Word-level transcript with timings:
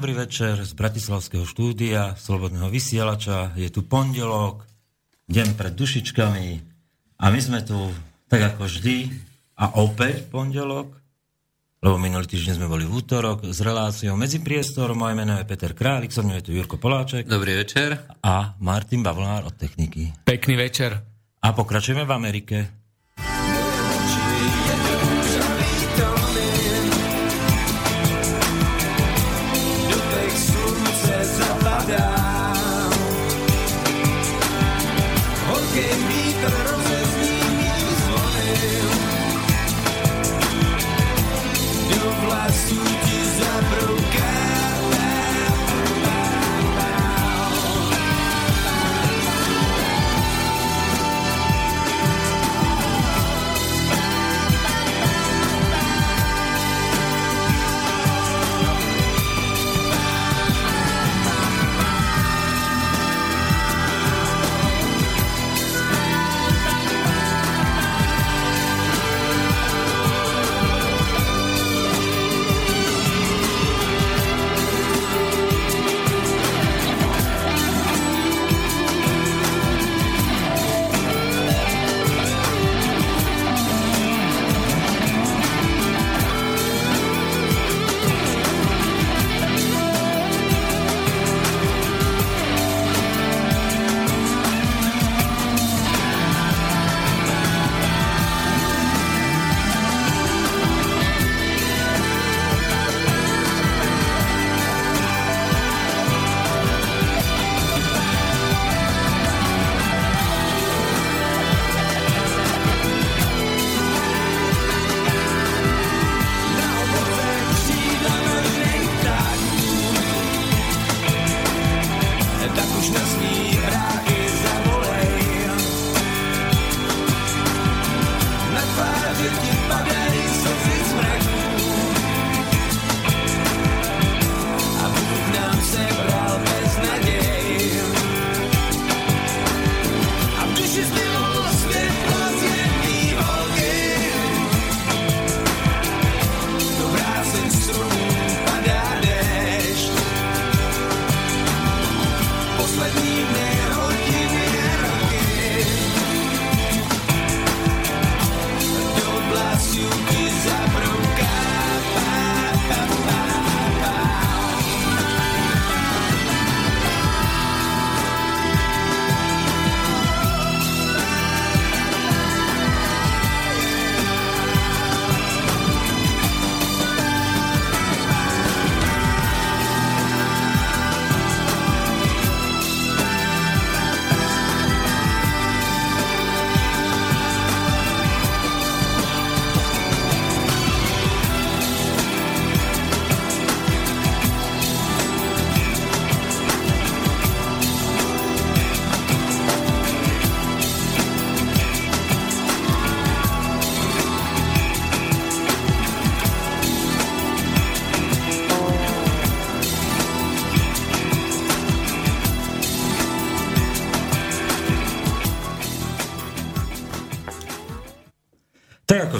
Dobrý 0.00 0.16
večer 0.16 0.56
z 0.64 0.72
Bratislavského 0.72 1.44
štúdia, 1.44 2.16
Slobodného 2.16 2.72
vysielača. 2.72 3.52
Je 3.52 3.68
tu 3.68 3.84
pondelok, 3.84 4.64
deň 5.28 5.52
pred 5.60 5.76
dušičkami 5.76 6.48
a 7.20 7.28
my 7.28 7.36
sme 7.36 7.60
tu 7.60 7.76
tak 8.24 8.48
ako 8.48 8.64
vždy 8.64 9.12
a 9.60 9.76
opäť 9.76 10.24
pondelok, 10.32 10.96
lebo 11.84 12.00
minulý 12.00 12.24
týždeň 12.32 12.56
sme 12.56 12.72
boli 12.72 12.88
v 12.88 12.96
útorok 12.96 13.44
s 13.44 13.60
reláciou 13.60 14.16
medzi 14.16 14.40
priestorom. 14.40 14.96
Moje 14.96 15.20
meno 15.20 15.36
je 15.36 15.44
Peter 15.44 15.76
Králik, 15.76 16.16
so 16.16 16.24
mnou 16.24 16.40
je 16.40 16.48
tu 16.48 16.56
Jurko 16.56 16.80
Poláček. 16.80 17.28
Dobrý 17.28 17.60
večer. 17.60 18.00
A 18.24 18.56
Martin 18.56 19.04
Bavlár 19.04 19.52
od 19.52 19.54
techniky. 19.60 20.16
Pekný 20.24 20.56
večer. 20.56 20.96
A 21.44 21.52
pokračujeme 21.52 22.08
v 22.08 22.12
Amerike. 22.16 22.79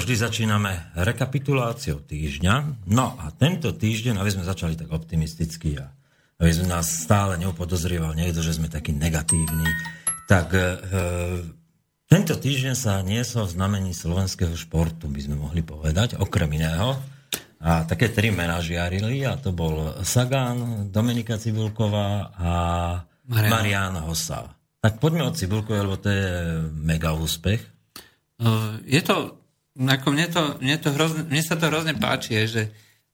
Vždy 0.01 0.15
začíname 0.17 0.97
rekapituláciou 0.97 2.01
týždňa. 2.01 2.89
No 2.89 3.21
a 3.21 3.29
tento 3.37 3.77
týždeň, 3.77 4.17
aby 4.17 4.33
sme 4.33 4.49
začali 4.49 4.73
tak 4.73 4.89
optimisticky 4.89 5.77
a 5.77 5.93
aby 6.41 6.51
sme 6.57 6.73
nás 6.73 6.89
stále 6.89 7.37
neupodozrieval 7.37 8.17
niekto, 8.17 8.41
že 8.41 8.57
sme 8.57 8.73
takí 8.73 8.97
negatívni, 8.97 9.69
tak 10.25 10.57
e, 10.57 10.81
tento 12.09 12.33
týždeň 12.33 12.73
sa 12.73 13.05
niesol 13.05 13.45
v 13.45 13.55
znamení 13.61 13.93
slovenského 13.93 14.57
športu, 14.57 15.05
by 15.13 15.21
sme 15.21 15.37
mohli 15.37 15.61
povedať, 15.61 16.17
okrem 16.17 16.49
iného. 16.57 16.97
A 17.61 17.85
také 17.85 18.09
tri 18.09 18.33
mená 18.33 18.57
žiarili 18.65 19.21
a 19.29 19.37
to 19.37 19.53
bol 19.53 20.01
Sagan, 20.01 20.89
Dominika 20.89 21.37
Cibulková 21.37 22.33
a 22.41 22.53
Marian, 23.29 23.53
Marian 23.53 23.95
Hossa. 24.09 24.49
Tak 24.81 24.97
poďme 24.97 25.29
od 25.29 25.37
Cibulkovej, 25.37 25.85
lebo 25.85 26.01
to 26.01 26.09
je 26.09 26.29
mega 26.73 27.13
úspech. 27.13 27.61
Je 28.89 29.05
to 29.05 29.40
ako 29.79 30.07
mne, 30.11 30.27
to, 30.27 30.43
mne, 30.59 30.77
to 30.83 30.89
hrozne, 30.91 31.23
mne 31.31 31.43
sa 31.47 31.55
to 31.55 31.71
hrozne 31.71 31.95
páči, 31.95 32.35
je, 32.43 32.45
že 32.47 32.63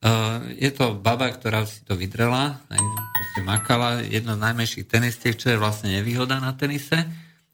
uh, 0.00 0.40
je 0.56 0.70
to 0.72 0.96
baba, 0.96 1.28
ktorá 1.28 1.68
si 1.68 1.84
to 1.84 1.98
vydrela, 1.98 2.64
aj, 2.72 2.80
proste 3.12 3.40
makala, 3.44 3.88
jedno 4.00 4.34
z 4.36 4.44
najmenších 4.44 4.88
tenistiek, 4.88 5.36
čo 5.36 5.52
je 5.52 5.60
vlastne 5.60 5.92
nevýhoda 5.92 6.40
na 6.40 6.56
tenise. 6.56 7.04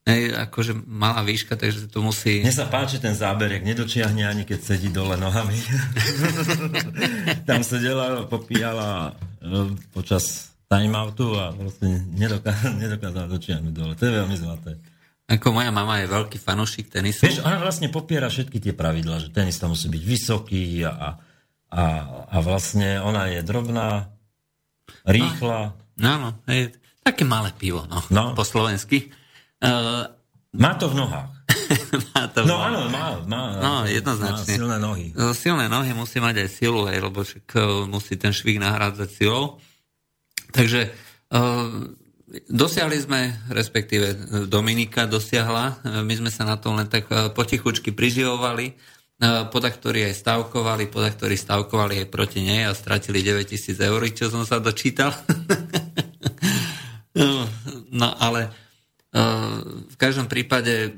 Aj, 0.03 0.51
akože 0.51 0.75
malá 0.83 1.23
výška, 1.23 1.55
takže 1.55 1.87
to 1.87 2.03
musí... 2.03 2.43
Mne 2.43 2.51
sa 2.51 2.67
páči 2.67 2.99
ten 2.99 3.15
záberek, 3.15 3.63
nedočiahne 3.63 4.27
ani 4.27 4.43
keď 4.43 4.59
sedí 4.59 4.91
dole 4.91 5.15
nohami. 5.15 5.55
Tam 7.49 7.63
sedela, 7.63 8.27
popíjala 8.27 9.15
uh, 9.15 9.71
počas 9.95 10.51
timeoutu 10.67 11.37
a 11.39 11.55
vlastne 11.55 12.03
nedokázala, 12.19 12.75
nedokázala 12.83 13.27
dočiahnuť 13.31 13.73
dole. 13.75 13.93
To 13.95 14.03
je 14.03 14.13
veľmi 14.15 14.37
zlaté. 14.41 14.73
Ako 15.33 15.49
moja 15.57 15.73
mama 15.73 16.05
je 16.05 16.13
veľký 16.13 16.37
fanúšik 16.37 16.93
tenisu. 16.93 17.25
Vieš, 17.25 17.41
ona 17.41 17.57
vlastne 17.57 17.89
popiera 17.89 18.29
všetky 18.29 18.61
tie 18.61 18.77
pravidlá, 18.77 19.17
že 19.17 19.29
tenista 19.33 19.65
musí 19.65 19.89
byť 19.89 20.03
vysoký 20.05 20.85
a, 20.85 21.17
a, 21.73 21.83
a 22.29 22.37
vlastne 22.45 23.01
ona 23.01 23.33
je 23.33 23.41
drobná, 23.41 24.13
rýchla. 25.09 25.73
No, 25.97 26.13
no 26.21 26.29
je 26.53 26.77
také 27.01 27.25
malé 27.25 27.49
pivo, 27.57 27.89
no, 27.89 28.05
no. 28.13 28.37
po 28.37 28.45
slovensky. 28.45 29.09
Uh, 29.65 30.05
Má 30.53 30.77
to 30.77 30.93
v 30.93 31.01
nohách. 31.01 31.33
má 32.13 32.29
to, 32.33 32.45
no 32.45 32.61
áno, 32.61 32.89
má, 32.93 33.17
má, 33.25 33.43
no, 33.61 33.73
jednoznačne. 33.89 34.45
má 34.45 34.57
silné 34.57 34.77
nohy. 34.77 35.07
Silné 35.33 35.67
nohy 35.69 35.97
musí 35.97 36.21
mať 36.21 36.45
aj 36.45 36.49
silu, 36.49 36.85
hej, 36.89 37.01
lebo 37.01 37.25
však 37.25 37.57
musí 37.89 38.21
ten 38.21 38.33
švih 38.37 38.61
nahrádzať 38.61 39.09
silou. 39.09 39.61
Takže 40.53 40.93
uh, 41.33 41.93
Dosiahli 42.33 42.97
sme, 42.97 43.29
respektíve 43.53 44.17
Dominika 44.49 45.05
dosiahla, 45.05 45.85
my 46.01 46.15
sme 46.17 46.33
sa 46.33 46.49
na 46.49 46.57
tom 46.57 46.81
len 46.81 46.89
tak 46.89 47.05
potichučky 47.37 47.93
priživovali, 47.93 48.73
podaktorí 49.53 50.09
aj 50.09 50.17
stavkovali, 50.17 50.89
podaktorí 50.89 51.37
stavkovali 51.37 52.01
aj 52.01 52.09
proti 52.09 52.41
nej 52.41 52.65
a 52.65 52.73
stratili 52.73 53.21
9000 53.21 53.77
eur, 53.77 54.01
čo 54.17 54.33
som 54.33 54.49
sa 54.49 54.65
dočítal. 54.65 55.13
no 58.01 58.09
ale 58.17 58.49
v 59.93 59.97
každom 60.01 60.25
prípade 60.25 60.97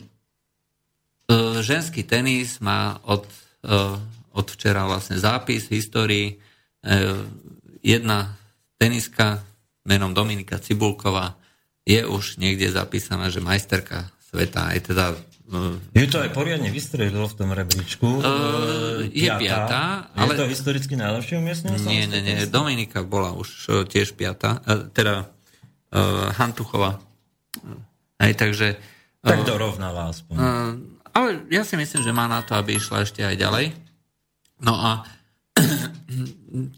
ženský 1.67 2.07
tenis 2.07 2.63
má 2.63 3.03
od, 3.11 3.27
od 4.31 4.47
včera 4.55 4.87
vlastne 4.87 5.19
zápis 5.19 5.67
v 5.67 5.83
histórii. 5.83 6.27
Jedna 7.83 8.39
teniska 8.79 9.43
menom 9.85 10.17
Dominika 10.17 10.59
Cibulková 10.59 11.37
je 11.85 12.01
už 12.05 12.41
niekde 12.41 12.73
zapísaná, 12.73 13.29
že 13.29 13.45
majsterka 13.45 14.09
sveta, 14.33 14.73
aj 14.73 14.79
teda... 14.89 15.07
Uh, 15.45 15.77
je 15.93 16.09
to 16.09 16.25
aj 16.25 16.33
poriadne 16.33 16.73
vystrelilo 16.73 17.29
v 17.29 17.35
tom 17.37 17.53
rebríčku. 17.53 18.25
Uh, 18.25 19.05
je 19.13 19.29
piatá. 19.29 20.09
ale... 20.17 20.33
Je 20.33 20.41
to 20.41 20.49
historicky 20.49 20.97
najlepšie 20.97 21.37
umiestnenie? 21.37 21.77
Nie, 21.85 22.09
nie, 22.09 22.25
nie. 22.25 22.49
Dominika 22.49 23.05
bola 23.05 23.37
už 23.37 23.85
tiež 23.93 24.17
piatá. 24.17 24.65
Teda 24.97 25.29
uh, 25.93 26.33
Hantuchová. 26.41 26.97
Aj 28.17 28.33
takže... 28.33 28.81
Tak 29.21 29.45
dorovnala 29.45 30.09
aspoň. 30.13 30.37
Uh, 30.37 30.73
ale 31.13 31.45
ja 31.53 31.63
si 31.63 31.77
myslím, 31.77 32.01
že 32.01 32.17
má 32.17 32.25
na 32.25 32.41
to, 32.41 32.57
aby 32.57 32.81
išla 32.81 33.05
ešte 33.05 33.21
aj 33.21 33.37
ďalej. 33.37 33.77
No 34.65 34.75
a 34.81 35.05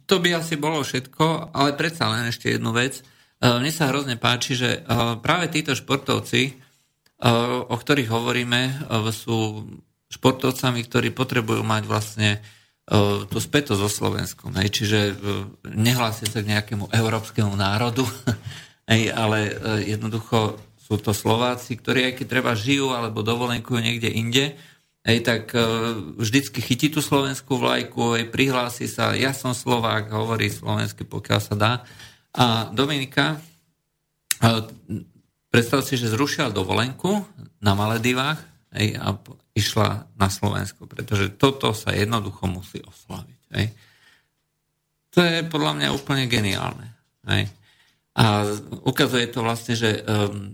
to 0.09 0.15
by 0.19 0.41
asi 0.41 0.57
bolo 0.57 0.81
všetko, 0.81 1.53
ale 1.53 1.77
predsa 1.77 2.09
len 2.09 2.33
ešte 2.33 2.57
jednu 2.57 2.73
vec. 2.73 3.01
E, 3.01 3.03
mne 3.45 3.69
sa 3.69 3.93
hrozne 3.93 4.17
páči, 4.17 4.57
že 4.57 4.81
e, 4.81 5.19
práve 5.21 5.53
títo 5.53 5.77
športovci, 5.77 6.43
e, 6.49 6.53
o 7.61 7.77
ktorých 7.77 8.09
hovoríme, 8.09 8.89
sú 9.13 9.69
športovcami, 10.09 10.81
ktorí 10.89 11.13
potrebujú 11.13 11.61
mať 11.61 11.85
vlastne 11.85 12.31
tú 13.27 13.43
spätosť 13.43 13.83
so 13.83 13.91
Slovenskom. 13.91 14.55
Čiže 14.55 15.19
nehlásia 15.75 16.31
sa 16.31 16.39
k 16.39 16.55
nejakému 16.55 16.95
európskemu 16.95 17.51
národu, 17.59 18.07
ale 19.27 19.39
jednoducho 19.83 20.55
sú 20.79 20.95
to 21.03 21.11
Slováci, 21.11 21.75
ktorí 21.75 22.07
aj 22.07 22.23
keď 22.23 22.27
treba 22.31 22.55
žijú 22.55 22.95
alebo 22.95 23.27
dovolenkujú 23.27 23.83
niekde 23.83 24.07
inde, 24.15 24.55
hej, 25.07 25.19
tak 25.23 25.55
uh, 25.55 25.95
vždycky 26.19 26.59
chytí 26.59 26.91
tú 26.91 26.99
slovenskú 26.99 27.57
vlajku, 27.57 28.19
hej, 28.19 28.27
prihlási 28.27 28.91
sa, 28.91 29.15
ja 29.15 29.31
som 29.31 29.55
Slovák, 29.55 30.11
hovorí 30.11 30.51
slovensky, 30.51 31.07
pokiaľ 31.07 31.41
sa 31.41 31.55
dá. 31.55 31.73
A 32.35 32.69
Dominika, 32.75 33.39
uh, 33.39 34.67
predstav 35.49 35.87
si, 35.87 35.95
že 35.95 36.11
zrušila 36.11 36.51
dovolenku 36.51 37.23
na 37.63 37.79
Maledivách 37.79 38.43
hej, 38.75 38.99
a 38.99 39.15
išla 39.57 40.05
na 40.19 40.29
Slovensko, 40.29 40.85
pretože 40.85 41.33
toto 41.33 41.73
sa 41.73 41.95
jednoducho 41.95 42.45
musí 42.51 42.83
oslaviť. 42.85 43.41
Hej. 43.57 43.67
To 45.17 45.25
je 45.25 45.49
podľa 45.49 45.73
mňa 45.81 45.97
úplne 45.97 46.29
geniálne. 46.29 46.93
Hej. 47.25 47.49
A 48.21 48.53
ukazuje 48.85 49.33
to 49.33 49.41
vlastne, 49.41 49.73
že 49.73 50.05
um, 50.05 50.53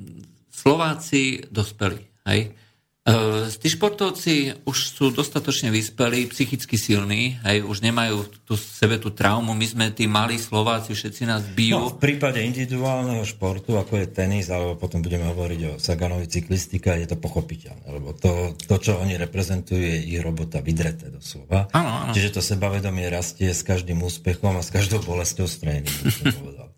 Slováci 0.54 1.43
dospeli. 1.50 1.99
Hej. 2.31 2.54
Uh, 3.02 3.50
tí 3.58 3.66
športovci 3.66 4.62
už 4.62 4.76
sú 4.94 5.10
dostatočne 5.10 5.75
vyspelí, 5.75 6.31
psychicky 6.31 6.78
silní, 6.78 7.34
aj 7.43 7.66
už 7.66 7.82
nemajú 7.82 8.31
tú 8.46 8.54
sebe 8.54 8.94
tú 9.02 9.10
traumu. 9.10 9.58
My 9.58 9.66
sme 9.66 9.90
tí 9.90 10.06
malí 10.06 10.38
Slováci, 10.38 10.94
všetci 10.94 11.26
nás 11.26 11.43
bijú. 11.50 11.82
No, 11.82 11.90
v 11.90 11.99
prípade 11.99 12.38
individuálneho 12.46 13.26
športu, 13.26 13.75
ako 13.75 13.99
je 13.99 14.06
tenis, 14.06 14.46
alebo 14.54 14.78
potom 14.78 15.02
budeme 15.02 15.26
hovoriť 15.34 15.60
o 15.66 15.72
Saganovi 15.82 16.31
cyklistika, 16.31 16.94
je 16.94 17.10
to 17.10 17.19
pochopiteľné, 17.19 17.90
lebo 17.90 18.14
to, 18.14 18.54
to 18.54 18.78
čo 18.78 19.02
oni 19.02 19.19
reprezentujú, 19.19 19.82
je 19.82 19.99
ich 20.06 20.22
robota 20.22 20.62
vydreté 20.62 21.10
doslova. 21.10 21.75
Áno, 21.75 22.06
áno. 22.06 22.12
Čiže 22.14 22.38
to 22.38 22.40
sebavedomie 22.54 23.10
rastie 23.10 23.50
s 23.50 23.66
každým 23.66 23.99
úspechom 23.99 24.54
a 24.54 24.62
s 24.62 24.70
každou 24.70 25.02
bolestou 25.02 25.50
z 25.50 25.58
tréningu. 25.58 26.06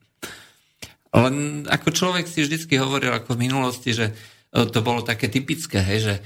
Len 1.15 1.69
ako 1.69 1.95
človek 1.95 2.27
si 2.27 2.43
vždycky 2.43 2.81
hovoril 2.81 3.13
ako 3.13 3.37
v 3.37 3.45
minulosti, 3.45 3.95
že 3.95 4.17
to 4.55 4.79
bolo 4.87 5.03
také 5.03 5.27
typické, 5.27 5.83
hej, 5.83 5.99
že 5.99 6.15
e, 6.15 6.23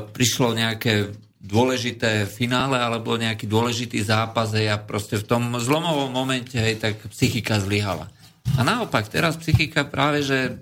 prišlo 0.00 0.56
nejaké 0.56 1.12
dôležité 1.36 2.24
finále 2.24 2.80
alebo 2.80 3.20
nejaký 3.20 3.44
dôležitý 3.44 4.00
zápas 4.00 4.56
hej, 4.56 4.72
a 4.72 4.80
proste 4.80 5.20
v 5.20 5.28
tom 5.28 5.42
zlomovom 5.60 6.08
momente 6.08 6.56
hej, 6.56 6.80
tak 6.80 6.96
psychika 7.12 7.60
zlyhala. 7.60 8.08
A 8.56 8.64
naopak, 8.64 9.12
teraz 9.12 9.36
psychika 9.36 9.84
práve, 9.84 10.24
že 10.24 10.56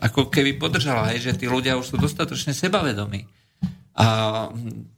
ako 0.00 0.32
keby 0.32 0.56
podržala, 0.56 1.12
hej, 1.12 1.30
že 1.30 1.38
tí 1.38 1.46
ľudia 1.46 1.76
už 1.76 1.94
sú 1.94 1.96
dostatočne 2.00 2.56
sebavedomí. 2.56 3.28
A 3.94 4.06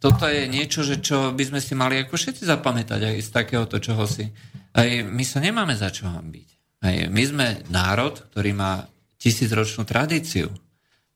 toto 0.01 0.25
je 0.25 0.49
niečo, 0.49 0.81
že 0.81 1.05
čo 1.05 1.37
by 1.37 1.45
sme 1.45 1.61
si 1.61 1.77
mali 1.77 2.01
ako 2.01 2.17
všetci 2.17 2.49
zapamätať 2.49 3.01
aj 3.13 3.17
z 3.21 3.29
takéhoto 3.29 3.77
čoho 3.77 4.09
si. 4.09 4.25
Aj 4.73 4.89
my 5.05 5.21
sa 5.21 5.45
nemáme 5.45 5.77
za 5.77 5.93
čo 5.93 6.09
hambiť. 6.09 6.49
Aj 6.81 6.97
my 7.13 7.23
sme 7.29 7.47
národ, 7.69 8.17
ktorý 8.33 8.57
má 8.57 8.89
tisícročnú 9.21 9.85
tradíciu. 9.85 10.49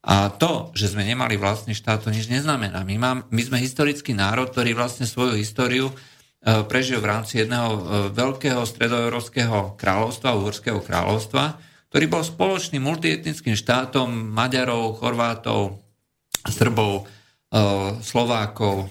A 0.00 0.32
to, 0.32 0.72
že 0.72 0.96
sme 0.96 1.04
nemali 1.04 1.36
vlastný 1.36 1.76
štát, 1.76 2.00
to 2.00 2.08
nič 2.08 2.32
neznamená. 2.32 2.80
My, 2.88 2.96
mám, 2.96 3.18
my 3.28 3.42
sme 3.44 3.60
historický 3.60 4.16
národ, 4.16 4.48
ktorý 4.48 4.72
vlastne 4.72 5.04
svoju 5.04 5.36
históriu 5.36 5.92
e, 5.92 5.94
prežil 6.64 7.04
v 7.04 7.10
rámci 7.12 7.44
jedného 7.44 7.68
e, 7.68 7.80
veľkého 8.16 8.64
stredoeurópskeho 8.64 9.76
kráľovstva, 9.76 10.40
Uhorského 10.40 10.80
kráľovstva, 10.80 11.60
ktorý 11.92 12.04
bol 12.08 12.24
spoločným 12.24 12.80
multietnickým 12.80 13.52
štátom 13.52 14.08
Maďarov, 14.08 14.96
Chorvátov, 15.04 15.84
Srbov, 16.48 17.04
e, 17.04 17.60
Slovákov, 18.00 18.88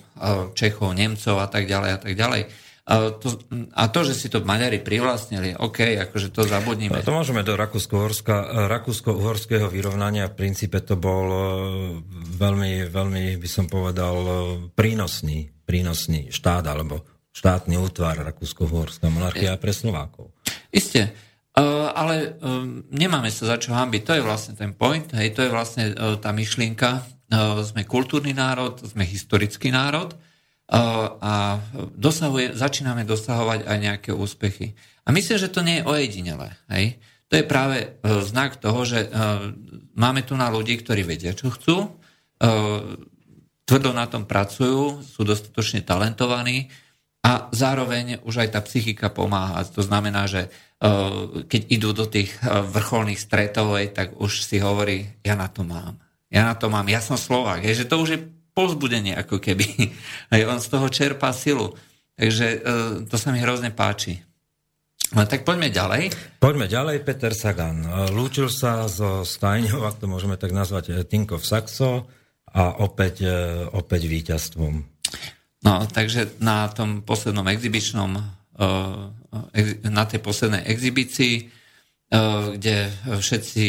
Čechov, 0.53 0.93
Nemcov 0.93 1.41
a 1.41 1.49
tak 1.49 1.65
ďalej 1.65 1.89
a 1.89 1.99
tak 2.05 2.13
ďalej. 2.13 2.68
A 2.89 3.13
to, 3.13 3.37
a 3.77 3.85
to, 3.93 4.01
že 4.01 4.17
si 4.17 4.33
to 4.33 4.41
Maďari 4.41 4.81
privlastnili, 4.81 5.53
OK, 5.61 6.09
akože 6.09 6.33
to 6.33 6.41
zabudníme. 6.41 6.97
A 6.97 7.05
to 7.05 7.13
môžeme 7.13 7.45
do 7.45 7.53
rakúsko-uhorského 7.53 9.69
vyrovnania. 9.69 10.33
V 10.33 10.41
princípe 10.41 10.81
to 10.81 10.97
bol 10.97 11.29
e, 11.29 11.37
veľmi, 12.33 12.89
veľmi, 12.89 13.37
by 13.37 13.45
som 13.45 13.69
povedal, 13.69 14.17
e, 14.17 14.33
prínosný, 14.73 15.53
prínosný 15.69 16.33
štát, 16.33 16.65
alebo 16.65 17.05
štátny 17.29 17.77
útvar 17.77 18.25
Rakúsko-uhorská 18.25 19.05
monarchia 19.13 19.53
pre 19.61 19.69
Slovákov. 19.69 20.33
Isté. 20.73 21.13
Uh, 21.53 21.93
ale 21.93 22.41
nemáme 22.89 23.29
sa 23.29 23.53
za 23.53 23.61
čo 23.61 23.77
hambiť. 23.77 24.01
To 24.01 24.17
je 24.17 24.25
vlastne 24.25 24.57
ten 24.57 24.73
point. 24.73 25.05
Hej, 25.13 25.37
to 25.37 25.45
je 25.45 25.53
vlastne 25.53 25.93
tá 26.17 26.33
myšlienka. 26.33 27.05
Sme 27.61 27.85
kultúrny 27.85 28.33
národ, 28.33 28.81
sme 28.81 29.05
historický 29.05 29.69
národ 29.69 30.17
a 30.69 31.57
dosahuje, 31.97 32.53
začíname 32.53 33.01
dosahovať 33.01 33.65
aj 33.65 33.77
nejaké 33.81 34.11
úspechy. 34.13 34.77
A 35.01 35.09
myslím, 35.09 35.41
že 35.41 35.49
to 35.49 35.65
nie 35.65 35.81
je 35.81 35.87
ojedinelé. 35.89 36.53
Hej? 36.69 37.01
To 37.29 37.37
je 37.37 37.45
práve 37.45 37.77
e, 37.81 37.87
znak 38.25 38.57
toho, 38.57 38.85
že 38.85 39.05
e, 39.05 39.09
máme 39.97 40.25
tu 40.25 40.33
na 40.37 40.49
ľudí, 40.49 40.77
ktorí 40.77 41.05
vedia, 41.05 41.33
čo 41.33 41.53
chcú, 41.53 41.77
e, 41.85 41.89
tvrdo 43.65 43.93
na 43.93 44.09
tom 44.09 44.25
pracujú, 44.25 45.05
sú 45.05 45.21
dostatočne 45.21 45.85
talentovaní 45.85 46.73
a 47.21 47.49
zároveň 47.53 48.21
už 48.25 48.45
aj 48.45 48.49
tá 48.57 48.59
psychika 48.65 49.13
pomáha. 49.13 49.61
To 49.77 49.85
znamená, 49.85 50.25
že 50.25 50.49
keď 51.45 51.61
idú 51.67 51.91
do 51.91 52.07
tých 52.07 52.33
vrcholných 52.47 53.19
stretov, 53.19 53.75
tak 53.91 54.15
už 54.15 54.41
si 54.41 54.57
hovorí, 54.63 55.05
ja 55.21 55.35
na 55.35 55.51
to 55.51 55.67
mám. 55.67 55.99
Ja 56.31 56.47
na 56.49 56.55
to 56.55 56.71
mám, 56.71 56.87
ja 56.89 57.03
som 57.03 57.19
Slovák. 57.19 57.61
Je, 57.61 57.83
že 57.83 57.85
to 57.85 57.99
už 58.01 58.09
je 58.15 58.19
povzbudenie, 58.59 59.15
ako 59.15 59.39
keby. 59.39 59.63
Aj 60.35 60.41
on 60.43 60.59
z 60.59 60.67
toho 60.67 60.91
čerpá 60.91 61.31
silu. 61.31 61.71
Takže 62.19 62.47
e, 62.51 62.57
to 63.07 63.15
sa 63.15 63.31
mi 63.31 63.39
hrozne 63.39 63.71
páči. 63.71 64.19
No, 65.15 65.23
tak 65.23 65.47
poďme 65.47 65.71
ďalej. 65.71 66.11
Poďme 66.43 66.67
ďalej, 66.67 67.07
Peter 67.07 67.31
Sagan. 67.31 67.87
E, 67.87 68.11
lúčil 68.11 68.51
sa 68.51 68.91
so 68.91 69.23
Stajňou, 69.23 69.87
ak 69.87 70.03
to 70.03 70.11
môžeme 70.11 70.35
tak 70.35 70.51
nazvať, 70.51 70.91
e, 70.91 71.07
Tinkov 71.07 71.47
Saxo 71.47 72.11
a 72.51 72.81
opäť, 72.81 73.29
opäť 73.77 74.09
víťazstvom. 74.09 74.73
No, 75.61 75.73
takže 75.85 76.41
na 76.41 76.65
tom 76.73 77.05
poslednom 77.05 77.45
exibičnom, 77.45 78.09
na 79.85 80.03
tej 80.09 80.17
poslednej 80.17 80.65
exibícii, 80.65 81.45
kde 82.57 82.89
všetci, 83.05 83.65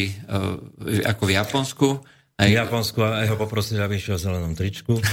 ako 1.05 1.23
v 1.29 1.35
Japonsku, 1.37 1.89
aj 2.41 2.49
v 2.49 2.57
Japonsku 2.57 2.99
aj 3.05 3.29
ho 3.29 3.37
poprosili, 3.37 3.85
aby 3.85 4.01
išiel 4.01 4.17
v 4.17 4.25
zelenom 4.25 4.55
tričku. 4.57 4.97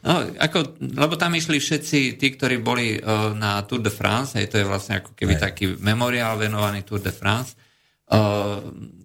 No, 0.00 0.16
ako, 0.16 0.80
lebo 0.80 1.12
tam 1.20 1.36
išli 1.36 1.60
všetci 1.60 2.16
tí, 2.16 2.26
ktorí 2.32 2.64
boli 2.64 2.96
uh, 2.96 3.36
na 3.36 3.60
Tour 3.68 3.84
de 3.84 3.92
France, 3.92 4.32
aj 4.32 4.48
to 4.48 4.56
je 4.56 4.64
vlastne 4.64 4.96
ako 4.96 5.12
keby 5.12 5.36
aj. 5.36 5.42
taký 5.44 5.76
memoriál 5.76 6.40
venovaný 6.40 6.88
Tour 6.88 7.04
de 7.04 7.12
France. 7.12 7.52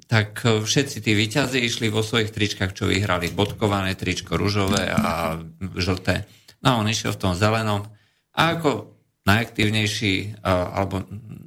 tak 0.07 0.39
všetci 0.39 1.03
tí 1.03 1.11
výťazí 1.11 1.59
išli 1.59 1.91
vo 1.91 1.99
svojich 1.99 2.31
tričkách, 2.31 2.71
čo 2.71 2.87
vyhrali 2.87 3.27
bodkované 3.27 3.99
tričko, 3.99 4.39
ružové 4.39 4.87
a 4.87 5.35
žlté. 5.75 6.23
No 6.63 6.67
a 6.71 6.77
on 6.79 6.87
išiel 6.87 7.11
v 7.11 7.21
tom 7.27 7.35
zelenom. 7.35 7.91
A 8.31 8.55
ako 8.55 8.95
najaktívnejší 9.27 10.45
alebo 10.47 11.03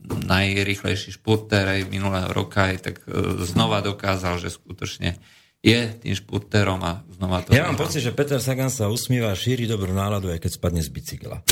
najrychlejší 0.09 1.15
špurter 1.15 1.65
aj 1.69 1.91
minulého 1.93 2.31
roka, 2.35 2.75
aj 2.75 2.79
tak 2.81 2.97
e, 3.07 3.45
znova 3.45 3.85
dokázal, 3.85 4.41
že 4.41 4.51
skutočne 4.51 5.21
je 5.59 5.81
tým 5.99 6.15
špurterom 6.15 6.79
a 6.87 7.03
znova 7.11 7.43
to... 7.43 7.50
Ja 7.50 7.67
mám 7.67 7.75
pocit, 7.75 7.99
že 7.99 8.15
Peter 8.15 8.38
Sagan 8.38 8.71
sa 8.71 8.87
usmíva 8.87 9.35
a 9.35 9.37
šíri 9.37 9.67
dobrú 9.67 9.91
náladu, 9.91 10.31
aj 10.31 10.38
keď 10.38 10.50
spadne 10.55 10.83
z 10.87 10.91
bicykla. 10.95 11.43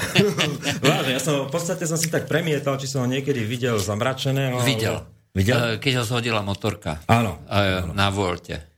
Vážne, 0.84 1.12
ja 1.12 1.20
som 1.20 1.44
v 1.44 1.52
podstate 1.52 1.84
som 1.84 2.00
si 2.00 2.08
tak 2.08 2.24
premietal, 2.24 2.80
či 2.80 2.88
som 2.88 3.04
ho 3.04 3.08
niekedy 3.08 3.44
videl 3.44 3.76
zamračeného. 3.76 4.56
Videl. 4.64 5.04
Videl? 5.36 5.56
E, 5.56 5.64
keď 5.76 6.00
ho 6.00 6.04
zhodila 6.08 6.40
motorka. 6.40 7.04
Áno. 7.12 7.44
áno. 7.44 7.92
Na 7.92 8.08
Volte. 8.08 8.72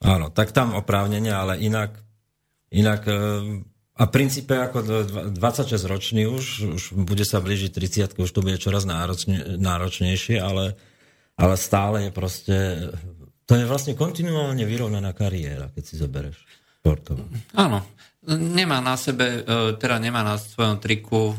Áno, 0.00 0.30
tak 0.30 0.54
tam 0.54 0.78
oprávnenie, 0.78 1.34
ale 1.34 1.58
inak, 1.58 1.98
inak 2.70 3.02
e, 3.10 3.18
a 4.00 4.08
v 4.08 4.14
princípe 4.16 4.56
ako 4.56 4.80
26 5.36 5.76
ročný 5.84 6.24
už, 6.24 6.44
už 6.72 6.82
bude 7.04 7.26
sa 7.28 7.42
blížiť 7.44 7.68
30 7.68 8.16
už 8.16 8.30
to 8.32 8.40
bude 8.40 8.56
čoraz 8.56 8.88
náročne, 8.88 9.60
náročnejšie, 9.60 10.40
ale, 10.40 10.72
ale 11.36 11.54
stále 11.60 12.08
je 12.08 12.10
proste, 12.14 12.56
to 13.50 13.58
je 13.58 13.66
vlastne 13.66 13.98
kontinuálne 13.98 14.62
vyrovnaná 14.62 15.10
kariéra, 15.10 15.74
keď 15.74 15.82
si 15.82 15.98
zoberieš 15.98 16.38
športov. 16.78 17.18
Áno, 17.58 17.82
nemá 18.30 18.78
na 18.78 18.94
sebe, 18.94 19.42
e, 19.42 19.74
teda 19.74 19.98
nemá 19.98 20.22
na 20.22 20.38
svojom 20.38 20.78
triku 20.78 21.34
e, 21.34 21.36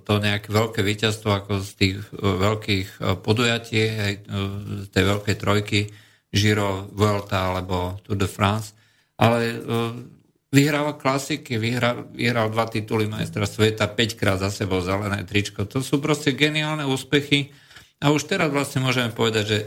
to 0.00 0.24
nejaké 0.24 0.48
veľké 0.48 0.80
víťazstvo 0.80 1.28
ako 1.28 1.60
z 1.60 1.70
tých 1.76 1.96
e, 2.00 2.16
veľkých 2.16 2.88
podujatí, 3.20 3.80
z 4.80 4.88
tej 4.88 5.04
veľkej 5.04 5.36
trojky, 5.36 5.80
Giro, 6.32 6.88
Vuelta 6.96 7.52
alebo 7.52 8.00
Tour 8.08 8.16
de 8.16 8.30
France, 8.30 8.72
ale 9.20 9.60
vyhráva 10.48 10.96
klasiky, 10.96 11.60
vyhral, 11.60 12.08
vyhral 12.16 12.48
dva 12.48 12.72
tituly 12.72 13.04
majstra 13.04 13.44
sveta, 13.44 13.84
5 13.84 14.16
krát 14.16 14.40
za 14.40 14.48
sebou 14.48 14.80
zelené 14.80 15.28
tričko. 15.28 15.68
To 15.68 15.84
sú 15.84 16.00
proste 16.00 16.32
geniálne 16.32 16.88
úspechy 16.88 17.52
a 18.00 18.14
už 18.14 18.24
teraz 18.30 18.48
vlastne 18.48 18.80
môžeme 18.80 19.12
povedať, 19.12 19.44
že 19.44 19.58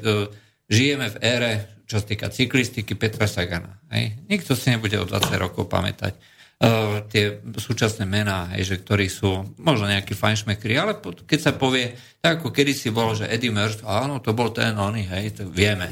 žijeme 0.71 1.11
v 1.11 1.17
ére, 1.19 1.72
čo 1.83 1.99
sa 1.99 2.05
týka 2.05 2.31
cyklistiky 2.31 2.95
Petra 2.95 3.27
Sagana. 3.29 3.79
Hej. 3.91 4.17
Nikto 4.27 4.55
si 4.55 4.71
nebude 4.71 4.97
o 4.99 5.05
20 5.07 5.33
rokov 5.37 5.67
pamätať 5.67 6.13
uh, 6.15 7.03
tie 7.11 7.43
súčasné 7.59 8.07
mená, 8.07 8.51
hej, 8.55 8.73
že 8.73 8.75
ktorí 8.81 9.11
sú 9.11 9.55
možno 9.59 9.91
nejakí 9.91 10.15
fajnšmekri, 10.15 10.73
ale 10.79 10.95
keď 11.01 11.39
sa 11.39 11.51
povie, 11.53 11.93
tak 12.23 12.39
ako 12.39 12.55
kedysi 12.55 12.89
bolo, 12.89 13.13
že 13.13 13.27
Eddie 13.27 13.51
Merckx, 13.51 13.83
áno, 13.83 14.23
to 14.23 14.31
bol 14.31 14.49
ten 14.55 14.75
oný, 14.75 15.07
hej, 15.11 15.39
to 15.39 15.43
vieme. 15.49 15.91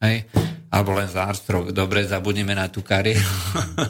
Hej 0.00 0.28
alebo 0.70 0.94
len 0.94 1.10
Armstrong, 1.10 1.74
dobre, 1.74 2.06
zabudnime 2.06 2.54
na 2.54 2.70
tú 2.70 2.86
kariéru, 2.86 3.26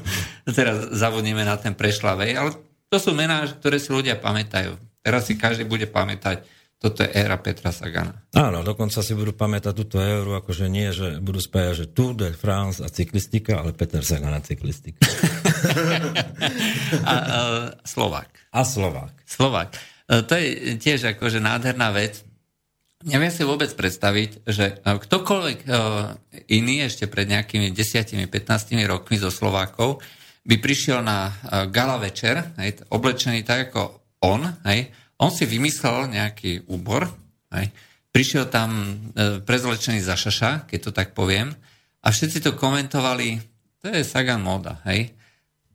teraz 0.56 0.96
zabudnime 0.96 1.44
na 1.44 1.60
ten 1.60 1.76
prešlavej, 1.76 2.32
ale 2.40 2.56
to 2.88 2.96
sú 2.96 3.12
mená, 3.12 3.44
ktoré 3.44 3.76
si 3.76 3.92
ľudia 3.92 4.16
pamätajú. 4.16 4.80
Teraz 5.04 5.28
si 5.28 5.36
každý 5.36 5.68
bude 5.68 5.84
pamätať, 5.84 6.40
toto 6.80 7.04
je 7.04 7.12
éra 7.12 7.36
Petra 7.36 7.76
Sagana. 7.76 8.24
Áno, 8.32 8.64
dokonca 8.64 9.04
si 9.04 9.12
budú 9.12 9.36
pamätať 9.36 9.76
túto 9.76 10.00
éru, 10.00 10.32
akože 10.32 10.64
nie, 10.72 10.88
že 10.96 11.20
budú 11.20 11.36
spájať, 11.36 11.74
že 11.76 11.86
Tour 11.92 12.16
de 12.16 12.32
France 12.32 12.80
a 12.80 12.88
cyklistika, 12.88 13.60
ale 13.60 13.76
Peter 13.76 14.00
Sagan 14.00 14.32
a 14.32 14.40
cyklistika. 14.40 15.04
a, 17.04 17.14
a 17.20 17.38
Slovák. 17.84 18.32
A 18.56 18.64
Slovák. 18.64 19.12
Slovák. 19.28 19.76
E, 20.08 20.24
to 20.24 20.32
je 20.40 20.80
tiež 20.80 21.20
akože 21.20 21.44
nádherná 21.44 21.92
vec. 21.92 22.24
Neviem 23.04 23.28
si 23.28 23.44
vôbec 23.44 23.68
predstaviť, 23.76 24.48
že 24.48 24.80
e, 24.80 24.96
ktokoľvek 24.96 25.58
e, 25.60 25.68
iný 26.48 26.88
ešte 26.88 27.12
pred 27.12 27.28
nejakými 27.28 27.76
10-15 27.76 28.24
rokmi 28.88 29.20
zo 29.20 29.28
Slovákov 29.28 30.00
by 30.48 30.56
prišiel 30.56 31.04
na 31.04 31.28
gala 31.68 32.00
večer, 32.00 32.56
hej, 32.56 32.80
oblečený 32.88 33.44
tak 33.44 33.68
ako 33.68 34.00
on, 34.24 34.48
hej, 34.64 34.88
on 35.20 35.30
si 35.30 35.44
vymyslel 35.44 36.08
nejaký 36.08 36.64
úbor, 36.72 37.06
hej, 37.52 37.68
prišiel 38.10 38.48
tam 38.48 38.98
prezlečený 39.44 40.00
za 40.00 40.16
šaša, 40.16 40.66
keď 40.66 40.78
to 40.80 40.90
tak 40.90 41.12
poviem, 41.12 41.52
a 42.00 42.08
všetci 42.08 42.40
to 42.40 42.56
komentovali, 42.56 43.38
to 43.84 43.92
je 43.92 44.02
Sagan 44.02 44.40
moda, 44.40 44.80
hej. 44.88 45.12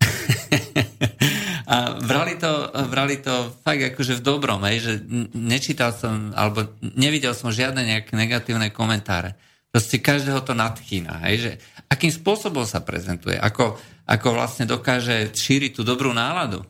A 1.65 1.97
brali 1.97 2.37
to, 2.37 2.69
brali 2.93 3.17
to 3.17 3.49
fakt 3.65 3.81
akože 3.81 4.21
v 4.21 4.25
dobrom, 4.25 4.61
hej, 4.69 4.85
že 4.85 4.93
nečítal 5.33 5.97
som, 5.97 6.29
alebo 6.37 6.77
nevidel 6.93 7.33
som 7.33 7.49
žiadne 7.49 7.81
nejaké 7.81 8.13
negatívne 8.13 8.69
komentáre. 8.69 9.33
Proste 9.73 9.97
každého 9.97 10.45
to 10.45 10.53
nadchýna, 10.53 11.25
hej, 11.25 11.35
že 11.41 11.51
akým 11.89 12.13
spôsobom 12.13 12.69
sa 12.69 12.85
prezentuje, 12.85 13.33
ako, 13.33 13.81
ako 14.05 14.27
vlastne 14.37 14.69
dokáže 14.69 15.33
šíriť 15.33 15.71
tú 15.73 15.81
dobrú 15.81 16.13
náladu. 16.13 16.61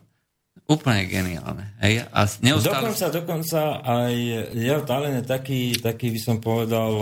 Úplne 0.66 1.06
geniálne. 1.06 1.78
Hej? 1.78 2.10
A 2.10 2.26
neustále... 2.42 2.90
Dokonca, 2.90 3.06
dokonca 3.14 3.60
aj 3.86 4.14
jeho 4.50 4.82
talent 4.82 5.22
je 5.22 5.24
taký, 5.24 5.78
taký 5.78 6.10
by 6.10 6.20
som 6.20 6.36
povedal, 6.42 6.92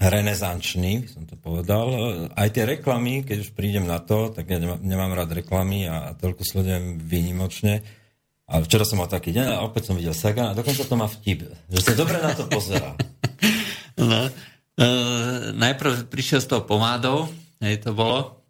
renesančný, 0.00 1.12
som 1.12 1.28
to 1.28 1.36
povedal. 1.36 1.92
Aj 2.32 2.48
tie 2.48 2.64
reklamy, 2.64 3.28
keď 3.28 3.44
už 3.44 3.52
prídem 3.52 3.84
na 3.84 4.00
to, 4.00 4.32
tak 4.32 4.48
ja 4.48 4.56
nemám, 4.56 4.80
nemám 4.80 5.12
rád 5.12 5.36
reklamy 5.36 5.84
a 5.84 6.16
toľko 6.16 6.40
sledujem 6.40 6.96
výnimočne. 6.96 7.84
A 8.50 8.64
včera 8.64 8.88
som 8.88 8.96
mal 8.96 9.12
taký 9.12 9.36
deň 9.36 9.60
a 9.60 9.62
opäť 9.62 9.92
som 9.92 10.00
videl 10.00 10.16
Sagan 10.16 10.50
a 10.50 10.56
dokonca 10.56 10.88
to 10.88 10.96
má 10.96 11.06
vtip, 11.06 11.44
že 11.68 11.80
sa 11.84 11.92
dobre 11.92 12.18
na 12.18 12.32
to 12.32 12.48
pozera. 12.48 12.96
No, 14.00 14.16
uh, 14.16 15.52
najprv 15.60 16.08
prišiel 16.08 16.40
s 16.40 16.48
tou 16.48 16.64
pomádou, 16.64 17.28
hej, 17.60 17.84
to 17.84 17.92
bolo, 17.92 18.40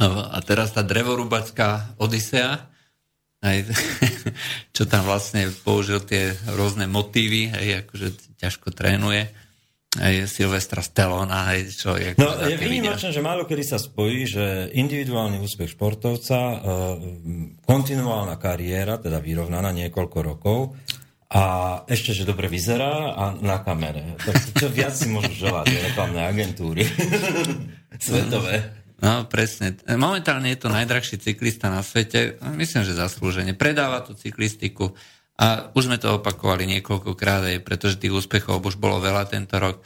a 0.00 0.40
teraz 0.40 0.72
tá 0.72 0.80
drevorubacká 0.80 1.92
Odisea, 2.00 2.64
hej, 3.48 3.70
čo 4.76 4.84
tam 4.86 5.06
vlastne 5.06 5.50
použil 5.62 6.02
tie 6.02 6.34
rôzne 6.54 6.90
motívy, 6.90 7.54
hej, 7.54 7.86
akože 7.86 8.38
ťažko 8.42 8.74
trénuje 8.74 9.30
aj 9.96 10.28
Silvestra 10.28 10.84
Stallona, 10.84 11.56
aj 11.56 11.60
čo 11.72 11.96
je... 11.96 12.20
No, 12.20 12.28
je 12.44 12.60
výnimočné, 12.60 13.16
že 13.16 13.24
málo 13.24 13.48
kedy 13.48 13.64
sa 13.64 13.80
spojí, 13.80 14.28
že 14.28 14.68
individuálny 14.76 15.40
úspech 15.40 15.72
športovca, 15.72 16.36
e, 16.36 16.56
kontinuálna 17.64 18.36
kariéra, 18.36 19.00
teda 19.00 19.16
vyrovnaná 19.24 19.72
niekoľko 19.72 20.18
rokov, 20.20 20.76
a 21.26 21.42
ešte, 21.90 22.14
že 22.14 22.22
dobre 22.22 22.46
vyzerá 22.46 23.18
a 23.18 23.34
na 23.34 23.58
kamere. 23.58 24.14
Tak 24.22 24.62
čo 24.62 24.70
viac 24.70 24.94
si 24.94 25.10
môžu 25.10 25.34
želať, 25.34 25.74
reklamné 25.90 26.22
agentúry 26.22 26.86
svetové. 28.06 28.85
No, 28.96 29.28
presne. 29.28 29.76
Momentálne 29.84 30.48
je 30.56 30.60
to 30.64 30.72
najdrahší 30.72 31.20
cyklista 31.20 31.68
na 31.68 31.84
svete. 31.84 32.40
Myslím, 32.56 32.88
že 32.88 32.96
zaslúžene. 32.96 33.52
Predáva 33.52 34.00
tú 34.00 34.16
cyklistiku 34.16 34.96
a 35.36 35.68
už 35.76 35.92
sme 35.92 36.00
to 36.00 36.16
opakovali 36.16 36.64
niekoľkokrát, 36.64 37.44
aj 37.44 37.60
pretože 37.60 38.00
tých 38.00 38.16
úspechov 38.16 38.64
už 38.64 38.80
bolo 38.80 38.96
veľa 39.04 39.28
tento 39.28 39.60
rok. 39.60 39.84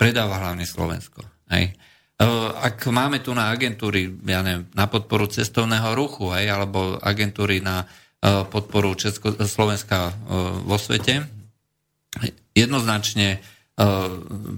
Predáva 0.00 0.40
hlavne 0.40 0.64
Slovensko. 0.64 1.20
Hej. 1.52 1.76
E, 2.16 2.24
ak 2.56 2.88
máme 2.88 3.20
tu 3.20 3.36
na 3.36 3.52
agentúry, 3.52 4.08
ja 4.24 4.40
neviem, 4.40 4.64
na 4.72 4.88
podporu 4.88 5.28
cestovného 5.28 5.92
ruchu, 5.92 6.32
hej, 6.32 6.48
alebo 6.48 6.96
agentúry 6.96 7.60
na 7.60 7.84
e, 7.84 8.40
podporu 8.48 8.96
Česko- 8.96 9.36
Slovenska 9.36 10.08
e, 10.08 10.12
vo 10.64 10.80
svete, 10.80 11.28
jednoznačne 12.56 13.44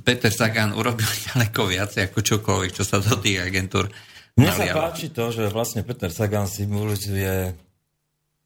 Peter 0.06 0.30
Sagan 0.30 0.78
urobil 0.78 1.08
ďaleko 1.34 1.60
viac 1.66 1.90
ako 1.98 2.22
čokoľvek, 2.22 2.70
čo 2.70 2.84
sa 2.86 3.02
do 3.02 3.18
tých 3.18 3.42
agentúr 3.42 3.90
Mne 4.38 4.54
sa 4.54 4.70
páči 4.70 5.10
to, 5.10 5.34
že 5.34 5.50
vlastne 5.50 5.82
Peter 5.82 6.14
Sagan 6.14 6.46
symbolizuje 6.46 7.50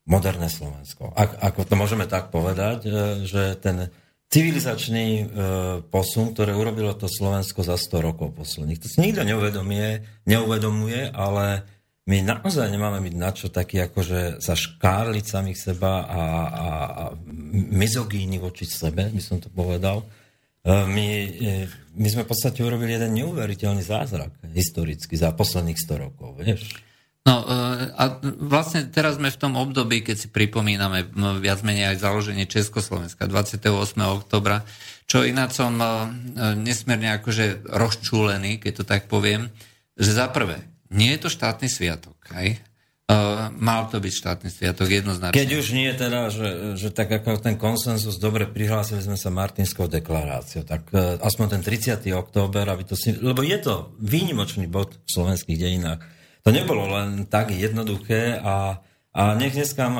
moderné 0.08 0.48
Slovensko. 0.48 1.12
Ak, 1.12 1.36
ako 1.38 1.68
to 1.68 1.74
môžeme 1.76 2.08
tak 2.08 2.32
povedať, 2.32 2.88
e, 2.88 2.90
že 3.28 3.54
ten 3.60 3.92
civilizačný 4.32 5.06
e, 5.20 5.24
posun, 5.92 6.32
ktoré 6.32 6.56
urobilo 6.56 6.96
to 6.96 7.06
Slovensko 7.06 7.60
za 7.62 7.76
100 7.76 8.08
rokov 8.08 8.32
posledných. 8.34 8.80
To 8.82 8.88
si 8.88 8.98
nikto 8.98 9.22
neuvedomuje, 9.22 10.24
neuvedomuje, 10.26 11.12
ale 11.12 11.68
my 12.08 12.18
naozaj 12.24 12.66
nemáme 12.66 12.98
byť 12.98 13.14
na 13.14 13.30
čo 13.30 13.46
taký 13.52 13.84
akože 13.86 14.42
sa 14.42 14.58
škárliť 14.58 15.22
samých 15.22 15.58
seba 15.60 16.02
a, 16.02 16.22
a, 16.50 16.68
a 16.88 17.04
mizogíny 17.52 18.42
voči 18.42 18.66
sebe, 18.66 19.06
by 19.06 19.22
som 19.22 19.38
to 19.38 19.52
povedal. 19.52 20.02
E, 20.62 20.70
my, 20.86 21.06
my 21.98 22.08
sme 22.08 22.22
v 22.22 22.30
podstate 22.30 22.62
urobili 22.62 22.94
jeden 22.94 23.18
neuveriteľný 23.18 23.82
zázrak 23.82 24.30
historicky 24.54 25.18
za 25.18 25.34
posledných 25.34 25.78
100 25.78 26.04
rokov, 26.06 26.38
vieš? 26.38 26.70
No 27.22 27.42
e, 27.42 27.46
a 27.94 28.18
vlastne 28.42 28.86
teraz 28.90 29.18
sme 29.18 29.30
v 29.30 29.40
tom 29.42 29.58
období, 29.58 30.06
keď 30.06 30.16
si 30.16 30.28
pripomíname 30.30 31.10
viac 31.42 31.62
menej 31.66 31.94
aj 31.94 32.02
založenie 32.02 32.46
Československa 32.46 33.26
28. 33.26 33.66
oktobra, 34.06 34.62
čo 35.06 35.26
ináč 35.26 35.58
som 35.58 35.74
e, 35.78 35.86
nesmierne 36.58 37.18
akože 37.18 37.66
rozčúlený, 37.66 38.62
keď 38.62 38.72
to 38.82 38.84
tak 38.86 39.10
poviem, 39.10 39.50
že 39.98 40.14
za 40.14 40.30
prvé, 40.30 40.62
nie 40.94 41.14
je 41.14 41.26
to 41.26 41.28
štátny 41.30 41.66
sviatok, 41.66 42.16
hej? 42.38 42.62
E, 43.12 43.52
mal 43.60 43.92
to 43.92 44.00
byť 44.00 44.12
štátny 44.12 44.48
sviatok 44.48 44.88
jednoznačne. 44.88 45.36
Keď 45.36 45.50
už 45.60 45.66
nie 45.76 45.90
teda, 45.92 46.32
že, 46.32 46.48
že 46.80 46.88
tak 46.88 47.12
ako 47.12 47.36
ten 47.40 47.60
konsenzus, 47.60 48.16
dobre 48.16 48.48
prihlásili 48.48 49.04
sme 49.04 49.20
sa 49.20 49.28
Martinskou 49.28 49.84
deklaráciou, 49.86 50.64
tak 50.64 50.88
uh, 50.96 51.20
aspoň 51.20 51.60
ten 51.60 51.62
30. 51.62 52.08
október, 52.16 52.64
aby 52.64 52.88
to 52.88 52.96
si, 52.96 53.12
lebo 53.12 53.44
je 53.44 53.58
to 53.60 53.92
výnimočný 54.00 54.64
bod 54.70 54.96
v 54.96 55.08
slovenských 55.12 55.58
dejinách. 55.60 56.00
To 56.42 56.50
nebolo 56.50 56.88
len 56.88 57.28
tak 57.28 57.52
jednoduché 57.52 58.40
a, 58.40 58.80
a 59.12 59.22
nech 59.36 59.52
dneska 59.52 59.84
uh, 59.86 59.96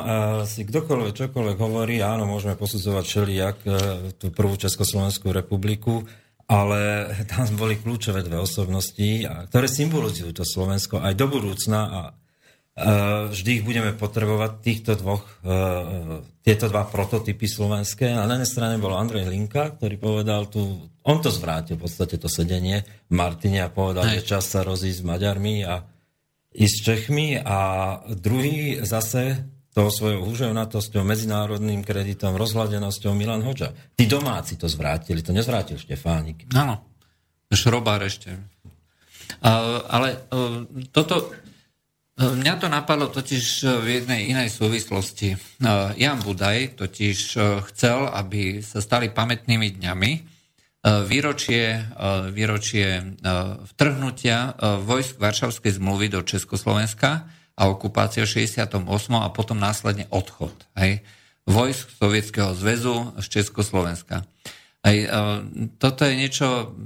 si 0.48 0.64
kdokoľvek 0.64 1.12
čokoľvek 1.12 1.58
hovorí, 1.60 2.00
áno, 2.00 2.24
môžeme 2.24 2.56
posudzovať 2.56 3.04
všelijak 3.04 3.56
uh, 3.68 3.74
tú 4.16 4.32
prvú 4.32 4.56
Československú 4.56 5.30
republiku, 5.36 6.08
ale 6.48 7.12
tam 7.30 7.44
boli 7.60 7.76
kľúčové 7.76 8.24
dve 8.24 8.40
osobnosti, 8.40 9.28
ktoré 9.52 9.66
symbolizujú 9.68 10.32
to 10.32 10.44
Slovensko 10.48 11.04
aj 11.04 11.12
do 11.12 11.26
budúcna 11.28 11.80
a 11.92 12.00
vždy 13.28 13.60
ich 13.60 13.64
budeme 13.68 13.92
potrebovať, 13.92 14.50
týchto 14.64 14.92
dvoch, 14.96 15.28
e, 15.44 15.52
tieto 16.40 16.72
dva 16.72 16.88
prototypy 16.88 17.44
slovenské. 17.44 18.16
A 18.16 18.24
na 18.24 18.40
jednej 18.40 18.48
strane 18.48 18.76
bol 18.80 18.96
Andrej 18.96 19.28
Hlinka, 19.28 19.76
ktorý 19.76 20.00
povedal 20.00 20.48
tu, 20.48 20.88
on 21.04 21.18
to 21.20 21.28
zvrátil 21.28 21.76
v 21.76 21.84
podstate 21.84 22.16
to 22.16 22.32
sedenie 22.32 22.80
v 23.08 23.12
Martine 23.12 23.60
a 23.60 23.68
povedal, 23.68 24.08
Aj. 24.08 24.16
že 24.16 24.24
čas 24.24 24.48
sa 24.48 24.64
rozísť 24.64 25.04
s 25.04 25.08
Maďarmi 25.08 25.68
a 25.68 25.84
ísť 26.52 26.74
s 26.76 26.84
Čechmi 26.84 27.36
a 27.36 27.58
druhý 28.08 28.80
zase 28.80 29.44
toho 29.72 29.88
svojou 29.88 30.28
húževnatosťou, 30.28 31.00
medzinárodným 31.00 31.80
kreditom, 31.80 32.36
rozhľadenosťou 32.36 33.12
Milan 33.16 33.40
Hoďa. 33.40 33.72
Tí 33.96 34.04
domáci 34.04 34.60
to 34.60 34.68
zvrátili, 34.68 35.24
to 35.24 35.32
nezvrátil 35.32 35.80
Štefánik. 35.80 36.44
Áno, 36.52 36.84
Šrobár 37.52 38.04
ešte. 38.04 38.36
Uh, 39.40 39.80
ale 39.88 40.28
uh, 40.28 40.64
toto, 40.92 41.32
Mňa 42.12 42.54
to 42.60 42.68
napadlo 42.68 43.08
totiž 43.08 43.64
v 43.80 43.86
jednej 43.88 44.28
inej 44.28 44.52
súvislosti. 44.52 45.40
Jan 45.96 46.20
Budaj 46.20 46.76
totiž 46.76 47.18
chcel, 47.72 47.98
aby 48.12 48.60
sa 48.60 48.84
stali 48.84 49.08
pamätnými 49.08 49.80
dňami 49.80 50.10
výročie, 51.08 51.88
výročie 52.34 53.16
vtrhnutia 53.64 54.58
vojsk 54.82 55.16
Varšavskej 55.16 55.80
zmluvy 55.80 56.12
do 56.12 56.20
Československa 56.20 57.32
a 57.56 57.62
okupácia 57.70 58.28
v 58.28 58.44
68. 58.44 58.82
a 59.16 59.28
potom 59.30 59.56
následne 59.56 60.04
odchod 60.12 60.52
hej, 60.76 61.00
vojsk 61.48 61.86
Sovietskeho 61.96 62.52
zväzu 62.52 63.14
z 63.20 63.26
Československa. 63.40 64.26
Hej, 64.82 65.06
toto 65.78 66.02
je 66.02 66.14
niečo, 66.18 66.76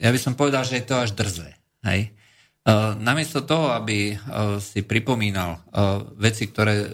ja 0.00 0.08
by 0.08 0.18
som 0.18 0.34
povedal, 0.34 0.64
že 0.64 0.80
je 0.80 0.88
to 0.88 0.96
až 0.98 1.12
drze. 1.12 1.52
Hej. 1.84 2.16
Eh, 2.62 2.94
namiesto 2.94 3.42
toho, 3.42 3.74
aby 3.74 4.14
eh, 4.14 4.18
si 4.62 4.86
pripomínal 4.86 5.58
eh, 5.58 5.98
veci, 6.14 6.46
ktoré 6.46 6.86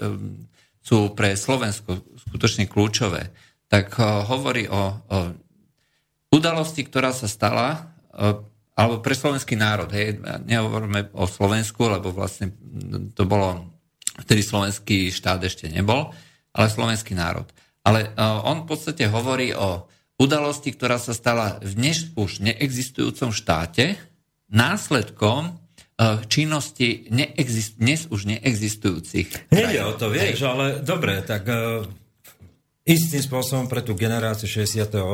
sú 0.81 1.13
pre 1.13 1.37
Slovensko 1.37 2.01
skutočne 2.25 2.65
kľúčové, 2.65 3.29
tak 3.69 4.01
hovorí 4.01 4.65
o 4.65 4.97
udalosti, 6.33 6.89
ktorá 6.89 7.13
sa 7.13 7.29
stala, 7.29 7.93
alebo 8.73 9.05
pre 9.05 9.13
slovenský 9.13 9.61
národ. 9.61 9.93
Hej, 9.93 10.25
nehovoríme 10.49 11.13
o 11.13 11.29
Slovensku, 11.29 11.93
lebo 11.93 12.09
vlastne 12.09 12.49
to 13.13 13.29
bolo, 13.29 13.69
vtedy 14.25 14.41
slovenský 14.41 15.13
štát 15.13 15.45
ešte 15.45 15.69
nebol, 15.69 16.17
ale 16.57 16.73
slovenský 16.73 17.13
národ. 17.13 17.45
Ale 17.85 18.09
on 18.17 18.65
v 18.65 18.69
podstate 18.73 19.05
hovorí 19.05 19.53
o 19.53 19.85
udalosti, 20.17 20.73
ktorá 20.73 20.97
sa 20.97 21.13
stala 21.13 21.61
v 21.61 21.77
dnes 21.77 22.09
už 22.17 22.41
neexistujúcom 22.41 23.37
štáte, 23.37 24.01
následkom 24.49 25.53
eh, 25.53 26.21
činnosti 26.29 27.09
neexist, 27.13 27.77
dnes 27.77 28.09
už 28.09 28.29
neexistujúcich. 28.37 29.53
Nejde 29.53 29.81
o 29.85 29.93
to, 29.95 30.09
vieš, 30.09 30.45
Hej. 30.45 30.49
ale 30.49 30.65
dobre, 30.81 31.21
tak 31.25 31.45
uh, 31.49 31.85
istým 32.89 33.21
spôsobom 33.21 33.69
pre 33.69 33.85
tú 33.85 33.93
generáciu 33.93 34.49
68 34.49 35.05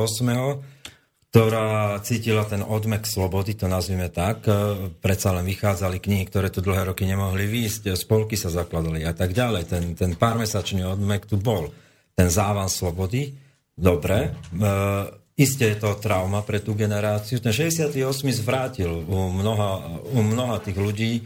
ktorá 1.35 1.99
cítila 1.99 2.47
ten 2.47 2.63
odmek 2.63 3.11
slobody, 3.11 3.59
to 3.59 3.67
nazvime 3.67 4.07
tak. 4.07 4.47
Uh, 4.47 4.95
predsa 5.03 5.35
len 5.35 5.43
vychádzali 5.43 5.99
knihy, 5.99 6.31
ktoré 6.31 6.47
tu 6.47 6.63
dlhé 6.63 6.95
roky 6.95 7.11
nemohli 7.11 7.51
výjsť, 7.51 7.99
spolky 7.99 8.39
sa 8.39 8.55
zakladali 8.55 9.03
a 9.03 9.11
tak 9.11 9.35
ďalej. 9.35 9.67
Ten, 9.67 9.85
ten 9.99 10.15
pármesačný 10.15 10.87
odmek 10.87 11.27
tu 11.27 11.35
bol. 11.35 11.75
Ten 12.15 12.31
závan 12.31 12.71
slobody, 12.71 13.35
dobre. 13.75 14.31
Uh, 14.55 15.11
Isté 15.35 15.75
je 15.75 15.83
to 15.83 15.99
trauma 15.99 16.47
pre 16.47 16.63
tú 16.63 16.79
generáciu. 16.79 17.43
Ten 17.43 17.51
68. 17.51 17.91
zvrátil 18.31 18.87
u 18.87 19.35
mnoha, 19.35 19.99
u 20.15 20.23
mnoha 20.23 20.63
tých 20.63 20.79
ľudí 20.79 21.13
e, 21.19 21.23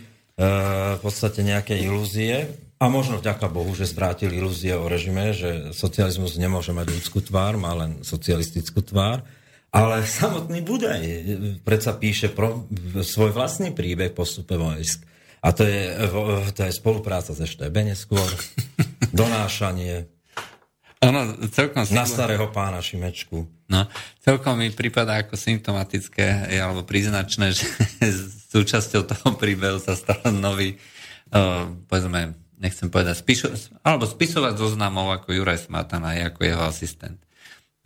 v 0.97 1.01
podstate 1.05 1.44
nejaké 1.44 1.77
ilúzie 1.77 2.49
a 2.81 2.88
možno 2.88 3.21
vďaka 3.21 3.53
Bohu, 3.53 3.68
že 3.77 3.85
zvrátil 3.85 4.33
ilúzie 4.33 4.73
o 4.73 4.88
režime, 4.88 5.37
že 5.37 5.77
socializmus 5.77 6.40
nemôže 6.40 6.73
mať 6.73 6.88
ľudskú 6.88 7.21
tvár, 7.21 7.61
má 7.61 7.77
len 7.77 8.01
socialistickú 8.01 8.81
tvár. 8.81 9.29
Ale 9.68 10.01
samotný 10.25 10.64
Budaj 10.64 11.01
predsa 11.61 11.92
píše 11.92 12.33
pro, 12.33 12.64
svoj 13.05 13.37
vlastný 13.37 13.77
príbeh 13.77 14.16
postupe 14.16 14.57
vojsk. 14.57 15.05
A 15.44 15.53
to 15.53 15.68
je, 15.68 15.85
to 16.57 16.61
je 16.64 16.73
spolupráca 16.73 17.37
ze 17.37 17.44
Štebe 17.44 17.85
neskôr, 17.85 18.27
donášanie, 19.12 20.09
Ono, 20.98 21.46
celkom 21.54 21.87
na 21.94 22.02
starého 22.02 22.50
pána 22.50 22.82
Šimečku. 22.82 23.46
No, 23.70 23.87
celkom 24.18 24.58
mi 24.58 24.74
prípada 24.74 25.22
ako 25.22 25.38
symptomatické 25.38 26.50
alebo 26.58 26.82
príznačné, 26.82 27.54
že 27.54 27.70
súčasťou 28.54 29.06
toho 29.06 29.30
príbehu 29.38 29.78
sa 29.78 29.94
stal 29.94 30.18
nový, 30.34 30.74
uh, 31.30 31.70
povedzme, 31.87 32.34
nechcem 32.58 32.90
povedať, 32.90 33.22
spišo, 33.22 33.54
alebo 33.87 34.11
spisovať 34.11 34.58
zoznamov 34.58 35.14
ako 35.22 35.38
Juraj 35.38 35.70
Smatana, 35.70 36.18
ako 36.26 36.40
jeho 36.42 36.62
asistent. 36.66 37.22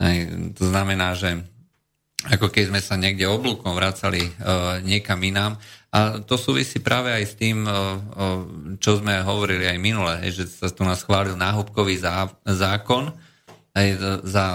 Aj, 0.01 0.17
to 0.57 0.63
znamená, 0.65 1.13
že 1.13 1.45
ako 2.31 2.47
keď 2.47 2.71
sme 2.71 2.79
sa 2.79 2.95
niekde 2.95 3.27
oblúkom 3.27 3.75
vracali 3.75 4.23
uh, 4.23 4.79
niekam 4.79 5.19
inám. 5.19 5.59
A 5.93 6.23
to 6.23 6.39
súvisí 6.39 6.79
práve 6.79 7.11
aj 7.11 7.23
s 7.27 7.33
tým, 7.35 7.67
uh, 7.67 7.73
uh, 7.73 8.41
čo 8.79 8.97
sme 8.97 9.19
hovorili 9.21 9.67
aj 9.67 9.77
minule, 9.77 10.13
že 10.31 10.47
sa 10.47 10.71
tu 10.71 10.87
nás 10.87 11.03
chválil 11.03 11.35
náhubkový 11.35 11.99
zá, 11.99 12.31
zákon 12.47 13.11
aj 13.75 13.87
za 14.23 14.45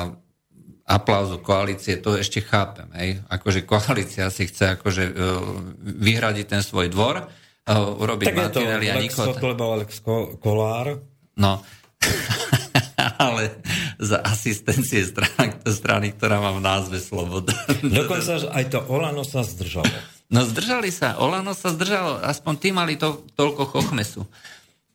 aplauzu 0.88 1.44
koalície, 1.44 2.00
to 2.00 2.16
ešte 2.16 2.40
chápem. 2.40 2.88
Hej. 2.96 3.20
Akože 3.28 3.68
koalícia 3.68 4.32
si 4.32 4.48
chce 4.48 4.80
akože, 4.80 5.04
uh, 5.12 5.44
vyhradiť 5.84 6.46
ten 6.48 6.62
svoj 6.64 6.88
dvor, 6.88 7.28
uh, 7.28 8.00
urobiť 8.00 8.26
tak 8.32 8.36
je 8.40 8.48
to 8.56 8.60
Lex 8.64 9.12
Kotleba, 9.12 9.64
Lex 9.84 10.00
Kolár. 10.40 11.04
No, 11.36 11.60
ale 13.26 13.62
za 13.98 14.18
asistencie 14.22 15.06
strany, 15.06 15.54
strany, 15.66 16.06
ktorá 16.14 16.42
má 16.42 16.50
v 16.54 16.62
názve 16.62 16.98
Sloboda. 16.98 17.54
Dokonca 17.82 18.50
aj 18.50 18.64
to 18.70 18.78
Olano 18.90 19.22
sa 19.22 19.46
zdržalo. 19.46 19.90
No 20.28 20.44
zdržali 20.44 20.92
sa, 20.92 21.16
Olano 21.22 21.56
sa 21.56 21.72
zdržalo, 21.72 22.20
aspoň 22.20 22.54
tí 22.60 22.68
mali 22.74 23.00
to, 23.00 23.24
toľko 23.32 23.62
chochmesu. 23.72 24.28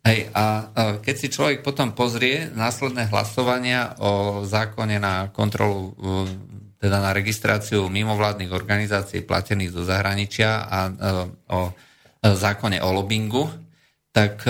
Hej, 0.03 0.29
a, 0.35 0.67
keď 0.99 1.15
si 1.15 1.31
človek 1.31 1.63
potom 1.63 1.95
pozrie 1.95 2.51
následné 2.51 3.07
hlasovania 3.07 3.95
o 4.03 4.43
zákone 4.43 4.99
na 4.99 5.31
kontrolu, 5.31 5.95
teda 6.75 6.99
na 6.99 7.15
registráciu 7.15 7.87
mimovládnych 7.87 8.51
organizácií 8.51 9.23
platených 9.23 9.71
zo 9.71 9.87
zahraničia 9.87 10.67
a, 10.67 10.79
a 10.91 11.09
o 11.55 11.59
zákone 12.23 12.83
o 12.83 12.89
lobingu, 12.91 13.47
tak 14.11 14.43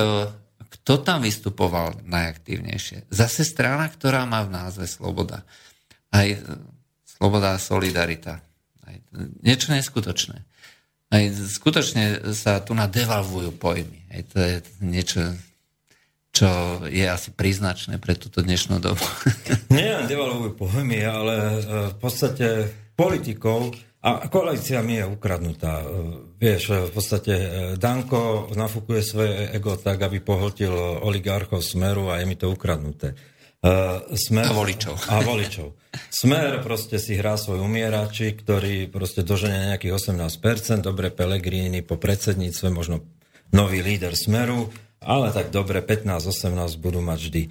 kto 0.84 1.00
tam 1.00 1.24
vystupoval 1.24 2.04
najaktívnejšie? 2.04 3.08
Zase 3.08 3.48
strana, 3.48 3.88
ktorá 3.88 4.28
má 4.28 4.44
v 4.44 4.52
názve 4.52 4.84
Sloboda. 4.84 5.48
Aj 6.12 6.28
e, 6.28 6.38
Sloboda 7.08 7.56
a 7.56 7.64
Solidarita. 7.64 8.44
Aj 8.84 8.96
niečo 9.40 9.72
neskutočné. 9.72 10.44
Aj 11.08 11.24
skutočne 11.32 12.36
sa 12.36 12.60
tu 12.60 12.76
na 12.76 12.92
devalvujú 12.92 13.56
pojmy. 13.56 14.12
Aj 14.12 14.22
to 14.28 14.44
je 14.44 14.56
niečo, 14.84 15.40
čo 16.36 16.52
je 16.92 17.08
asi 17.08 17.32
príznačné 17.32 17.96
pre 18.04 18.20
túto 18.20 18.44
dnešnú 18.44 18.84
dobu. 18.84 19.08
Nie 19.72 20.04
len 20.04 20.12
devalvujú 20.12 20.52
pojmy, 20.60 21.00
ale 21.00 21.36
e, 21.40 21.60
v 21.94 21.96
podstate 21.96 22.76
politikov 23.00 23.72
a 24.04 24.28
koalícia 24.28 24.84
mi 24.84 25.00
je 25.00 25.08
ukradnutá. 25.08 25.80
E, 25.80 25.86
vieš, 26.36 26.76
v 26.76 26.92
podstate 26.92 27.34
e, 27.34 27.48
Danko 27.80 28.52
nafúkuje 28.52 29.00
svoje 29.00 29.48
ego 29.56 29.80
tak, 29.80 30.04
aby 30.04 30.20
pohltil 30.20 30.76
oligarchov 31.00 31.64
Smeru 31.64 32.12
a 32.12 32.20
je 32.20 32.28
mi 32.28 32.36
to 32.36 32.52
ukradnuté. 32.52 33.16
E, 33.64 33.74
Smer, 34.20 34.52
a 34.52 34.52
voličov. 34.52 34.96
A 35.08 35.24
voličov. 35.24 35.80
Smer 36.12 36.60
proste 36.60 37.00
si 37.00 37.16
hrá 37.16 37.40
svoj 37.40 37.64
umierači, 37.64 38.36
ktorý 38.36 38.92
proste 38.92 39.24
dožene 39.24 39.72
nejakých 39.72 39.96
18%, 39.96 40.84
dobre 40.84 41.08
Pelegrini 41.08 41.80
po 41.80 41.96
predsedníctve, 41.96 42.68
možno 42.76 43.08
nový 43.56 43.80
líder 43.80 44.20
Smeru, 44.20 44.68
ale 45.00 45.32
tak 45.32 45.48
dobre 45.56 45.80
15-18 45.80 46.76
budú 46.76 47.00
mať 47.00 47.20
vždy. 47.24 47.44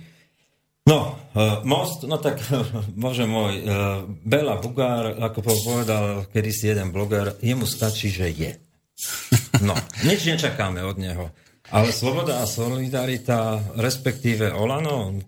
No, 0.83 1.15
uh, 1.15 1.63
most, 1.63 2.03
no 2.03 2.19
tak, 2.19 2.43
bože 3.03 3.23
môj, 3.23 3.63
uh, 3.63 4.03
Bela 4.27 4.59
Bugár, 4.59 5.15
ako 5.15 5.39
povedal 5.43 6.27
kedysi 6.35 6.75
jeden 6.75 6.91
bloger, 6.91 7.39
jemu 7.39 7.67
stačí, 7.67 8.11
že 8.11 8.29
je. 8.31 8.53
No, 9.63 9.79
nič 10.03 10.27
nečakáme 10.27 10.83
od 10.83 10.99
neho. 10.99 11.31
Ale 11.71 11.95
sloboda 11.95 12.43
a 12.43 12.51
solidarita, 12.51 13.63
respektíve 13.79 14.51
Olano, 14.51 15.23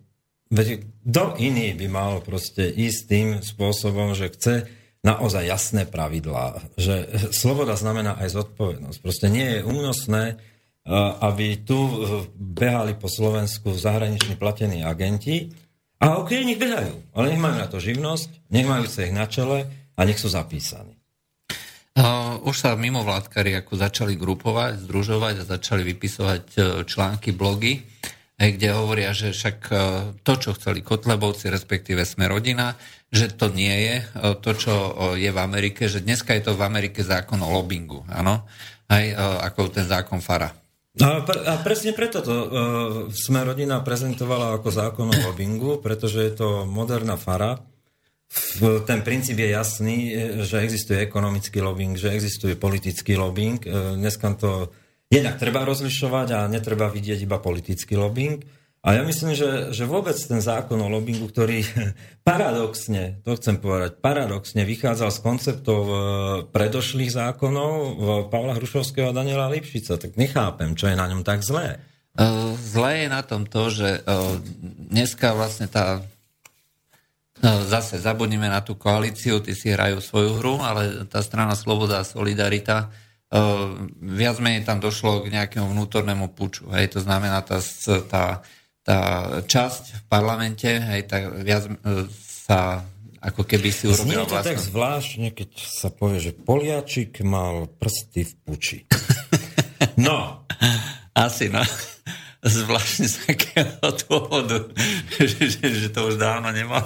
veď 0.51 0.83
kto 1.07 1.39
iný 1.39 1.77
by 1.79 1.87
mal 1.87 2.13
proste 2.19 2.67
ísť 2.67 3.01
tým 3.07 3.29
spôsobom, 3.39 4.17
že 4.19 4.35
chce 4.35 4.55
naozaj 5.05 5.45
jasné 5.45 5.83
pravidlá, 5.87 6.75
že 6.81 7.07
sloboda 7.31 7.77
znamená 7.79 8.17
aj 8.19 8.35
zodpovednosť. 8.43 8.99
Proste 9.05 9.29
nie 9.31 9.61
je 9.61 9.61
únosné, 9.63 10.41
aby 11.21 11.65
tu 11.65 11.81
behali 12.37 12.93
po 12.95 13.09
Slovensku 13.09 13.73
zahraniční 13.73 14.37
platení 14.37 14.85
agenti, 14.85 15.49
a 16.05 16.21
ok, 16.21 16.31
nech 16.45 16.61
behajú, 16.61 17.17
ale 17.17 17.33
nech 17.33 17.41
majú 17.41 17.57
na 17.57 17.65
to 17.65 17.81
živnosť, 17.81 18.53
nech 18.53 18.69
majú 18.69 18.85
ich 18.85 19.15
na 19.15 19.25
čele 19.25 19.65
a 19.97 20.01
nech 20.05 20.21
sú 20.21 20.29
zapísaní. 20.29 20.93
Už 22.45 22.57
sa 22.59 22.77
mimovládkari 22.77 23.57
ako 23.65 23.79
začali 23.79 24.19
grupovať, 24.19 24.85
združovať 24.85 25.35
a 25.41 25.49
začali 25.57 25.87
vypisovať 25.95 26.45
uh, 26.59 26.65
články, 26.85 27.33
blogy, 27.33 27.81
kde 28.37 28.69
hovoria, 28.75 29.15
že 29.15 29.33
však 29.33 29.59
uh, 29.71 29.79
to, 30.21 30.33
čo 30.37 30.53
chceli 30.59 30.85
Kotlebovci, 30.85 31.49
respektíve 31.49 32.03
sme 32.05 32.29
rodina, 32.29 32.77
že 33.15 33.31
to 33.31 33.49
nie 33.49 33.71
je 33.71 33.97
to, 34.43 34.51
čo 34.59 34.75
je 35.15 35.31
v 35.31 35.39
Amerike, 35.39 35.87
že 35.87 36.03
dneska 36.03 36.35
je 36.35 36.51
to 36.51 36.59
v 36.59 36.67
Amerike 36.67 37.07
zákon 37.07 37.39
o 37.39 37.49
lobbingu, 37.49 38.03
áno, 38.11 38.43
aj 38.91 39.05
ako 39.47 39.71
ten 39.71 39.87
zákon 39.87 40.19
Fara. 40.19 40.51
A, 40.95 41.27
a 41.27 41.55
presne 41.67 41.91
preto 41.91 42.23
to 42.23 42.31
uh, 42.31 42.49
sme 43.11 43.43
rodina 43.43 43.83
prezentovala 43.83 44.63
ako 44.63 44.69
zákon 44.71 45.11
o 45.11 45.17
lobbingu, 45.27 45.83
pretože 45.83 46.23
je 46.23 46.33
to 46.39 46.49
moderná 46.71 47.19
Fara, 47.19 47.59
ten 48.87 49.01
princíp 49.07 49.39
je 49.39 49.49
jasný, 49.55 49.97
že 50.43 50.63
existuje 50.67 50.99
ekonomický 50.99 51.63
lobbying, 51.63 51.95
že 51.95 52.11
existuje 52.11 52.59
politický 52.59 53.15
lobbying. 53.15 53.63
E, 53.63 53.95
dneska 53.95 54.35
to 54.35 54.75
jednak 55.07 55.39
treba 55.39 55.63
rozlišovať 55.63 56.29
a 56.35 56.39
netreba 56.51 56.91
vidieť 56.91 57.23
iba 57.23 57.39
politický 57.39 57.95
lobbying. 57.95 58.43
A 58.85 59.01
ja 59.01 59.03
myslím, 59.09 59.33
že, 59.33 59.73
že 59.73 59.89
vôbec 59.89 60.13
ten 60.13 60.45
zákon 60.45 60.77
o 60.77 60.93
lobbingu, 60.93 61.33
ktorý 61.33 61.65
paradoxne, 62.29 63.25
to 63.25 63.33
chcem 63.41 63.57
povedať, 63.57 63.97
paradoxne 64.05 64.61
vychádzal 64.69 65.09
z 65.09 65.19
konceptov 65.25 65.83
e, 65.89 65.97
predošlých 66.53 67.17
zákonov 67.17 67.73
Pavla 68.29 68.61
Hrušovského 68.61 69.09
a 69.09 69.17
Daniela 69.17 69.49
Lipšica, 69.49 69.97
tak 69.97 70.21
nechápem, 70.21 70.77
čo 70.77 70.93
je 70.93 71.01
na 71.01 71.09
ňom 71.09 71.25
tak 71.25 71.41
zlé. 71.41 71.81
E, 72.13 72.29
zlé 72.61 73.05
je 73.05 73.09
na 73.09 73.25
tom 73.25 73.49
to, 73.49 73.73
že 73.73 74.05
dneska 74.93 75.33
vlastne 75.33 75.65
tá 75.65 76.05
zase 77.45 78.01
zabudnime 78.01 78.49
na 78.49 78.61
tú 78.61 78.77
koalíciu, 78.77 79.41
tí 79.41 79.53
si 79.57 79.73
hrajú 79.73 80.01
svoju 80.01 80.41
hru, 80.41 80.61
ale 80.61 81.09
tá 81.09 81.21
strana 81.21 81.53
Sloboda 81.57 82.01
a 82.01 82.09
Solidarita, 82.09 82.89
viac 83.99 84.37
menej 84.39 84.63
tam 84.63 84.79
došlo 84.79 85.27
k 85.27 85.35
nejakému 85.35 85.67
vnútornému 85.75 86.33
puču. 86.39 86.71
Hej, 86.71 86.95
to 86.95 87.01
znamená, 87.03 87.43
tá, 87.43 87.59
tá, 88.07 88.47
tá 88.85 89.01
časť 89.43 89.83
v 89.97 90.03
parlamente, 90.07 90.69
hej, 90.69 91.09
tak 91.09 91.33
viac 91.41 91.65
uh, 91.67 92.05
sa 92.45 92.85
ako 93.25 93.49
keby 93.49 93.73
si 93.73 93.89
urobil 93.89 94.21
Znie 94.21 94.29
to 94.29 94.37
tak 94.37 94.61
zvláštne, 94.61 95.33
keď 95.33 95.51
sa 95.57 95.89
povie, 95.89 96.21
že 96.21 96.37
Poliačik 96.37 97.25
mal 97.25 97.65
prsty 97.67 98.29
v 98.29 98.33
puči. 98.45 98.79
No. 99.95 100.43
Asi, 101.15 101.47
no. 101.53 101.63
Zvláštne 102.45 103.07
z 103.07 103.17
akého 103.31 103.89
dôvodu, 104.05 104.69
že, 105.21 105.49
že, 105.49 105.67
že 105.71 105.89
to 105.93 106.11
už 106.11 106.19
dávno 106.19 106.51
nemal. 106.51 106.83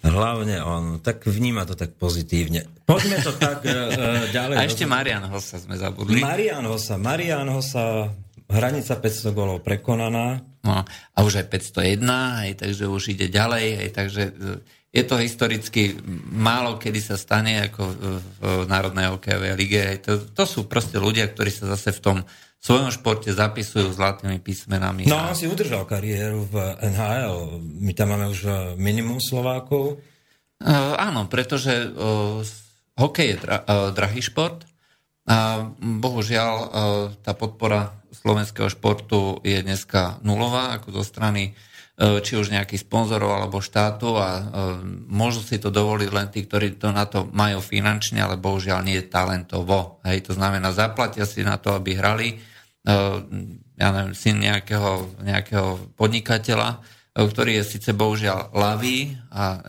Hlavne 0.00 0.64
on, 0.64 1.02
tak 1.02 1.26
vníma 1.26 1.66
to 1.66 1.74
tak 1.76 1.96
pozitívne. 1.98 2.64
Poďme 2.88 3.20
to 3.20 3.32
tak 3.36 3.64
uh, 3.64 4.28
ďalej. 4.32 4.56
A 4.56 4.64
ešte 4.64 4.84
Marian 4.88 5.24
Hossa 5.28 5.60
sme 5.60 5.76
zabudli. 5.76 6.24
Marian 6.24 6.64
Hossa, 6.64 6.96
Marian 6.96 7.48
Hossa, 7.52 8.08
hranica 8.50 8.98
500 8.98 9.32
golov 9.32 9.62
prekonaná. 9.62 10.42
No, 10.60 10.84
a 10.84 11.18
už 11.24 11.40
aj 11.40 11.46
501, 11.72 12.04
aj, 12.04 12.48
takže 12.60 12.84
už 12.84 13.16
ide 13.16 13.32
ďalej, 13.32 13.66
aj, 13.80 13.88
takže 13.96 14.22
je 14.90 15.02
to 15.06 15.16
historicky 15.22 15.94
málo 16.34 16.74
kedy 16.74 16.98
sa 16.98 17.14
stane 17.14 17.70
ako 17.70 17.82
v, 17.86 17.96
v 18.42 18.44
Národnej 18.66 19.08
hokejovej 19.14 19.52
lige. 19.54 19.82
To, 20.04 20.18
to 20.34 20.44
sú 20.44 20.66
proste 20.66 20.98
ľudia, 20.98 21.30
ktorí 21.30 21.48
sa 21.48 21.70
zase 21.70 21.94
v 21.94 22.02
tom 22.02 22.18
svojom 22.60 22.92
športe 22.92 23.32
zapisujú 23.32 23.88
zlatými 23.96 24.36
písmenami. 24.42 25.08
No 25.08 25.32
on 25.32 25.38
si 25.38 25.48
udržal 25.48 25.88
kariéru 25.88 26.44
v 26.44 26.76
NHL. 26.92 27.62
My 27.80 27.96
tam 27.96 28.12
máme 28.12 28.28
už 28.28 28.76
minimum 28.76 29.16
Slovákov. 29.16 30.02
Uh, 30.60 30.92
áno, 31.00 31.24
pretože 31.24 31.88
uh, 31.88 32.44
hokej 33.00 33.26
je 33.32 33.36
dra- 33.40 33.64
uh, 33.64 33.96
drahý 33.96 34.20
šport 34.20 34.68
bohužiaľ 35.78 36.54
uh, 36.54 36.68
tá 37.22 37.32
podpora 37.38 37.94
slovenského 38.10 38.66
športu 38.66 39.38
je 39.46 39.62
dneska 39.62 40.18
nulová, 40.26 40.74
ako 40.74 41.00
zo 41.00 41.04
strany 41.06 41.54
uh, 41.54 42.18
či 42.18 42.34
už 42.34 42.50
nejakých 42.50 42.82
sponzorov 42.82 43.38
alebo 43.38 43.62
štátu 43.62 44.18
a 44.18 44.28
uh, 44.28 44.42
môžu 45.06 45.46
si 45.46 45.62
to 45.62 45.70
dovoliť 45.70 46.10
len 46.10 46.28
tí, 46.34 46.42
ktorí 46.42 46.76
to 46.76 46.90
na 46.90 47.06
to 47.06 47.30
majú 47.30 47.62
finančne, 47.62 48.18
ale 48.18 48.42
bohužiaľ 48.42 48.82
nie 48.82 48.98
je 48.98 49.06
talentovo. 49.06 50.02
Hej, 50.02 50.26
to 50.26 50.32
znamená, 50.34 50.74
zaplatia 50.74 51.24
si 51.24 51.46
na 51.46 51.56
to, 51.56 51.78
aby 51.78 51.94
hrali 51.94 52.28
ja 53.80 53.88
neviem, 53.92 54.16
syn 54.16 54.40
nejakého, 54.40 55.20
nejakého 55.24 55.96
podnikateľa, 56.00 56.80
ktorý 57.12 57.60
je 57.60 57.76
síce 57.76 57.90
bohužiaľ 57.92 58.56
lavý 58.56 59.16
a 59.28 59.60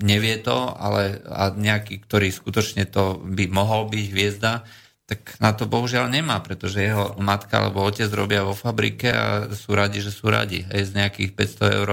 nevie 0.00 0.40
to, 0.40 0.72
ale 0.72 1.20
a 1.28 1.52
nejaký, 1.52 2.00
ktorý 2.04 2.32
skutočne 2.32 2.88
to 2.88 3.20
by 3.20 3.48
mohol 3.52 3.88
byť 3.88 4.04
hviezda, 4.10 4.64
tak 5.04 5.36
na 5.36 5.52
to 5.52 5.68
bohužiaľ 5.68 6.08
nemá, 6.08 6.40
pretože 6.40 6.80
jeho 6.80 7.12
matka 7.20 7.60
alebo 7.60 7.84
otec 7.84 8.08
robia 8.08 8.40
vo 8.40 8.56
fabrike 8.56 9.12
a 9.12 9.52
sú 9.52 9.76
radi, 9.76 10.00
že 10.00 10.08
sú 10.08 10.32
radi. 10.32 10.64
Aj 10.72 10.80
z 10.80 10.96
nejakých 10.96 11.36
500 11.36 11.80
eur 11.84 11.90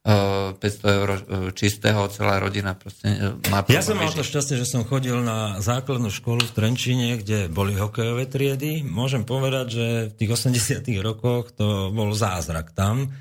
500 0.00 0.96
eur 0.96 1.08
e, 1.12 1.20
čistého, 1.52 2.08
celá 2.08 2.40
rodina 2.40 2.72
proste 2.72 3.36
e, 3.36 3.52
má 3.52 3.60
Ja 3.68 3.84
som 3.84 4.00
mal 4.00 4.08
to 4.08 4.24
šťastie, 4.24 4.56
že 4.56 4.64
som 4.64 4.88
chodil 4.88 5.20
na 5.20 5.60
základnú 5.60 6.08
školu 6.08 6.40
v 6.48 6.54
Trenčine, 6.56 7.20
kde 7.20 7.52
boli 7.52 7.76
hokejové 7.76 8.24
triedy. 8.24 8.80
Môžem 8.80 9.28
povedať, 9.28 9.66
že 9.68 9.86
v 10.08 10.14
tých 10.16 10.30
80 10.48 10.88
rokoch 11.04 11.52
to 11.52 11.92
bol 11.92 12.16
zázrak 12.16 12.72
tam. 12.72 13.12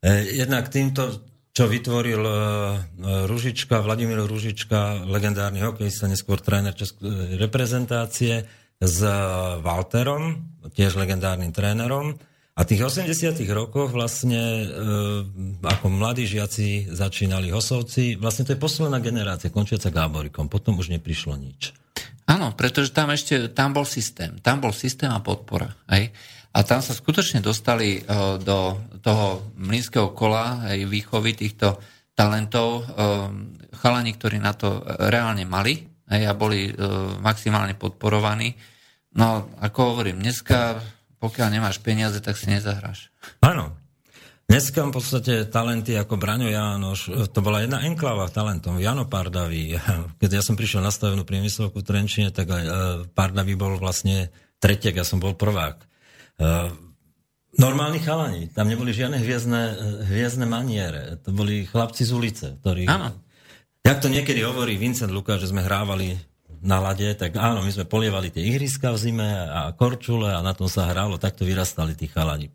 E, 0.00 0.32
jednak 0.40 0.72
týmto, 0.72 1.20
čo 1.52 1.68
vytvoril 1.68 2.24
Ružička, 3.28 3.84
Vladimír 3.84 4.24
Ružička, 4.24 5.04
legendárny 5.04 5.60
hokejista, 5.60 6.08
neskôr 6.08 6.40
tréner 6.40 6.72
českej 6.72 7.36
reprezentácie, 7.36 8.48
s 8.84 9.00
Walterom, 9.64 10.44
tiež 10.76 11.00
legendárnym 11.00 11.50
trénerom, 11.50 12.20
a 12.54 12.62
tých 12.62 12.86
80 12.86 13.34
rokoch 13.50 13.90
vlastne 13.90 14.38
e, 14.38 14.66
ako 15.66 15.90
mladí 15.90 16.22
žiaci 16.22 16.86
začínali 16.86 17.50
hosovci, 17.50 18.14
vlastne 18.14 18.46
to 18.46 18.54
je 18.54 18.62
posledná 18.62 19.02
generácia, 19.02 19.50
končiaca 19.50 19.90
Gáborikom, 19.90 20.46
potom 20.46 20.78
už 20.78 20.94
neprišlo 20.94 21.34
nič. 21.34 21.74
Áno, 22.30 22.54
pretože 22.54 22.94
tam 22.94 23.10
ešte, 23.10 23.50
tam 23.50 23.74
bol 23.74 23.82
systém, 23.82 24.38
tam 24.38 24.62
bol 24.62 24.70
systém 24.70 25.10
a 25.10 25.18
podpora. 25.18 25.74
Hej? 25.90 26.14
A 26.54 26.62
tam 26.62 26.78
sa 26.78 26.94
skutočne 26.94 27.42
dostali 27.42 27.98
e, 27.98 28.00
do 28.38 28.78
toho 29.02 29.50
mlínskeho 29.58 30.14
kola 30.14 30.62
aj 30.70 30.78
výchovy 30.86 31.34
týchto 31.34 31.82
talentov 32.14 32.68
e, 32.70 32.82
chalani, 33.82 34.14
ktorí 34.14 34.38
na 34.38 34.54
to 34.54 34.78
reálne 35.10 35.42
mali 35.42 35.82
hej, 36.06 36.22
a 36.22 36.32
boli 36.38 36.70
e, 36.70 36.72
maximálne 37.18 37.74
podporovaní. 37.74 38.54
No, 39.14 39.46
ako 39.62 39.94
hovorím, 39.94 40.18
dneska 40.20 40.82
pokiaľ 41.24 41.48
nemáš 41.56 41.80
peniaze, 41.80 42.20
tak 42.20 42.36
si 42.36 42.52
nezahráš. 42.52 43.08
Áno. 43.40 43.72
Dneska 44.44 44.84
v 44.84 44.92
podstate 44.92 45.48
talenty 45.48 45.96
ako 45.96 46.20
Braňo 46.20 46.52
Jánoš, 46.52 47.32
to 47.32 47.40
bola 47.40 47.64
jedna 47.64 47.80
enklava 47.80 48.28
talentom, 48.28 48.76
Jano 48.76 49.08
Pardaví. 49.08 49.72
Keď 50.20 50.30
ja 50.36 50.42
som 50.44 50.52
prišiel 50.52 50.84
na 50.84 50.92
stavebnú 50.92 51.24
priemyslovku 51.24 51.80
v 51.80 51.88
Trenčine, 51.88 52.28
tak 52.28 52.52
aj 52.52 52.64
e, 52.68 52.72
Pardaví 53.16 53.56
bol 53.56 53.80
vlastne 53.80 54.28
tretiek, 54.60 54.92
ja 54.92 55.06
som 55.08 55.16
bol 55.16 55.32
prvák. 55.32 55.80
E, 55.80 55.86
normálni 57.56 58.04
chalani, 58.04 58.52
tam 58.52 58.68
neboli 58.68 58.92
žiadne 58.92 59.16
hviezdne, 59.16 59.62
e, 59.64 59.74
hviezdne 60.12 60.44
maniere, 60.44 61.24
to 61.24 61.32
boli 61.32 61.64
chlapci 61.64 62.04
z 62.04 62.12
ulice, 62.12 62.46
ktorí... 62.60 62.84
Áno. 62.84 63.16
Jak 63.80 64.04
to 64.04 64.12
niekedy 64.12 64.44
hovorí 64.44 64.76
Vincent 64.76 65.12
Lukáš, 65.12 65.48
že 65.48 65.56
sme 65.56 65.64
hrávali 65.64 66.20
na 66.64 66.80
lade, 66.80 67.12
tak 67.14 67.36
áno, 67.36 67.60
my 67.60 67.70
sme 67.70 67.84
polievali 67.84 68.32
tie 68.32 68.40
ihriska 68.40 68.90
v 68.96 68.98
zime 68.98 69.28
a 69.28 69.70
korčule 69.76 70.32
a 70.32 70.40
na 70.40 70.56
tom 70.56 70.66
sa 70.66 70.88
hralo, 70.88 71.20
takto 71.20 71.44
vyrastali 71.44 71.92
tí 71.92 72.08
chalani. 72.08 72.48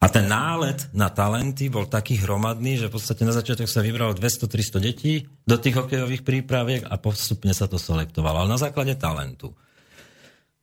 A 0.00 0.08
ten 0.08 0.24
nálet 0.24 0.88
na 0.96 1.12
talenty 1.12 1.68
bol 1.68 1.84
taký 1.84 2.16
hromadný, 2.24 2.80
že 2.80 2.88
v 2.88 2.96
podstate 2.96 3.20
na 3.28 3.36
začiatok 3.36 3.68
sa 3.68 3.84
vybralo 3.84 4.16
200-300 4.16 4.80
detí 4.80 5.28
do 5.44 5.60
tých 5.60 5.76
hokejových 5.76 6.24
prípraviek 6.24 6.88
a 6.88 6.96
postupne 6.96 7.52
sa 7.52 7.68
to 7.68 7.76
selektovalo, 7.76 8.40
ale 8.40 8.56
na 8.56 8.56
základe 8.56 8.96
talentu. 8.96 9.52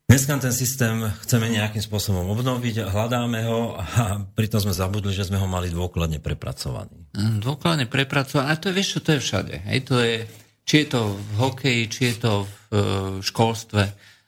Dneska 0.08 0.39
ten 0.39 0.56
systém 0.56 1.04
chceme 1.28 1.52
nejakým 1.52 1.84
spôsobom 1.84 2.32
obnoviť, 2.32 2.89
hľadáme 2.89 3.43
ho 3.43 3.76
a 3.76 4.23
pritom 4.39 4.63
sme 4.63 4.71
zabudli, 4.71 5.12
že 5.12 5.28
sme 5.28 5.36
ho 5.36 5.45
mali 5.52 5.67
dôkladne 5.67 6.23
prepracovaný. 6.23 7.12
Dôkladne 7.43 7.91
prepracovaný, 7.91 8.47
a 8.47 8.56
to 8.56 8.71
je, 8.71 8.78
vieš 8.80 8.89
čo, 8.97 9.00
to 9.04 9.12
je 9.13 9.19
všade. 9.19 9.56
Hej, 9.67 9.80
to 9.84 10.00
je, 10.00 10.23
či 10.67 10.84
je 10.84 10.88
to 10.91 11.15
v 11.15 11.30
hokeji, 11.39 11.84
či 11.88 12.01
je 12.12 12.15
to 12.19 12.34
v 12.43 12.51
e, 12.51 12.80
školstve. 13.23 13.84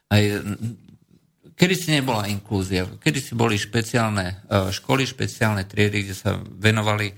Aj, 0.09 0.23
kedy 1.59 1.75
si 1.75 1.91
nebola 1.91 2.31
inklúzia, 2.31 2.87
kedy 2.87 3.19
si 3.19 3.35
boli 3.35 3.59
špeciálne 3.59 4.47
školy, 4.71 5.03
špeciálne 5.03 5.67
triedy, 5.67 6.07
kde 6.07 6.15
sa 6.15 6.39
venovali 6.39 7.11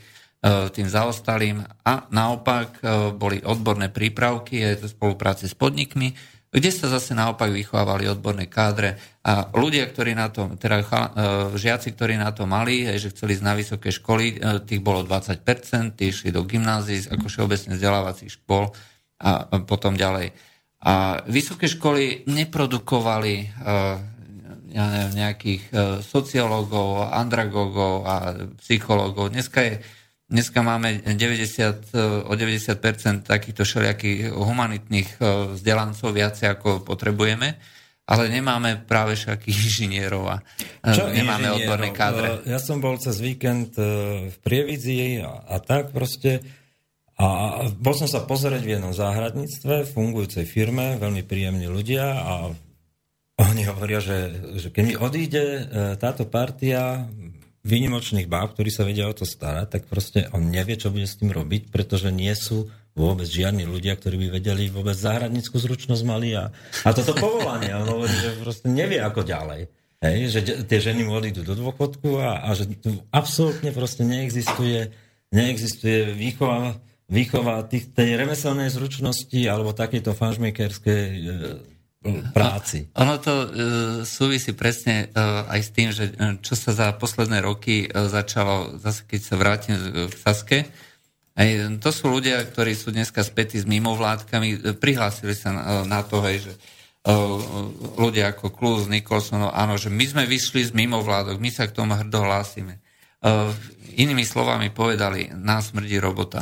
tým 0.74 0.90
zaostalým? 0.90 1.62
A 1.86 2.10
naopak 2.10 2.82
boli 3.16 3.40
odborné 3.46 3.94
prípravky, 3.94 4.60
je 4.60 4.84
to 4.84 4.88
spolupráce 4.90 5.46
s 5.46 5.54
podnikmi, 5.54 6.18
kde 6.52 6.68
sa 6.68 6.92
zase 6.92 7.16
naopak 7.16 7.48
vychovávali 7.48 8.12
odborné 8.12 8.52
kádre. 8.52 9.00
A 9.24 9.48
ľudia, 9.56 9.88
ktorí 9.88 10.12
na 10.12 10.28
to, 10.28 10.52
teda 10.60 10.84
e, 10.84 10.86
žiaci, 11.56 11.96
ktorí 11.96 12.20
na 12.20 12.36
to 12.36 12.44
mali, 12.44 12.84
že 13.00 13.16
chceli 13.16 13.40
ísť 13.40 13.46
na 13.48 13.56
vysoké 13.56 13.88
školy, 13.88 14.36
e, 14.36 14.60
tých 14.68 14.84
bolo 14.84 15.08
20%, 15.08 15.96
tí 15.96 16.12
išli 16.12 16.36
do 16.36 16.44
gymnázií, 16.44 17.08
ako 17.08 17.32
všeobecne 17.32 17.80
vzdelávacích 17.80 18.36
škôl 18.36 18.68
a 19.22 19.62
potom 19.64 19.94
ďalej. 19.94 20.34
A 20.82 21.22
vysoké 21.30 21.70
školy 21.70 22.26
neprodukovali 22.26 23.36
e, 23.38 23.46
ja 24.72 24.86
neviem, 24.88 25.14
nejakých 25.20 25.64
sociológov, 26.02 27.12
andragógov 27.12 28.08
a 28.08 28.34
psychológov. 28.58 29.30
Dneska 29.30 29.60
je 29.62 29.74
Dneska 30.32 30.64
máme 30.64 31.04
90, 31.04 31.92
o 32.24 32.32
90% 32.32 33.28
takýchto 33.28 33.68
všelijakých 33.68 34.32
humanitných 34.32 35.20
e, 35.20 35.60
vzdelancov 35.60 36.16
viacej 36.16 36.56
ako 36.56 36.88
potrebujeme, 36.88 37.60
ale 38.08 38.32
nemáme 38.32 38.80
práve 38.88 39.20
však 39.20 39.52
inžinierov 39.52 40.32
a 40.32 40.40
e, 40.88 40.96
Čo 40.96 41.12
nemáme 41.12 41.52
inžinierov? 41.52 41.60
odborné 41.68 41.90
kádre. 41.92 42.28
E, 42.48 42.56
ja 42.56 42.64
som 42.64 42.80
bol 42.80 42.96
cez 42.96 43.20
víkend 43.20 43.76
v 44.32 44.32
Prievidzi 44.40 45.20
a, 45.20 45.52
a 45.52 45.60
tak 45.60 45.92
proste 45.92 46.40
a 47.22 47.70
bol 47.78 47.94
som 47.94 48.10
sa 48.10 48.26
pozrieť 48.26 48.66
v 48.66 48.74
jednom 48.78 48.98
záhradníctve, 48.98 49.86
fungujúcej 49.94 50.50
firme, 50.50 50.98
veľmi 50.98 51.22
príjemní 51.22 51.70
ľudia 51.70 52.18
a 52.18 52.34
oni 53.38 53.62
hovoria, 53.70 54.02
že, 54.02 54.42
že 54.58 54.74
keď 54.74 54.84
mi 54.86 54.96
odíde 54.98 55.44
táto 56.02 56.26
partia 56.26 57.06
výnimočných 57.62 58.26
báb, 58.26 58.58
ktorí 58.58 58.74
sa 58.74 58.86
vedia 58.90 59.06
o 59.06 59.14
to 59.14 59.26
starať, 59.26 59.68
tak 59.70 59.84
proste 59.86 60.26
on 60.34 60.50
nevie, 60.50 60.82
čo 60.82 60.90
bude 60.90 61.06
s 61.06 61.22
tým 61.22 61.30
robiť, 61.30 61.70
pretože 61.70 62.10
nie 62.10 62.34
sú 62.34 62.74
vôbec 62.98 63.30
žiadni 63.30 63.70
ľudia, 63.70 63.96
ktorí 63.96 64.18
by 64.18 64.28
vedeli 64.42 64.68
vôbec 64.68 64.98
záhradníckú 64.98 65.62
zručnosť 65.62 66.04
mali 66.04 66.34
a, 66.34 66.50
a 66.84 66.90
toto 66.90 67.14
povolanie. 67.16 67.72
On 67.78 67.88
hovorí, 67.88 68.12
že 68.12 68.42
proste 68.42 68.68
nevie 68.68 68.98
ako 68.98 69.22
ďalej. 69.24 69.70
Hej, 70.02 70.18
že 70.34 70.40
tie 70.66 70.80
ženy 70.82 71.06
mu 71.06 71.14
odídu 71.14 71.46
do 71.46 71.54
dôchodku 71.54 72.18
a, 72.18 72.42
a 72.42 72.58
že 72.58 72.66
tu 72.82 72.98
absolútne 73.14 73.70
proste 73.70 74.02
neexistuje, 74.02 74.90
neexistuje 75.30 76.18
výchova, 76.18 76.82
výchova 77.12 77.68
tých, 77.68 77.92
tej 77.92 78.16
remeselnej 78.16 78.72
zručnosti 78.72 79.38
alebo 79.46 79.76
takéto 79.76 80.16
fanšmekerskej 80.16 81.06
práci. 82.34 82.90
Ono 82.98 83.22
to 83.22 83.34
uh, 83.34 83.48
súvisí 84.02 84.58
presne 84.58 85.14
uh, 85.14 85.46
aj 85.54 85.60
s 85.62 85.70
tým, 85.70 85.90
že 85.94 86.10
uh, 86.10 86.34
čo 86.42 86.58
sa 86.58 86.74
za 86.74 86.88
posledné 86.98 87.46
roky 87.46 87.86
začalo, 87.94 88.82
zase 88.82 89.06
keď 89.06 89.22
sa 89.22 89.36
vrátim 89.38 89.76
v 90.10 90.16
Saske, 90.18 90.66
aj, 91.38 91.80
to 91.80 91.94
sú 91.94 92.12
ľudia, 92.12 92.42
ktorí 92.44 92.76
sú 92.76 92.92
dneska 92.92 93.22
spätí 93.24 93.56
s 93.62 93.70
mimovládkami, 93.70 94.76
prihlásili 94.82 95.32
sa 95.32 95.56
na, 95.56 95.64
na 95.88 96.02
to, 96.04 96.20
hej, 96.28 96.44
že 96.44 96.54
ľudia 97.98 98.36
ako 98.36 98.52
Klus, 98.52 98.92
Nikolson, 98.92 99.48
áno, 99.48 99.80
že 99.80 99.88
my 99.88 100.06
sme 100.06 100.24
vyšli 100.28 100.70
z 100.70 100.76
mimovládok, 100.76 101.40
my 101.40 101.50
sa 101.50 101.66
k 101.66 101.74
tomu 101.74 101.96
hrdo 101.96 102.20
hlásime. 102.22 102.84
Uh, 103.22 103.54
inými 104.02 104.26
slovami 104.26 104.74
povedali, 104.74 105.30
nás 105.30 105.70
smrdí 105.70 106.02
robota. 106.02 106.42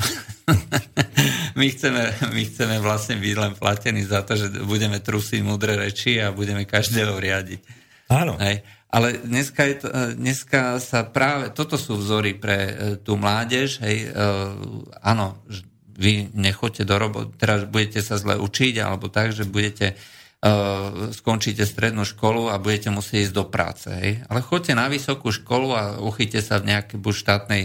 my, 1.59 1.67
chceme, 1.75 2.03
my 2.31 2.41
chceme 2.47 2.79
vlastne 2.79 3.19
byť 3.19 3.35
len 3.35 3.53
platení 3.59 4.01
za 4.07 4.23
to, 4.23 4.39
že 4.39 4.63
budeme 4.63 5.03
trusiť 5.03 5.43
mudré 5.43 5.75
reči 5.75 6.23
a 6.23 6.31
budeme 6.31 6.63
každého 6.63 7.19
riadiť. 7.19 7.59
Áno. 8.09 8.39
Hej. 8.39 8.63
Ale 8.89 9.21
dneska, 9.21 9.67
je 9.67 9.75
to, 9.85 9.87
uh, 9.91 10.15
dneska 10.15 10.79
sa 10.79 11.03
práve, 11.03 11.51
toto 11.51 11.75
sú 11.75 11.99
vzory 11.99 12.39
pre 12.39 12.57
uh, 12.57 12.71
tú 12.97 13.19
mládež, 13.19 13.83
hej, 13.85 14.15
áno, 15.03 15.37
vy 15.99 16.31
nechoďte 16.31 16.87
do 16.87 16.95
roboty, 16.95 17.35
teraz 17.35 17.67
budete 17.67 17.99
sa 17.99 18.15
zle 18.15 18.39
učiť, 18.39 18.79
alebo 18.79 19.11
tak, 19.11 19.35
že 19.35 19.43
budete 19.43 19.93
uh, 19.93 20.18
skončíte 21.11 21.67
strednú 21.67 22.07
školu 22.07 22.47
a 22.47 22.55
budete 22.55 22.87
musieť 22.95 23.27
ísť 23.27 23.35
do 23.35 23.45
práce. 23.51 23.91
Hej? 23.91 24.23
Ale 24.31 24.39
choďte 24.39 24.73
na 24.75 24.87
vysokú 24.87 25.35
školu 25.35 25.75
a 25.75 25.83
uchyte 25.99 26.39
sa 26.39 26.63
v 26.63 26.71
nejakej 26.71 26.95
buď 26.95 27.13
štátnej 27.13 27.63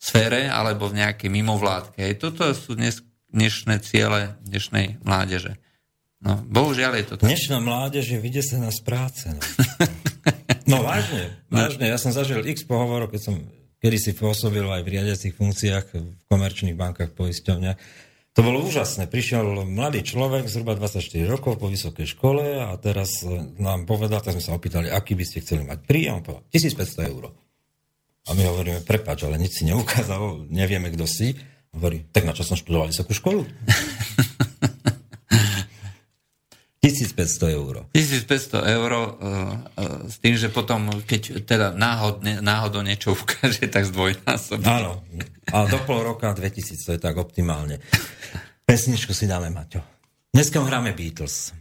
sfére 0.00 0.48
alebo 0.48 0.88
v 0.88 1.04
nejakej 1.04 1.28
mimovládke. 1.28 2.00
Hej? 2.00 2.24
Toto 2.24 2.48
sú 2.56 2.80
dnes, 2.80 3.04
dnešné 3.28 3.84
ciele 3.84 4.40
dnešnej 4.40 5.04
mládeže. 5.04 5.60
No, 6.24 6.40
bohužiaľ 6.48 6.92
je 6.96 7.04
to 7.04 7.14
tak. 7.20 7.28
Dnešná 7.28 7.60
mládež 7.60 8.16
je 8.16 8.18
vydesená 8.20 8.72
z 8.72 8.80
práce. 8.80 9.28
No, 9.28 10.80
no 10.80 10.88
vážne, 10.88 11.36
vážne. 11.52 11.92
Ja 11.92 12.00
som 12.00 12.16
zažil 12.16 12.40
x 12.48 12.64
pohovorov, 12.64 13.12
keď 13.12 13.20
som 13.20 13.36
kedy 13.84 14.00
si 14.00 14.12
pôsobil 14.16 14.64
aj 14.64 14.80
v 14.80 14.92
riadiacich 14.96 15.36
funkciách 15.36 15.86
v 15.92 16.24
komerčných 16.24 16.72
bankách, 16.72 17.12
poisťovniach 17.12 17.76
to 18.34 18.42
bolo 18.42 18.66
úžasné. 18.66 19.06
Prišiel 19.06 19.62
mladý 19.62 20.02
človek, 20.02 20.50
zhruba 20.50 20.74
24 20.74 21.22
rokov 21.30 21.62
po 21.62 21.70
vysokej 21.70 22.18
škole 22.18 22.66
a 22.66 22.74
teraz 22.82 23.22
e, 23.22 23.30
nám 23.62 23.86
povedal, 23.86 24.18
tak 24.18 24.34
sme 24.34 24.42
sa 24.42 24.58
opýtali, 24.58 24.90
aký 24.90 25.14
by 25.14 25.22
ste 25.22 25.38
chceli 25.38 25.62
mať 25.62 25.86
príjem. 25.86 26.18
Povedal, 26.18 26.42
1500 26.50 27.14
eur. 27.14 27.30
A 28.26 28.30
my 28.34 28.42
hovoríme, 28.42 28.82
prepač, 28.82 29.22
ale 29.22 29.38
nič 29.38 29.62
si 29.62 29.70
neukázal, 29.70 30.50
nevieme, 30.50 30.90
kto 30.90 31.06
si. 31.06 31.38
Hovorí, 31.78 32.10
tak 32.10 32.26
na 32.26 32.34
čo 32.34 32.42
som 32.42 32.58
študoval 32.58 32.90
vysokú 32.90 33.14
školu? 33.14 33.46
1500 36.84 37.56
eur. 37.56 37.88
1500 37.96 38.60
eur 38.76 38.90
uh, 38.92 39.08
uh, 39.08 40.04
s 40.04 40.20
tým, 40.20 40.36
že 40.36 40.52
potom, 40.52 40.92
keď 41.08 41.40
teda 41.46 41.72
náhodne, 41.72 42.44
náhodou 42.44 42.84
niečo 42.84 43.16
ukáže, 43.16 43.70
tak 43.72 43.88
zdvojnásobne. 43.88 44.68
Áno. 44.68 45.00
A 45.48 45.64
do 45.64 45.80
pol 45.88 46.04
roka 46.04 46.28
2000, 46.36 46.76
to 46.76 46.90
je 46.92 47.00
tak 47.00 47.16
optimálne. 47.16 47.80
Pesničku 48.64 49.12
si 49.12 49.28
dáme, 49.28 49.52
Maťo. 49.52 49.84
Dneska 50.32 50.56
hráme 50.64 50.96
Beatles. 50.96 51.52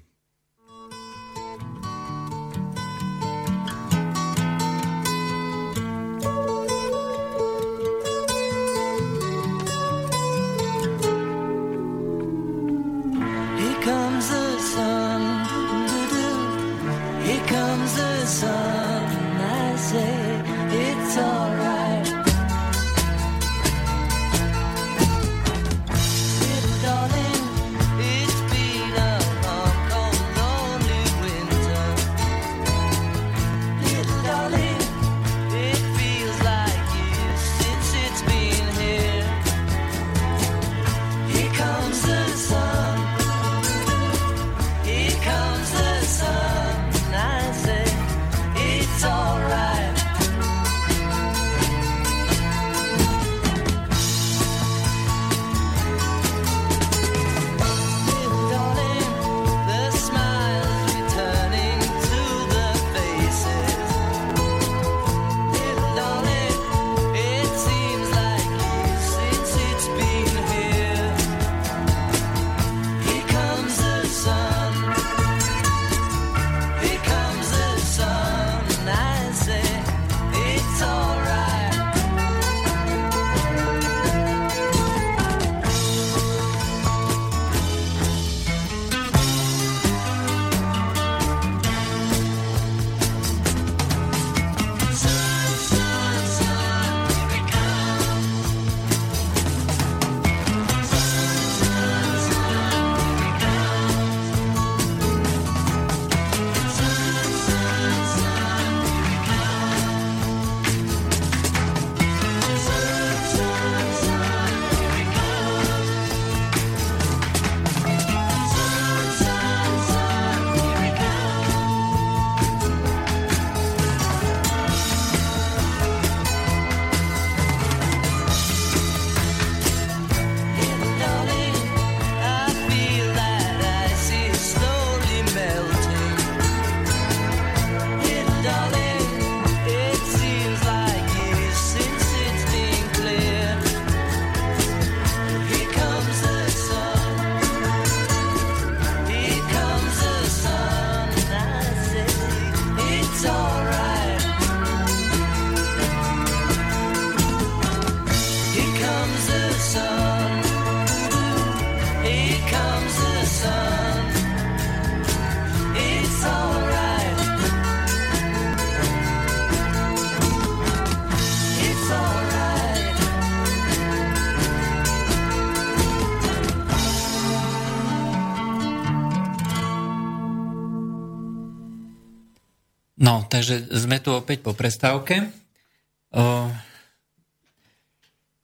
No, 183.14 183.22
takže 183.30 183.70
sme 183.78 184.02
tu 184.02 184.10
opäť 184.10 184.42
po 184.42 184.58
prestávke. 184.58 185.30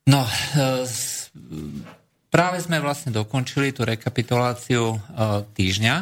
No, 0.06 0.22
práve 2.30 2.58
sme 2.62 2.78
vlastne 2.78 3.10
dokončili 3.10 3.74
tú 3.74 3.82
rekapituláciu 3.82 5.02
týždňa. 5.58 5.96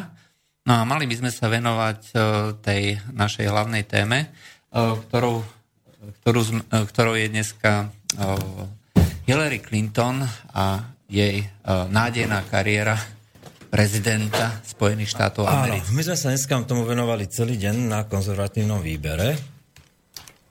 No 0.68 0.72
a 0.76 0.84
mali 0.84 1.08
by 1.08 1.16
sme 1.16 1.32
sa 1.32 1.48
venovať 1.48 2.12
tej 2.60 3.00
našej 3.08 3.48
hlavnej 3.48 3.88
téme, 3.88 4.36
ktorou, 4.68 5.40
ktorú, 6.20 6.42
ktorou 6.68 7.16
je 7.16 7.26
dneska 7.32 7.88
Hillary 9.24 9.64
Clinton 9.64 10.28
a 10.52 10.92
jej 11.08 11.40
nádejná 11.88 12.44
kariéra 12.52 13.00
prezidenta 13.68 14.58
Spojených 14.64 15.12
štátov 15.12 15.44
Ameriky. 15.44 15.84
Áno, 15.84 15.96
my 15.96 16.02
sme 16.02 16.16
sa 16.16 16.32
dneska 16.32 16.56
tomu 16.64 16.88
venovali 16.88 17.28
celý 17.28 17.60
deň 17.60 17.76
na 17.88 18.00
konzervatívnom 18.08 18.80
výbere. 18.80 19.36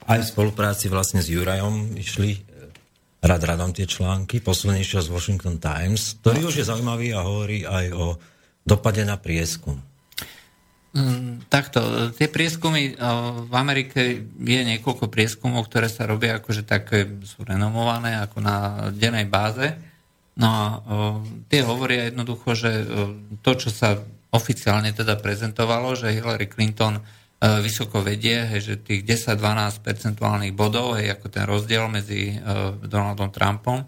Aj 0.07 0.19
v 0.21 0.25
spolupráci 0.25 0.87
vlastne 0.87 1.19
s 1.19 1.27
Jurajom 1.27 1.97
išli 1.97 2.37
e, 2.37 2.39
rad 3.25 3.43
radom 3.43 3.75
tie 3.75 3.83
články, 3.83 4.39
poslednejšie 4.39 5.03
z 5.03 5.11
Washington 5.11 5.59
Times, 5.59 6.15
ktorý 6.23 6.47
už 6.47 6.63
je 6.63 6.69
zaujímavý 6.69 7.11
a 7.11 7.25
hovorí 7.25 7.67
aj 7.67 7.85
o 7.91 8.15
dopade 8.63 9.03
na 9.03 9.19
prieskum. 9.19 9.81
Mm, 10.95 11.45
takto, 11.51 12.09
tie 12.15 12.31
prieskumy 12.31 12.95
e, 12.95 13.03
v 13.43 13.53
Amerike 13.57 14.23
je 14.23 14.61
niekoľko 14.63 15.11
prieskumov, 15.11 15.67
ktoré 15.67 15.91
sa 15.91 16.07
robia 16.07 16.39
akože 16.39 16.63
také 16.63 17.03
sú 17.27 17.43
renomované 17.43 18.15
ako 18.23 18.39
na 18.39 18.87
dennej 18.95 19.27
báze 19.27 19.86
No 20.37 20.45
a 20.45 20.61
tie 21.49 21.65
hovoria 21.65 22.13
jednoducho, 22.13 22.53
že 22.53 22.85
to, 23.41 23.51
čo 23.57 23.73
sa 23.73 23.97
oficiálne 24.29 24.93
teda 24.93 25.17
prezentovalo, 25.17 25.97
že 25.97 26.13
Hillary 26.13 26.45
Clinton 26.45 27.01
vysoko 27.41 28.05
vedie, 28.05 28.45
že 28.61 28.77
tých 28.77 29.01
10-12 29.05 29.81
percentuálnych 29.81 30.53
bodov, 30.53 30.97
je 30.97 31.09
ako 31.09 31.27
ten 31.29 31.45
rozdiel 31.45 31.89
medzi 31.89 32.37
Donaldom 32.85 33.33
Trumpom 33.33 33.81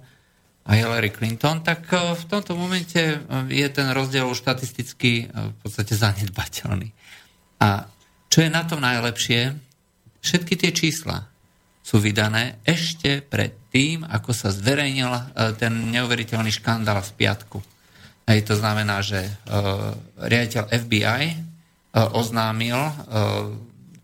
a 0.65 0.71
Hillary 0.73 1.09
Clinton, 1.13 1.65
tak 1.65 1.89
v 1.93 2.23
tomto 2.29 2.53
momente 2.53 3.21
je 3.49 3.67
ten 3.73 3.89
rozdiel 3.89 4.25
už 4.29 4.41
štatisticky 4.41 5.29
v 5.29 5.55
podstate 5.65 5.97
zanedbateľný. 5.97 6.89
A 7.62 7.89
čo 8.29 8.45
je 8.45 8.49
na 8.49 8.65
tom 8.65 8.85
najlepšie, 8.85 9.57
všetky 10.21 10.53
tie 10.53 10.69
čísla, 10.69 11.25
sú 11.81 11.97
vydané 11.97 12.62
ešte 12.62 13.25
pred 13.25 13.59
tým, 13.69 14.05
ako 14.05 14.34
sa 14.34 14.49
zverejnil 14.49 15.10
e, 15.13 15.21
ten 15.58 15.73
neuveriteľný 15.93 16.49
škandál 16.49 17.01
z 17.05 17.13
piatku. 17.13 17.62
Hej, 18.29 18.45
to 18.45 18.53
znamená, 18.53 19.01
že 19.01 19.25
uh, 19.25 19.89
riaditeľ 20.21 20.69
FBI 20.69 21.23
uh, 21.34 21.34
e, 21.34 21.38
oznámil 22.13 22.77
uh, 22.77 22.93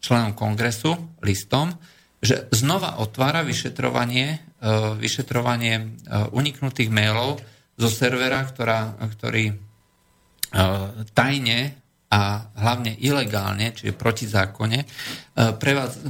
členom 0.02 0.34
kongresu 0.34 0.98
listom, 1.22 1.78
že 2.26 2.50
znova 2.50 2.98
otvára 3.06 3.46
vyšetrovanie, 3.46 4.42
uh, 4.42 4.98
vyšetrovanie 4.98 5.78
uh, 5.78 6.26
uniknutých 6.34 6.90
mailov 6.90 7.38
zo 7.78 7.86
servera, 7.86 8.42
ktorá, 8.50 8.98
ktorý 8.98 9.54
uh, 9.54 10.90
tajne 11.14 11.85
a 12.12 12.46
hlavne 12.62 12.94
ilegálne, 13.02 13.74
čiže 13.74 13.98
proti 13.98 14.30
zákone, 14.30 14.80
e, 14.82 14.86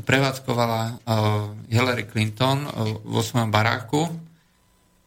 prevádzkovala 0.04 0.82
e, 0.84 0.94
Hillary 1.72 2.06
Clinton 2.12 2.68
e, 2.68 2.70
vo 3.00 3.22
svojom 3.24 3.48
baráku 3.48 4.04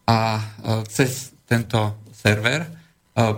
a 0.09 0.41
cez 0.89 1.37
tento 1.45 2.01
server 2.17 2.65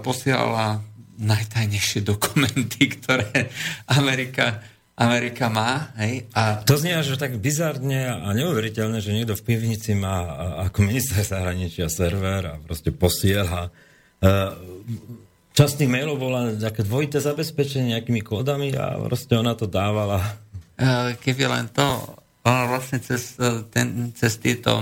posielala 0.07 0.79
najtajnejšie 1.19 2.07
dokumenty, 2.07 2.95
ktoré 2.95 3.51
Amerika, 3.91 4.63
Amerika 4.95 5.51
má. 5.51 5.91
Hej, 5.99 6.31
a... 6.31 6.63
To 6.63 6.79
znie 6.79 6.95
až 6.95 7.19
tak 7.19 7.43
bizarne 7.43 8.07
a 8.07 8.31
neuveriteľné, 8.31 9.03
že 9.03 9.11
niekto 9.11 9.35
v 9.35 9.43
pivnici 9.51 9.99
má 9.99 10.31
ako 10.71 10.87
minister 10.87 11.27
zahraničia 11.27 11.91
server 11.91 12.55
a 12.55 12.63
proste 12.63 12.95
posiela 12.95 13.75
Časť 15.51 15.83
tých 15.83 15.91
mailov 15.91 16.17
bola 16.23 16.55
také 16.55 16.87
dvojité 16.87 17.19
zabezpečenie 17.19 17.99
nejakými 17.99 18.23
kódami 18.23 18.71
a 18.79 18.97
proste 19.03 19.35
ona 19.35 19.59
to 19.59 19.67
dávala. 19.67 20.23
Keby 21.21 21.45
len 21.51 21.67
to, 21.75 21.85
ona 22.47 22.71
vlastne 22.71 23.03
cez, 23.03 23.37
e, 23.37 23.69
ten, 23.69 24.15
cez 24.17 24.41
tieto 24.41 24.81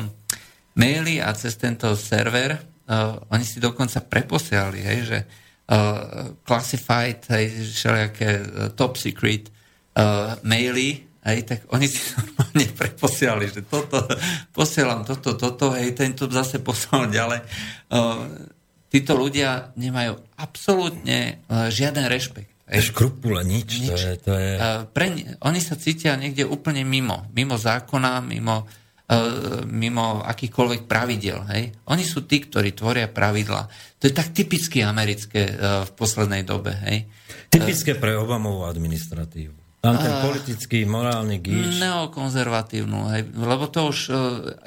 maily 0.79 1.19
a 1.19 1.35
cez 1.35 1.59
tento 1.59 1.91
server, 1.99 2.55
uh, 2.55 3.19
oni 3.35 3.43
si 3.43 3.59
dokonca 3.59 3.99
preposiali, 4.07 4.79
hej, 4.79 5.01
že 5.11 5.19
uh, 5.27 6.39
classified, 6.47 7.27
hej, 7.35 7.67
všelijaké 7.67 8.31
uh, 8.39 8.47
top 8.79 8.95
secret 8.95 9.51
uh, 9.99 10.39
maily, 10.47 11.03
hej, 11.27 11.39
tak 11.43 11.67
oni 11.75 11.91
si 11.91 11.99
normálne 12.15 12.67
preposiali, 12.79 13.51
že 13.51 13.67
toto, 13.67 14.07
posielam 14.55 15.03
toto, 15.03 15.35
toto, 15.35 15.75
hej, 15.75 15.99
tento 15.99 16.31
zase 16.31 16.63
poslal 16.63 17.11
ďalej. 17.11 17.43
Uh, 17.91 18.55
títo 18.89 19.13
ľudia 19.17 19.77
nemajú 19.77 20.17
absolútne 20.41 21.45
uh, 21.49 21.69
žiaden 21.69 22.09
rešpekt. 22.09 22.49
Škrupule, 22.69 23.41
nič. 23.49 23.81
nič. 23.81 23.97
To 23.97 23.97
je, 23.97 24.15
to 24.21 24.33
je... 24.37 24.53
Uh, 24.61 24.85
pre, 24.93 25.13
oni 25.41 25.61
sa 25.61 25.81
cítia 25.81 26.17
niekde 26.21 26.45
úplne 26.45 26.85
mimo. 26.85 27.25
Mimo 27.33 27.57
zákona, 27.57 28.21
mimo, 28.21 28.65
uh, 28.65 29.65
mimo 29.65 30.21
akýchkoľvek 30.21 30.85
pravidel. 30.85 31.49
Hej? 31.49 31.73
Oni 31.89 32.05
sú 32.05 32.29
tí, 32.29 32.45
ktorí 32.45 32.77
tvoria 32.77 33.09
pravidla. 33.09 33.65
To 34.01 34.05
je 34.05 34.13
tak 34.13 34.37
typicky 34.37 34.85
americké 34.85 35.49
v 35.59 35.91
poslednej 35.97 36.45
dobe. 36.45 36.77
Hej? 36.77 37.09
Typické 37.49 37.97
pre 37.97 38.21
Obamovú 38.21 38.69
administratívu. 38.69 39.81
Tam 39.81 39.97
ten 39.97 40.13
uh, 40.13 40.23
politický, 40.29 40.85
morálny 40.85 41.41
gíč. 41.41 41.81
Neokonzervatívnu. 41.81 43.17
Hej? 43.17 43.33
Lebo 43.33 43.65
to 43.73 43.89
už 43.89 43.99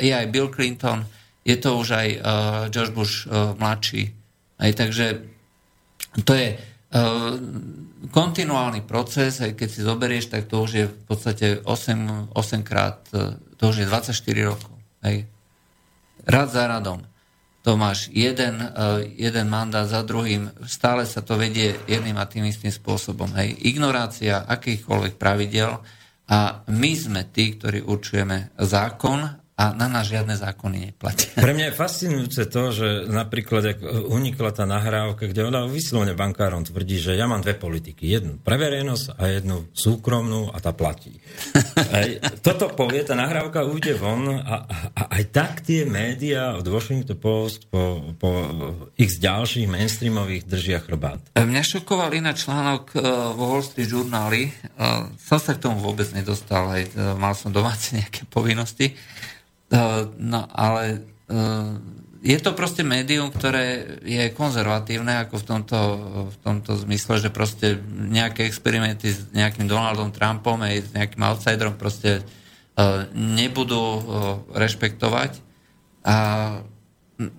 je 0.01 0.09
aj 0.09 0.25
Bill 0.33 0.49
Clinton, 0.49 1.05
je 1.41 1.55
to 1.57 1.69
už 1.77 1.87
aj 1.97 2.09
uh, 2.17 2.21
George 2.69 2.93
Bush 2.93 3.25
uh, 3.25 3.57
mladší. 3.57 4.13
Aj, 4.61 4.71
takže 4.77 5.25
to 6.21 6.31
je 6.37 6.53
uh, 6.53 7.33
kontinuálny 8.13 8.85
proces, 8.85 9.41
aj 9.41 9.57
keď 9.57 9.69
si 9.69 9.81
zoberieš, 9.81 10.29
tak 10.29 10.45
to 10.45 10.61
už 10.61 10.71
je 10.71 10.85
v 10.85 11.03
podstate 11.09 11.47
8, 11.65 12.33
8 12.33 12.61
krát, 12.65 13.01
to 13.57 13.63
už 13.63 13.85
je 13.85 13.85
24 13.85 14.49
rokov. 14.49 14.73
Aj. 15.01 15.17
Rad 16.25 16.49
za 16.49 16.65
radom. 16.69 17.01
To 17.61 17.77
máš 17.77 18.09
jeden, 18.09 18.57
jeden 19.21 19.45
mandát 19.45 19.85
za 19.85 20.01
druhým, 20.01 20.49
stále 20.65 21.05
sa 21.05 21.21
to 21.21 21.37
vedie 21.37 21.77
jedným 21.85 22.17
a 22.17 22.25
tým 22.25 22.49
istým 22.49 22.73
spôsobom. 22.73 23.29
Hej. 23.37 23.53
Ignorácia 23.69 24.49
akýchkoľvek 24.49 25.21
pravidel 25.21 25.77
a 26.25 26.65
my 26.73 26.91
sme 26.97 27.21
tí, 27.29 27.53
ktorí 27.53 27.85
určujeme 27.85 28.57
zákon 28.57 29.40
a 29.61 29.77
na 29.77 29.85
nás 29.85 30.09
žiadne 30.09 30.33
zákony 30.33 30.77
neplatia. 30.89 31.37
Pre 31.45 31.53
mňa 31.53 31.69
je 31.69 31.77
fascinujúce 31.77 32.41
to, 32.49 32.73
že 32.73 32.87
napríklad, 33.05 33.77
ak 33.77 33.79
unikla 34.09 34.49
tá 34.49 34.65
nahrávka, 34.65 35.29
kde 35.29 35.45
ona 35.45 35.69
vyslovene 35.69 36.17
bankárom 36.17 36.65
tvrdí, 36.65 36.97
že 36.97 37.13
ja 37.13 37.29
mám 37.29 37.45
dve 37.45 37.53
politiky. 37.53 38.09
Jednu 38.09 38.41
pre 38.41 38.57
verejnosť 38.57 39.21
a 39.21 39.23
jednu 39.29 39.69
súkromnú 39.69 40.49
a 40.49 40.57
tá 40.57 40.73
platí. 40.73 41.13
Aj, 41.93 42.09
toto 42.41 42.73
povie, 42.73 43.05
tá 43.05 43.13
nahrávka 43.13 43.61
ujde 43.67 43.93
von 43.99 44.23
a, 44.31 44.63
a 44.95 45.01
aj 45.19 45.23
tak 45.33 45.51
tie 45.65 45.83
médiá 45.83 46.55
od 46.55 46.63
Washington 46.63 47.19
Post 47.19 47.67
po, 47.67 48.15
po 48.15 48.47
x 48.95 49.19
ďalších 49.19 49.67
mainstreamových 49.67 50.47
držia 50.47 50.79
chrbát. 50.79 51.19
Mňa 51.35 51.61
šokoval 51.61 52.15
iná 52.15 52.31
článok 52.31 52.95
uh, 52.95 53.35
vo 53.35 53.55
Wall 53.55 53.65
Street 53.65 53.91
Journali. 53.91 54.55
Uh, 54.79 55.11
som 55.19 55.37
sa 55.41 55.51
k 55.57 55.63
tomu 55.67 55.83
vôbec 55.83 56.07
nedostal, 56.15 56.69
aj 56.71 56.95
mal 57.19 57.35
som 57.35 57.51
domáce 57.51 57.91
nejaké 57.91 58.23
povinnosti. 58.31 58.95
Eh, 59.71 60.03
no 60.19 60.51
ale 60.51 60.99
eh, 61.31 61.71
je 62.21 62.37
to 62.43 62.51
proste 62.51 62.83
médium, 62.83 63.31
ktoré 63.31 63.97
je 64.03 64.35
konzervatívne 64.35 65.25
ako 65.25 65.41
v 65.41 65.45
tomto, 65.47 65.79
v 66.29 66.37
tomto 66.43 66.77
zmysle, 66.85 67.17
že 67.17 67.33
proste 67.33 67.81
nejaké 67.89 68.45
experimenty 68.45 69.09
s 69.09 69.25
nejakým 69.33 69.65
Donaldom 69.65 70.13
Trumpom 70.13 70.61
aj 70.61 70.75
s 70.85 70.89
nejakým 70.93 71.17
outsiderom 71.25 71.81
proste 71.81 72.21
uh, 72.21 73.09
nebudú 73.17 74.05
rešpektovať. 74.53 75.41
A 76.05 76.17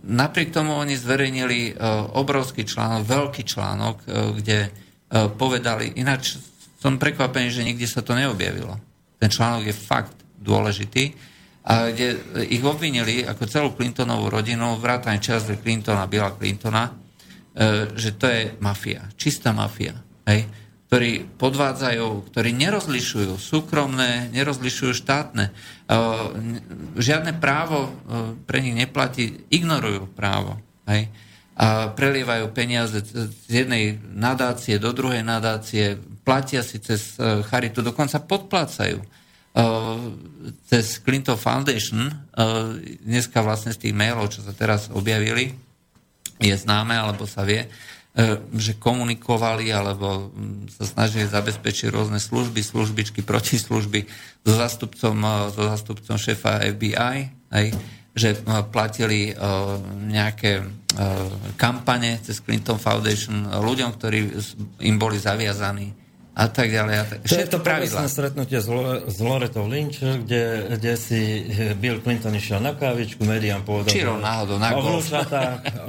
napriek 0.02 0.50
tomu 0.50 0.74
oni 0.74 0.98
zverejnili 0.98 1.78
obrovský 2.18 2.66
článok, 2.66 3.06
veľký 3.06 3.46
článok, 3.46 4.02
kde 4.42 4.66
povedali, 5.38 5.94
ináč 5.94 6.42
som 6.82 6.98
prekvapený, 6.98 7.54
že 7.54 7.62
nikde 7.62 7.86
sa 7.86 8.02
to 8.02 8.18
neobjavilo. 8.18 8.82
Ten 9.22 9.30
článok 9.30 9.70
je 9.70 9.74
fakt 9.78 10.18
dôležitý 10.42 11.14
a 11.62 11.94
kde 11.94 12.18
ich 12.50 12.62
obvinili 12.66 13.22
ako 13.22 13.46
celú 13.46 13.68
Clintonovú 13.78 14.26
rodinu, 14.34 14.74
vrátane 14.82 15.22
Charlesa 15.22 15.54
Clintona, 15.54 16.10
Billa 16.10 16.34
Clintona, 16.34 16.90
e, 16.90 16.92
že 17.94 18.18
to 18.18 18.26
je 18.26 18.58
mafia, 18.58 19.06
čistá 19.14 19.54
mafia, 19.54 19.94
hej, 20.26 20.50
ktorí 20.90 21.38
podvádzajú, 21.38 22.34
ktorí 22.34 22.50
nerozlišujú 22.58 23.38
súkromné, 23.38 24.34
nerozlišujú 24.34 24.90
štátne. 24.90 25.48
E, 25.48 25.52
žiadne 26.98 27.38
právo 27.38 27.86
e, 27.86 27.90
pre 28.42 28.58
nich 28.58 28.74
neplatí, 28.74 29.46
ignorujú 29.46 30.10
právo. 30.10 30.58
Hej 30.90 31.06
a 31.52 31.92
prelievajú 31.92 32.48
peniaze 32.56 33.04
z 33.04 33.44
jednej 33.44 34.00
nadácie 34.00 34.80
do 34.80 34.88
druhej 34.96 35.20
nadácie, 35.20 36.00
platia 36.24 36.64
si 36.64 36.80
cez 36.80 37.20
charitu, 37.20 37.84
dokonca 37.84 38.24
podplácajú. 38.24 39.04
Cez 40.72 40.96
Clinton 41.04 41.36
Foundation, 41.36 42.08
dneska 43.04 43.44
vlastne 43.44 43.76
z 43.76 43.88
tých 43.88 43.94
mailov, 43.94 44.32
čo 44.32 44.40
sa 44.40 44.56
teraz 44.56 44.88
objavili, 44.88 45.52
je 46.40 46.56
známe, 46.56 46.96
alebo 46.96 47.28
sa 47.28 47.44
vie, 47.44 47.68
že 48.52 48.76
komunikovali 48.76 49.72
alebo 49.72 50.28
mm, 50.28 50.68
sa 50.76 50.84
snažili 50.84 51.24
zabezpečiť 51.24 51.88
rôzne 51.88 52.20
služby, 52.20 52.60
službičky, 52.60 53.24
protislužby 53.24 54.04
so 54.44 54.52
zastupcom, 54.52 55.16
so 55.48 55.62
zastupcom 55.64 56.16
šéfa 56.20 56.60
FBI, 56.76 57.32
aj, 57.48 57.66
že 58.12 58.36
platili 58.68 59.32
nejaké 60.12 60.60
kampane 61.56 62.20
cez 62.20 62.44
Clinton 62.44 62.76
Foundation 62.76 63.48
ľuďom, 63.48 63.96
ktorí 63.96 64.18
im 64.84 64.96
boli 65.00 65.16
zaviazaní 65.16 66.01
a 66.32 66.44
tak 66.48 66.72
ďalej. 66.72 66.94
A 66.96 67.04
tak. 67.04 67.18
To 67.28 67.36
je 67.36 67.48
to 67.48 67.58
pravidla. 67.60 68.08
stretnutie 68.08 68.56
s, 68.56 68.68
s 69.04 69.16
Loretou 69.20 69.68
Lynch, 69.68 70.00
kde, 70.00 70.74
kde 70.80 70.92
si 70.96 71.44
Bill 71.76 72.00
Clinton 72.00 72.32
išiel 72.32 72.56
na 72.64 72.72
kávičku, 72.72 73.20
médiám 73.28 73.60
povedal 73.68 73.92
Čirou 73.92 74.16
náhodou, 74.16 74.56
na 74.56 74.72
o 74.72 74.80
golf. 74.80 75.12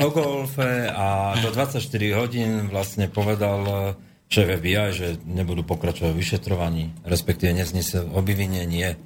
o 0.04 0.10
golfe 0.12 0.92
a 0.92 1.40
do 1.40 1.48
24 1.48 1.80
hodín 2.20 2.68
vlastne 2.68 3.08
povedal 3.08 3.96
šéf 4.28 4.60
FBI, 4.60 4.90
že 4.92 5.08
nebudú 5.24 5.64
pokračovať 5.64 6.12
v 6.12 6.20
vyšetrovaní, 6.20 6.84
respektíve 7.08 7.56
neznesel 7.56 8.10
obvinenie. 8.12 9.00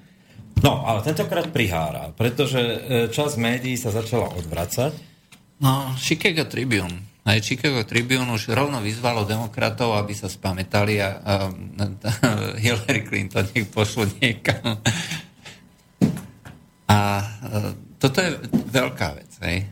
No, 0.66 0.90
ale 0.90 1.06
tentokrát 1.06 1.54
prihára, 1.54 2.16
pretože 2.18 2.58
e, 2.58 2.78
časť 3.14 3.36
médií 3.38 3.78
sa 3.78 3.94
začala 3.94 4.34
odvracať. 4.34 4.96
No, 5.62 5.94
Chicago 6.02 6.50
Tribune 6.50 7.16
aj 7.28 7.44
Chicago 7.44 7.84
Tribune 7.84 8.32
už 8.32 8.56
rovno 8.56 8.80
vyzvalo 8.80 9.28
demokratov, 9.28 10.00
aby 10.00 10.16
sa 10.16 10.32
spametali 10.32 11.04
a, 11.04 11.20
a, 11.20 11.34
a 11.52 12.12
Hillary 12.64 13.04
Clinton 13.04 13.44
nech 13.52 13.68
pošlo 13.68 14.08
niekam. 14.24 14.80
A, 16.88 16.96
a 16.96 17.00
toto 18.00 18.18
je 18.24 18.32
veľká 18.72 19.20
vec. 19.20 19.32
Hej. 19.44 19.68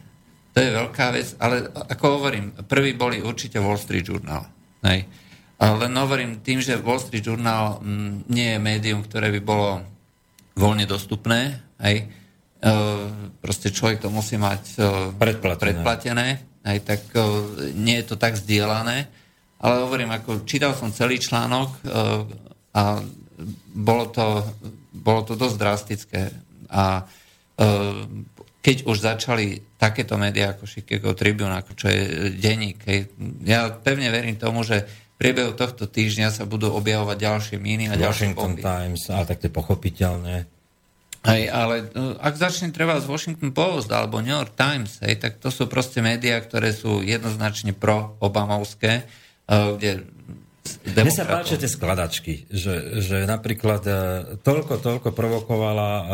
To 0.52 0.58
je 0.60 0.70
veľká 0.72 1.16
vec, 1.16 1.32
ale 1.40 1.72
ako 1.72 2.20
hovorím, 2.20 2.52
prvý 2.68 2.92
boli 2.92 3.24
určite 3.24 3.64
Wall 3.64 3.80
Street 3.80 4.04
Journal. 4.04 4.44
Hej. 4.84 5.08
Len 5.56 5.94
hovorím 5.96 6.44
tým, 6.44 6.60
že 6.60 6.76
Wall 6.84 7.00
Street 7.00 7.24
Journal 7.24 7.80
m, 7.80 7.88
mm, 7.88 8.12
nie 8.28 8.52
je 8.52 8.60
médium, 8.60 9.00
ktoré 9.00 9.32
by 9.32 9.40
bolo 9.40 9.80
voľne 10.60 10.84
dostupné. 10.84 11.64
Hej. 11.80 12.04
E, 12.60 12.76
proste 13.40 13.72
človek 13.72 14.04
to 14.04 14.12
musí 14.12 14.36
mať 14.36 14.64
e, 14.76 14.80
predplatené. 15.16 15.64
predplatené 15.64 16.55
aj 16.66 16.78
tak 16.82 17.02
nie 17.78 18.02
je 18.02 18.06
to 18.10 18.16
tak 18.18 18.34
zdieľané, 18.36 19.06
ale 19.62 19.76
hovorím, 19.86 20.12
ako 20.12 20.44
čítal 20.50 20.74
som 20.74 20.90
celý 20.90 21.22
článok 21.22 21.70
a 22.76 22.84
bolo 23.72 24.06
to, 24.10 24.44
bolo 24.92 25.22
to 25.24 25.38
dosť 25.38 25.58
drastické. 25.62 26.34
A 26.74 27.06
keď 28.66 28.78
už 28.90 28.98
začali 28.98 29.62
takéto 29.78 30.18
médiá 30.18 30.58
ako 30.58 30.66
Chicago 30.66 31.14
Tribune, 31.14 31.54
ako 31.54 31.78
čo 31.78 31.88
je 31.88 32.34
denník, 32.42 32.82
ja 33.46 33.70
pevne 33.70 34.10
verím 34.10 34.42
tomu, 34.42 34.66
že 34.66 34.82
v 35.16 35.16
priebehu 35.22 35.54
tohto 35.54 35.86
týždňa 35.88 36.34
sa 36.34 36.44
budú 36.44 36.74
objavovať 36.74 37.18
ďalšie 37.22 37.56
míny 37.62 37.88
a 37.88 37.96
ďalšie 37.96 38.34
Washington. 38.34 38.58
Times, 38.60 39.08
a 39.14 39.24
tak 39.24 39.40
to 39.40 39.48
je 39.48 39.54
pochopiteľné. 39.54 40.50
Hej, 41.26 41.50
ale 41.50 41.90
e, 41.90 42.14
ak 42.22 42.38
začne 42.38 42.70
treba 42.70 43.02
z 43.02 43.10
Washington 43.10 43.50
Post 43.50 43.90
alebo 43.90 44.22
New 44.22 44.34
York 44.34 44.54
Times, 44.54 45.02
hej, 45.02 45.18
tak 45.18 45.42
to 45.42 45.50
sú 45.50 45.66
proste 45.66 45.98
médiá, 46.06 46.38
ktoré 46.38 46.70
sú 46.70 47.02
jednoznačne 47.02 47.74
pro-obamovské, 47.74 49.02
e, 49.02 49.04
kde 49.50 49.92
Mne 50.66 51.14
sa 51.14 51.30
páčia 51.30 51.62
tie 51.62 51.70
skladačky, 51.70 52.50
že, 52.50 52.98
že 52.98 53.30
napríklad 53.30 53.82
uh, 53.86 53.98
toľko, 54.42 54.82
toľko 54.82 55.10
provokovala 55.14 55.92
uh, 55.94 56.06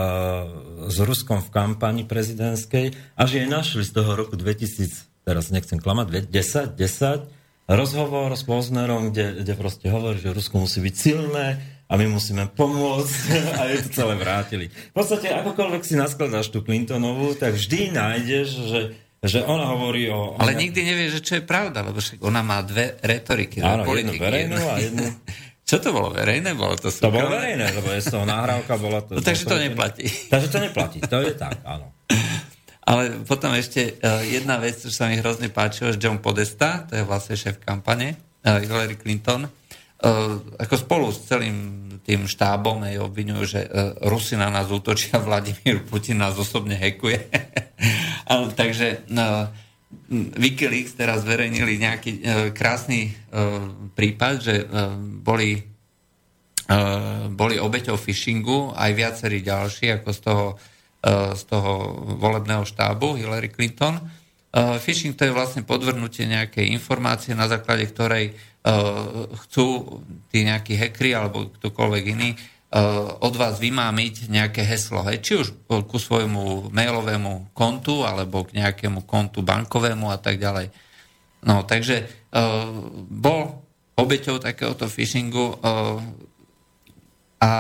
s 0.92 1.00
Ruskom 1.00 1.40
v 1.40 1.50
kampani 1.56 2.04
prezidentskej 2.04 3.16
a 3.16 3.22
že 3.24 3.44
jej 3.44 3.48
našli 3.48 3.88
z 3.88 3.96
toho 3.96 4.12
roku 4.12 4.36
2000, 4.36 5.24
teraz 5.24 5.56
nechcem 5.56 5.80
klamať, 5.80 6.28
10, 6.28 6.76
10, 6.76 7.32
rozhovor 7.72 8.36
s 8.36 8.44
Poznerom, 8.44 9.16
kde, 9.16 9.40
kde 9.40 9.54
proste 9.56 9.88
hovorí, 9.88 10.20
že 10.20 10.36
Rusko 10.36 10.68
musí 10.68 10.84
byť 10.84 10.96
silné, 11.00 11.71
a 11.92 12.00
my 12.00 12.08
musíme 12.08 12.48
pomôcť 12.56 13.16
a 13.60 13.62
je 13.68 13.78
to 13.84 13.90
celé 13.92 14.16
vrátili. 14.16 14.66
V 14.72 14.96
podstate, 14.96 15.28
akokoľvek 15.28 15.84
si 15.84 16.00
naskladáš 16.00 16.48
tú 16.48 16.64
Clintonovú, 16.64 17.36
tak 17.36 17.60
vždy 17.60 17.92
nájdeš, 17.92 18.48
že 18.72 18.82
že 19.22 19.46
ona 19.46 19.70
hovorí 19.70 20.10
o... 20.10 20.34
Ale 20.34 20.58
ona... 20.58 20.62
nikdy 20.66 20.82
nevie, 20.82 21.14
že 21.14 21.22
čo 21.22 21.38
je 21.38 21.44
pravda, 21.46 21.86
lebo 21.86 22.02
však 22.02 22.26
ona 22.26 22.42
má 22.42 22.66
dve 22.66 22.98
retoriky. 23.06 23.62
Áno, 23.62 23.86
jednu 23.94 24.18
verejnú 24.18 24.58
a 24.58 24.82
jednu... 24.82 25.06
čo 25.70 25.78
to 25.78 25.94
bolo 25.94 26.10
verejné? 26.10 26.58
Bolo 26.58 26.74
to 26.74 26.90
súkromné? 26.90 27.06
To 27.06 27.18
bolo 27.22 27.30
verejné, 27.30 27.66
lebo 27.70 27.88
je 27.94 28.02
toho 28.02 28.26
nahrávka, 28.26 28.82
bola 28.82 29.06
to... 29.06 29.14
No, 29.18 29.22
takže 29.22 29.46
to 29.46 29.62
neplatí. 29.62 30.10
Takže 30.10 30.48
to 30.50 30.58
neplatí, 30.58 31.00
to 31.06 31.18
je 31.22 31.38
tak, 31.38 31.54
áno. 31.62 31.94
Ale 32.82 33.22
potom 33.30 33.54
ešte 33.54 34.02
uh, 34.02 34.26
jedna 34.26 34.58
vec, 34.58 34.82
čo 34.82 34.90
sa 34.90 35.06
mi 35.06 35.22
hrozne 35.22 35.54
páčilo, 35.54 35.94
John 36.02 36.18
Podesta, 36.18 36.90
to 36.90 36.98
je 36.98 37.06
vlastne 37.06 37.38
šéf 37.38 37.62
kampane, 37.62 38.18
uh, 38.42 38.58
Hillary 38.58 38.98
Clinton, 38.98 39.46
ako 40.02 40.76
spolu 40.82 41.14
s 41.14 41.30
celým 41.30 41.82
tým 42.02 42.26
štábom 42.26 42.82
aj 42.82 42.98
obvinujú, 42.98 43.42
že 43.46 43.62
uh, 43.62 43.94
Rusi 44.10 44.34
na 44.34 44.50
nás 44.50 44.68
útočia, 44.74 45.22
Vladimír 45.22 45.86
Putin 45.86 46.22
nás 46.22 46.34
osobne 46.38 46.74
hekuje. 46.74 47.30
takže 48.60 49.06
uh, 49.14 49.46
Wikileaks 50.12 50.98
teraz 50.98 51.22
zverejnili 51.22 51.78
nejaký 51.78 52.12
uh, 52.12 52.22
krásny 52.56 53.14
uh, 53.32 53.70
prípad, 53.94 54.36
že 54.42 54.56
uh, 54.66 54.98
boli, 54.98 55.62
uh, 56.68 57.30
boli 57.30 57.62
obeťou 57.62 57.96
phishingu 57.96 58.74
aj 58.74 58.92
viacerí 58.98 59.46
ďalší, 59.46 60.02
ako 60.02 60.10
z 60.10 60.20
toho, 60.26 60.46
uh, 61.06 61.32
z 61.38 61.44
toho 61.46 61.72
volebného 62.18 62.66
štábu 62.66 63.22
Hillary 63.22 63.54
Clinton. 63.54 64.02
Uh, 64.52 64.76
phishing 64.84 65.16
to 65.16 65.24
je 65.24 65.32
vlastne 65.32 65.64
podvrnutie 65.64 66.28
nejakej 66.28 66.76
informácie, 66.76 67.32
na 67.32 67.48
základe 67.48 67.88
ktorej 67.88 68.36
uh, 68.68 69.32
chcú 69.48 70.00
tí 70.28 70.44
nejakí 70.44 70.76
hekry 70.76 71.16
alebo 71.16 71.48
ktokoľvek 71.56 72.04
iný 72.12 72.36
uh, 72.36 73.16
od 73.24 73.34
vás 73.40 73.64
vymámiť 73.64 74.28
nejaké 74.28 74.68
heslo. 74.68 75.08
Hej, 75.08 75.24
či 75.24 75.34
už 75.40 75.48
ku 75.88 75.96
svojmu 75.96 76.68
mailovému 76.76 77.56
kontu 77.56 78.04
alebo 78.04 78.44
k 78.44 78.60
nejakému 78.60 79.08
kontu 79.08 79.40
bankovému 79.40 80.12
a 80.12 80.20
tak 80.20 80.36
ďalej. 80.36 80.68
No, 81.42 81.66
takže 81.66 82.06
bol 83.10 83.66
obeťou 83.98 84.38
takéhoto 84.38 84.86
phishingu 84.86 85.58
a 87.42 87.52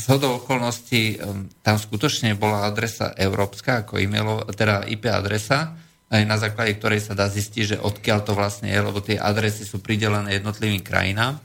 z 0.00 0.04
hodou 0.08 0.40
okolností 0.40 1.20
tam 1.60 1.76
skutočne 1.76 2.32
bola 2.40 2.64
adresa 2.64 3.12
európska, 3.12 3.84
ako 3.84 4.00
e-mailo, 4.00 4.48
teda 4.56 4.88
IP 4.88 5.12
adresa, 5.12 5.76
aj 6.10 6.24
na 6.24 6.40
základe 6.40 6.80
ktorej 6.80 7.04
sa 7.04 7.14
dá 7.14 7.28
zistiť, 7.28 7.76
že 7.76 7.76
odkiaľ 7.76 8.18
to 8.24 8.32
vlastne 8.32 8.72
je, 8.72 8.80
lebo 8.80 9.04
tie 9.04 9.20
adresy 9.20 9.68
sú 9.68 9.84
pridelené 9.84 10.40
jednotlivým 10.40 10.80
krajinám. 10.80 11.38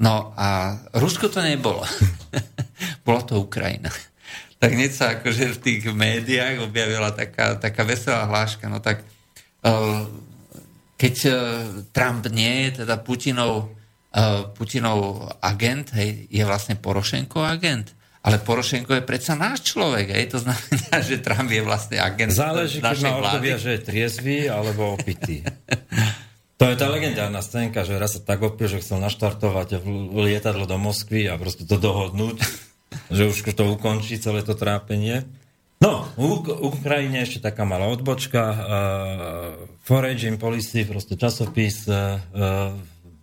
No 0.00 0.34
a 0.34 0.80
Rusko 0.96 1.28
to 1.28 1.44
nebolo. 1.44 1.84
Bolo 3.06 3.20
to 3.22 3.38
Ukrajina. 3.38 3.92
Tak 4.58 4.70
hneď 4.74 4.90
sa 4.90 5.06
akože 5.18 5.58
v 5.58 5.62
tých 5.62 5.82
médiách 5.92 6.66
objavila 6.66 7.14
taká, 7.14 7.60
taká 7.60 7.82
veselá 7.86 8.26
hláška. 8.26 8.66
No 8.66 8.82
tak 8.82 9.06
keď 10.98 11.14
uh, 11.26 11.34
Trump 11.90 12.26
nie 12.30 12.70
je 12.70 12.82
teda 12.82 12.98
Putinov, 12.98 13.74
Putinov 14.52 15.24
agent, 15.40 15.96
hej, 15.96 16.28
je 16.28 16.44
vlastne 16.44 16.76
Porošenko 16.76 17.40
agent. 17.40 17.96
Ale 18.22 18.38
Porošenko 18.38 18.94
je 18.94 19.02
predsa 19.02 19.34
náš 19.34 19.74
človek, 19.74 20.14
aj 20.14 20.24
to 20.30 20.38
znamená, 20.38 20.94
že 21.08 21.18
Trump 21.18 21.50
je 21.50 21.62
vlastne 21.64 21.96
agent 21.98 22.30
Záleží, 22.30 22.78
keď 22.78 22.98
má 23.02 23.18
obdobia, 23.18 23.56
že 23.58 23.78
je 23.78 23.80
triezvy 23.82 24.46
alebo 24.46 24.94
opitý. 24.94 25.42
To 26.62 26.70
je 26.70 26.78
tá 26.78 26.86
legendárna 26.86 27.42
scénka, 27.42 27.82
že 27.82 27.98
raz 27.98 28.14
sa 28.14 28.22
tak 28.22 28.38
opil, 28.46 28.70
že 28.70 28.78
chcel 28.78 29.02
naštartovať 29.02 29.82
lietadlo 30.14 30.70
do 30.70 30.78
Moskvy 30.78 31.26
a 31.26 31.34
proste 31.34 31.66
to 31.66 31.74
dohodnúť, 31.74 32.38
že 33.16 33.26
už 33.26 33.42
to 33.56 33.64
ukončí 33.66 34.22
celé 34.22 34.46
to 34.46 34.54
trápenie. 34.54 35.26
No, 35.82 36.06
u 36.14 36.38
Ukrajine 36.70 37.26
ešte 37.26 37.42
taká 37.42 37.66
malá 37.66 37.90
odbočka. 37.90 38.42
Uh, 38.46 38.56
Foraging 39.82 40.38
Policy, 40.38 40.86
proste 40.86 41.18
časopis 41.18 41.90
uh, 41.90 42.22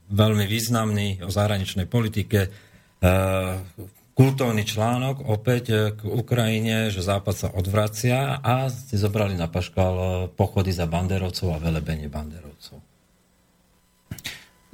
veľmi 0.10 0.46
významný 0.50 1.24
o 1.24 1.30
zahraničnej 1.30 1.86
politike. 1.86 2.50
Uh, 3.00 3.62
kultovný 4.20 4.68
článok 4.68 5.32
opäť 5.32 5.64
e, 5.72 5.76
k 5.96 6.04
Ukrajine, 6.04 6.92
že 6.92 7.00
Západ 7.00 7.36
sa 7.40 7.48
odvracia 7.56 8.44
a 8.44 8.68
si 8.68 9.00
zobrali 9.00 9.40
na 9.40 9.48
paškal 9.48 9.96
e, 9.96 10.08
pochody 10.36 10.76
za 10.76 10.84
banderovcov 10.92 11.56
a 11.56 11.64
velebenie 11.64 12.12
banderovcov. 12.12 12.84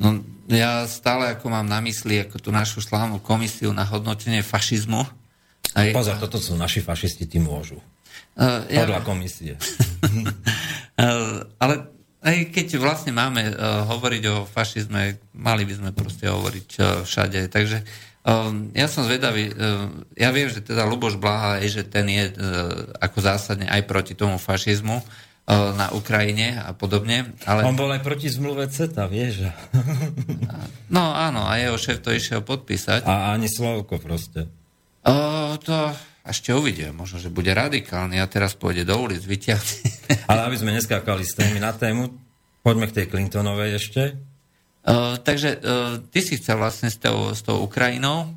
No, 0.02 0.26
ja 0.50 0.90
stále 0.90 1.38
ako 1.38 1.54
mám 1.54 1.70
na 1.70 1.78
mysli 1.86 2.26
ako 2.26 2.42
tú 2.42 2.50
našu 2.50 2.82
slávnu 2.82 3.22
komisiu 3.22 3.70
na 3.70 3.86
hodnotenie 3.86 4.42
fašizmu. 4.42 5.06
Aj, 5.78 5.94
Pozor, 5.94 6.18
toto 6.18 6.42
sú 6.42 6.58
naši 6.58 6.82
fašisti, 6.82 7.30
tí 7.30 7.38
môžu. 7.38 7.78
Uh, 8.34 8.66
ja... 8.66 8.90
Podľa 8.90 9.02
komisie. 9.06 9.62
uh, 9.62 11.46
ale 11.62 11.86
aj 12.26 12.50
keď 12.50 12.82
vlastne 12.82 13.14
máme 13.14 13.54
uh, 13.54 13.86
hovoriť 13.86 14.24
o 14.34 14.36
fašizme, 14.50 15.22
mali 15.38 15.64
by 15.64 15.74
sme 15.78 15.90
proste 15.94 16.26
hovoriť 16.26 16.70
uh, 16.82 16.86
všade. 17.06 17.54
Takže 17.54 17.86
um, 18.26 18.74
ja 18.74 18.90
som 18.90 19.06
zvedavý, 19.06 19.54
uh, 19.54 19.86
ja 20.18 20.34
viem, 20.34 20.50
že 20.50 20.66
teda 20.66 20.90
Luboš 20.90 21.22
Blaha 21.22 21.62
je, 21.62 21.82
že 21.82 21.84
ten 21.86 22.10
je 22.10 22.34
uh, 22.34 22.34
ako 22.98 23.18
zásadne 23.22 23.70
aj 23.70 23.86
proti 23.86 24.18
tomu 24.18 24.42
fašizmu 24.42 24.98
uh, 24.98 25.06
na 25.78 25.94
Ukrajine 25.94 26.58
a 26.58 26.74
podobne. 26.74 27.38
Ale... 27.46 27.62
On 27.62 27.78
bol 27.78 27.94
aj 27.94 28.02
proti 28.02 28.34
zmluve 28.34 28.66
CETA, 28.74 29.06
vieš? 29.06 29.46
no 30.96 31.14
áno, 31.14 31.46
a 31.46 31.62
jeho 31.62 31.78
šéf 31.78 32.02
to 32.02 32.10
išiel 32.10 32.42
podpísať. 32.42 33.06
A 33.06 33.38
ani 33.38 33.46
Slovko 33.46 34.02
proste. 34.02 34.50
Uh, 35.06 35.62
to 35.62 35.94
ešte 36.26 36.50
uvidíme, 36.58 36.90
možno, 36.90 37.22
že 37.22 37.30
bude 37.30 37.54
radikálny 37.54 38.18
a 38.18 38.26
teraz 38.26 38.58
pôjde 38.58 38.82
do 38.82 38.98
ulic, 38.98 39.22
vyťahne. 39.22 39.78
Ale 40.32 40.50
aby 40.50 40.58
sme 40.58 40.74
neskákali 40.74 41.22
s 41.22 41.38
témy 41.38 41.62
na 41.62 41.70
tému, 41.70 42.10
poďme 42.66 42.90
k 42.90 43.02
tej 43.02 43.06
Clintonovej 43.14 43.78
ešte. 43.78 44.18
Uh, 44.86 45.18
takže 45.22 45.62
uh, 45.62 46.02
ty 46.10 46.26
si 46.26 46.42
chcel 46.42 46.58
vlastne 46.58 46.90
s 46.90 46.98
tou, 46.98 47.34
s 47.34 47.46
tou 47.46 47.62
Ukrajinou, 47.62 48.34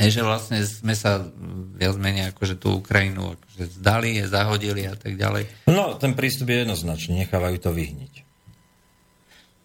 je, 0.00 0.08
že 0.08 0.24
vlastne 0.24 0.64
sme 0.64 0.96
sa 0.96 1.20
viac 1.76 1.96
menej 2.00 2.32
akože 2.32 2.56
tú 2.56 2.80
Ukrajinu 2.80 3.36
akože 3.36 3.64
zdali, 3.76 4.16
je 4.20 4.24
zahodili 4.28 4.88
a 4.88 4.96
tak 4.96 5.20
ďalej. 5.20 5.68
No, 5.68 6.00
ten 6.00 6.16
prístup 6.16 6.48
je 6.48 6.64
jednoznačný, 6.64 7.24
nechávajú 7.24 7.56
to 7.60 7.72
vyhniť. 7.72 8.12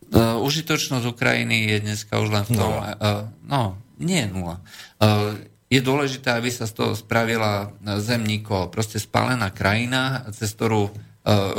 Uh, 0.08 0.40
užitočnosť 0.44 1.04
Ukrajiny 1.08 1.76
je 1.76 1.78
dneska 1.84 2.20
už 2.20 2.32
len 2.32 2.44
v 2.48 2.52
tom... 2.56 2.72
Uh, 2.72 3.28
no, 3.44 3.76
nie 4.00 4.24
nula. 4.28 4.64
Uh, 5.00 5.36
je 5.68 5.80
dôležité, 5.84 6.32
aby 6.32 6.48
sa 6.48 6.64
z 6.64 6.80
toho 6.80 6.92
spravila 6.96 7.76
zemníko, 7.84 8.72
proste 8.72 9.04
spálená 9.04 9.52
krajina, 9.52 10.24
cez 10.32 10.56
ktorú 10.56 10.88
uh, 10.88 10.92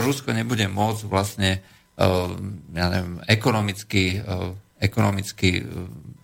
Rusko 0.00 0.32
nebude 0.32 0.64
môcť 0.64 1.02
vlastne 1.04 1.60
uh, 2.00 2.32
ja 2.72 2.86
neviem, 2.88 3.20
ekonomicky, 3.28 4.22
ekonomicky 4.78 5.66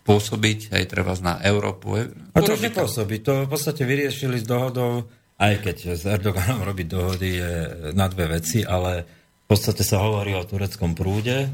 pôsobiť, 0.04 0.76
aj 0.76 0.84
treba 0.86 1.16
na 1.24 1.40
Európu. 1.40 1.96
A 2.36 2.38
to 2.44 2.54
už 2.54 2.68
nepôsobí. 2.70 3.24
To 3.24 3.48
v 3.48 3.50
podstate 3.50 3.88
vyriešili 3.88 4.38
s 4.38 4.46
dohodou, 4.46 5.08
aj 5.40 5.64
keď 5.64 5.76
s 5.96 6.04
Erdoganom 6.04 6.62
robiť 6.62 6.86
dohody 6.86 7.30
je 7.40 7.52
na 7.96 8.06
dve 8.12 8.38
veci, 8.38 8.62
ale 8.62 9.02
v 9.44 9.46
podstate 9.48 9.82
sa 9.82 10.04
hovorí 10.04 10.36
o 10.36 10.44
tureckom 10.44 10.92
prúde, 10.92 11.50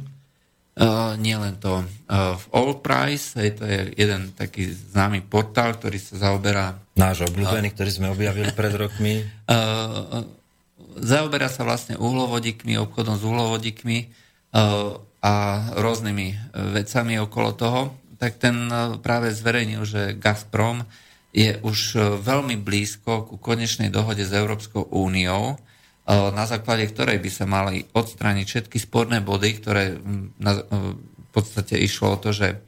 Uh, 0.78 1.18
nie 1.18 1.34
len 1.34 1.58
to. 1.58 1.82
Uh, 2.06 2.38
v 2.38 2.44
All 2.54 2.72
Price, 2.78 3.34
hej, 3.34 3.58
to 3.58 3.66
je 3.66 3.90
jeden 3.98 4.30
taký 4.38 4.70
známy 4.70 5.26
portál, 5.26 5.74
ktorý 5.74 5.98
sa 5.98 6.30
zaoberá... 6.30 6.78
Náš 6.94 7.26
obľúbený, 7.26 7.68
uh, 7.68 7.74
ktorý 7.74 7.90
sme 7.90 8.08
objavili 8.14 8.54
pred 8.54 8.72
rokmi. 8.78 9.26
Uh, 9.50 10.22
zaoberá 11.10 11.50
sa 11.50 11.66
vlastne 11.66 11.98
uhlovodíkmi, 11.98 12.78
obchodom 12.86 13.18
s 13.18 13.22
uhlovodíkmi 13.26 13.98
uh, 14.54 14.94
a 15.20 15.34
rôznymi 15.76 16.56
vecami 16.72 17.20
okolo 17.20 17.50
toho. 17.52 17.80
Tak 18.16 18.40
ten 18.40 18.56
práve 19.04 19.36
zverejnil, 19.36 19.84
že 19.84 20.16
Gazprom 20.16 20.86
je 21.36 21.60
už 21.60 22.00
veľmi 22.24 22.56
blízko 22.56 23.28
ku 23.28 23.36
konečnej 23.36 23.92
dohode 23.92 24.24
s 24.24 24.32
Európskou 24.32 24.88
úniou, 24.88 25.60
na 26.10 26.44
základe 26.50 26.90
ktorej 26.90 27.22
by 27.22 27.30
sa 27.30 27.46
mali 27.46 27.86
odstrániť 27.94 28.46
všetky 28.50 28.82
sporné 28.82 29.22
body, 29.22 29.50
ktoré 29.62 29.94
na, 30.42 30.58
v 30.66 31.30
podstate 31.30 31.78
išlo 31.78 32.18
o 32.18 32.20
to, 32.20 32.34
že 32.34 32.58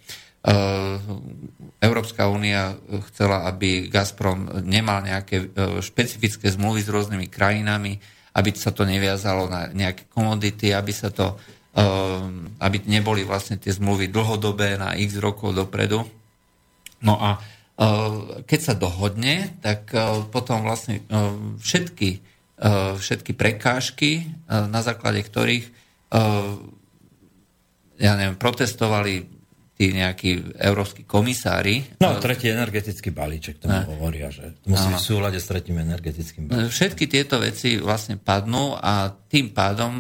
Európska 1.83 2.31
únia 2.31 2.79
chcela, 3.11 3.47
aby 3.51 3.91
Gazprom 3.91 4.63
nemal 4.63 5.03
nejaké 5.03 5.51
špecifické 5.83 6.55
zmluvy 6.55 6.87
s 6.87 6.91
rôznymi 6.91 7.27
krajinami, 7.27 7.99
aby 8.39 8.51
sa 8.55 8.71
to 8.71 8.87
neviazalo 8.87 9.51
na 9.51 9.71
nejaké 9.75 10.07
komodity, 10.11 10.71
aby 10.71 10.95
sa 10.95 11.11
to 11.11 11.35
aby 12.63 12.77
neboli 12.85 13.25
vlastne 13.25 13.57
tie 13.57 13.73
zmluvy 13.73 14.13
dlhodobé 14.13 14.77
na 14.77 14.93
x 14.93 15.17
rokov 15.17 15.57
dopredu. 15.57 16.05
No 17.01 17.15
a 17.17 17.41
keď 18.45 18.61
sa 18.61 18.75
dohodne, 18.77 19.57
tak 19.65 19.89
potom 20.29 20.63
vlastne 20.63 21.01
všetky 21.59 22.32
všetky 22.71 23.35
prekážky, 23.35 24.23
eh, 24.23 24.67
na 24.71 24.81
základe 24.87 25.23
ktorých 25.27 25.67
eh, 25.67 26.21
ja 27.99 28.13
neviem, 28.19 28.39
protestovali 28.39 29.27
tí 29.73 29.91
nejakí 29.91 30.59
európsky 30.63 31.03
komisári. 31.03 31.83
No, 31.99 32.15
tretí 32.23 32.47
energetický 32.51 33.11
balíček, 33.11 33.59
tomu 33.59 33.75
ne. 33.75 33.89
hovoria, 33.89 34.31
že 34.31 34.55
musí 34.69 34.91
v 34.95 35.01
súlade 35.01 35.39
s 35.43 35.47
tretím 35.49 35.83
energetickým 35.83 36.47
balíčkom. 36.47 36.71
Všetky 36.71 37.05
tieto 37.11 37.43
veci 37.43 37.81
vlastne 37.83 38.21
padnú 38.21 38.79
a 38.79 39.11
tým 39.11 39.51
pádom 39.51 39.99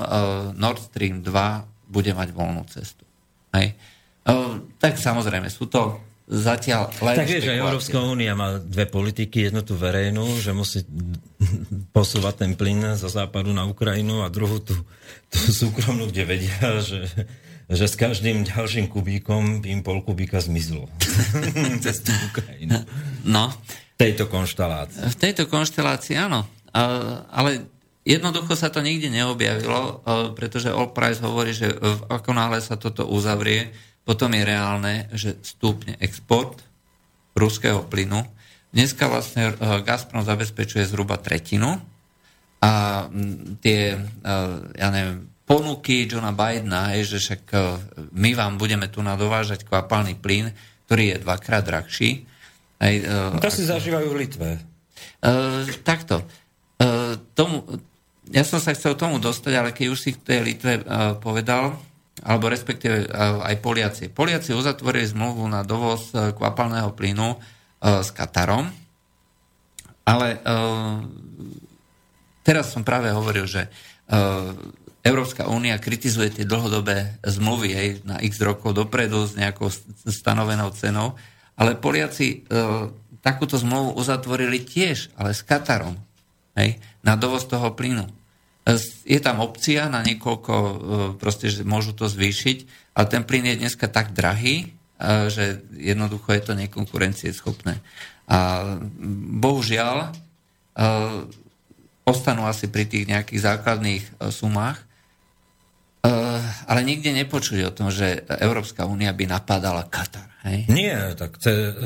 Nord 0.55 0.83
Stream 0.93 1.25
2 1.25 1.89
bude 1.89 2.13
mať 2.15 2.29
voľnú 2.31 2.63
cestu. 2.69 3.03
Hej. 3.57 3.75
Tak 4.77 4.93
samozrejme, 5.01 5.49
sú 5.51 5.67
to 5.67 6.12
zatiaľ 6.33 6.89
len 7.05 7.17
Tak 7.21 7.29
vieš, 7.29 7.45
že 7.45 7.61
Európska 7.61 8.01
únia 8.01 8.33
má 8.33 8.57
dve 8.57 8.89
politiky, 8.89 9.53
jednu 9.53 9.61
tú 9.61 9.77
verejnú, 9.77 10.25
že 10.41 10.57
musí 10.57 10.81
posúvať 11.93 12.49
ten 12.49 12.53
plyn 12.57 12.97
zo 12.97 13.13
západu 13.13 13.53
na 13.53 13.69
Ukrajinu 13.69 14.25
a 14.25 14.33
druhú 14.33 14.57
tú, 14.65 14.73
tú 15.29 15.39
súkromnú, 15.53 16.09
kde 16.09 16.25
vedia, 16.25 16.81
že, 16.81 17.05
že 17.69 17.85
s 17.85 17.95
každým 18.01 18.49
ďalším 18.49 18.89
kubíkom 18.89 19.61
by 19.61 19.69
im 19.69 19.81
pol 19.85 20.01
kubíka 20.01 20.41
zmizlo 20.41 20.89
cez 21.85 22.01
tú 22.01 22.17
Ukrajinu. 22.33 22.81
No. 23.29 23.53
V 23.95 23.97
tejto 24.01 24.27
konštelácii. 24.33 25.13
V 25.13 25.17
tejto 25.21 25.45
konštelácii, 25.47 26.17
áno. 26.17 26.49
Ale 27.29 27.69
jednoducho 28.03 28.57
sa 28.57 28.73
to 28.73 28.81
nikde 28.81 29.13
neobjavilo, 29.13 30.03
pretože 30.35 30.73
All 30.73 30.91
Price 30.91 31.21
hovorí, 31.23 31.53
že 31.55 31.71
ako 32.09 32.31
náhle 32.35 32.59
sa 32.65 32.81
toto 32.81 33.07
uzavrie, 33.07 33.71
potom 34.03 34.35
je 34.35 34.43
reálne, 34.43 35.07
že 35.15 35.39
stúpne 35.47 35.95
export 36.03 36.59
ruského 37.39 37.87
plynu. 37.87 38.23
Dneska 38.73 39.07
vlastne 39.09 39.53
eh, 39.53 39.55
Gazprom 39.85 40.25
zabezpečuje 40.25 40.85
zhruba 40.89 41.21
tretinu 41.21 41.79
a 42.63 43.05
tie, 43.61 43.97
eh, 43.97 44.53
ja 44.79 44.89
neviem, 44.91 45.29
ponuky 45.43 46.07
Johna 46.09 46.33
Bidena, 46.33 46.97
je, 46.97 47.17
že 47.17 47.19
však 47.21 47.43
eh, 47.53 47.63
my 48.15 48.31
vám 48.35 48.59
budeme 48.59 48.89
tu 48.91 49.05
nadovážať 49.05 49.65
kvapalný 49.69 50.19
plyn, 50.19 50.51
ktorý 50.89 51.17
je 51.17 51.17
dvakrát 51.23 51.63
drahší. 51.65 52.27
Aj, 52.83 52.95
no 53.31 53.39
to 53.39 53.47
si 53.47 53.63
zažívajú 53.63 54.11
v 54.11 54.19
Litve. 54.27 54.51
Uh, 55.23 55.63
takto. 55.87 56.27
Uh, 56.83 57.15
tomu, 57.31 57.63
ja 58.27 58.43
som 58.43 58.59
sa 58.59 58.75
chcel 58.75 58.99
tomu 58.99 59.23
dostať, 59.23 59.53
ale 59.55 59.71
keď 59.71 59.87
už 59.95 59.99
si 60.03 60.11
v 60.11 60.19
tej 60.19 60.39
Litve 60.43 60.83
uh, 60.83 61.15
povedal, 61.15 61.79
alebo 62.21 62.53
respektíve 62.53 62.97
e, 63.03 63.07
aj 63.17 63.57
Poliaci. 63.65 64.05
Poliaci 64.13 64.53
uzatvorili 64.53 65.09
zmluvu 65.09 65.49
na 65.49 65.65
dovoz 65.65 66.13
e, 66.13 66.37
kvapalného 66.37 66.93
plynu 66.93 67.29
e, 67.33 67.39
s 68.05 68.13
Katarom, 68.13 68.69
ale 70.03 70.43
teraz 72.43 72.75
som 72.75 72.83
práve 72.83 73.15
hovoril, 73.15 73.47
že 73.47 73.71
Európska 75.07 75.47
únia 75.47 75.79
kritizuje 75.79 76.27
tie 76.35 76.43
dlhodobé 76.43 77.23
zmluvy 77.23 77.71
hej, 77.71 77.89
na 78.03 78.19
x 78.19 78.43
rokov 78.43 78.75
dopredu 78.75 79.23
s 79.31 79.39
nejakou 79.39 79.71
stanovenou 80.03 80.75
cenou, 80.75 81.15
ale 81.55 81.79
Poliaci 81.79 82.43
takúto 83.23 83.55
zmluvu 83.63 83.95
uzatvorili 83.95 84.67
tiež, 84.67 85.15
ale 85.15 85.39
s 85.39 85.47
Katarom, 85.47 85.95
hej, 86.59 86.83
na 87.07 87.15
dovoz 87.15 87.47
toho 87.47 87.71
plynu. 87.79 88.11
Je 89.03 89.19
tam 89.19 89.43
opcia 89.43 89.91
na 89.91 90.07
niekoľko, 90.07 90.55
e, 90.55 90.75
proste, 91.19 91.51
že 91.51 91.67
môžu 91.67 91.99
to 91.99 92.07
zvýšiť, 92.07 92.59
ale 92.95 93.07
ten 93.11 93.27
plyn 93.27 93.43
je 93.51 93.59
dneska 93.59 93.91
tak 93.91 94.15
drahý, 94.15 94.71
e, 94.71 95.27
že 95.27 95.67
jednoducho 95.75 96.31
je 96.31 96.43
to 96.47 96.53
nekonkurencieschopné. 96.55 97.83
A 98.31 98.39
bohužiaľ 99.43 99.97
e, 100.07 100.09
ostanú 102.07 102.47
asi 102.47 102.71
pri 102.71 102.87
tých 102.87 103.11
nejakých 103.11 103.41
základných 103.43 104.05
sumách, 104.31 104.83
ale 106.67 106.83
nikde 106.83 107.15
nepočuť 107.15 107.63
o 107.63 107.71
tom, 107.71 107.95
že 107.95 108.27
Európska 108.43 108.91
únia 108.91 109.15
by 109.15 109.23
napádala 109.23 109.87
Katar. 109.87 110.27
Hej? 110.43 110.67
Nie, 110.67 111.15
tak 111.15 111.39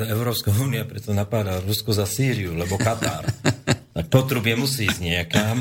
Európska 0.09 0.57
únia 0.57 0.89
preto 0.89 1.13
napáda 1.13 1.61
Rusko 1.61 1.93
za 1.93 2.09
Sýriu, 2.09 2.57
lebo 2.57 2.81
Katar. 2.81 3.29
Tak 3.97 4.13
potrubie 4.13 4.53
musí 4.61 4.85
ísť 4.85 5.01
niekam 5.01 5.57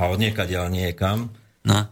a 0.00 0.08
od 0.08 0.16
niekaď 0.16 0.72
niekam. 0.72 1.28
No. 1.68 1.84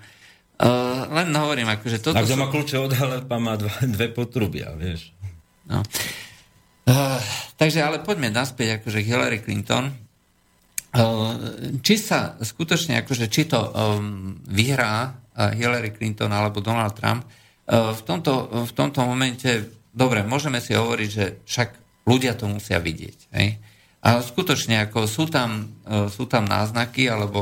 Uh, 0.56 1.04
len 1.12 1.28
hovorím, 1.36 1.68
akože 1.68 2.00
toto... 2.00 2.16
Ak 2.16 2.24
sú... 2.24 2.40
má 2.40 2.48
kľúče 2.48 2.80
od 2.80 2.96
Halepa, 2.96 3.36
má 3.36 3.60
dva, 3.60 3.76
dve 3.84 4.08
potrubia, 4.08 4.72
vieš. 4.72 5.12
No. 5.68 5.84
Uh, 6.88 7.20
takže 7.60 7.84
ale 7.84 8.00
poďme 8.00 8.32
naspäť 8.32 8.80
akože 8.80 9.04
Hillary 9.04 9.44
Clinton. 9.44 9.92
Uh, 10.96 11.36
či 11.84 12.00
sa 12.00 12.40
skutočne, 12.40 12.96
akože 13.04 13.28
či 13.28 13.44
to 13.44 13.60
um, 13.60 14.40
vyhrá 14.48 15.12
Hillary 15.36 15.92
Clinton 15.92 16.32
alebo 16.32 16.64
Donald 16.64 16.96
Trump, 16.96 17.28
uh, 17.28 17.92
v, 17.92 18.00
tomto, 18.00 18.64
v 18.64 18.72
tomto 18.72 19.04
momente, 19.04 19.68
dobre, 19.92 20.24
môžeme 20.24 20.56
si 20.56 20.72
hovoriť, 20.72 21.08
že 21.12 21.24
však 21.44 21.68
ľudia 22.08 22.32
to 22.32 22.48
musia 22.48 22.80
vidieť. 22.80 23.18
Hej? 23.36 23.60
A 24.02 24.18
skutočne 24.18 24.90
ako 24.90 25.06
sú, 25.06 25.30
tam, 25.30 25.70
e, 25.86 26.10
sú 26.10 26.26
tam 26.26 26.42
náznaky, 26.42 27.06
alebo 27.06 27.40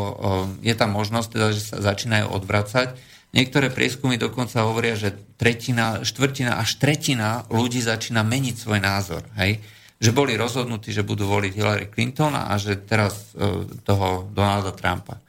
e, 0.61 0.69
je 0.69 0.75
tam 0.77 0.93
možnosť, 0.93 1.29
teda, 1.33 1.47
že 1.57 1.63
sa 1.65 1.77
začínajú 1.81 2.29
odvracať, 2.29 3.11
Niektoré 3.31 3.71
prieskumy 3.71 4.19
dokonca 4.19 4.67
hovoria, 4.67 4.99
že 4.99 5.15
tretina, 5.39 6.03
štvrtina 6.03 6.59
až 6.59 6.83
tretina 6.83 7.47
ľudí 7.47 7.79
začína 7.79 8.27
meniť 8.27 8.57
svoj 8.59 8.83
názor. 8.83 9.23
Hej? 9.39 9.63
Že 10.03 10.11
boli 10.11 10.35
rozhodnutí, 10.35 10.91
že 10.91 11.07
budú 11.07 11.31
voliť 11.31 11.53
Hillary 11.55 11.87
Clinton 11.95 12.35
a 12.35 12.51
že 12.59 12.83
teraz 12.83 13.31
uh, 13.39 13.63
toho 13.87 14.27
Donalda 14.35 14.75
Trumpa. 14.75 15.23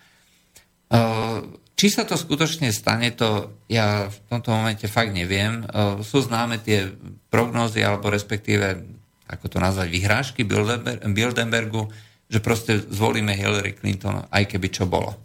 Či 1.78 1.88
sa 1.88 2.04
to 2.04 2.20
skutočne 2.20 2.68
stane, 2.76 3.16
to 3.16 3.58
ja 3.72 4.12
v 4.12 4.18
tomto 4.28 4.52
momente 4.52 4.86
fakt 4.92 5.16
neviem. 5.16 5.64
Sú 6.04 6.20
známe 6.20 6.60
tie 6.60 6.92
prognózy, 7.32 7.80
alebo 7.80 8.12
respektíve, 8.12 8.86
ako 9.32 9.46
to 9.48 9.58
nazvať, 9.58 9.88
vyhrážky 9.88 10.42
Bildenbergu, 11.08 11.88
že 12.28 12.44
proste 12.44 12.80
zvolíme 12.80 13.32
Hillary 13.32 13.76
Clinton, 13.76 14.28
aj 14.28 14.44
keby 14.52 14.68
čo 14.72 14.88
bolo. 14.88 15.16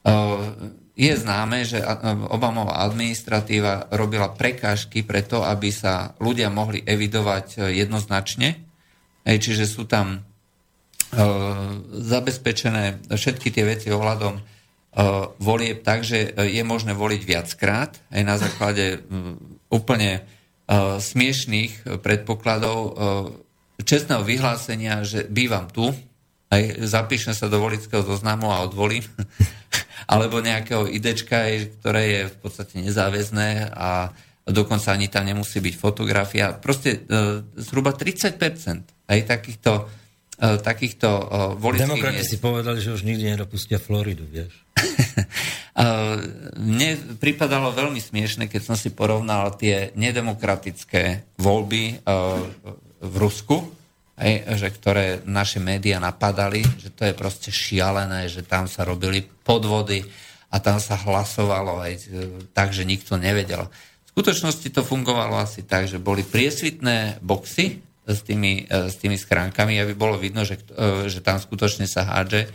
Uh, 0.00 0.70
je 1.00 1.16
známe, 1.16 1.64
že 1.64 1.80
Obamová 2.28 2.84
administratíva 2.84 3.88
robila 3.94 4.32
prekážky 4.36 5.00
preto, 5.00 5.40
aby 5.40 5.72
sa 5.72 6.12
ľudia 6.20 6.52
mohli 6.52 6.84
evidovať 6.84 7.46
e, 7.56 7.80
jednoznačne. 7.80 8.60
Čiže 9.24 9.64
sú 9.64 9.88
tam 9.88 10.20
zabezpečené 11.90 13.02
všetky 13.10 13.50
tie 13.50 13.64
veci 13.66 13.90
ohľadom 13.90 14.38
volieb 15.42 15.82
tak, 15.82 16.06
že 16.06 16.34
je 16.34 16.62
možné 16.62 16.94
voliť 16.94 17.22
viackrát 17.26 17.98
aj 18.10 18.22
na 18.22 18.36
základe 18.38 19.02
úplne 19.70 20.22
smiešných 21.02 21.98
predpokladov 21.98 22.78
čestného 23.82 24.22
vyhlásenia, 24.22 25.02
že 25.02 25.26
bývam 25.26 25.66
tu, 25.66 25.90
aj 26.50 26.82
zapíšem 26.82 27.34
sa 27.34 27.46
do 27.46 27.62
volického 27.62 28.02
zoznamu 28.02 28.50
a 28.50 28.62
odvolím. 28.66 29.02
alebo 30.12 30.42
nejakého 30.42 30.90
idečka, 30.90 31.46
ktoré 31.78 32.02
je 32.10 32.20
v 32.26 32.36
podstate 32.42 32.82
nezáväzné 32.82 33.70
a 33.70 34.10
dokonca 34.42 34.90
ani 34.90 35.06
tam 35.06 35.22
nemusí 35.30 35.62
byť 35.62 35.74
fotografia. 35.78 36.50
Proste 36.58 37.06
e, 37.06 37.46
zhruba 37.54 37.94
30% 37.94 38.34
aj 39.06 39.20
takýchto, 39.22 39.86
e, 40.42 40.58
takýchto 40.58 41.08
e, 41.08 41.22
volických 41.62 41.86
Demokrati 41.86 42.22
miest. 42.26 42.32
si 42.34 42.38
povedali, 42.42 42.82
že 42.82 42.90
už 42.90 43.06
nikdy 43.06 43.38
nedopustia 43.38 43.78
Floridu, 43.78 44.26
vieš? 44.26 44.50
mne 46.58 46.90
pripadalo 47.22 47.70
veľmi 47.70 48.02
smiešne, 48.02 48.50
keď 48.50 48.62
som 48.72 48.76
si 48.76 48.90
porovnal 48.90 49.54
tie 49.54 49.94
nedemokratické 49.94 51.22
voľby 51.38 51.84
e, 51.86 51.94
v 53.00 53.14
Rusku, 53.14 53.70
že 54.20 54.68
ktoré 54.68 55.24
naše 55.24 55.64
médiá 55.64 55.96
napadali, 55.96 56.60
že 56.76 56.92
to 56.92 57.08
je 57.08 57.16
proste 57.16 57.48
šialené, 57.48 58.28
že 58.28 58.44
tam 58.44 58.68
sa 58.68 58.84
robili 58.84 59.24
podvody 59.24 60.04
a 60.52 60.60
tam 60.60 60.76
sa 60.82 60.98
hlasovalo 60.98 61.80
aj 61.80 61.92
e, 61.94 62.02
tak, 62.50 62.74
že 62.74 62.82
nikto 62.82 63.14
nevedel. 63.14 63.70
V 63.70 64.08
skutočnosti 64.18 64.68
to 64.74 64.82
fungovalo 64.82 65.38
asi 65.38 65.62
tak, 65.62 65.86
že 65.86 66.02
boli 66.02 66.26
priesvitné 66.26 67.22
boxy 67.22 67.78
s 68.04 68.20
tými, 68.26 68.66
e, 68.66 68.90
s 68.90 68.98
tými 68.98 69.14
schránkami, 69.14 69.78
aby 69.78 69.94
bolo 69.94 70.18
vidno, 70.18 70.42
že, 70.42 70.58
že 71.06 71.22
tam 71.22 71.38
skutočne 71.38 71.86
sa 71.86 72.02
hádže. 72.02 72.50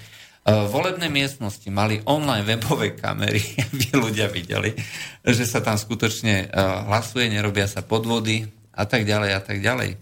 Volebné 0.46 1.10
miestnosti 1.10 1.66
mali 1.74 2.06
online 2.06 2.46
webové 2.46 2.94
kamery, 2.94 3.42
aby 3.66 3.86
ľudia 3.98 4.30
videli, 4.30 4.78
že 5.26 5.42
sa 5.42 5.58
tam 5.66 5.74
skutočne 5.74 6.54
hlasuje, 6.86 7.34
nerobia 7.34 7.66
sa 7.66 7.82
podvody 7.82 8.46
a 8.78 8.86
tak 8.86 9.10
ďalej 9.10 9.30
a 9.34 9.42
tak 9.42 9.58
ďalej. 9.66 9.98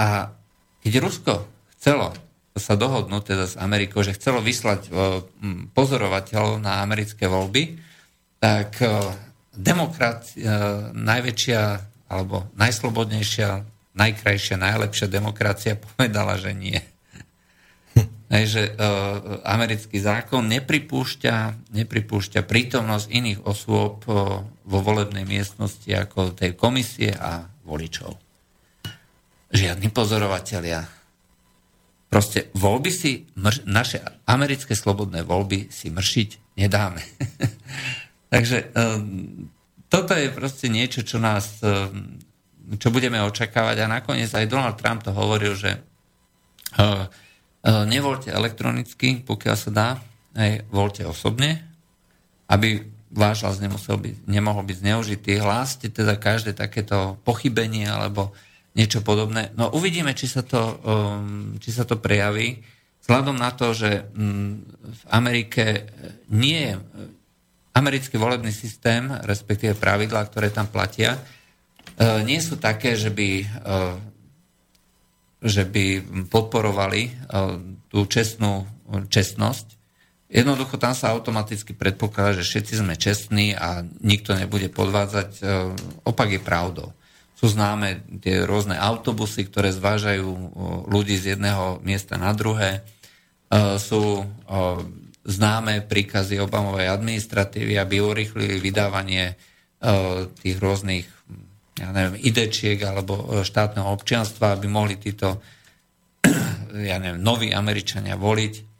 A 0.00 0.08
keď 0.80 0.92
Rusko 1.04 1.44
chcelo 1.76 2.16
sa 2.56 2.72
dohodnúť 2.72 3.22
teda 3.36 3.44
s 3.48 3.60
Amerikou, 3.60 4.00
že 4.00 4.16
chcelo 4.16 4.40
vyslať 4.40 4.88
pozorovateľov 5.76 6.64
na 6.64 6.80
americké 6.80 7.28
voľby, 7.28 7.76
tak 8.40 8.80
demokracia, 9.52 10.88
najväčšia 10.96 11.62
alebo 12.12 12.48
najslobodnejšia, 12.56 13.48
najkrajšia, 13.96 14.56
najlepšia 14.56 15.06
demokracia 15.08 15.76
povedala, 15.96 16.40
že 16.40 16.56
nie. 16.56 16.80
Hej, 18.32 18.44
že 18.48 18.62
uh, 18.64 19.44
americký 19.44 20.00
zákon 20.00 20.48
nepripúšťa, 20.48 21.68
nepripúšťa 21.76 22.40
prítomnosť 22.48 23.12
iných 23.12 23.44
osôb 23.44 24.08
uh, 24.08 24.40
vo 24.64 24.78
volebnej 24.80 25.28
miestnosti 25.28 25.84
ako 25.84 26.32
tej 26.32 26.56
komisie 26.56 27.12
a 27.12 27.44
voličov 27.68 28.32
žiadni 29.52 29.92
pozorovatelia. 29.92 30.88
Proste 32.08 32.52
voľby 32.56 32.90
si, 32.92 33.28
mrš, 33.36 33.68
naše 33.68 34.00
americké 34.28 34.72
slobodné 34.76 35.24
voľby 35.24 35.68
si 35.68 35.92
mršiť 35.92 36.56
nedáme. 36.60 37.00
Takže 38.32 38.72
um, 38.72 39.48
toto 39.88 40.16
je 40.16 40.32
proste 40.32 40.72
niečo, 40.72 41.04
čo 41.04 41.20
nás, 41.20 41.60
um, 41.64 42.16
čo 42.80 42.88
budeme 42.92 43.20
očakávať 43.20 43.84
a 43.84 43.92
nakoniec 43.92 44.28
aj 44.32 44.48
Donald 44.48 44.76
Trump 44.80 45.04
to 45.04 45.12
hovoril, 45.12 45.56
že 45.56 45.80
uh, 46.80 47.08
nevolte 47.62 48.34
elektronicky, 48.34 49.22
pokiaľ 49.22 49.56
sa 49.56 49.70
dá, 49.70 49.88
aj 50.34 50.66
voľte 50.72 51.06
osobne, 51.06 51.62
aby 52.50 52.82
váš 53.12 53.44
hlas 53.44 53.60
nemusel 53.60 54.00
byť, 54.00 54.24
nemohol 54.24 54.64
byť 54.64 54.76
zneužitý. 54.80 55.38
Hláste 55.38 55.92
teda 55.92 56.16
každé 56.16 56.56
takéto 56.56 57.20
pochybenie 57.28 57.84
alebo 57.84 58.32
niečo 58.72 59.04
podobné. 59.04 59.52
No 59.52 59.68
uvidíme, 59.76 60.16
či 60.16 60.24
sa 60.24 60.40
to, 60.40 60.80
um, 60.80 61.60
či 61.60 61.68
sa 61.70 61.84
to 61.84 62.00
prejaví. 62.00 62.64
Vzhľadom 63.04 63.36
na 63.36 63.52
to, 63.52 63.76
že 63.76 64.08
um, 64.16 64.64
v 64.80 65.02
Amerike 65.12 65.92
nie 66.32 66.72
je 66.72 66.74
americký 67.76 68.16
volebný 68.16 68.52
systém, 68.52 69.12
respektíve 69.28 69.76
pravidlá, 69.76 70.24
ktoré 70.32 70.48
tam 70.48 70.72
platia, 70.72 71.20
uh, 71.20 72.24
nie 72.24 72.40
sú 72.40 72.56
také, 72.56 72.96
že 72.96 73.12
by, 73.12 73.28
uh, 73.44 73.96
že 75.42 75.66
by 75.66 76.06
podporovali 76.30 77.10
uh, 77.10 77.58
tú 77.90 78.06
čestnú 78.06 78.64
čestnosť. 78.92 79.66
Jednoducho 80.32 80.80
tam 80.80 80.96
sa 80.96 81.12
automaticky 81.12 81.76
predpokladá, 81.76 82.40
že 82.40 82.48
všetci 82.48 82.80
sme 82.80 82.96
čestní 82.96 83.52
a 83.52 83.84
nikto 84.00 84.32
nebude 84.32 84.72
podvádzať. 84.72 85.44
Opak 86.08 86.28
je 86.32 86.40
pravdou 86.40 86.92
sú 87.42 87.58
známe 87.58 88.06
tie 88.22 88.46
rôzne 88.46 88.78
autobusy, 88.78 89.50
ktoré 89.50 89.74
zvážajú 89.74 90.30
ľudí 90.86 91.18
z 91.18 91.34
jedného 91.34 91.82
miesta 91.82 92.14
na 92.14 92.30
druhé. 92.30 92.78
E, 92.78 92.80
sú 93.82 94.22
známe 95.26 95.82
príkazy 95.82 96.38
Obamovej 96.38 96.86
administratívy, 96.94 97.82
aby 97.82 97.98
urychlili 97.98 98.62
vydávanie 98.62 99.34
e, 99.34 99.34
tých 100.38 100.56
rôznych 100.62 101.21
ja 101.78 101.88
neviem, 101.92 102.20
idečiek 102.20 102.76
alebo 102.84 103.14
e, 103.16 103.24
štátneho 103.46 103.88
občianstva, 103.88 104.56
aby 104.56 104.66
mohli 104.68 105.00
títo 105.00 105.40
ja 106.90 106.96
neviem, 107.00 107.20
noví 107.20 107.52
Američania 107.52 108.16
voliť. 108.16 108.72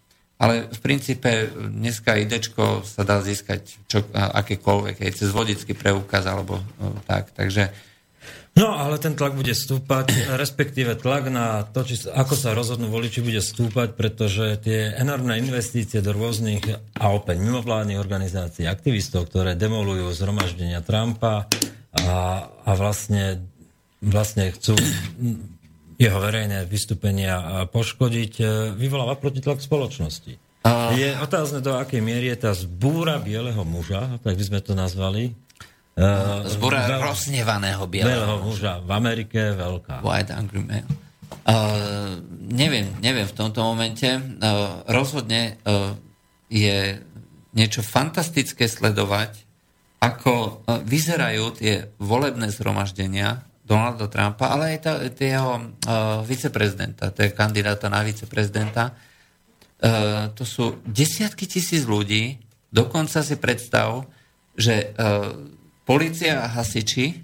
Ale 0.43 0.67
v 0.67 0.81
princípe 0.83 1.55
dneska 1.55 2.19
idečko 2.19 2.83
sa 2.83 3.07
dá 3.07 3.23
získať 3.23 3.63
čo, 3.87 4.03
akékoľvek, 4.11 5.07
aj 5.07 5.13
cez 5.15 5.31
vodický 5.31 5.79
preukaz 5.79 6.27
alebo 6.27 6.59
tak. 7.07 7.31
Takže 7.31 7.71
No, 8.53 8.77
ale 8.77 9.01
ten 9.01 9.17
tlak 9.17 9.33
bude 9.33 9.57
stúpať, 9.57 10.13
respektíve 10.37 11.01
tlak 11.01 11.33
na 11.33 11.65
to, 11.65 11.89
či, 11.89 12.05
ako 12.05 12.37
sa 12.37 12.53
rozhodnú 12.53 12.93
voliči, 12.93 13.25
bude 13.25 13.41
stúpať, 13.41 13.97
pretože 13.97 14.61
tie 14.61 14.93
enormné 14.93 15.41
investície 15.41 16.05
do 16.05 16.13
rôznych 16.13 16.61
a 17.01 17.05
opäť 17.17 17.41
mimovládnych 17.41 17.97
organizácií, 17.97 18.69
aktivistov, 18.69 19.33
ktoré 19.33 19.57
demolujú 19.57 20.13
zhromaždenia 20.13 20.85
Trumpa 20.85 21.49
a, 21.97 22.49
a 22.49 22.71
vlastne, 22.73 23.45
vlastne 24.01 24.53
chcú 24.55 24.77
jeho 26.01 26.19
verejné 26.19 26.65
vystúpenia 26.67 27.69
poškodiť, 27.69 28.33
e, 28.41 28.45
vyvoláva 28.75 29.21
protitlak 29.21 29.63
spoločnosti. 29.63 30.35
A... 30.67 30.95
Je 30.95 31.15
otázne, 31.21 31.63
do 31.63 31.77
akej 31.77 32.01
miery 32.01 32.33
je 32.33 32.49
tá 32.49 32.53
zbúra 32.55 33.19
bieleho 33.19 33.63
muža, 33.63 34.19
tak 34.23 34.35
by 34.39 34.45
sme 34.47 34.61
to 34.65 34.73
nazvali, 34.75 35.37
Uh, 35.93 36.49
Zbora 36.49 36.89
veľ, 36.89 37.05
roznevaného 37.05 37.85
bieleho 37.85 38.41
muža 38.41 38.81
v 38.81 38.97
Amerike 38.97 39.53
veľká. 39.53 40.01
White 40.01 40.33
Angry 40.33 40.65
Man. 40.65 40.89
Uh, 41.45 42.17
neviem, 42.49 42.89
neviem 43.05 43.29
v 43.29 43.37
tomto 43.37 43.61
momente. 43.61 44.09
Uh, 44.09 44.81
rozhodne 44.89 45.61
uh, 45.69 45.93
je 46.49 46.97
niečo 47.53 47.85
fantastické 47.85 48.65
sledovať, 48.73 49.37
ako 50.03 50.33
uh, 50.35 50.83
vyzerajú 50.83 51.63
tie 51.63 51.95
volebné 52.03 52.51
zhromaždenia 52.51 53.47
Donalda 53.63 54.11
Trumpa, 54.11 54.51
ale 54.51 54.75
aj 54.75 55.15
jeho 55.15 55.55
uh, 55.55 55.63
viceprezidenta, 56.27 57.15
to 57.15 57.23
je 57.23 57.31
kandidáta 57.31 57.87
na 57.87 58.03
viceprezidenta. 58.03 58.91
Uh, 59.79 60.35
to 60.35 60.43
sú 60.43 60.83
desiatky 60.83 61.47
tisíc 61.47 61.87
ľudí, 61.87 62.43
dokonca 62.75 63.23
si 63.23 63.39
predstav, 63.39 64.11
že 64.59 64.91
uh, 64.99 65.31
policia 65.87 66.43
a 66.43 66.51
hasiči 66.51 67.23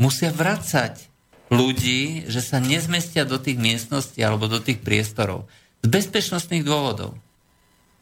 musia 0.00 0.32
vracať 0.32 1.12
ľudí, 1.52 2.26
že 2.26 2.42
sa 2.42 2.58
nezmestia 2.58 3.22
do 3.28 3.38
tých 3.38 3.60
miestností 3.60 4.24
alebo 4.24 4.50
do 4.50 4.58
tých 4.58 4.82
priestorov. 4.82 5.46
Z 5.84 5.88
bezpečnostných 5.92 6.66
dôvodov. 6.66 7.14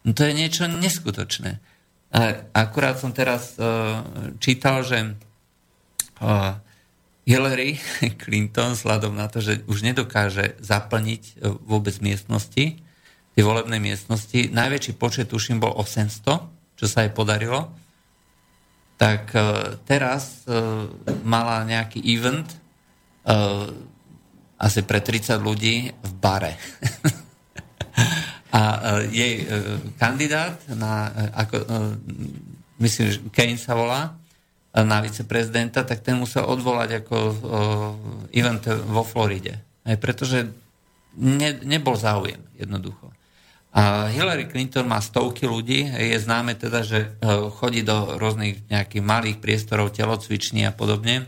No 0.05 0.11
to 0.13 0.25
je 0.25 0.33
niečo 0.33 0.65
neskutočné. 0.65 1.61
Akurát 2.55 2.95
som 2.95 3.11
teraz 3.11 3.59
čítal, 4.39 4.87
že 4.87 5.19
Hillary 7.27 7.75
Clinton, 8.21 8.77
sladom 8.77 9.17
na 9.17 9.27
to, 9.27 9.43
že 9.43 9.65
už 9.67 9.83
nedokáže 9.83 10.55
zaplniť 10.63 11.43
vôbec 11.65 11.97
miestnosti, 11.99 12.79
tie 13.35 13.43
volebné 13.43 13.83
miestnosti, 13.83 14.47
najväčší 14.47 14.95
počet, 14.95 15.27
tuším, 15.27 15.59
bol 15.59 15.75
800, 15.75 16.79
čo 16.79 16.85
sa 16.87 17.03
jej 17.03 17.11
podarilo, 17.11 17.75
tak 18.95 19.35
teraz 19.83 20.47
mala 21.27 21.67
nejaký 21.67 21.99
event, 22.15 22.47
asi 24.55 24.81
pre 24.87 25.03
30 25.03 25.35
ľudí 25.43 25.91
v 25.91 26.11
bare. 26.15 26.55
A 28.55 28.61
e, 28.61 29.11
jej 29.11 29.35
e, 29.43 29.45
kandidát 29.99 30.55
na, 30.71 31.11
e, 31.11 31.27
ako, 31.43 31.55
myslím, 32.79 33.05
že 33.11 33.19
Kane 33.35 33.59
sa 33.59 33.75
volá, 33.75 34.15
na 34.75 34.99
viceprezidenta, 34.99 35.87
tak 35.87 36.03
ten 36.03 36.19
musel 36.19 36.43
odvolať 36.43 36.99
ako 36.99 37.15
event 38.35 38.67
vo 38.91 39.07
Floride. 39.07 39.63
Aj 39.87 39.95
pretože 39.95 40.51
ne, 41.15 41.55
nebol 41.63 41.95
záujem 41.95 42.43
jednoducho. 42.59 43.07
A 43.71 44.11
Hillary 44.11 44.51
Clinton 44.51 44.83
má 44.83 44.99
stovky 44.99 45.47
ľudí, 45.47 45.87
je 45.87 46.19
známe 46.19 46.59
teda, 46.59 46.83
že 46.83 47.15
chodí 47.55 47.87
do 47.87 48.19
rôznych 48.19 48.67
nejakých 48.67 48.99
malých 48.99 49.37
priestorov, 49.39 49.95
telocviční 49.95 50.67
a 50.67 50.75
podobne. 50.75 51.23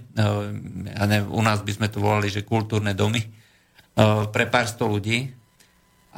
Ja 0.91 1.07
neviem, 1.07 1.32
u 1.32 1.39
nás 1.39 1.63
by 1.63 1.71
sme 1.71 1.88
to 1.88 2.03
volali, 2.03 2.28
že 2.28 2.43
kultúrne 2.43 2.91
domy 2.91 3.23
pre 4.36 4.43
pár 4.51 4.67
sto 4.67 4.91
ľudí 4.91 5.32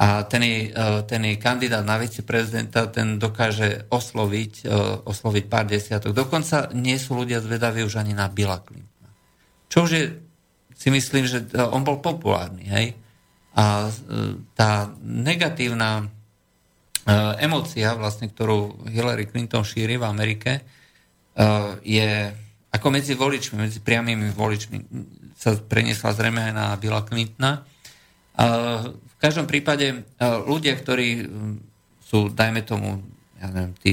a 0.00 0.24
ten 0.24 0.40
e, 0.40 0.72
ten 1.04 1.20
kandidát 1.36 1.84
na 1.84 2.00
viceprezidenta, 2.00 2.88
ten 2.88 3.20
dokáže 3.20 3.84
osloviť, 3.92 4.52
e, 4.64 4.72
osloviť 5.04 5.44
pár 5.44 5.68
desiatok. 5.68 6.16
Dokonca 6.16 6.72
nie 6.72 6.96
sú 6.96 7.20
ľudia 7.20 7.44
zvedaví 7.44 7.84
už 7.84 8.00
ani 8.00 8.16
na 8.16 8.32
Billa 8.32 8.64
Clintona. 8.64 9.12
Čo 9.68 9.84
už 9.84 9.90
je, 9.92 10.04
si 10.72 10.88
myslím, 10.88 11.28
že 11.28 11.44
e, 11.52 11.60
on 11.60 11.84
bol 11.84 12.00
populárny, 12.00 12.64
hej? 12.64 12.86
A 13.50 13.90
tá 14.54 14.94
negatívna 15.02 16.06
emócia, 17.42 17.98
vlastne, 17.98 18.30
ktorú 18.30 18.86
Hillary 18.86 19.26
Clinton 19.26 19.66
šíri 19.66 19.98
v 19.98 20.06
Amerike, 20.06 20.62
je 21.82 22.10
ako 22.70 22.86
medzi 22.94 23.18
voličmi, 23.18 23.58
medzi 23.58 23.82
priamými 23.82 24.30
voličmi 24.30 24.76
sa 25.34 25.58
preniesla 25.58 26.14
zrejme 26.14 26.38
aj 26.46 26.54
na 26.54 26.66
Billa 26.78 27.02
Clintona. 27.02 27.66
V 29.20 29.28
každom 29.28 29.44
prípade 29.44 29.86
e, 29.92 29.96
ľudia, 30.48 30.72
ktorí 30.80 31.28
sú, 32.00 32.32
dajme 32.32 32.64
tomu, 32.64 33.04
ja 33.36 33.52
neviem, 33.52 33.76
tí 33.76 33.92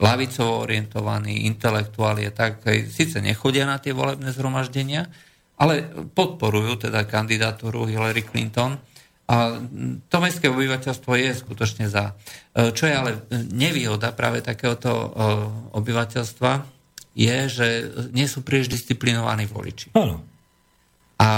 lavicovo 0.00 0.64
orientovaní, 0.64 1.44
intelektuáli 1.44 2.32
tak 2.32 2.64
síce 2.88 3.20
nechodia 3.20 3.68
na 3.68 3.76
tie 3.76 3.92
volebné 3.92 4.32
zhromaždenia, 4.32 5.12
ale 5.60 5.86
podporujú 6.16 6.88
teda 6.88 7.04
kandidatúru 7.04 7.84
Hillary 7.84 8.24
Clinton. 8.24 8.80
A 9.28 9.62
to 10.10 10.16
mestské 10.18 10.48
obyvateľstvo 10.48 11.12
je 11.20 11.30
skutočne 11.36 11.86
za. 11.92 12.16
E, 12.56 12.72
čo 12.72 12.88
je 12.88 12.96
ale 12.96 13.28
nevýhoda 13.52 14.16
práve 14.16 14.40
takéhoto 14.40 14.88
e, 14.88 15.08
obyvateľstva, 15.76 16.80
je, 17.12 17.36
že 17.52 17.68
nie 18.16 18.24
sú 18.24 18.40
príliš 18.40 18.72
disciplinovaní 18.72 19.44
voliči. 19.44 19.92
Áno. 19.92 20.24
A 21.20 21.28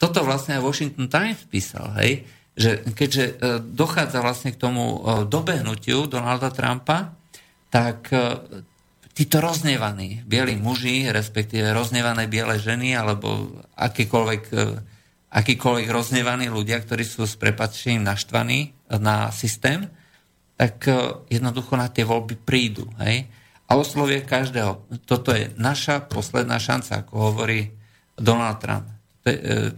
toto 0.00 0.24
vlastne 0.24 0.56
aj 0.56 0.64
Washington 0.64 1.10
Times 1.10 1.42
písal, 1.50 1.92
hej, 2.00 2.24
že 2.56 2.80
keďže 2.96 3.24
e, 3.24 3.32
dochádza 3.60 4.24
vlastne 4.24 4.50
k 4.56 4.58
tomu 4.58 4.96
e, 4.96 4.98
dobehnutiu 5.28 6.08
Donalda 6.08 6.48
Trumpa, 6.48 7.12
tak 7.68 8.08
e, 8.08 8.48
títo 9.12 9.44
roznevaní 9.44 10.24
bieli 10.24 10.56
muži, 10.56 11.12
respektíve 11.12 11.76
roznevané 11.76 12.24
biele 12.32 12.56
ženy, 12.56 12.96
alebo 12.96 13.52
akýkoľvek, 13.76 14.42
akýkoľvek 15.32 15.88
roznevaní 15.88 16.48
ľudia, 16.48 16.80
ktorí 16.80 17.04
sú 17.04 17.28
s 17.28 17.36
prepačením 17.36 18.04
naštvaní 18.04 18.72
na 19.00 19.32
systém, 19.32 19.88
tak 20.56 20.84
jednoducho 21.32 21.76
na 21.80 21.88
tie 21.88 22.04
voľby 22.04 22.36
prídu. 22.40 22.88
Hej? 23.00 23.28
A 23.68 23.80
oslovie 23.80 24.20
každého. 24.20 24.84
Toto 25.08 25.32
je 25.32 25.48
naša 25.56 26.04
posledná 26.04 26.60
šanca, 26.60 27.04
ako 27.04 27.32
hovorí 27.32 27.72
Donald 28.20 28.60
Trump 28.60 28.95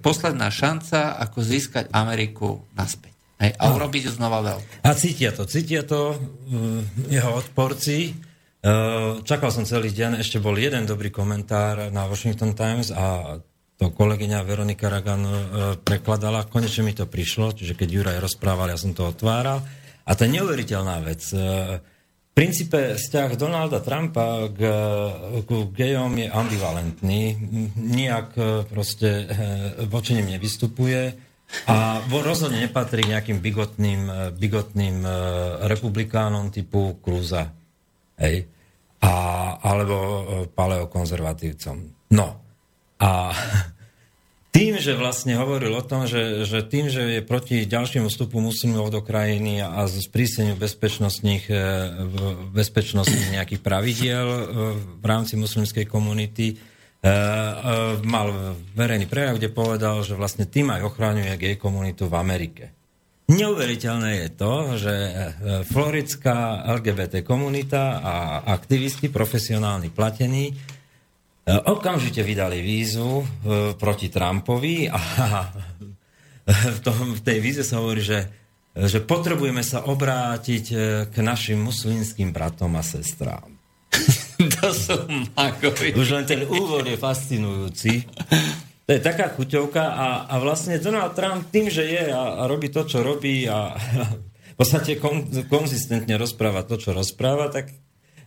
posledná 0.05 0.53
šanca, 0.53 1.17
ako 1.21 1.39
získať 1.41 1.89
Ameriku 1.93 2.65
naspäť. 2.77 3.17
Hej, 3.39 3.55
a 3.55 3.71
urobiť 3.71 4.11
ju 4.11 4.13
znova 4.19 4.43
veľkú. 4.43 4.83
A 4.83 4.91
cítia 4.99 5.31
to, 5.31 5.47
cítia 5.47 5.87
to 5.87 6.11
uh, 6.11 6.83
jeho 7.07 7.39
odporci. 7.39 8.19
Uh, 8.59 9.23
čakal 9.23 9.55
som 9.55 9.63
celý 9.63 9.95
deň, 9.95 10.19
ešte 10.19 10.43
bol 10.43 10.59
jeden 10.59 10.83
dobrý 10.83 11.15
komentár 11.15 11.95
na 11.95 12.11
Washington 12.11 12.59
Times 12.59 12.91
a 12.91 13.39
to 13.79 13.95
kolegyňa 13.95 14.43
Veronika 14.43 14.91
Ragan 14.91 15.23
uh, 15.23 15.35
prekladala. 15.79 16.51
Konečne 16.51 16.83
mi 16.83 16.99
to 16.99 17.07
prišlo, 17.07 17.55
čiže 17.55 17.79
keď 17.79 17.89
Juraj 17.89 18.19
rozprával, 18.19 18.75
ja 18.75 18.79
som 18.79 18.91
to 18.91 19.07
otváral. 19.07 19.63
A 20.03 20.11
to 20.19 20.27
je 20.27 20.35
neuveriteľná 20.35 20.99
vec. 21.07 21.23
Princípe 22.39 22.95
vzťah 22.95 23.35
Donalda 23.35 23.83
Trumpa 23.83 24.47
k, 24.55 24.61
k 25.43 25.51
gejom 25.75 26.15
je 26.23 26.31
ambivalentný. 26.31 27.35
Nijak 27.75 28.39
e, 28.39 28.63
proste 28.63 29.11
e, 29.11 29.25
voči 29.91 30.15
nim 30.15 30.31
nevystupuje 30.31 31.19
a 31.67 31.99
rozhodne 32.07 32.63
nepatrí 32.63 33.11
nejakým 33.11 33.43
bigotným, 33.43 34.03
e, 34.07 34.15
bigotným 34.39 35.03
republikánom 35.67 36.55
typu 36.55 37.03
Cruza. 37.03 37.51
Hej. 38.23 38.47
A, 39.03 39.13
alebo 39.59 39.97
paleokonzervatívcom. 40.55 41.77
No. 42.15 42.29
A 43.03 43.35
tým, 44.49 44.81
že 44.81 44.97
vlastne 44.97 45.37
hovoril 45.37 45.77
o 45.77 45.85
tom, 45.85 46.09
že, 46.09 46.49
že 46.49 46.65
tým, 46.65 46.89
že 46.89 47.21
je 47.21 47.23
proti 47.23 47.69
ďalšiemu 47.69 48.09
vstupu 48.09 48.41
muslimov 48.41 48.89
do 48.89 49.05
krajiny 49.05 49.61
a 49.61 49.85
spríseniu 49.85 50.57
bezpečnostných, 50.57 51.45
e, 51.53 51.63
bezpečnostných 52.57 53.37
nejakých 53.37 53.61
pravidiel 53.61 54.27
e, 54.27 54.43
v 54.99 55.05
rámci 55.05 55.37
muslimskej 55.37 55.85
komunity, 55.85 56.57
e, 56.57 56.57
mal 58.09 58.57
verejný 58.73 59.05
prejav, 59.05 59.37
kde 59.37 59.53
povedal, 59.53 60.01
že 60.01 60.17
vlastne 60.17 60.49
tým 60.49 60.73
aj 60.73 60.81
ochráňuje 60.81 61.33
gay 61.37 61.55
komunitu 61.61 62.09
v 62.09 62.17
Amerike. 62.17 62.65
Neuveriteľné 63.29 64.25
je 64.25 64.29
to, 64.33 64.55
že 64.81 64.95
floridská 65.69 66.65
LGBT 66.81 67.21
komunita 67.21 68.01
a 68.01 68.15
aktivisti, 68.57 69.13
profesionálni 69.13 69.93
platení, 69.93 70.57
okamžite 71.49 72.21
vydali 72.21 72.61
vízu 72.61 73.25
e, 73.25 73.27
proti 73.81 74.13
Trumpovi 74.13 74.93
a 74.93 75.01
v, 76.77 76.79
tom, 76.85 77.17
v 77.17 77.23
tej 77.25 77.39
víze 77.41 77.63
sa 77.65 77.81
hovorí, 77.81 78.05
že, 78.05 78.29
že 78.77 79.01
potrebujeme 79.01 79.65
sa 79.65 79.81
obrátiť 79.89 80.65
e, 80.69 80.77
k 81.09 81.17
našim 81.25 81.57
muslimským 81.65 82.37
bratom 82.37 82.77
a 82.77 82.85
sestrám. 82.85 83.49
to 84.61 84.69
sú 84.77 84.97
magovi. 85.33 85.97
Už 85.97 86.21
len 86.21 86.27
ten 86.29 86.45
úvod 86.45 86.85
je 86.85 87.01
fascinujúci. 87.01 88.05
To 88.85 88.91
je 88.93 89.01
taká 89.01 89.33
chuťovka 89.33 89.85
a, 89.85 90.09
a 90.29 90.35
vlastne 90.41 90.81
Donald 90.81 91.17
Trump 91.17 91.49
tým, 91.49 91.73
že 91.73 91.85
je 91.85 92.05
a, 92.13 92.41
a 92.41 92.43
robí 92.45 92.69
to, 92.69 92.85
čo 92.85 93.01
robí 93.01 93.49
a, 93.49 93.73
a 93.73 94.03
v 94.53 94.57
podstate 94.57 95.01
kon, 95.01 95.25
konzistentne 95.49 96.21
rozpráva 96.21 96.61
to, 96.65 96.77
čo 96.77 96.93
rozpráva, 96.93 97.49
tak 97.49 97.73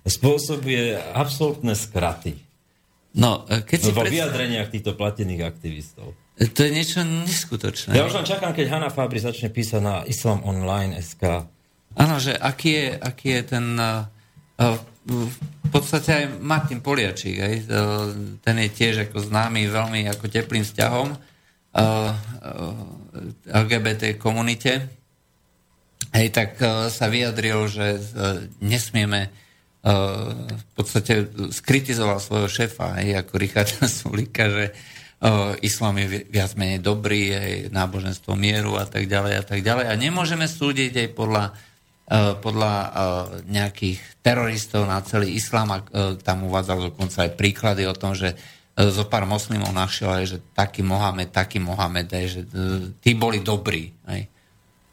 spôsobuje 0.06 0.98
absolútne 1.14 1.78
skraty. 1.78 2.51
No, 3.12 3.44
e, 3.52 3.68
keď 3.68 3.80
si 3.80 3.92
vo 3.92 4.04
predstav... 4.04 4.16
vyjadreniach 4.16 4.68
týchto 4.72 4.96
platených 4.96 5.44
aktivistov. 5.44 6.16
E, 6.40 6.48
to 6.48 6.64
je 6.64 6.72
niečo 6.72 7.04
neskutočné. 7.04 7.92
Ja 7.92 8.08
už 8.08 8.16
len 8.16 8.28
čakám, 8.28 8.56
keď 8.56 8.72
Hanna 8.72 8.90
Fabri 8.92 9.20
začne 9.20 9.52
písať 9.52 9.82
na 9.84 9.96
Islam 10.08 10.40
Online 10.48 10.96
SK. 11.04 11.44
Áno, 12.00 12.16
že 12.24 12.32
aký 12.32 12.72
je, 12.72 12.88
aký 12.96 13.28
je 13.40 13.42
ten... 13.44 13.66
Uh, 13.76 14.80
v 15.02 15.70
podstate 15.74 16.14
aj 16.14 16.26
Martin 16.40 16.78
Poliačík, 16.78 17.42
aj, 17.42 17.56
ten 18.46 18.56
je 18.62 18.70
tiež 18.70 19.10
ako 19.10 19.26
známy 19.26 19.66
veľmi 19.66 20.06
ako 20.06 20.30
teplým 20.30 20.62
vzťahom 20.62 21.18
LGBT 23.50 24.22
komunite. 24.22 24.94
Hej, 26.14 26.28
tak 26.30 26.62
sa 26.94 27.06
vyjadril, 27.10 27.66
že 27.66 27.98
nesmieme 28.62 29.34
v 29.82 30.66
podstate 30.78 31.26
skritizoval 31.50 32.22
svojho 32.22 32.46
šéfa, 32.46 33.02
aj 33.02 33.26
ako 33.26 33.34
Richarda 33.42 33.86
Sulika, 34.02 34.46
že 34.46 34.66
islám 35.62 36.02
je 36.02 36.26
viac 36.30 36.54
menej 36.58 36.82
dobrý, 36.82 37.34
aj 37.34 37.52
náboženstvo 37.70 38.34
mieru 38.34 38.78
a 38.78 38.90
tak 38.90 39.06
ďalej 39.06 39.34
a 39.38 39.44
tak 39.46 39.60
ďalej. 39.62 39.86
A 39.90 39.94
nemôžeme 39.94 40.50
súdiť 40.50 40.94
aj 40.98 41.10
podľa, 41.14 41.46
podľa 42.42 42.74
nejakých 43.46 44.22
teroristov 44.26 44.90
na 44.90 45.02
celý 45.06 45.38
islám. 45.38 45.70
A 45.78 45.78
tam 46.22 46.50
uvádzal 46.50 46.90
dokonca 46.94 47.30
aj 47.30 47.38
príklady 47.38 47.86
o 47.86 47.94
tom, 47.94 48.18
že 48.18 48.34
zo 48.74 49.06
pár 49.06 49.30
moslimov 49.30 49.70
našiel 49.70 50.10
aj, 50.10 50.26
že 50.26 50.38
taký 50.58 50.82
Mohamed, 50.82 51.30
taký 51.30 51.62
Mohamed, 51.62 52.08
aj, 52.10 52.26
že 52.26 52.42
tí 52.98 53.14
boli 53.14 53.46
dobrí. 53.46 53.94
Aj. 54.10 54.26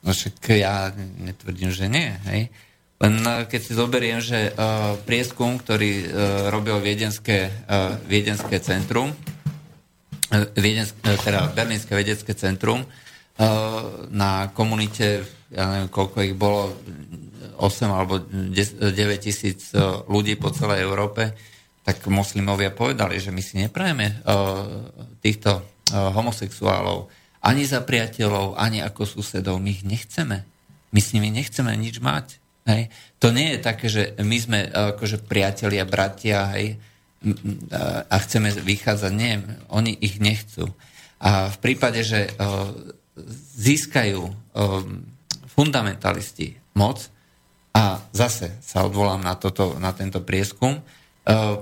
No 0.05 0.13
však 0.13 0.45
ja 0.61 0.93
netvrdím, 1.25 1.73
že 1.73 1.89
nie. 1.89 2.13
Hej. 2.29 2.53
Len 2.99 3.15
keď 3.47 3.61
si 3.63 3.73
zoberiem, 3.79 4.19
že 4.19 4.51
uh, 4.51 4.99
prieskum, 5.07 5.55
ktorý 5.55 5.93
uh, 6.03 6.07
robil 6.51 6.83
Viedenské, 6.83 7.47
uh, 7.47 7.95
Viedenské 8.11 8.59
centrum, 8.59 9.15
Viedenské, 10.59 11.17
teda 11.25 11.49
Berlínske 11.57 11.97
vedecké 11.97 12.37
centrum, 12.37 12.85
na 14.11 14.51
komunite, 14.51 15.23
ja 15.55 15.71
neviem, 15.71 15.89
koľko 15.89 16.17
ich 16.27 16.35
bolo, 16.35 16.75
8 17.57 17.87
alebo 17.87 18.19
9 18.27 18.93
tisíc 19.23 19.71
ľudí 20.11 20.35
po 20.35 20.51
celej 20.51 20.83
Európe, 20.83 21.39
tak 21.87 22.03
moslimovia 22.11 22.75
povedali, 22.75 23.23
že 23.23 23.31
my 23.31 23.39
si 23.39 23.63
neprajeme 23.63 24.21
týchto 25.23 25.63
homosexuálov 25.95 27.09
ani 27.43 27.63
za 27.63 27.81
priateľov, 27.81 28.59
ani 28.59 28.83
ako 28.83 29.07
susedov. 29.07 29.63
My 29.63 29.71
ich 29.71 29.87
nechceme. 29.87 30.43
My 30.91 31.01
s 31.01 31.15
nimi 31.15 31.31
nechceme 31.31 31.71
nič 31.79 32.03
mať. 32.03 32.43
Hej. 32.69 32.93
To 33.25 33.33
nie 33.33 33.57
je 33.57 33.65
také, 33.65 33.87
že 33.89 34.13
my 34.21 34.37
sme 34.37 34.59
akože 34.69 35.25
priatelia, 35.25 35.89
bratia 35.89 36.53
hej, 36.53 36.77
a 38.07 38.17
chceme 38.21 38.53
vychádzať. 38.53 39.13
Nie, 39.17 39.41
oni 39.73 39.97
ich 39.97 40.21
nechcú. 40.21 40.69
A 41.19 41.49
v 41.49 41.59
prípade, 41.65 42.05
že 42.05 42.29
získajú 43.57 44.21
fundamentalisti 45.49 46.61
moc, 46.77 47.09
a 47.75 48.03
zase 48.11 48.59
sa 48.59 48.83
odvolám 48.83 49.23
na, 49.23 49.39
toto, 49.39 49.79
na 49.79 49.95
tento 49.95 50.19
prieskum, 50.23 50.83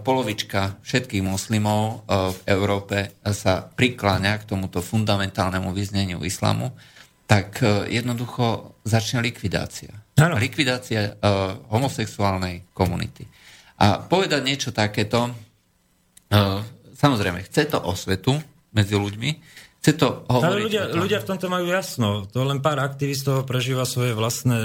polovička 0.00 0.80
všetkých 0.80 1.20
moslimov 1.20 2.08
v 2.08 2.40
Európe 2.48 3.20
sa 3.36 3.66
prikláňa 3.66 4.40
k 4.40 4.48
tomuto 4.48 4.80
fundamentálnemu 4.80 5.68
vyzneniu 5.76 6.24
islamu, 6.24 6.72
tak 7.28 7.60
jednoducho 7.90 8.78
začne 8.86 9.20
likvidácia. 9.20 9.92
Ano. 10.16 10.40
Likvidácia 10.40 11.12
uh, 11.12 11.60
homosexuálnej 11.68 12.64
komunity. 12.72 13.28
A 13.76 14.00
povedať 14.00 14.40
niečo 14.40 14.72
takéto, 14.72 15.28
uh, 15.28 16.60
samozrejme, 16.96 17.44
chce 17.44 17.68
to 17.68 17.78
osvetu 17.84 18.32
medzi 18.72 18.96
ľuďmi, 18.96 19.30
chce 19.84 19.92
to 19.92 20.24
hovoriť... 20.24 20.48
Ale 20.48 20.64
ľudia, 20.64 20.82
ľudia 20.96 21.18
v 21.20 21.28
tomto 21.28 21.52
majú 21.52 21.68
jasno. 21.68 22.24
To 22.32 22.48
len 22.48 22.64
pár 22.64 22.80
aktivistov 22.80 23.44
prežíva 23.44 23.84
svoje 23.84 24.16
vlastné, 24.16 24.58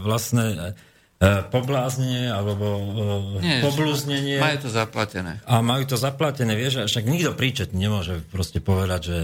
vlastné 0.00 0.72
pobláznenie 1.24 2.28
alebo 2.28 2.64
Nie, 3.38 3.62
poblúznenie. 3.62 4.40
Majú 4.40 4.68
to 4.68 4.70
zaplatené. 4.72 5.40
A 5.46 5.62
majú 5.62 5.86
to 5.88 5.96
zaplatené, 5.96 6.52
vieš, 6.58 6.84
však 6.90 7.04
nikto 7.06 7.32
príčet 7.38 7.70
nemôže 7.72 8.20
proste 8.28 8.58
povedať, 8.58 9.08
že, 9.08 9.20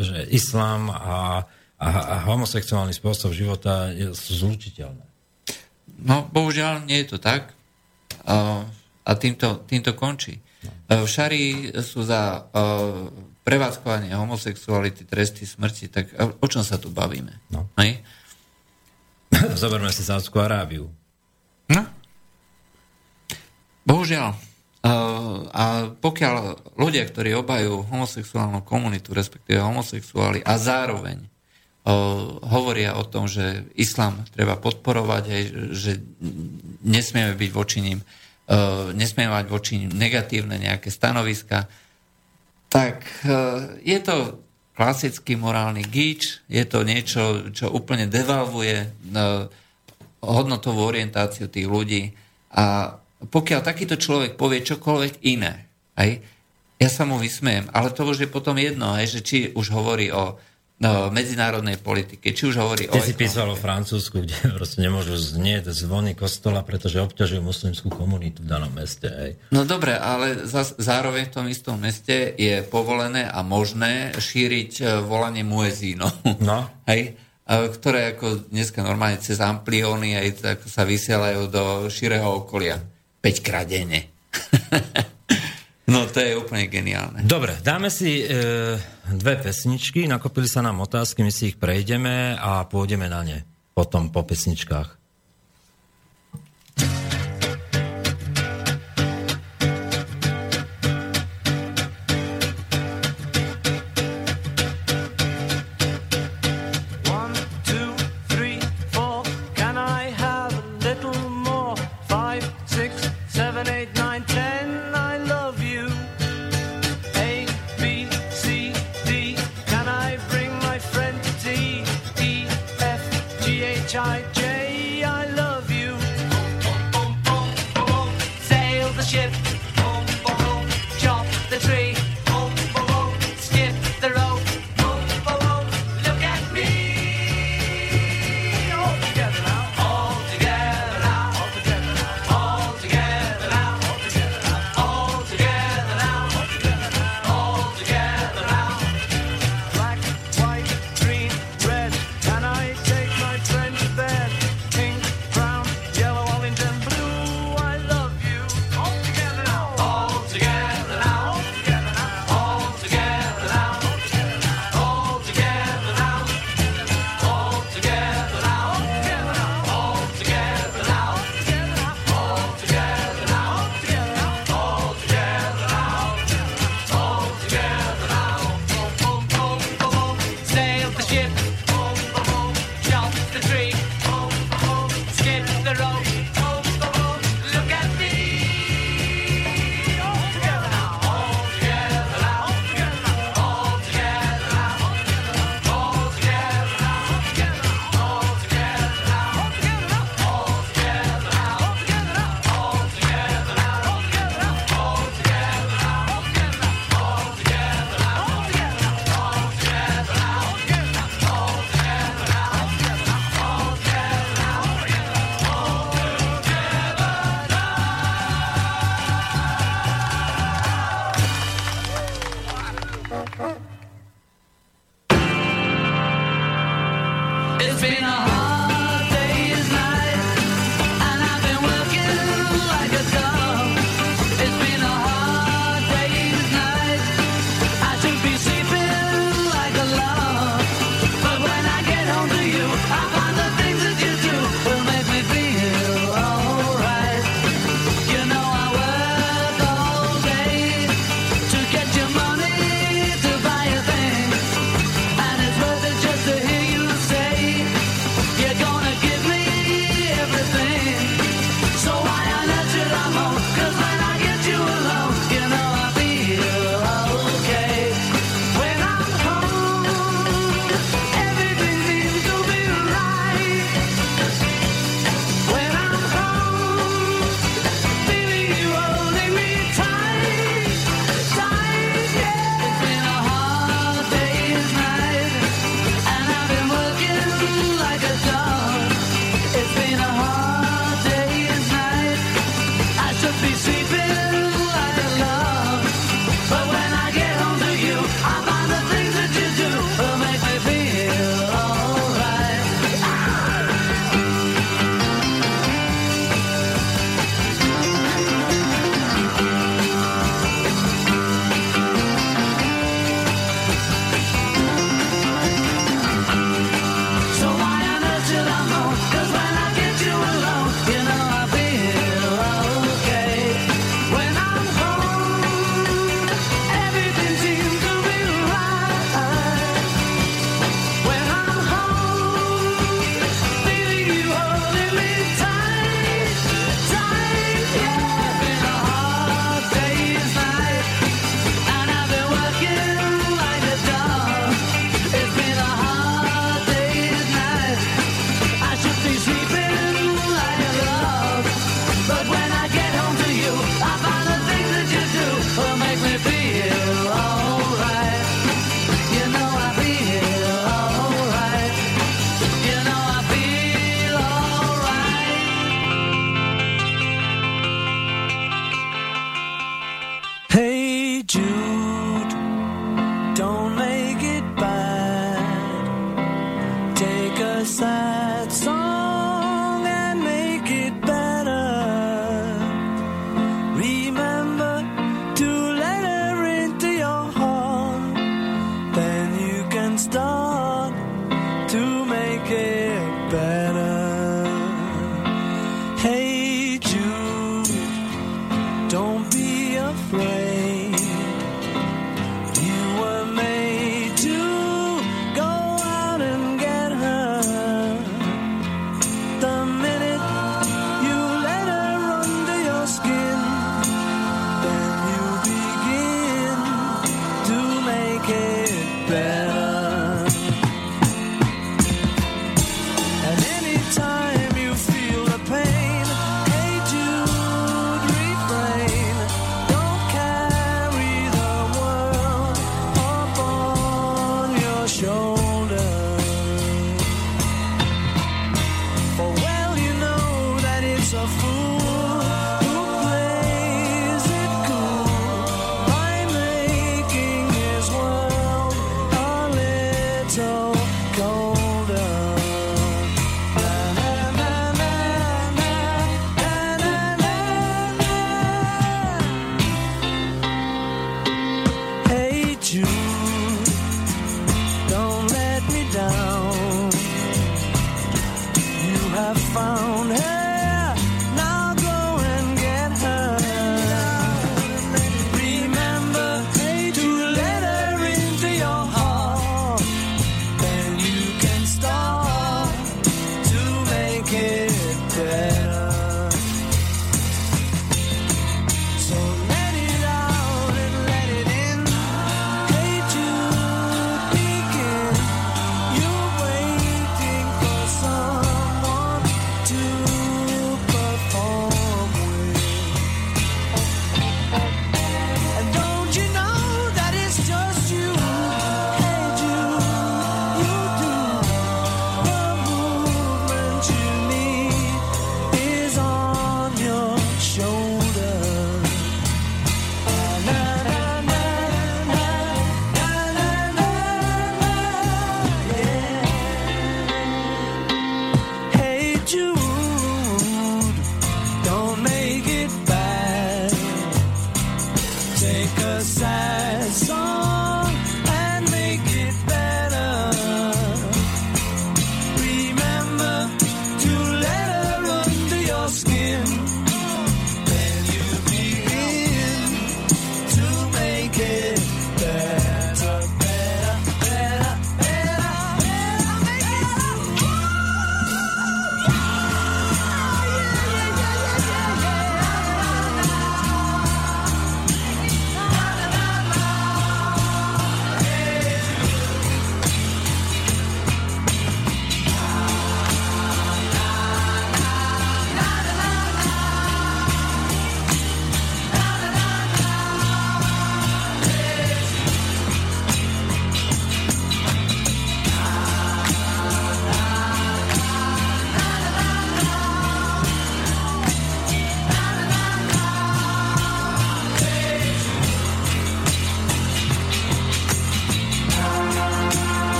že 0.00 0.18
islám 0.32 0.90
a, 0.90 1.44
a, 1.76 1.86
a 1.86 2.14
homosexuálny 2.26 2.96
spôsob 2.96 3.36
života 3.36 3.92
sú 4.16 4.32
zlučiteľné. 4.46 5.04
No, 6.00 6.28
bohužiaľ, 6.28 6.84
nie 6.84 7.00
je 7.04 7.16
to 7.16 7.18
tak. 7.18 7.56
A 9.06 9.10
týmto, 9.16 9.64
týmto 9.64 9.96
končí. 9.96 10.42
V 10.90 11.06
Šari 11.06 11.74
sú 11.82 12.02
za 12.02 12.46
prevádzkovanie 13.46 14.10
homosexuality, 14.18 15.06
tresty 15.06 15.46
smrti, 15.46 15.86
tak 15.86 16.10
o 16.18 16.46
čom 16.50 16.66
sa 16.66 16.82
tu 16.82 16.90
bavíme? 16.90 17.46
No. 17.54 17.70
Hej? 17.78 18.02
Zoberme 19.62 19.94
si 19.94 20.02
Sádskú 20.02 20.42
Arábiu. 20.42 20.90
No. 21.70 21.82
Bohužiaľ. 23.86 24.34
A 25.50 25.90
pokiaľ 25.98 26.34
ľudia, 26.78 27.06
ktorí 27.06 27.34
obajú 27.34 27.86
homosexuálnu 27.90 28.62
komunitu, 28.62 29.10
respektíve 29.14 29.58
homosexuáli 29.58 30.42
a 30.46 30.54
zároveň 30.58 31.26
hovoria 32.42 32.98
o 32.98 33.06
tom, 33.06 33.30
že 33.30 33.62
islám 33.78 34.26
treba 34.34 34.58
podporovať, 34.58 35.24
aj, 35.30 35.42
že 35.70 35.92
nesmieme 36.82 37.38
byť 37.38 37.50
voči 37.54 37.78
ním, 37.78 38.02
nesmieme 38.98 39.30
mať 39.30 39.46
voči 39.46 39.78
ním 39.78 39.94
negatívne 39.94 40.58
nejaké 40.58 40.90
stanoviska, 40.90 41.70
tak 42.66 43.06
je 43.86 43.98
to 44.02 44.42
klasický 44.74 45.38
morálny 45.38 45.86
gíč, 45.86 46.42
je 46.50 46.64
to 46.66 46.82
niečo, 46.82 47.54
čo 47.54 47.70
úplne 47.72 48.10
devalvuje 48.10 48.92
hodnotovú 50.20 50.84
orientáciu 50.84 51.48
tých 51.48 51.70
ľudí. 51.70 52.12
A 52.52 52.98
pokiaľ 53.30 53.60
takýto 53.64 53.96
človek 53.96 54.36
povie 54.36 54.60
čokoľvek 54.60 55.24
iné, 55.24 55.70
aj, 55.96 56.20
ja 56.76 56.88
sa 56.92 57.08
mu 57.08 57.16
vysmejem, 57.16 57.72
ale 57.72 57.94
to 57.94 58.04
už 58.04 58.26
je 58.26 58.28
potom 58.28 58.58
jedno, 58.60 58.92
aj, 58.92 59.06
že 59.08 59.20
či 59.24 59.36
už 59.56 59.72
hovorí 59.72 60.12
o 60.12 60.36
no, 60.80 61.08
medzinárodnej 61.08 61.80
politike, 61.80 62.36
či 62.36 62.52
už 62.52 62.56
hovorí 62.60 62.84
Ty 62.88 63.00
o... 63.00 63.04
Si 63.04 63.16
písal 63.16 63.48
o 63.48 63.56
Francúzsku, 63.56 64.24
kde 64.24 64.36
proste 64.58 64.84
nemôžu 64.84 65.16
znieť 65.16 65.72
zvony 65.72 66.12
kostola, 66.12 66.60
pretože 66.60 67.00
obťažujú 67.00 67.40
muslimskú 67.40 67.88
komunitu 67.88 68.44
v 68.44 68.48
danom 68.50 68.72
meste. 68.72 69.08
Hej. 69.08 69.32
No 69.52 69.64
dobre, 69.64 69.96
ale 69.96 70.44
zas, 70.44 70.76
zároveň 70.76 71.28
v 71.28 71.34
tom 71.34 71.46
istom 71.48 71.76
meste 71.80 72.36
je 72.36 72.60
povolené 72.66 73.24
a 73.24 73.40
možné 73.40 74.12
šíriť 74.16 74.72
e, 74.80 74.84
volanie 75.04 75.42
muezínov. 75.46 76.12
No. 76.42 76.68
Hej? 76.90 77.16
ktoré 77.46 78.18
ako 78.18 78.50
dneska 78.50 78.82
normálne 78.82 79.22
cez 79.22 79.38
amplióny 79.38 80.18
aj 80.18 80.58
ako 80.58 80.66
sa 80.66 80.82
vysielajú 80.82 81.46
do 81.46 81.86
širého 81.86 82.42
okolia. 82.42 82.82
5 83.22 83.46
krát 83.46 83.70
denne. 83.70 84.10
No 85.86 86.02
to 86.10 86.18
je 86.18 86.34
úplne 86.34 86.66
geniálne. 86.66 87.22
Dobre, 87.22 87.62
dáme 87.62 87.94
si 87.94 88.26
e, 88.26 88.26
dve 89.06 89.34
pesničky, 89.38 90.10
nakopili 90.10 90.50
sa 90.50 90.58
nám 90.58 90.82
otázky, 90.82 91.22
my 91.22 91.30
si 91.30 91.54
ich 91.54 91.56
prejdeme 91.62 92.34
a 92.34 92.66
pôjdeme 92.66 93.06
na 93.06 93.22
ne 93.22 93.38
potom 93.76 94.08
po 94.08 94.24
pesničkách. 94.24 94.95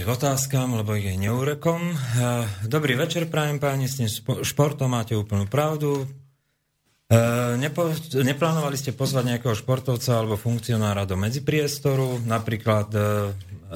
Ideme 0.00 0.16
k 0.16 0.16
otázkam, 0.16 0.80
lebo 0.80 0.96
ich 0.96 1.12
je 1.12 1.28
neúrekom. 1.28 1.92
Dobrý 2.64 2.96
večer, 2.96 3.28
prajem 3.28 3.60
páni, 3.60 3.84
s 3.84 4.00
tým 4.00 4.08
športom 4.40 4.96
máte 4.96 5.12
úplnú 5.12 5.44
pravdu. 5.44 6.08
Nepo, 7.60 7.92
neplánovali 8.16 8.80
ste 8.80 8.96
pozvať 8.96 9.36
nejakého 9.36 9.52
športovca 9.52 10.24
alebo 10.24 10.40
funkcionára 10.40 11.04
do 11.04 11.20
medzipriestoru, 11.20 12.16
napríklad 12.24 12.88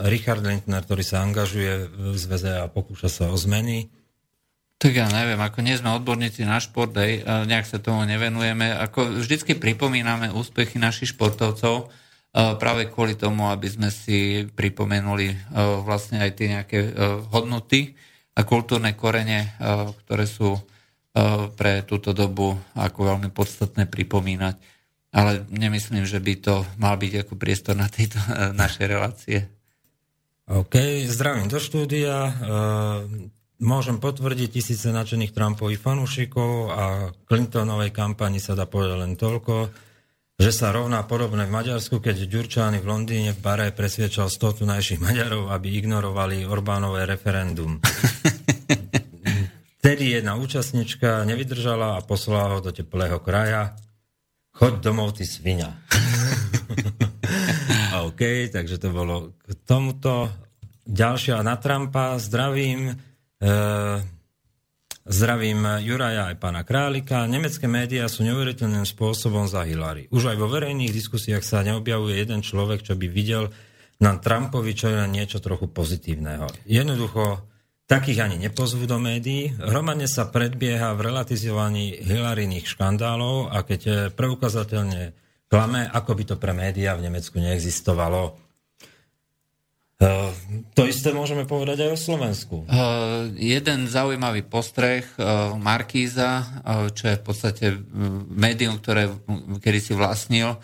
Richard 0.09 0.41
Lindner, 0.41 0.81
ktorý 0.89 1.05
sa 1.05 1.21
angažuje 1.21 1.93
v 1.93 2.17
zväze 2.17 2.57
a 2.57 2.73
pokúša 2.73 3.13
sa 3.13 3.25
o 3.29 3.37
zmeny. 3.37 3.93
Tak 4.81 4.97
ja 4.97 5.13
neviem, 5.13 5.45
ako 5.45 5.61
nie 5.61 5.77
sme 5.77 5.93
odborníci 5.93 6.49
na 6.49 6.57
šport, 6.57 6.97
aj, 6.97 7.21
nejak 7.45 7.69
sa 7.69 7.77
tomu 7.77 8.01
nevenujeme. 8.09 8.73
Ako 8.73 9.21
vždycky 9.21 9.61
pripomíname 9.61 10.33
úspechy 10.33 10.81
našich 10.81 11.13
športovcov, 11.13 11.93
práve 12.35 12.90
kvôli 12.90 13.15
tomu, 13.15 13.47
aby 13.47 13.70
sme 13.70 13.94
si 13.94 14.43
pripomenuli 14.51 15.55
vlastne 15.86 16.19
aj 16.19 16.31
tie 16.35 16.47
nejaké 16.51 16.78
hodnoty 17.31 17.94
a 18.35 18.43
kultúrne 18.43 18.98
korene, 18.98 19.55
ktoré 20.02 20.27
sú 20.27 20.59
pre 21.55 21.86
túto 21.86 22.11
dobu 22.11 22.59
ako 22.74 23.15
veľmi 23.15 23.31
podstatné 23.31 23.86
pripomínať. 23.86 24.59
Ale 25.15 25.47
nemyslím, 25.47 26.02
že 26.02 26.19
by 26.19 26.35
to 26.43 26.66
mal 26.74 26.98
byť 26.98 27.23
ako 27.23 27.39
priestor 27.39 27.78
na 27.78 27.86
tejto 27.86 28.19
našej 28.51 28.86
relácie. 28.90 29.47
OK, 30.51 31.06
zdravím 31.06 31.47
do 31.47 31.62
štúdia. 31.62 32.35
Môžem 33.62 34.02
potvrdiť 34.02 34.59
tisíce 34.59 34.90
nadšených 34.90 35.31
Trumpových 35.31 35.78
fanúšikov 35.78 36.74
a 36.74 37.15
Clintonovej 37.31 37.94
kampani 37.94 38.43
sa 38.43 38.59
dá 38.59 38.66
povedať 38.66 38.98
len 39.06 39.15
toľko, 39.15 39.70
že 40.35 40.51
sa 40.51 40.74
rovná 40.74 41.06
podobné 41.06 41.47
v 41.47 41.55
Maďarsku, 41.55 42.02
keď 42.02 42.27
Ďurčány 42.27 42.82
v 42.82 42.90
Londýne 42.90 43.31
v 43.32 43.40
bare 43.40 43.70
presviečal 43.70 44.27
100 44.27 44.66
tunajších 44.66 44.98
Maďarov, 44.98 45.55
aby 45.55 45.78
ignorovali 45.78 46.43
Orbánové 46.43 47.06
referendum. 47.06 47.78
Vtedy 49.78 50.16
jedna 50.16 50.35
účastnička 50.40 51.23
nevydržala 51.28 52.01
a 52.01 52.05
poslala 52.05 52.56
ho 52.56 52.65
do 52.65 52.73
teplého 52.74 53.20
kraja. 53.20 53.77
Choď 54.56 54.81
domov, 54.81 55.15
ty 55.15 55.28
svinia. 55.28 55.77
OK, 58.09 58.51
takže 58.51 58.81
to 58.81 58.90
bolo 58.90 59.36
k 59.39 59.55
tomuto. 59.62 60.32
Ďalšia 60.89 61.44
na 61.47 61.55
Trumpa. 61.61 62.19
Zdravím. 62.19 62.90
E, 62.90 62.94
Zdravím 65.05 65.85
Juraja 65.85 66.33
aj 66.33 66.41
pána 66.41 66.65
Králika. 66.65 67.29
Nemecké 67.29 67.69
médiá 67.69 68.09
sú 68.09 68.25
neuveriteľným 68.25 68.89
spôsobom 68.89 69.45
za 69.45 69.61
Hillary. 69.69 70.09
Už 70.09 70.33
aj 70.33 70.41
vo 70.41 70.49
verejných 70.49 70.97
diskusiách 70.97 71.45
sa 71.45 71.61
neobjavuje 71.61 72.17
jeden 72.17 72.41
človek, 72.41 72.81
čo 72.81 72.97
by 72.97 73.05
videl 73.13 73.53
na 74.01 74.17
Trumpovi 74.17 74.73
čo 74.73 74.89
je 74.89 75.05
niečo 75.05 75.45
trochu 75.45 75.69
pozitívneho. 75.69 76.49
Jednoducho, 76.65 77.45
takých 77.85 78.25
ani 78.25 78.49
nepozvú 78.49 78.89
do 78.89 78.97
médií. 78.97 79.53
Hromadne 79.61 80.09
sa 80.09 80.33
predbieha 80.33 80.97
v 80.97 81.13
relatizovaní 81.13 82.01
Hillaryných 82.01 82.65
škandálov 82.65 83.53
a 83.53 83.61
keď 83.61 84.09
preukazateľne 84.17 85.13
klame, 85.53 85.85
ako 85.85 86.11
by 86.17 86.25
to 86.33 86.37
pre 86.41 86.57
médiá 86.57 86.97
v 86.97 87.13
Nemecku 87.13 87.45
neexistovalo. 87.45 88.41
Uh, 90.05 90.29
to 90.77 90.85
isté 90.85 91.17
môžeme 91.17 91.49
povedať 91.49 91.89
aj 91.89 91.91
o 91.97 91.99
Slovensku. 91.99 92.57
Uh, 92.69 93.33
jeden 93.41 93.89
zaujímavý 93.89 94.45
postreh 94.45 95.09
uh, 95.17 95.57
Markíza, 95.57 96.45
uh, 96.45 96.93
čo 96.93 97.09
je 97.09 97.17
v 97.17 97.25
podstate 97.25 97.65
médium, 98.29 98.77
ktoré 98.77 99.09
kedy 99.65 99.81
si 99.81 99.93
vlastnil 99.97 100.61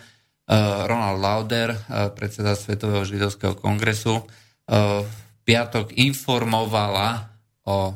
Ronald 0.51 1.23
Lauder, 1.23 1.71
predseda 2.11 2.59
Svetového 2.59 3.07
židovského 3.07 3.55
kongresu, 3.55 4.19
v 4.67 5.07
piatok 5.47 5.95
informovala 5.95 7.31
o 7.63 7.95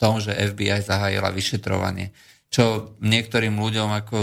tom, 0.00 0.16
že 0.16 0.32
FBI 0.32 0.80
zahájila 0.80 1.28
vyšetrovanie, 1.36 2.16
čo 2.48 2.96
niektorým 3.04 3.60
ľuďom 3.60 3.92
ako, 3.92 4.18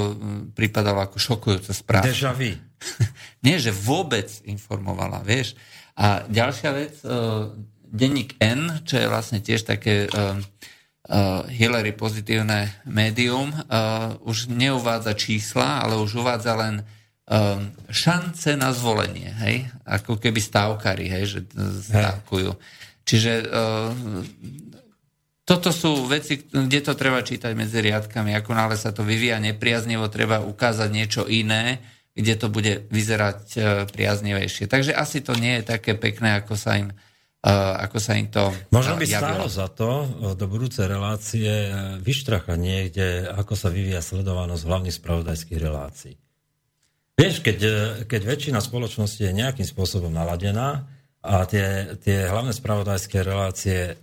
pripadalo 0.58 1.06
ako 1.06 1.22
šokujúca 1.22 1.78
správa. 1.78 2.10
Deja 2.10 2.34
vu. 2.34 2.58
Nie, 3.46 3.62
že 3.62 3.70
vôbec 3.70 4.34
informovala, 4.50 5.22
vieš. 5.22 5.54
A 5.98 6.26
ďalšia 6.26 6.72
vec, 6.74 6.98
uh, 7.06 7.54
denník 7.90 8.38
N, 8.42 8.82
čo 8.88 8.98
je 8.98 9.08
vlastne 9.12 9.40
tiež 9.40 9.66
také 9.66 10.10
uh, 10.10 10.38
uh, 11.08 11.46
Hillary 11.52 11.94
pozitívne 11.94 12.74
médium, 12.88 13.54
už 14.24 14.48
neuvádza 14.50 15.14
čísla, 15.14 15.84
ale 15.84 16.00
už 16.00 16.24
uvádza 16.24 16.56
len 16.56 16.76
šance 17.88 18.60
na 18.60 18.76
zvolenie, 18.76 19.32
hej? 19.48 19.72
Ako 19.88 20.20
keby 20.20 20.44
stávkari, 20.44 21.08
hej, 21.08 21.24
že 21.24 21.40
stávkujú. 21.88 22.52
Čiže 23.08 23.48
toto 25.48 25.72
sú 25.72 26.04
veci, 26.04 26.44
kde 26.52 26.80
to 26.84 27.00
treba 27.00 27.24
čítať 27.24 27.56
medzi 27.56 27.80
riadkami. 27.80 28.36
Ako 28.36 28.52
nále 28.52 28.76
sa 28.76 28.92
to 28.92 29.08
vyvíja 29.08 29.40
nepriaznivo, 29.40 30.12
treba 30.12 30.44
ukázať 30.44 30.90
niečo 30.92 31.24
iné, 31.24 31.80
kde 32.14 32.34
to 32.38 32.48
bude 32.50 32.86
vyzerať 32.94 33.42
e, 33.54 33.60
priaznivejšie. 33.90 34.70
Takže 34.70 34.94
asi 34.94 35.26
to 35.26 35.34
nie 35.34 35.60
je 35.60 35.64
také 35.66 35.98
pekné, 35.98 36.38
ako 36.38 36.54
sa 36.54 36.78
im, 36.78 36.94
e, 37.42 37.50
ako 37.54 37.98
sa 37.98 38.14
im 38.14 38.30
to 38.30 38.54
Možno 38.70 39.02
by 39.02 39.06
javilo. 39.10 39.18
stálo 39.18 39.48
za 39.50 39.68
to 39.74 39.90
e, 40.06 40.08
do 40.38 40.46
budúcej 40.46 40.86
relácie 40.86 41.50
vyštrachať 42.06 42.58
niekde, 42.58 43.26
ako 43.34 43.58
sa 43.58 43.74
vyvíja 43.74 44.06
sledovanosť 44.06 44.62
hlavných 44.62 44.98
spravodajských 45.02 45.60
relácií. 45.60 46.14
Vieš, 47.14 47.46
keď, 47.46 47.60
keď 48.10 48.22
väčšina 48.26 48.58
spoločnosti 48.62 49.22
je 49.22 49.34
nejakým 49.34 49.66
spôsobom 49.66 50.10
naladená 50.10 50.90
a 51.22 51.46
tie, 51.46 51.98
tie 52.02 52.26
hlavné 52.26 52.54
spravodajské 52.58 53.22
relácie 53.22 53.98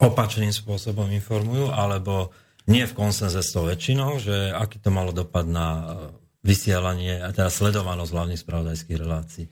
opačným 0.00 0.52
spôsobom 0.52 1.08
informujú, 1.12 1.72
alebo 1.72 2.32
nie 2.68 2.84
v 2.84 2.96
konsenze 2.96 3.40
s 3.40 3.52
tou 3.52 3.64
väčšinou, 3.64 4.20
že 4.20 4.52
aký 4.52 4.76
to 4.76 4.92
malo 4.92 5.12
dopad 5.12 5.48
na 5.48 5.66
vysielanie 6.40 7.20
a 7.20 7.32
teda 7.36 7.52
sledovanosť 7.52 8.10
hlavných 8.12 8.40
spravodajských 8.40 8.98
relácií. 9.00 9.44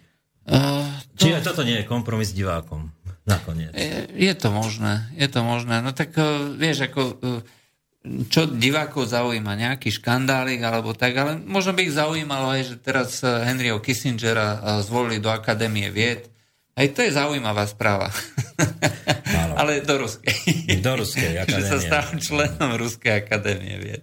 Uh, 0.48 0.88
to... 1.12 1.28
Čiže 1.28 1.44
toto 1.44 1.60
nie 1.60 1.84
je 1.84 1.84
kompromis 1.84 2.32
divákom 2.32 2.88
nakoniec. 3.32 3.76
Je, 3.76 4.08
je 4.16 4.34
to 4.34 4.48
možné, 4.48 5.12
je 5.12 5.28
to 5.28 5.44
možné. 5.44 5.84
No 5.84 5.92
tak 5.92 6.16
uh, 6.16 6.48
vieš, 6.56 6.88
ako 6.88 7.00
uh, 7.20 7.40
čo 8.32 8.48
divákov 8.48 9.12
zaujíma, 9.12 9.52
nejaký 9.58 9.92
škandálik 9.92 10.64
alebo 10.64 10.96
tak, 10.96 11.12
ale 11.18 11.36
možno 11.36 11.76
by 11.76 11.80
ich 11.84 11.92
zaujímalo 11.92 12.56
aj, 12.56 12.62
že 12.64 12.74
teraz 12.80 13.20
Henryho 13.20 13.84
Kissingera 13.84 14.80
zvolili 14.80 15.20
do 15.20 15.28
Akadémie 15.28 15.92
vied. 15.92 16.24
Aj 16.78 16.86
to 16.94 17.04
je 17.04 17.10
zaujímavá 17.10 17.66
správa. 17.68 18.08
ale 19.58 19.82
do 19.82 19.94
Ruskej. 19.98 20.78
Do 20.78 20.92
Ruskej 21.02 21.42
akadémie. 21.42 21.58
že 21.66 21.70
sa 21.74 21.78
stal 21.82 22.06
členom 22.22 22.78
Ruskej 22.78 23.26
akadémie 23.26 23.76
vied. 23.82 24.02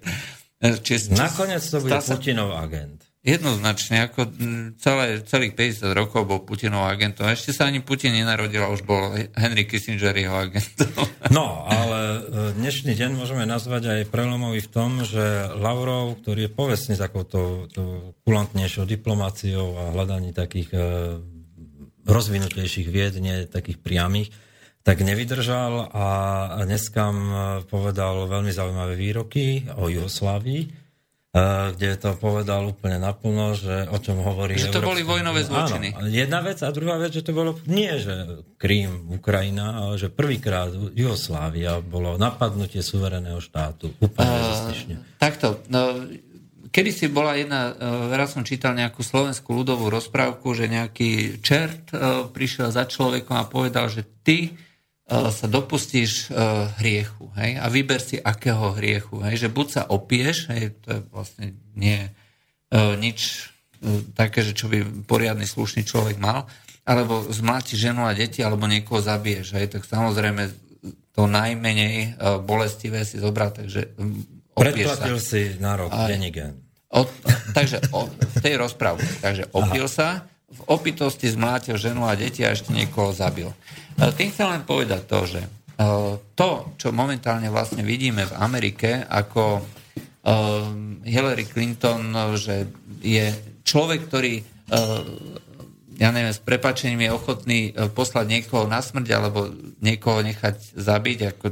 Či, 0.63 1.11
Nakoniec 1.11 1.61
to 1.67 1.83
bude 1.83 1.99
sa... 1.99 2.15
Putinov 2.15 2.55
agent. 2.55 3.03
Jednoznačne, 3.25 4.05
ako 4.05 4.29
celé, 4.77 5.25
celých 5.25 5.57
50 5.57 5.97
rokov 5.97 6.29
bol 6.29 6.45
Putinov 6.45 6.85
agentom. 6.85 7.25
Ešte 7.25 7.57
sa 7.57 7.65
ani 7.65 7.81
Putin 7.81 8.13
nenarodil 8.13 8.61
a 8.61 8.69
už 8.69 8.85
bol 8.85 9.17
Henry 9.33 9.65
Kissinger 9.65 10.13
jeho 10.13 10.37
agentom. 10.37 10.93
No, 11.33 11.65
ale 11.65 11.99
e, 11.99 12.19
dnešný 12.53 12.93
deň 12.93 13.17
môžeme 13.17 13.49
nazvať 13.49 13.89
aj 13.89 14.13
prelomový 14.13 14.61
v 14.61 14.69
tom, 14.69 15.01
že 15.01 15.49
Lavrov, 15.57 16.21
ktorý 16.21 16.45
je 16.45 16.51
povestný 16.53 16.95
takouto 17.01 17.65
kulantnejšou 18.21 18.85
diplomáciou 18.85 19.73
a 19.73 19.83
hľadaní 19.89 20.37
takých 20.37 20.69
e, 20.69 20.79
rozvinutejších 22.05 22.87
vied, 22.93 23.17
nie 23.17 23.49
takých 23.49 23.81
priamých, 23.81 24.29
tak 24.85 25.01
nevydržal 25.01 25.89
a 25.89 26.05
dneska 26.61 27.09
povedal 27.65 28.29
veľmi 28.29 28.53
zaujímavé 28.53 28.93
výroky 28.93 29.65
o 29.81 29.89
Jugoslávii, 29.89 30.61
e, 30.61 30.69
kde 31.73 31.97
to 31.97 32.13
povedal 32.21 32.69
úplne 32.69 33.01
naplno, 33.01 33.57
že 33.57 33.89
o 33.89 33.97
čom 33.97 34.21
hovorí... 34.21 34.61
Že 34.61 34.69
to 34.69 34.85
Európska... 34.85 34.89
boli 34.93 35.01
vojnové 35.01 35.41
zločiny. 35.41 35.87
Áno, 35.89 36.05
jedna 36.05 36.45
vec 36.45 36.61
a 36.61 36.69
druhá 36.69 37.01
vec, 37.01 37.17
že 37.17 37.25
to 37.25 37.33
bolo 37.33 37.57
nie, 37.65 37.97
že 37.97 38.45
Krím, 38.61 39.09
Ukrajina, 39.09 39.89
ale 39.89 39.97
že 39.97 40.13
prvýkrát 40.13 40.69
Jugoslávia 40.93 41.81
bolo 41.81 42.21
napadnutie 42.21 42.85
suvereného 42.85 43.41
štátu. 43.41 43.89
Úplne 43.97 44.37
uh, 44.37 45.01
Takto, 45.17 45.65
no, 45.65 45.97
Kedy 46.69 46.91
si 46.93 47.07
bola 47.09 47.39
jedna, 47.39 47.73
e, 47.73 48.13
raz 48.13 48.37
som 48.37 48.45
čítal 48.45 48.77
nejakú 48.77 49.01
slovenskú 49.01 49.49
ľudovú 49.49 49.89
rozprávku, 49.89 50.53
že 50.53 50.69
nejaký 50.69 51.41
čert 51.41 51.89
prišiel 52.35 52.69
za 52.69 52.85
človekom 52.85 53.33
a 53.33 53.49
povedal, 53.49 53.89
že 53.89 54.05
ty 54.21 54.53
sa 55.05 55.45
dopustíš 55.45 56.33
uh, 56.33 56.65
hriechu, 56.81 57.29
hej, 57.37 57.61
a 57.61 57.69
vyber 57.69 58.01
si 58.01 58.17
akého 58.17 58.73
hriechu, 58.73 59.21
hej, 59.21 59.45
že 59.45 59.53
buď 59.53 59.67
sa 59.69 59.81
opieš, 59.85 60.49
hej, 60.49 60.73
to 60.81 60.97
je 60.97 60.99
vlastne 61.13 61.45
nie 61.77 62.09
uh, 62.73 62.97
nič 62.97 63.51
také, 64.17 64.41
že 64.41 64.57
čo 64.57 64.65
by 64.65 65.05
poriadny 65.05 65.45
slušný 65.45 65.85
človek 65.85 66.17
mal, 66.17 66.49
alebo 66.89 67.21
zmláti 67.29 67.77
ženu 67.77 68.09
a 68.09 68.17
deti, 68.17 68.41
alebo 68.41 68.65
niekoho 68.65 68.97
zabiješ, 68.97 69.53
hej, 69.53 69.77
tak 69.77 69.85
samozrejme 69.85 70.49
to 71.13 71.29
najmenej 71.29 72.17
bolestivé 72.43 73.05
si 73.05 73.21
zobrať, 73.21 73.51
takže 73.61 73.81
Predplatil 74.55 75.17
sa. 75.19 75.27
si 75.27 75.41
na 75.59 75.75
rok 75.75 75.91
Denigen. 76.07 76.59
takže 77.57 77.91
o, 77.91 78.07
v 78.07 78.37
tej 78.39 78.55
rozprávke, 78.55 79.07
takže 79.19 79.51
opil 79.51 79.85
Aha. 79.85 79.91
sa, 79.91 80.07
v 80.45 80.61
opitosti 80.69 81.25
zmlátil 81.29 81.75
ženu 81.77 82.05
a 82.05 82.13
deti 82.13 82.45
a 82.45 82.53
ešte 82.53 82.69
niekoho 82.71 83.11
zabil. 83.11 83.49
E, 83.49 83.55
tým 84.13 84.29
chcem 84.29 84.47
len 84.49 84.63
povedať 84.63 85.01
to, 85.09 85.19
že 85.25 85.41
e, 85.41 85.49
to, 86.37 86.49
čo 86.77 86.93
momentálne 86.93 87.49
vlastne 87.49 87.81
vidíme 87.81 88.25
v 88.25 88.37
Amerike, 88.37 89.05
ako 89.05 89.65
Hillary 91.05 91.45
Clinton, 91.45 92.33
že 92.33 92.65
je 93.05 93.29
človek, 93.61 94.09
ktorý 94.09 94.41
ja 95.95 96.11
neviem, 96.11 96.35
s 96.35 96.43
prepačením 96.43 97.07
je 97.07 97.15
ochotný 97.15 97.59
e, 97.71 97.87
poslať 97.87 98.25
niekoho 98.27 98.67
na 98.67 98.83
smrť 98.83 99.07
alebo 99.15 99.47
niekoho 99.79 100.19
nechať 100.19 100.75
zabiť, 100.75 101.19
ako 101.35 101.45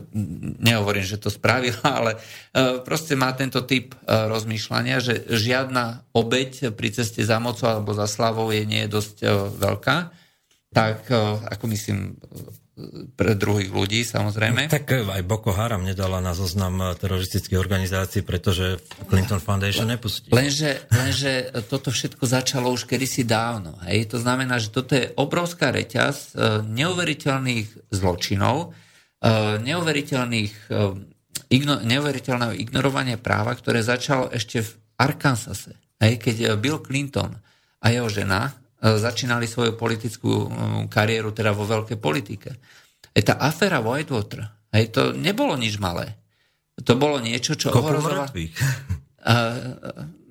nehovorím, 0.60 1.06
že 1.07 1.20
to 1.20 1.32
spravila, 1.32 1.84
ale 1.99 2.11
e, 2.15 2.84
proste 2.84 3.15
má 3.15 3.32
tento 3.36 3.64
typ 3.64 3.95
e, 3.95 3.98
rozmýšľania, 4.07 4.99
že 4.99 5.24
žiadna 5.32 6.11
obeď 6.11 6.76
pri 6.76 6.90
ceste 6.91 7.24
za 7.24 7.40
mocou 7.40 7.72
alebo 7.72 7.95
za 7.95 8.07
slavou 8.07 8.52
je 8.52 8.64
nie 8.68 8.84
je 8.86 8.94
dosť 8.94 9.15
veľká, 9.60 9.98
tak 10.74 11.06
ako 11.53 11.70
myslím 11.70 12.18
pre 13.14 13.38
druhých 13.38 13.70
ľudí, 13.70 14.02
samozrejme. 14.02 14.66
Tak 14.66 15.06
aj 15.06 15.22
Boko 15.30 15.54
Haram 15.54 15.86
nedala 15.86 16.18
na 16.18 16.34
zoznam 16.34 16.98
teroristických 16.98 17.62
organizácií, 17.62 18.26
pretože 18.26 18.82
Clinton 19.06 19.38
Foundation 19.38 19.86
nepustí. 19.86 20.34
Lenže, 20.34 20.90
lenže 20.90 21.54
toto 21.70 21.94
všetko 21.94 22.26
začalo 22.26 22.74
už 22.74 22.90
kedysi 22.90 23.30
dávno. 23.30 23.78
Hej? 23.86 24.10
To 24.10 24.18
znamená, 24.18 24.58
že 24.58 24.74
toto 24.74 24.98
je 24.98 25.06
obrovská 25.14 25.70
reťaz 25.70 26.34
e, 26.34 26.66
neuveriteľných 26.66 27.94
zločinov, 27.94 28.74
neuveriteľných, 29.64 30.68
igno, 31.48 31.74
neuveriteľného 31.80 32.60
ignorovania 32.60 33.16
práva, 33.16 33.56
ktoré 33.56 33.80
začalo 33.80 34.28
ešte 34.36 34.60
v 34.60 34.72
Arkansase. 35.00 35.80
Hej? 36.02 36.20
Keď 36.20 36.36
Bill 36.60 36.84
Clinton 36.84 37.32
a 37.80 37.86
jeho 37.88 38.12
žena 38.12 38.52
začínali 38.84 39.48
svoju 39.48 39.80
politickú 39.80 40.34
e, 40.44 40.48
kariéru 40.92 41.32
teda 41.32 41.56
vo 41.56 41.64
veľkej 41.64 41.96
politike. 41.96 42.52
E 43.16 43.22
tá 43.24 43.40
aféra 43.40 43.80
Whitewater, 43.80 44.44
hej, 44.76 44.92
to 44.92 45.16
nebolo 45.16 45.56
nič 45.56 45.80
malé. 45.80 46.20
To 46.84 47.00
bolo 47.00 47.24
niečo, 47.24 47.56
čo 47.56 47.72
ohrozovalo... 47.72 48.28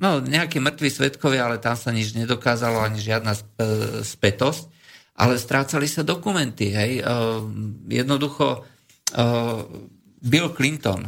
no, 0.03 0.21
nejakí 0.21 0.61
mŕtvi 0.61 0.91
svetkovia, 0.91 1.49
ale 1.49 1.63
tam 1.63 1.79
sa 1.79 1.95
nič 1.95 2.13
nedokázalo, 2.13 2.83
ani 2.83 3.01
žiadna 3.01 3.33
spätosť. 4.03 4.69
Ale 5.17 5.39
strácali 5.39 5.87
sa 5.87 6.03
dokumenty. 6.03 6.75
Hej. 6.75 7.07
Jednoducho 7.87 8.67
Bill 10.19 10.51
Clinton 10.51 11.07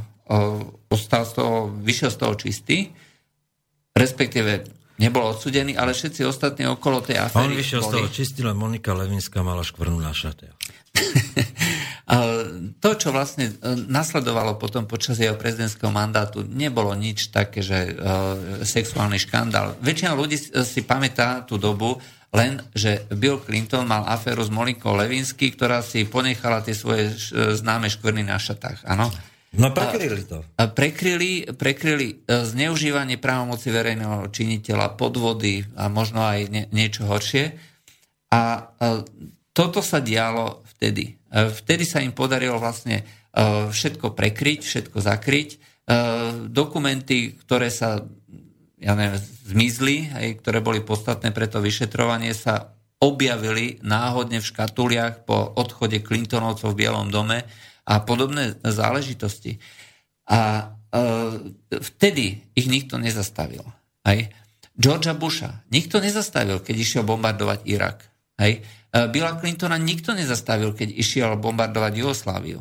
ostal 0.88 1.26
z 1.26 1.32
toho, 1.36 1.74
vyšiel 1.82 2.10
z 2.14 2.18
toho 2.20 2.34
čistý, 2.38 2.78
respektíve 3.92 4.64
nebol 4.98 5.26
odsudený, 5.26 5.74
ale 5.74 5.90
všetci 5.90 6.22
ostatní 6.22 6.70
okolo 6.70 7.02
tej 7.02 7.18
aféry 7.18 7.50
On 7.50 7.58
vyšiel 7.58 7.80
boli... 7.82 7.90
z 7.90 7.94
toho 7.94 8.08
čistý, 8.10 8.40
len 8.46 8.54
Monika 8.54 8.94
Levinská 8.94 9.42
mala 9.42 9.66
škvrnu 9.66 9.98
na 9.98 10.14
šate. 10.14 10.54
to, 12.82 12.90
čo 12.94 13.10
vlastne 13.10 13.50
e, 13.50 13.54
nasledovalo 13.90 14.54
potom 14.54 14.86
počas 14.86 15.18
jeho 15.18 15.34
prezidentského 15.34 15.90
mandátu, 15.90 16.46
nebolo 16.46 16.94
nič 16.94 17.34
také, 17.34 17.64
že 17.64 17.90
uh, 17.90 18.62
sexuálny 18.62 19.18
škandál. 19.18 19.74
Väčšina 19.82 20.14
ľudí 20.14 20.38
si 20.38 20.80
pamätá 20.86 21.42
tú 21.42 21.58
dobu, 21.58 21.98
len, 22.34 22.58
že 22.74 23.06
Bill 23.14 23.38
Clinton 23.42 23.86
mal 23.86 24.06
aféru 24.10 24.42
s 24.42 24.50
Monikou 24.50 24.94
Levinsky, 24.98 25.54
ktorá 25.54 25.82
si 25.86 26.02
ponechala 26.02 26.66
tie 26.66 26.74
svoje 26.74 27.14
známe 27.30 27.86
škvrny 27.86 28.26
na 28.26 28.42
šatách. 28.42 28.82
Áno. 28.90 29.06
No 29.54 29.70
prekryli 29.70 30.22
to. 30.26 30.42
A 30.58 30.66
prekryli, 30.66 31.46
prekryli 31.54 32.08
e, 32.26 32.42
zneužívanie 32.42 33.22
právomoci 33.22 33.70
verejného 33.70 34.26
činiteľa, 34.34 34.98
podvody 34.98 35.62
a 35.78 35.86
možno 35.86 36.26
aj 36.26 36.38
nie, 36.50 36.64
niečo 36.74 37.06
horšie. 37.06 37.54
A, 38.34 38.66
a 38.66 38.86
toto 39.54 39.78
sa 39.78 40.02
dialo 40.02 40.66
vtedy. 40.74 41.14
E, 41.30 41.50
vtedy 41.54 41.86
sa 41.86 42.02
im 42.02 42.10
podarilo 42.10 42.58
vlastne 42.58 43.02
e, 43.02 43.04
všetko 43.70 44.12
prekryť, 44.12 44.60
všetko 44.62 44.98
zakryť. 45.00 45.50
Dokumenty, 46.48 47.36
ktoré 47.44 47.68
sa 47.68 48.00
ja 48.80 48.92
neviem, 48.96 49.20
zmizli, 49.44 50.08
aj, 50.16 50.40
ktoré 50.40 50.64
boli 50.64 50.80
podstatné 50.80 51.28
pre 51.32 51.44
to 51.44 51.60
vyšetrovanie, 51.60 52.32
sa 52.32 52.72
objavili 53.04 53.80
náhodne 53.84 54.40
v 54.40 54.48
škatuliach 54.48 55.28
po 55.28 55.36
odchode 55.56 56.00
Clintonovcov 56.00 56.72
v 56.72 56.78
Bielom 56.84 57.12
dome 57.12 57.44
a 57.84 58.00
podobné 58.00 58.56
záležitosti. 58.64 59.60
A 60.24 60.72
e, 60.88 61.00
vtedy 61.80 62.40
ich 62.56 62.68
nikto 62.68 62.96
nezastavil. 62.96 63.64
Hej. 64.08 64.32
Georgia 64.74 65.14
Busha 65.14 65.62
nikto 65.70 66.00
nezastavil, 66.00 66.58
keď 66.64 66.74
išiel 66.80 67.02
bombardovať 67.06 67.68
Irak. 67.68 68.08
Hej. 68.40 68.64
E, 68.64 69.08
Billa 69.12 69.36
Clintona 69.36 69.76
nikto 69.76 70.16
nezastavil, 70.16 70.72
keď 70.72 70.96
išiel 70.96 71.36
bombardovať 71.36 71.92
Jugosláviu. 71.92 72.60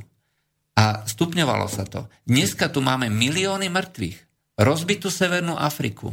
A 0.74 1.06
stupňovalo 1.06 1.70
sa 1.70 1.86
to. 1.86 2.10
Dneska 2.26 2.68
tu 2.68 2.82
máme 2.82 3.08
milióny 3.08 3.70
mŕtvych, 3.70 4.18
rozbitú 4.60 5.08
Severnú 5.14 5.54
Afriku, 5.54 6.12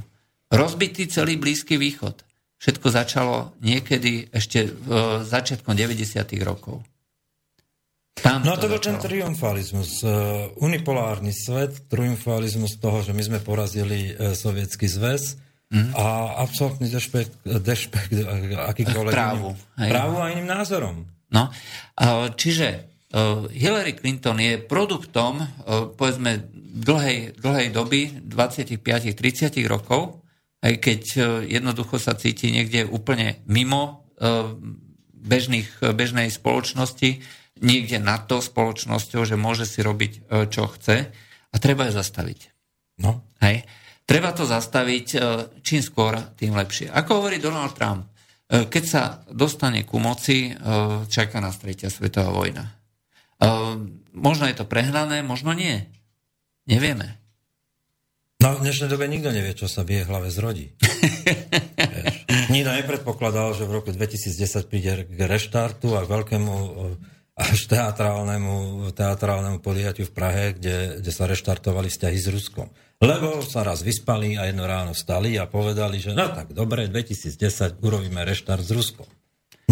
rozbitý 0.52 1.08
celý 1.08 1.40
Blízky 1.40 1.80
východ. 1.80 2.22
Všetko 2.60 2.86
začalo 2.92 3.56
niekedy 3.64 4.28
ešte 4.30 4.68
v 4.68 4.88
e, 4.92 5.04
začiatkom 5.24 5.72
90. 5.72 6.04
rokov. 6.44 6.84
Tam 8.20 8.44
no 8.44 8.56
to 8.60 8.68
bol 8.68 8.80
ten 8.80 9.00
triumfalizmus. 9.00 10.04
Uh, 10.04 10.52
unipolárny 10.60 11.32
svet, 11.32 11.88
triumfalizmus 11.88 12.76
toho, 12.76 13.00
že 13.00 13.16
my 13.16 13.22
sme 13.24 13.38
porazili 13.40 14.12
uh, 14.12 14.36
sovietský 14.36 14.86
zväz 14.88 15.40
mm. 15.72 15.96
a 15.96 16.36
absolútny 16.44 16.92
dešpekt, 16.92 17.44
dešpekt 17.44 18.12
akýkoľvek 18.56 19.14
právu, 19.14 19.56
iným, 19.78 19.92
právu 19.92 20.16
a 20.20 20.26
iným 20.32 20.48
názorom. 20.48 20.96
No, 21.30 21.48
uh, 21.48 22.28
čiže 22.34 22.90
Hillary 23.50 23.98
Clinton 23.98 24.38
je 24.38 24.62
produktom, 24.62 25.42
povedzme, 25.98 26.46
dlhej, 26.54 27.42
dlhej 27.42 27.68
doby, 27.74 28.22
25-30 28.22 29.66
rokov, 29.66 30.22
aj 30.62 30.78
keď 30.78 31.02
jednoducho 31.42 31.98
sa 31.98 32.14
cíti 32.14 32.54
niekde 32.54 32.86
úplne 32.86 33.42
mimo 33.50 34.06
bežných, 35.10 35.90
bežnej 35.90 36.30
spoločnosti, 36.30 37.18
niekde 37.60 38.00
nad 38.00 38.24
to 38.26 38.40
spoločnosťou, 38.40 39.22
že 39.28 39.36
môže 39.36 39.68
si 39.68 39.84
robiť, 39.84 40.12
e, 40.16 40.20
čo 40.48 40.68
chce 40.68 41.12
a 41.50 41.56
treba 41.60 41.86
ju 41.88 41.92
zastaviť. 41.94 42.40
No. 43.00 43.24
Hej. 43.44 43.64
Treba 44.08 44.34
to 44.34 44.48
zastaviť 44.48 45.06
e, 45.14 45.18
čím 45.62 45.80
skôr, 45.84 46.18
tým 46.36 46.56
lepšie. 46.56 46.90
Ako 46.90 47.22
hovorí 47.22 47.38
Donald 47.38 47.76
Trump, 47.76 48.08
e, 48.48 48.66
keď 48.66 48.84
sa 48.84 49.02
dostane 49.28 49.84
ku 49.84 50.00
moci, 50.00 50.52
čaká 51.06 51.38
nás 51.38 51.60
tretia 51.60 51.92
svetová 51.92 52.32
vojna. 52.32 52.64
Možno 54.12 54.44
je 54.44 54.56
to 54.58 54.68
prehnané, 54.68 55.24
možno 55.24 55.56
nie. 55.56 55.88
Nevieme. 56.68 57.16
No, 58.40 58.56
v 58.56 58.68
dnešnej 58.68 58.92
dobe 58.92 59.08
nikto 59.08 59.32
nevie, 59.32 59.56
čo 59.56 59.64
sa 59.64 59.80
v 59.80 60.00
jej 60.00 60.04
hlave 60.04 60.28
zrodí. 60.32 60.72
Nikto 62.52 62.72
nepredpokladal, 62.72 63.52
že 63.52 63.68
v 63.68 63.74
roku 63.78 63.92
2010 63.92 64.64
príde 64.64 65.04
k 65.04 65.20
reštartu 65.28 65.92
a 65.92 66.02
k 66.02 66.08
veľkému 66.08 66.54
až 67.40 67.66
teatrálnemu, 67.66 68.88
teatrálnemu 68.92 69.58
podujatiu 69.64 70.04
v 70.04 70.12
Prahe, 70.12 70.44
kde, 70.52 71.00
kde 71.00 71.10
sa 71.10 71.24
reštartovali 71.24 71.88
vzťahy 71.88 72.18
s 72.20 72.28
Ruskom. 72.28 72.68
Lebo 73.00 73.40
sa 73.40 73.64
raz 73.64 73.80
vyspali 73.80 74.36
a 74.36 74.44
jedno 74.44 74.68
ráno 74.68 74.92
stali 74.92 75.40
a 75.40 75.48
povedali, 75.48 75.96
že 75.96 76.12
no 76.12 76.28
tak 76.28 76.52
dobre, 76.52 76.92
2010 76.92 77.80
urobíme 77.80 78.20
reštart 78.28 78.60
s 78.60 78.72
Ruskom. 78.76 79.08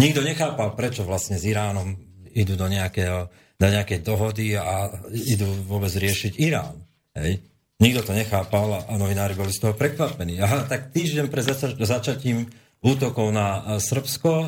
Nikto 0.01 0.25
nechápal, 0.25 0.73
prečo 0.73 1.05
vlastne 1.05 1.37
s 1.37 1.45
Iránom 1.45 1.93
idú 2.33 2.57
do 2.57 2.65
nejakého, 2.65 3.29
do 3.59 3.67
nejakej 3.69 3.99
dohody 4.01 4.57
a 4.57 4.89
idú 5.13 5.45
vôbec 5.69 5.93
riešiť 5.93 6.41
Irán. 6.41 6.81
Hej? 7.13 7.43
Nikto 7.79 8.11
to 8.11 8.13
nechápal 8.17 8.83
a 8.87 8.93
novinári 8.97 9.37
boli 9.37 9.55
z 9.55 9.63
toho 9.63 9.73
prekvapení. 9.77 10.41
Aha, 10.43 10.67
tak 10.67 10.91
týždeň 10.91 11.31
pre 11.31 11.45
začatím 11.85 12.49
útokov 12.79 13.27
na 13.35 13.47
eh, 13.59 13.61
Srbsko 13.79 14.31
eh, 14.31 14.47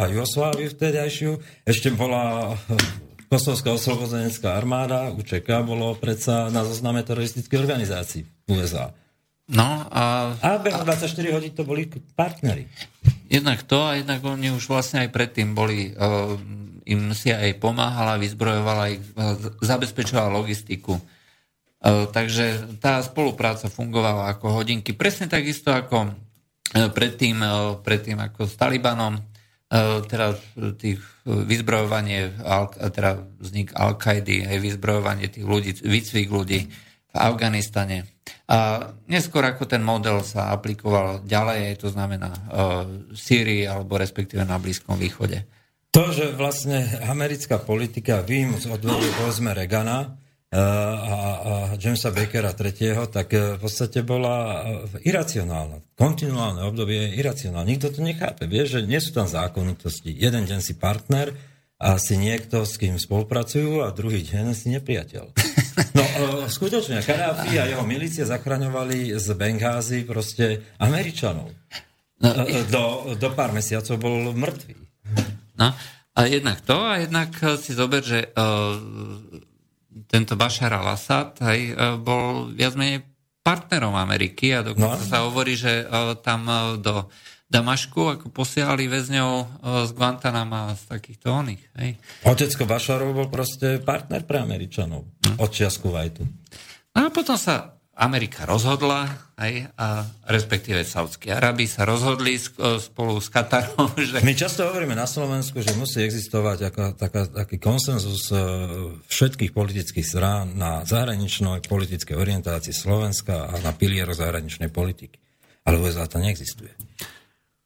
a 0.00 0.02
Jugosláviu 0.08 0.72
vtedajšiu. 0.72 1.30
Ešte 1.68 1.92
bola 1.92 2.54
eh, 2.56 3.28
Kosovská 3.28 3.76
oslobozenecká 3.76 4.56
armáda, 4.56 5.12
UČK, 5.12 5.60
bolo 5.60 5.92
predsa 6.00 6.48
na 6.48 6.64
zozname 6.64 7.04
teroristických 7.04 7.60
organizácií 7.60 8.24
USA. 8.48 8.96
No 9.52 9.84
a... 9.92 10.32
A 10.40 10.56
behom 10.56 10.80
24 10.80 11.36
hodín 11.36 11.52
to 11.52 11.60
boli 11.60 11.92
partnery. 12.16 12.64
Jednak 13.28 13.64
to 13.68 13.84
a 13.84 14.00
jednak 14.00 14.24
oni 14.24 14.48
už 14.48 14.64
vlastne 14.72 15.04
aj 15.04 15.12
predtým 15.12 15.52
boli, 15.52 15.92
uh, 15.92 16.40
im 16.88 17.12
si 17.12 17.28
aj 17.28 17.60
pomáhala, 17.60 18.20
vyzbrojovala 18.20 18.84
ich, 18.96 19.04
zabezpečovala 19.60 20.32
logistiku. 20.32 20.96
Uh, 20.96 22.08
takže 22.08 22.80
tá 22.80 23.00
spolupráca 23.04 23.68
fungovala 23.68 24.32
ako 24.32 24.56
hodinky. 24.56 24.96
Presne 24.96 25.28
takisto 25.28 25.72
ako 25.72 26.16
predtým, 26.72 27.36
e, 27.40 27.48
predtým 27.80 28.18
ako 28.20 28.44
s 28.44 28.54
Talibanom, 28.58 29.16
e, 29.16 29.22
teda 30.04 30.36
tých 30.76 31.00
vyzbrojovanie, 31.24 32.40
teda 32.92 33.20
vznik 33.40 33.76
Al-Kaidy, 33.76 34.48
vyzbrojovanie 34.58 35.28
tých 35.28 35.44
ľudí, 35.44 35.70
výcvik 35.84 36.28
ľudí, 36.32 36.60
v 37.08 37.14
Afganistane. 37.16 38.04
A 38.48 38.92
neskôr 39.08 39.40
ako 39.44 39.64
ten 39.64 39.80
model 39.80 40.20
sa 40.20 40.52
aplikoval 40.52 41.24
ďalej, 41.24 41.80
to 41.80 41.88
znamená 41.88 42.32
v 43.08 43.16
Sýrii 43.16 43.64
alebo 43.64 43.96
respektíve 43.96 44.44
na 44.44 44.60
Blízkom 44.60 45.00
východe. 45.00 45.48
To, 45.96 46.12
že 46.12 46.36
vlastne 46.36 46.84
americká 47.08 47.56
politika 47.56 48.20
vým 48.20 48.60
z 48.60 48.68
odvodu 48.68 49.08
povedzme 49.16 49.56
Regana, 49.56 50.20
a, 50.48 50.64
a 51.44 51.52
Jamesa 51.76 52.08
Bakera 52.08 52.56
III, 52.56 53.12
tak 53.12 53.36
v 53.36 53.60
podstate 53.60 54.00
bola 54.00 54.64
iracionálna. 55.04 55.84
Kontinuálne 55.92 56.64
obdobie 56.64 57.12
je 57.12 57.20
iracionálne. 57.20 57.68
Nikto 57.68 57.92
to 57.92 58.00
nechápe. 58.00 58.48
Vie, 58.48 58.64
že 58.64 58.80
nie 58.80 58.96
sú 58.96 59.12
tam 59.12 59.28
zákonitosti. 59.28 60.08
Jeden 60.08 60.48
deň 60.48 60.60
si 60.64 60.72
partner 60.80 61.36
a 61.76 62.00
si 62.00 62.16
niekto, 62.16 62.64
s 62.64 62.80
kým 62.80 62.96
spolupracujú 62.96 63.84
a 63.84 63.92
druhý 63.92 64.24
deň 64.24 64.56
si 64.56 64.72
nepriateľ. 64.72 65.24
No, 65.94 66.02
skutočne, 66.50 67.06
Karáfi 67.06 67.54
a 67.54 67.70
jeho 67.70 67.86
milície 67.86 68.26
zachraňovali 68.26 69.14
z 69.14 69.26
Bengázy 69.38 70.02
proste 70.02 70.74
Američanov. 70.82 71.54
No, 72.18 72.30
do, 72.66 73.14
do 73.14 73.28
pár 73.30 73.54
mesiacov 73.54 73.94
bol 73.94 74.34
mŕtvý. 74.34 74.74
No, 75.54 75.70
a 76.18 76.20
jednak 76.26 76.58
to, 76.66 76.82
a 76.82 76.98
jednak 76.98 77.30
si 77.62 77.78
zober, 77.78 78.02
že 78.02 78.26
uh, 78.26 78.74
tento 80.08 80.34
Bashar 80.34 80.72
al-Assad 80.72 81.38
e, 81.44 81.76
bol 82.00 82.50
viac 82.56 82.74
menej 82.74 83.04
partnerom 83.44 83.94
Ameriky 83.96 84.52
a 84.56 84.64
dokonca 84.64 85.00
no. 85.00 85.08
sa 85.08 85.18
hovorí, 85.24 85.56
že 85.56 85.88
uh, 85.88 86.12
tam 86.20 86.44
uh, 86.44 86.76
do 86.76 87.08
Damašku 87.48 88.12
ako 88.12 88.26
posielali 88.28 88.92
väzňov 88.92 89.64
z 89.88 89.90
Guantanama 89.96 90.76
z 90.76 90.84
takýchto 90.84 91.32
oných. 91.32 91.62
Hej. 91.80 91.96
Otecko 92.28 92.68
Bašarov 92.68 93.16
bol 93.16 93.32
proste 93.32 93.80
partner 93.80 94.28
pre 94.28 94.44
Američanov 94.44 95.08
hm. 95.24 95.40
od 95.40 95.48
čiasku 95.48 95.88
Vajtu. 95.88 96.28
A 96.92 97.08
potom 97.08 97.40
sa 97.40 97.77
Amerika 97.98 98.46
rozhodla, 98.46 99.10
aj, 99.34 99.74
a 99.74 100.06
respektíve 100.30 100.86
Saudskej 100.86 101.34
Arabii 101.34 101.66
sa 101.66 101.82
rozhodli 101.82 102.38
spolu 102.38 103.18
s 103.18 103.26
Katarom. 103.26 103.90
Že... 103.98 104.22
My 104.22 104.38
často 104.38 104.70
hovoríme 104.70 104.94
na 104.94 105.10
Slovensku, 105.10 105.58
že 105.58 105.74
musí 105.74 106.06
existovať 106.06 106.70
ako, 106.70 106.82
taká, 106.94 107.26
taký 107.26 107.58
konsenzus 107.58 108.30
e, 108.30 108.38
všetkých 109.02 109.50
politických 109.50 110.06
strán 110.06 110.54
na 110.54 110.86
zahraničnej 110.86 111.66
politickej 111.66 112.14
orientácii 112.14 112.70
Slovenska 112.70 113.50
a 113.50 113.58
na 113.66 113.74
pilieroch 113.74 114.14
zahraničnej 114.14 114.70
politiky. 114.70 115.18
Ale 115.66 115.82
USA 115.82 116.06
to 116.06 116.22
neexistuje. 116.22 116.70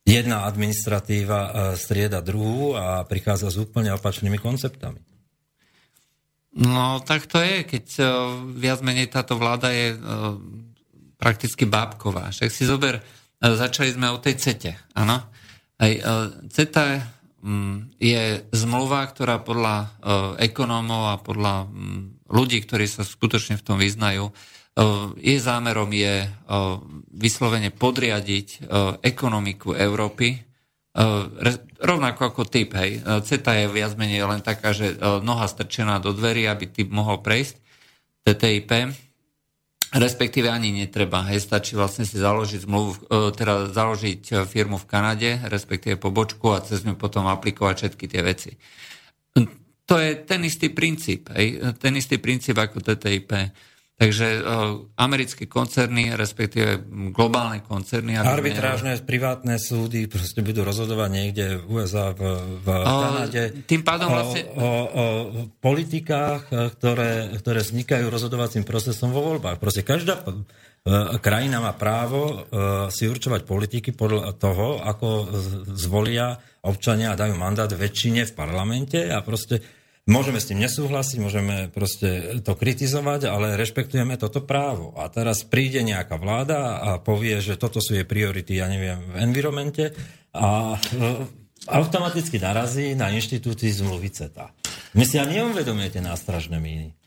Jedna 0.08 0.48
administratíva 0.48 1.40
e, 1.44 1.50
strieda 1.76 2.24
druhú 2.24 2.72
a 2.72 3.04
prichádza 3.04 3.52
s 3.52 3.60
úplne 3.60 3.92
opačnými 3.92 4.40
konceptami. 4.40 5.11
No 6.52 7.00
tak 7.00 7.24
to 7.24 7.40
je, 7.40 7.64
keď 7.64 7.84
uh, 7.96 8.06
viac 8.52 8.84
menej 8.84 9.08
táto 9.08 9.40
vláda 9.40 9.72
je 9.72 9.96
uh, 9.96 10.36
prakticky 11.16 11.64
bábková. 11.64 12.28
Však 12.28 12.50
si 12.52 12.68
zober, 12.68 13.00
uh, 13.00 13.56
začali 13.56 13.96
sme 13.96 14.12
o 14.12 14.20
tej 14.20 14.36
CETE, 14.36 14.76
áno? 14.92 15.24
Aj, 15.82 15.92
CETA 16.52 17.02
um, 17.40 17.88
je 17.96 18.44
zmluva, 18.54 19.02
ktorá 19.08 19.42
podľa 19.42 19.90
ekonómov 20.38 21.02
a 21.10 21.16
podľa 21.18 21.66
um, 21.66 22.14
ľudí, 22.30 22.62
ktorí 22.62 22.84
sa 22.86 23.02
skutočne 23.02 23.58
v 23.58 23.66
tom 23.66 23.80
vyznajú, 23.80 24.30
jej 25.20 25.36
zámerom 25.36 25.92
je 25.92 26.32
vyslovene 27.12 27.68
podriadiť 27.68 28.72
ekonomiku 29.04 29.76
Európy 29.76 30.40
rovnako 31.80 32.20
ako 32.28 32.42
typ, 32.44 32.76
hej. 32.76 33.00
Eh, 33.00 33.20
CETA 33.24 33.64
je 33.64 33.66
viac 33.72 33.96
menej 33.96 34.28
len 34.28 34.44
taká, 34.44 34.76
že 34.76 34.92
eh, 34.92 34.96
noha 35.24 35.48
strčená 35.48 35.98
do 35.98 36.12
dverí, 36.12 36.44
aby 36.44 36.68
typ 36.68 36.92
mohol 36.92 37.24
prejsť. 37.24 37.60
TTIP, 38.22 38.70
respektíve 39.98 40.46
ani 40.46 40.70
netreba, 40.70 41.26
hej, 41.26 41.42
stačí 41.42 41.74
vlastne 41.74 42.06
si 42.06 42.22
založiť 42.22 42.70
zmluvu, 42.70 43.10
teda 43.34 43.66
založiť 43.74 44.46
firmu 44.46 44.78
v 44.78 44.86
Kanade, 44.86 45.42
respektíve 45.50 45.98
pobočku 45.98 46.54
a 46.54 46.62
cez 46.62 46.86
ňu 46.86 46.94
potom 46.94 47.26
aplikovať 47.26 47.74
všetky 47.82 48.06
tie 48.06 48.22
veci. 48.22 48.54
To 49.90 49.98
je 49.98 50.22
ten 50.22 50.38
istý 50.46 50.70
princíp, 50.70 51.34
hej, 51.34 51.74
ten 51.82 51.98
istý 51.98 52.22
princíp 52.22 52.54
ako 52.62 52.78
TTIP. 52.78 53.34
Takže 54.02 54.26
uh, 54.42 54.82
americké 54.98 55.46
koncerny, 55.46 56.10
respektíve 56.18 56.82
globálne 57.14 57.62
koncerny... 57.62 58.18
Arbitrážne 58.18 58.98
ne... 58.98 59.06
privátne 59.06 59.62
súdy 59.62 60.10
proste 60.10 60.42
budú 60.42 60.66
rozhodovať 60.66 61.10
niekde 61.14 61.62
v 61.62 61.78
USA, 61.78 62.10
v, 62.10 62.18
v 62.58 62.66
uh, 62.66 62.82
Kanade. 62.82 63.42
Tým 63.62 63.86
pádom 63.86 64.10
vlastne... 64.10 64.50
O, 64.58 64.58
o, 64.58 64.66
o 64.66 65.04
politikách, 65.62 66.50
ktoré, 66.50 67.30
ktoré 67.38 67.62
vznikajú 67.62 68.10
rozhodovacím 68.10 68.66
procesom 68.66 69.14
vo 69.14 69.22
voľbách. 69.22 69.62
Proste 69.62 69.86
každá 69.86 70.18
krajina 71.22 71.62
má 71.62 71.78
právo 71.78 72.42
si 72.90 73.06
určovať 73.06 73.46
politiky 73.46 73.94
podľa 73.94 74.34
toho, 74.34 74.82
ako 74.82 75.30
zvolia 75.78 76.34
občania 76.66 77.14
a 77.14 77.18
dajú 77.18 77.38
mandát 77.38 77.70
väčšine 77.70 78.26
v 78.26 78.32
parlamente 78.34 79.06
a 79.06 79.22
proste 79.22 79.62
Môžeme 80.02 80.42
s 80.42 80.50
tým 80.50 80.58
nesúhlasiť, 80.58 81.22
môžeme 81.22 81.70
proste 81.70 82.42
to 82.42 82.58
kritizovať, 82.58 83.30
ale 83.30 83.54
rešpektujeme 83.54 84.18
toto 84.18 84.42
právo. 84.42 84.90
A 84.98 85.06
teraz 85.06 85.46
príde 85.46 85.78
nejaká 85.86 86.18
vláda 86.18 86.82
a 86.82 86.90
povie, 86.98 87.38
že 87.38 87.54
toto 87.54 87.78
sú 87.78 87.94
jej 87.94 88.02
priority, 88.02 88.58
ja 88.58 88.66
neviem, 88.66 88.98
v 88.98 89.22
environmente 89.22 89.94
a 90.34 90.74
e, 90.74 90.78
automaticky 91.70 92.42
narazí 92.42 92.98
na 92.98 93.14
inštitúcii 93.14 93.70
zmluvy 93.70 94.10
CETA. 94.10 94.50
My 94.98 95.06
si 95.06 95.22
ani 95.22 95.38
neuvedomujete 95.38 96.02
nástražné 96.02 96.58
míny. 96.58 96.98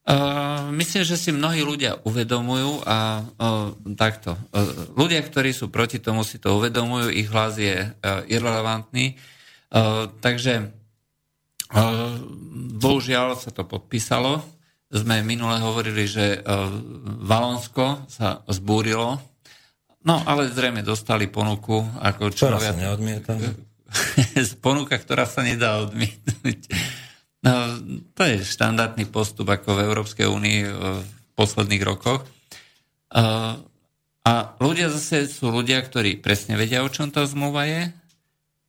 Uh, 0.00 0.74
myslím, 0.74 1.06
že 1.06 1.14
si 1.14 1.30
mnohí 1.30 1.62
ľudia 1.62 2.02
uvedomujú 2.02 2.82
a 2.82 3.20
uh, 3.22 3.70
takto. 3.94 4.34
Uh, 4.50 4.90
ľudia, 4.98 5.22
ktorí 5.22 5.54
sú 5.54 5.70
proti 5.70 6.02
tomu, 6.02 6.26
si 6.26 6.42
to 6.42 6.56
uvedomujú, 6.56 7.14
ich 7.14 7.30
hlas 7.30 7.60
je 7.60 7.84
uh, 7.84 8.24
irrelevantný. 8.26 9.20
Uh, 9.70 10.10
takže 10.18 10.72
Bohužiaľ 12.80 13.38
sa 13.38 13.50
to 13.54 13.62
podpísalo. 13.62 14.42
Sme 14.90 15.22
minule 15.22 15.62
hovorili, 15.62 16.02
že 16.10 16.34
e, 16.34 16.38
Valonsko 17.22 18.10
sa 18.10 18.42
zbúrilo, 18.50 19.22
no 20.02 20.16
ale 20.26 20.50
zrejme 20.50 20.82
dostali 20.82 21.30
ponuku 21.30 21.78
ako. 22.02 22.34
Ktorá 22.34 22.58
sa 22.58 22.74
neodmieta? 22.74 23.38
ponuka, 24.66 24.98
ktorá 24.98 25.30
sa 25.30 25.46
nedá 25.46 25.78
odmietnúť. 25.86 26.74
No, 27.46 27.54
to 28.18 28.22
je 28.26 28.42
štandardný 28.42 29.06
postup 29.06 29.48
ako 29.54 29.78
v 29.78 29.84
Európskej 29.86 30.26
únii 30.26 30.58
e, 30.66 30.68
v 31.06 31.28
posledných 31.38 31.86
rokoch. 31.86 32.26
E, 32.26 32.28
a 34.20 34.32
ľudia 34.58 34.90
zase 34.90 35.30
sú 35.30 35.54
ľudia, 35.54 35.86
ktorí 35.86 36.18
presne 36.18 36.58
vedia, 36.58 36.82
o 36.82 36.90
čom 36.90 37.14
tá 37.14 37.22
zmluva 37.22 37.70
je 37.70 37.94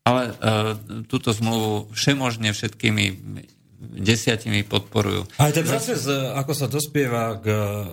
ale 0.02 0.34
uh, 0.34 0.74
túto 1.06 1.30
zmluvu 1.30 1.94
všemožne 1.94 2.52
všetkými 2.52 3.06
desiatimi 3.82 4.62
podporujú. 4.66 5.26
Aj 5.42 5.50
ten 5.50 5.66
proces, 5.66 6.06
ako 6.10 6.54
sa 6.54 6.70
dospieva 6.70 7.38
k, 7.42 7.48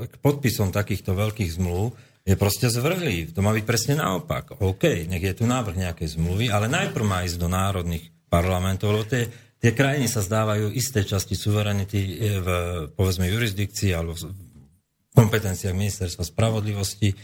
k 0.09 0.15
podpisom 0.21 0.69
takýchto 0.69 1.17
veľkých 1.17 1.57
zmluv, 1.57 1.97
je 2.29 2.37
proste 2.37 2.69
zvrhlý. 2.69 3.33
To 3.33 3.41
má 3.41 3.57
byť 3.57 3.65
presne 3.65 3.95
naopak. 3.97 4.61
OK, 4.61 5.09
nech 5.09 5.25
je 5.25 5.33
tu 5.33 5.49
návrh 5.49 5.81
nejakej 5.81 6.21
zmluvy, 6.21 6.53
ale 6.53 6.69
najprv 6.69 7.05
má 7.09 7.25
ísť 7.25 7.41
do 7.41 7.49
národných 7.49 8.13
parlamentov, 8.29 8.93
lebo 8.93 9.09
tie, 9.09 9.33
tie 9.57 9.73
krajiny 9.73 10.13
sa 10.13 10.21
zdávajú 10.21 10.69
isté 10.77 11.09
časti 11.09 11.33
suverenity 11.33 12.21
v, 12.21 12.49
povedzme, 12.93 13.25
jurisdikcii 13.33 13.97
alebo 13.97 14.13
v 14.13 14.29
kompetenciách 15.17 15.73
ministerstva 15.73 16.21
spravodlivosti 16.21 17.17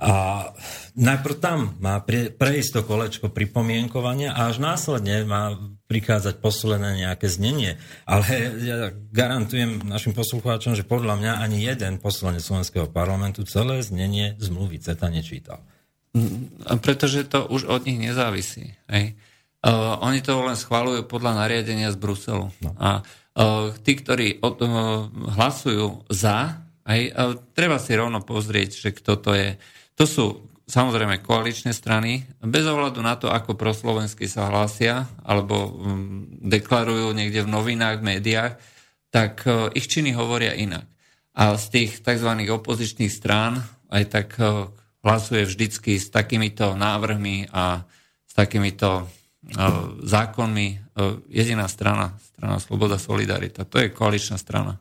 a 0.00 0.48
najprv 0.96 1.36
tam 1.44 1.76
má 1.76 2.00
prejsť 2.40 2.70
to 2.72 2.80
kolečko 2.88 3.26
pripomienkovania 3.28 4.32
a 4.32 4.48
až 4.48 4.56
následne 4.64 5.28
má 5.28 5.52
prichádzať 5.92 6.40
posledné 6.40 7.04
nejaké 7.04 7.28
znenie. 7.28 7.76
Ale 8.08 8.24
ja 8.64 8.88
garantujem 9.12 9.84
našim 9.84 10.16
poslucháčom, 10.16 10.72
že 10.72 10.88
podľa 10.88 11.20
mňa 11.20 11.32
ani 11.44 11.68
jeden 11.68 12.00
poslanec 12.00 12.40
Slovenského 12.40 12.88
parlamentu 12.88 13.44
celé 13.44 13.84
znenie 13.84 14.40
zmluvy 14.40 14.80
CETA 14.80 15.12
nečítal. 15.12 15.60
Pretože 16.80 17.28
to 17.28 17.44
už 17.52 17.68
od 17.68 17.84
nich 17.84 18.00
nezávisí. 18.00 18.72
Hej. 18.88 19.20
Uh, 19.60 20.00
oni 20.00 20.24
to 20.24 20.40
len 20.40 20.56
schválujú 20.56 21.04
podľa 21.04 21.44
nariadenia 21.44 21.92
z 21.92 22.00
Bruselu. 22.00 22.48
No. 22.64 22.72
A 22.80 23.04
uh, 23.04 23.76
tí, 23.84 24.00
ktorí 24.00 24.40
od, 24.40 24.56
uh, 24.64 24.70
hlasujú 25.36 26.08
za, 26.08 26.64
hej, 26.88 27.12
uh, 27.12 27.36
treba 27.52 27.76
si 27.76 27.92
rovno 27.92 28.24
pozrieť, 28.24 28.88
že 28.88 28.90
kto 28.96 29.20
to 29.20 29.36
je 29.36 29.48
to 30.00 30.08
sú 30.08 30.26
samozrejme 30.64 31.20
koaličné 31.20 31.76
strany, 31.76 32.24
bez 32.40 32.64
ohľadu 32.64 33.04
na 33.04 33.20
to, 33.20 33.28
ako 33.28 33.52
proslovensky 33.52 34.24
sa 34.24 34.48
hlásia 34.48 35.04
alebo 35.20 35.68
um, 35.68 36.24
deklarujú 36.40 37.12
niekde 37.12 37.44
v 37.44 37.52
novinách, 37.52 38.00
v 38.00 38.16
médiách, 38.16 38.56
tak 39.12 39.44
uh, 39.44 39.68
ich 39.76 39.92
činy 39.92 40.16
hovoria 40.16 40.56
inak. 40.56 40.88
A 41.36 41.60
z 41.60 41.64
tých 41.68 42.00
tzv. 42.00 42.32
opozičných 42.32 43.12
strán 43.12 43.60
aj 43.92 44.02
tak 44.08 44.28
uh, 44.40 44.72
hlasuje 45.04 45.44
vždycky 45.44 46.00
s 46.00 46.08
takýmito 46.08 46.72
návrhmi 46.72 47.52
a 47.52 47.84
s 48.24 48.32
takýmito 48.32 49.04
uh, 49.04 49.08
zákonmi 50.00 50.80
jediná 51.32 51.64
strana, 51.64 52.16
strana 52.20 52.56
Sloboda 52.60 52.96
Solidarita. 53.00 53.68
To 53.68 53.80
je 53.80 53.92
koaličná 53.92 54.36
strana. 54.36 54.80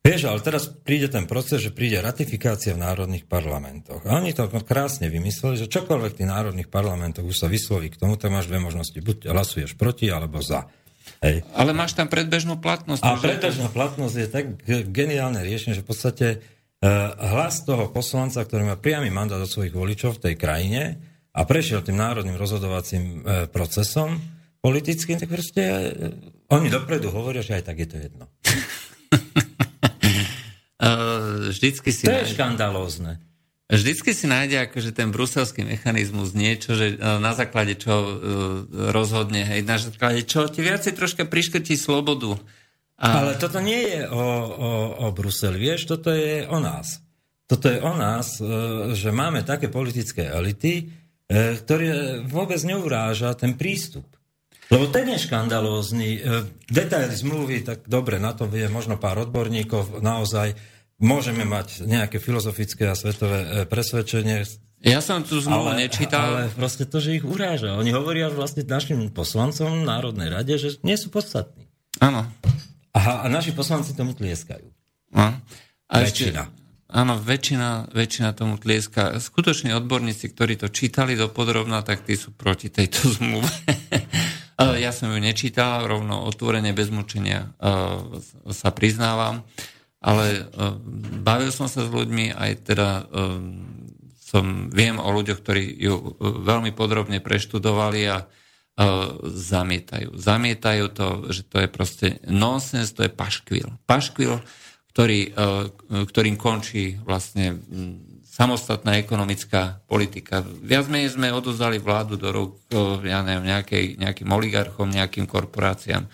Vieš, 0.00 0.32
ale 0.32 0.40
teraz 0.40 0.64
príde 0.64 1.12
ten 1.12 1.28
proces, 1.28 1.60
že 1.60 1.76
príde 1.76 2.00
ratifikácia 2.00 2.72
v 2.72 2.80
národných 2.80 3.28
parlamentoch. 3.28 4.00
A 4.08 4.16
oni 4.16 4.32
to 4.32 4.48
krásne 4.64 5.12
vymysleli, 5.12 5.60
že 5.60 5.68
čokoľvek 5.68 6.16
v 6.16 6.18
tých 6.24 6.32
národných 6.32 6.72
parlamentoch 6.72 7.28
už 7.28 7.36
sa 7.36 7.52
vysloví 7.52 7.92
k 7.92 8.00
tomu, 8.00 8.16
tak 8.16 8.32
máš 8.32 8.48
dve 8.48 8.64
možnosti. 8.64 8.96
Buď 8.96 9.28
hlasuješ 9.28 9.76
proti, 9.76 10.08
alebo 10.08 10.40
za. 10.40 10.72
Hej. 11.20 11.44
Ale 11.52 11.76
máš 11.76 11.92
tam 11.92 12.08
predbežnú 12.08 12.56
platnosť. 12.64 13.04
A 13.04 13.20
predbežná 13.20 13.68
platnosť 13.68 14.14
je 14.16 14.28
tak 14.32 14.44
geniálne 14.88 15.44
riešenie, 15.44 15.76
že 15.76 15.84
v 15.84 15.88
podstate 15.92 16.26
uh, 16.40 17.12
hlas 17.36 17.60
toho 17.68 17.92
poslanca, 17.92 18.40
ktorý 18.40 18.72
má 18.72 18.80
priamy 18.80 19.12
mandát 19.12 19.36
od 19.36 19.52
svojich 19.52 19.76
voličov 19.76 20.16
v 20.16 20.32
tej 20.32 20.34
krajine 20.40 20.96
a 21.36 21.44
prešiel 21.44 21.84
tým 21.84 22.00
národným 22.00 22.40
rozhodovacím 22.40 23.20
uh, 23.20 23.44
procesom 23.52 24.16
politickým, 24.64 25.20
tak 25.20 25.28
proste 25.28 25.92
uh, 25.92 26.56
oni 26.56 26.72
dopredu 26.72 27.12
hovoria, 27.12 27.44
že 27.44 27.60
aj 27.60 27.68
tak 27.68 27.84
je 27.84 27.88
to 27.92 27.96
jedno. 28.00 28.24
vždycky 31.48 31.88
si... 31.88 32.04
To 32.04 32.12
je 32.12 32.36
škandalózne. 32.36 33.16
Vždycky 33.70 34.10
si 34.10 34.26
nájde 34.26 34.66
akože 34.66 34.90
ten 34.90 35.14
bruselský 35.14 35.62
mechanizmus 35.62 36.34
niečo, 36.34 36.74
že 36.74 36.98
e, 36.98 37.22
na 37.22 37.38
základe 37.38 37.78
čo 37.78 37.94
uh, 37.94 38.10
rozhodne, 38.90 39.46
hej, 39.46 39.62
na 39.62 39.78
základe 39.78 40.26
čo 40.26 40.50
ti 40.50 40.58
viacej 40.58 40.98
troška 40.98 41.22
priškrtí 41.22 41.78
slobodu. 41.78 42.34
A... 42.98 43.22
Ale 43.22 43.38
toto 43.38 43.62
nie 43.62 43.78
je 43.78 44.10
o, 44.10 44.26
o, 44.50 44.70
o 45.06 45.14
Bruseli, 45.14 45.62
vieš, 45.62 45.86
toto 45.86 46.10
je 46.10 46.50
o 46.50 46.58
nás. 46.58 46.98
Toto 47.46 47.70
je 47.70 47.78
o 47.78 47.94
nás, 47.94 48.42
uh, 48.42 48.90
že 48.90 49.14
máme 49.14 49.46
také 49.46 49.70
politické 49.70 50.26
elity, 50.26 50.90
ktoré 51.30 52.26
vôbec 52.26 52.58
neuráža 52.66 53.38
ten 53.38 53.54
prístup. 53.54 54.02
Lebo 54.66 54.90
ten 54.90 55.06
je 55.14 55.30
škandalózny. 55.30 56.26
Detaily 56.66 57.14
zmluvy, 57.14 57.62
tak 57.62 57.86
dobre, 57.86 58.18
na 58.18 58.34
to 58.34 58.50
vie 58.50 58.66
možno 58.66 58.98
pár 58.98 59.22
odborníkov, 59.22 60.02
naozaj 60.02 60.58
Môžeme 61.00 61.48
mať 61.48 61.88
nejaké 61.88 62.20
filozofické 62.20 62.84
a 62.84 62.92
svetové 62.92 63.40
e, 63.40 63.48
presvedčenie. 63.64 64.44
Ja 64.84 65.00
som 65.00 65.24
tu 65.24 65.40
zmluvu 65.40 65.72
ale, 65.72 65.88
nečítal. 65.88 66.44
Ale 66.44 66.52
proste 66.52 66.84
to, 66.84 67.00
že 67.00 67.16
ich 67.16 67.24
uráža. 67.24 67.80
Oni 67.80 67.88
hovoria 67.88 68.28
vlastne 68.28 68.68
našim 68.68 69.08
poslancom 69.08 69.80
Národnej 69.80 70.28
rade, 70.28 70.60
že 70.60 70.76
nie 70.84 71.00
sú 71.00 71.08
podstatní. 71.08 71.72
Áno. 72.04 72.28
A, 72.92 73.24
a 73.24 73.26
naši 73.32 73.56
poslanci 73.56 73.96
tomu 73.96 74.12
tlieskajú. 74.12 74.68
No. 75.16 75.40
A 75.88 75.94
väčšina. 76.04 76.52
Ešte, 76.52 76.92
áno, 76.92 77.16
väčšina, 77.16 77.68
väčšina 77.96 78.28
tomu 78.36 78.60
tlieska. 78.60 79.16
Skutoční 79.16 79.72
odborníci, 79.72 80.28
ktorí 80.36 80.60
to 80.60 80.68
čítali 80.68 81.16
do 81.16 81.32
podrobna, 81.32 81.80
tak 81.80 82.04
tí 82.04 82.12
sú 82.12 82.36
proti 82.36 82.68
tejto 82.68 83.08
zmluve. 83.16 83.56
ja 84.60 84.92
som 84.92 85.08
ju 85.08 85.16
nečítal, 85.16 85.88
rovno 85.88 86.28
otvorene 86.28 86.76
bez 86.76 86.92
mučenia 86.92 87.56
sa 88.52 88.68
priznávam 88.76 89.48
ale 90.00 90.48
uh, 90.48 90.74
bavil 91.20 91.52
som 91.52 91.68
sa 91.68 91.84
s 91.84 91.92
ľuďmi, 91.92 92.32
aj 92.32 92.50
teda 92.64 92.88
uh, 93.04 93.38
som, 94.16 94.72
viem 94.72 94.96
o 94.96 95.08
ľuďoch, 95.12 95.38
ktorí 95.44 95.64
ju 95.76 95.94
uh, 95.96 96.08
veľmi 96.40 96.72
podrobne 96.72 97.20
preštudovali 97.20 98.02
a 98.08 98.24
zamietajú. 99.20 100.16
Zamietajú 100.16 100.84
to, 100.96 101.28
že 101.28 101.44
to 101.44 101.60
je 101.60 101.68
proste 101.68 102.06
nonsens, 102.24 102.96
to 102.96 103.04
je 103.04 103.12
paškvil. 103.12 103.76
Paškvil, 103.84 104.40
ktorý, 104.96 105.36
ktorým 106.08 106.40
končí 106.40 106.96
vlastne 107.04 107.60
um, 107.60 108.00
samostatná 108.24 108.96
ekonomická 108.96 109.84
politika. 109.84 110.40
Viac 110.40 110.88
menej 110.88 111.12
sme 111.12 111.28
odozali 111.28 111.76
vládu 111.76 112.16
do 112.16 112.32
rúk, 112.32 112.56
ja 113.04 113.20
neviem, 113.20 113.52
nejakej, 113.52 114.00
nejakým 114.00 114.30
oligarchom, 114.32 114.88
nejakým 114.88 115.28
korporáciám. 115.28 116.08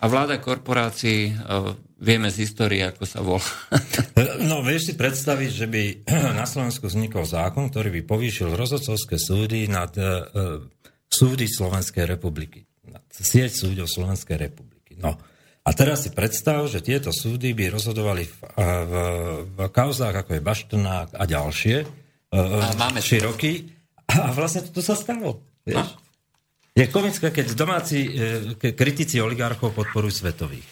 A 0.00 0.04
vláda 0.08 0.40
korporácií 0.40 1.36
vieme 1.96 2.28
z 2.28 2.44
histórie, 2.44 2.84
ako 2.84 3.04
sa 3.08 3.20
volá. 3.24 3.44
No, 4.46 4.62
vieš 4.62 4.92
si 4.92 4.94
predstaviť, 4.94 5.50
že 5.50 5.66
by 5.66 5.82
na 6.40 6.46
Slovensku 6.46 6.86
vznikol 6.88 7.24
zákon, 7.24 7.72
ktorý 7.72 8.00
by 8.00 8.02
povýšil 8.04 8.54
rozhodcovské 8.54 9.16
súdy 9.16 9.66
nad 9.66 9.90
uh, 9.98 10.62
súdy 11.08 11.48
Slovenskej 11.48 12.04
republiky. 12.04 12.64
Nad 12.86 13.02
sieť 13.10 13.52
súdov 13.52 13.90
Slovenskej 13.90 14.36
republiky. 14.38 14.96
No. 15.00 15.16
A 15.66 15.70
teraz 15.74 16.06
si 16.06 16.14
predstav, 16.14 16.70
že 16.70 16.78
tieto 16.78 17.10
súdy 17.10 17.50
by 17.50 17.74
rozhodovali 17.74 18.22
v, 18.22 18.38
v, 18.60 18.92
v 19.50 19.58
kauzách, 19.66 20.14
ako 20.14 20.30
je 20.38 20.46
Baštrnák 20.46 21.08
a 21.16 21.24
ďalšie, 21.26 21.76
uh, 21.82 22.70
a 22.70 22.76
máme 22.78 23.02
široky. 23.02 23.66
A 24.06 24.30
vlastne 24.30 24.62
to 24.62 24.78
sa 24.78 24.94
stalo. 24.94 25.42
Vieš? 25.66 25.82
No. 25.82 26.05
Je 26.76 26.84
komické, 26.92 27.32
keď 27.32 27.56
domáci 27.56 28.04
e, 28.04 28.72
kritici 28.76 29.16
oligarchov 29.16 29.72
podporujú 29.72 30.12
svetových. 30.12 30.68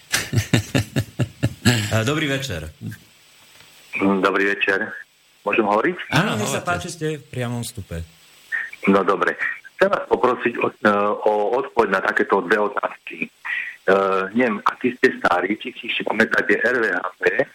Dobrý 2.10 2.28
večer. 2.28 2.68
Dobrý 4.20 4.52
večer. 4.52 4.84
Môžem 5.48 5.64
hovoriť? 5.64 5.96
Áno, 6.12 6.36
nech 6.36 6.52
sa 6.52 6.60
páči, 6.60 6.92
ste 6.92 7.06
v 7.16 7.24
priamom 7.24 7.64
stupe. 7.64 8.04
No 8.84 9.00
dobre. 9.00 9.32
Chcem 9.80 9.88
vás 9.88 10.04
poprosiť 10.04 10.60
o, 10.60 10.68
o 11.24 11.32
odpoveď 11.64 11.88
na 11.96 12.00
takéto 12.04 12.44
dve 12.44 12.68
otázky. 12.68 13.32
Uh, 13.88 14.28
neviem, 14.36 14.60
aký 14.64 14.92
ste 15.00 15.08
starí, 15.20 15.56
či 15.56 15.72
si 15.72 15.88
ešte 15.88 16.04
pamätáte 16.04 16.56
RVHP, 16.60 17.48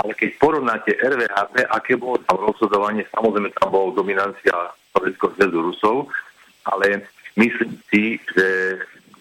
ale 0.00 0.10
keď 0.16 0.28
porovnáte 0.40 0.92
RVHP, 0.96 1.68
aké 1.68 2.00
bolo 2.00 2.20
tam 2.24 2.48
rozhodovanie, 2.48 3.04
samozrejme 3.12 3.52
tam 3.60 3.68
bola 3.72 3.92
dominancia 3.92 4.52
Sovjetského 4.92 5.32
zväzu 5.36 5.58
Rusov, 5.60 5.96
ale 6.64 7.08
myslím 7.36 7.78
si, 7.90 8.18
že 8.34 8.46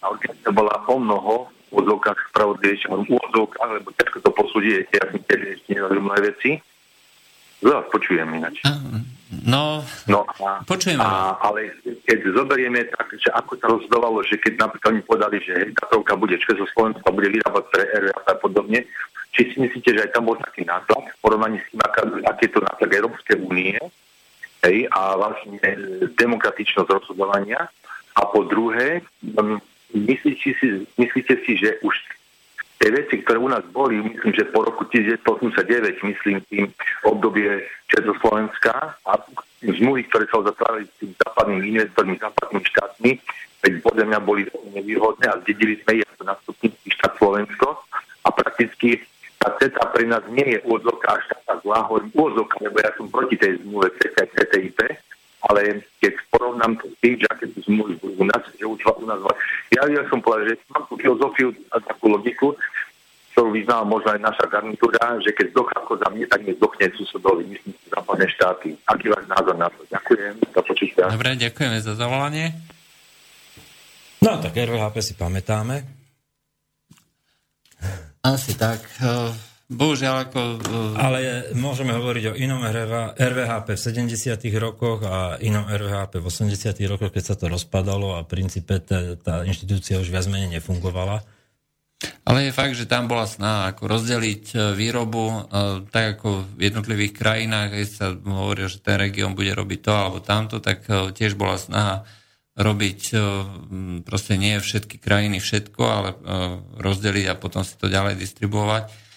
organizácia 0.01 0.51
bola 0.55 0.75
o 0.87 0.95
mnoho 0.97 1.33
v 1.69 1.77
úvodzovkách 1.77 2.19
spravodlivejšie, 2.33 2.87
v 2.89 3.13
úvodzovkách, 3.13 3.69
lebo 3.77 3.89
ťažko 3.93 4.17
to 4.25 4.31
posúdiete, 4.33 4.93
ja 4.97 5.05
som 5.05 5.21
tiež 5.21 5.41
ešte 5.59 5.69
nezažil 5.77 6.01
mnohé 6.01 6.21
veci. 6.33 6.49
Veľa 7.59 7.83
počujem 7.91 8.29
ináč. 8.33 8.63
No, 9.45 9.85
no 10.09 10.25
a, 10.41 10.65
počujeme. 10.65 11.03
A, 11.05 11.37
ale 11.37 11.75
keď 12.07 12.33
zoberieme 12.33 12.87
tak, 12.89 13.13
že 13.13 13.29
ako 13.29 13.51
sa 13.61 13.65
rozhodovalo, 13.69 14.25
že 14.25 14.41
keď 14.41 14.57
napríklad 14.57 14.91
mi 14.97 15.03
povedali, 15.05 15.37
že 15.45 15.69
Tatrovka 15.77 16.17
bude 16.17 16.39
Československa, 16.41 17.13
bude 17.13 17.29
vyrábať 17.29 17.63
pre 17.69 17.83
R 17.93 18.05
a 18.09 18.33
podobne, 18.39 18.89
či 19.29 19.53
si 19.53 19.61
myslíte, 19.61 19.93
že 19.93 20.01
aj 20.09 20.11
tam 20.17 20.33
bol 20.33 20.37
taký 20.41 20.65
nátlak 20.65 21.13
v 21.13 21.19
porovnaní 21.21 21.61
s 21.61 21.67
tým, 21.69 21.79
aké 22.25 22.49
je 22.49 22.53
to 22.57 22.65
nátlak 22.65 22.89
Európskej 22.89 23.37
únie 23.45 23.77
hej, 24.65 24.77
a 24.89 24.99
vlastne 25.13 25.61
demokratičnosť 26.17 26.89
rozhodovania. 26.89 27.69
A 28.15 28.25
po 28.25 28.43
druhé, 28.43 29.01
myslíte 29.93 30.49
si, 30.57 30.67
myslíte 30.97 31.33
si, 31.45 31.57
že 31.57 31.77
už 31.85 31.93
tie 32.79 32.89
veci, 32.95 33.19
ktoré 33.19 33.37
u 33.37 33.51
nás 33.51 33.63
boli, 33.75 33.99
myslím, 33.99 34.31
že 34.31 34.47
po 34.49 34.63
roku 34.63 34.87
1989, 34.87 35.99
myslím 36.03 36.37
tým 36.47 36.65
obdobie 37.03 37.67
Československa 37.91 38.95
a 39.03 39.11
zmluvy, 39.59 40.07
ktoré 40.07 40.25
sa 40.31 40.47
zatvárali 40.47 40.87
s 40.87 40.93
tým 41.03 41.11
západným 41.19 41.61
investormi, 41.75 42.15
západnými 42.15 42.65
štátmi, 42.71 43.11
veď 43.59 43.73
podľa 43.83 44.05
mňa 44.07 44.19
boli 44.23 44.47
nevýhodné 44.71 45.25
a 45.27 45.39
zdedili 45.43 45.75
sme 45.83 45.99
ich 45.99 46.07
ako 46.15 46.23
nastupnícky 46.23 46.87
štát 46.95 47.13
Slovensko 47.19 47.67
a 48.23 48.29
prakticky 48.31 49.03
tá 49.39 49.55
CETA 49.59 49.83
pre 49.91 50.03
nás 50.07 50.23
nie 50.31 50.47
je 50.55 50.59
úvodzovka 50.67 51.15
až 51.15 51.23
taká 51.31 51.59
zlá, 51.63 51.87
hovorím 51.87 52.11
úvodzovka, 52.15 52.55
lebo 52.59 52.77
ja 52.79 52.91
som 52.95 53.07
proti 53.11 53.35
tej 53.39 53.59
zmluve 53.63 53.91
CETA, 53.99 54.23
CTIP, 54.35 54.79
ale 55.47 55.87
keď 56.03 56.13
porovnám 56.33 56.75
to 56.83 56.91
s 56.91 56.95
tým, 56.99 57.15
že 57.15 57.27
aké 57.31 57.45
sú 57.55 57.59
zmluvy 57.63 57.95
u 58.03 58.25
nás, 58.27 58.43
že 58.59 58.65
už 58.67 58.79
u 58.99 59.05
nás, 59.07 59.19
ja, 59.71 59.87
ja 59.87 60.03
som 60.11 60.19
povedal, 60.19 60.51
že 60.51 60.59
mám 60.75 60.83
tú 60.91 60.99
filozofiu 60.99 61.55
a 61.71 61.79
takú 61.79 62.11
logiku, 62.11 62.51
ktorú 63.31 63.55
vyznáva 63.55 63.87
možno 63.87 64.11
aj 64.11 64.19
naša 64.19 64.45
garnitúra, 64.51 65.15
že 65.23 65.31
keď 65.31 65.55
zdochá 65.55 65.75
ako 65.79 65.95
za 65.95 66.07
mne, 66.11 66.27
tak 66.27 66.43
nezdochne 66.43 66.85
susedovi, 66.91 67.43
myslím, 67.47 67.71
západné 67.87 68.27
štáty. 68.35 68.75
Aký 68.83 69.07
váš 69.07 69.25
názor 69.31 69.55
na 69.55 69.71
to? 69.71 69.79
Ďakujem 69.87 70.33
za 70.51 70.61
počíta. 70.67 71.03
Dobre, 71.07 71.39
ďakujeme 71.39 71.77
za 71.79 71.93
zavolanie. 71.95 72.51
No, 74.19 74.43
tak 74.43 74.51
RVHP 74.51 74.95
si 74.99 75.13
pamätáme. 75.15 75.87
Asi 78.19 78.59
tak. 78.59 78.83
Bohužiaľ, 79.69 80.25
ako... 80.25 80.39
Uh... 80.65 80.97
Ale 80.97 81.53
môžeme 81.53 81.93
hovoriť 81.93 82.23
o 82.33 82.37
inom 82.41 82.65
RVHP 83.13 83.77
v 83.77 83.81
70. 84.09 84.41
rokoch 84.57 85.05
a 85.05 85.37
inom 85.45 85.69
RVHP 85.69 86.17
v 86.17 86.25
80. 86.25 86.73
rokoch, 86.89 87.13
keď 87.13 87.23
sa 87.23 87.35
to 87.37 87.53
rozpadalo 87.53 88.17
a 88.17 88.25
v 88.25 88.33
princípe 88.33 88.81
tá, 88.81 89.13
tá 89.21 89.45
inštitúcia 89.45 90.01
už 90.01 90.09
viac 90.09 90.25
menej 90.25 90.57
nefungovala. 90.57 91.21
Ale 92.25 92.49
je 92.49 92.55
fakt, 92.55 92.73
že 92.73 92.89
tam 92.89 93.05
bola 93.05 93.29
snaha 93.29 93.69
ako 93.69 93.85
rozdeliť 93.85 94.43
e, 94.55 94.57
výrobu, 94.73 95.25
e, 95.29 95.39
tak 95.93 96.17
ako 96.17 96.49
v 96.57 96.59
jednotlivých 96.65 97.13
krajinách, 97.13 97.69
keď 97.69 97.87
sa 97.93 98.07
hovorí, 98.15 98.65
že 98.65 98.81
ten 98.81 98.97
región 98.97 99.37
bude 99.37 99.53
robiť 99.53 99.79
to 99.85 99.91
alebo 99.93 100.17
tamto, 100.17 100.57
tak 100.63 100.87
tiež 100.89 101.37
bola 101.37 101.61
snaha 101.61 102.09
robiť 102.59 103.15
proste 104.03 104.35
nie 104.35 104.59
všetky 104.59 104.99
krajiny 104.99 105.39
všetko, 105.39 105.79
ale 105.79 106.09
rozdeliť 106.75 107.25
a 107.31 107.39
potom 107.39 107.63
si 107.63 107.79
to 107.79 107.87
ďalej 107.87 108.19
distribuovať. 108.19 109.08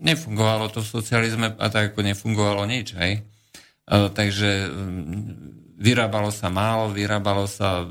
Nefungovalo 0.00 0.72
to 0.72 0.80
v 0.80 0.92
socializme 0.96 1.46
a 1.60 1.66
tak 1.68 1.92
ako 1.92 2.00
nefungovalo 2.00 2.64
nič, 2.64 2.96
hej. 2.96 3.20
Takže 3.86 4.50
ehm, 4.66 5.46
vyrábalo 5.76 6.32
sa 6.32 6.48
málo, 6.48 6.90
vyrábalo 6.90 7.44
sa, 7.44 7.84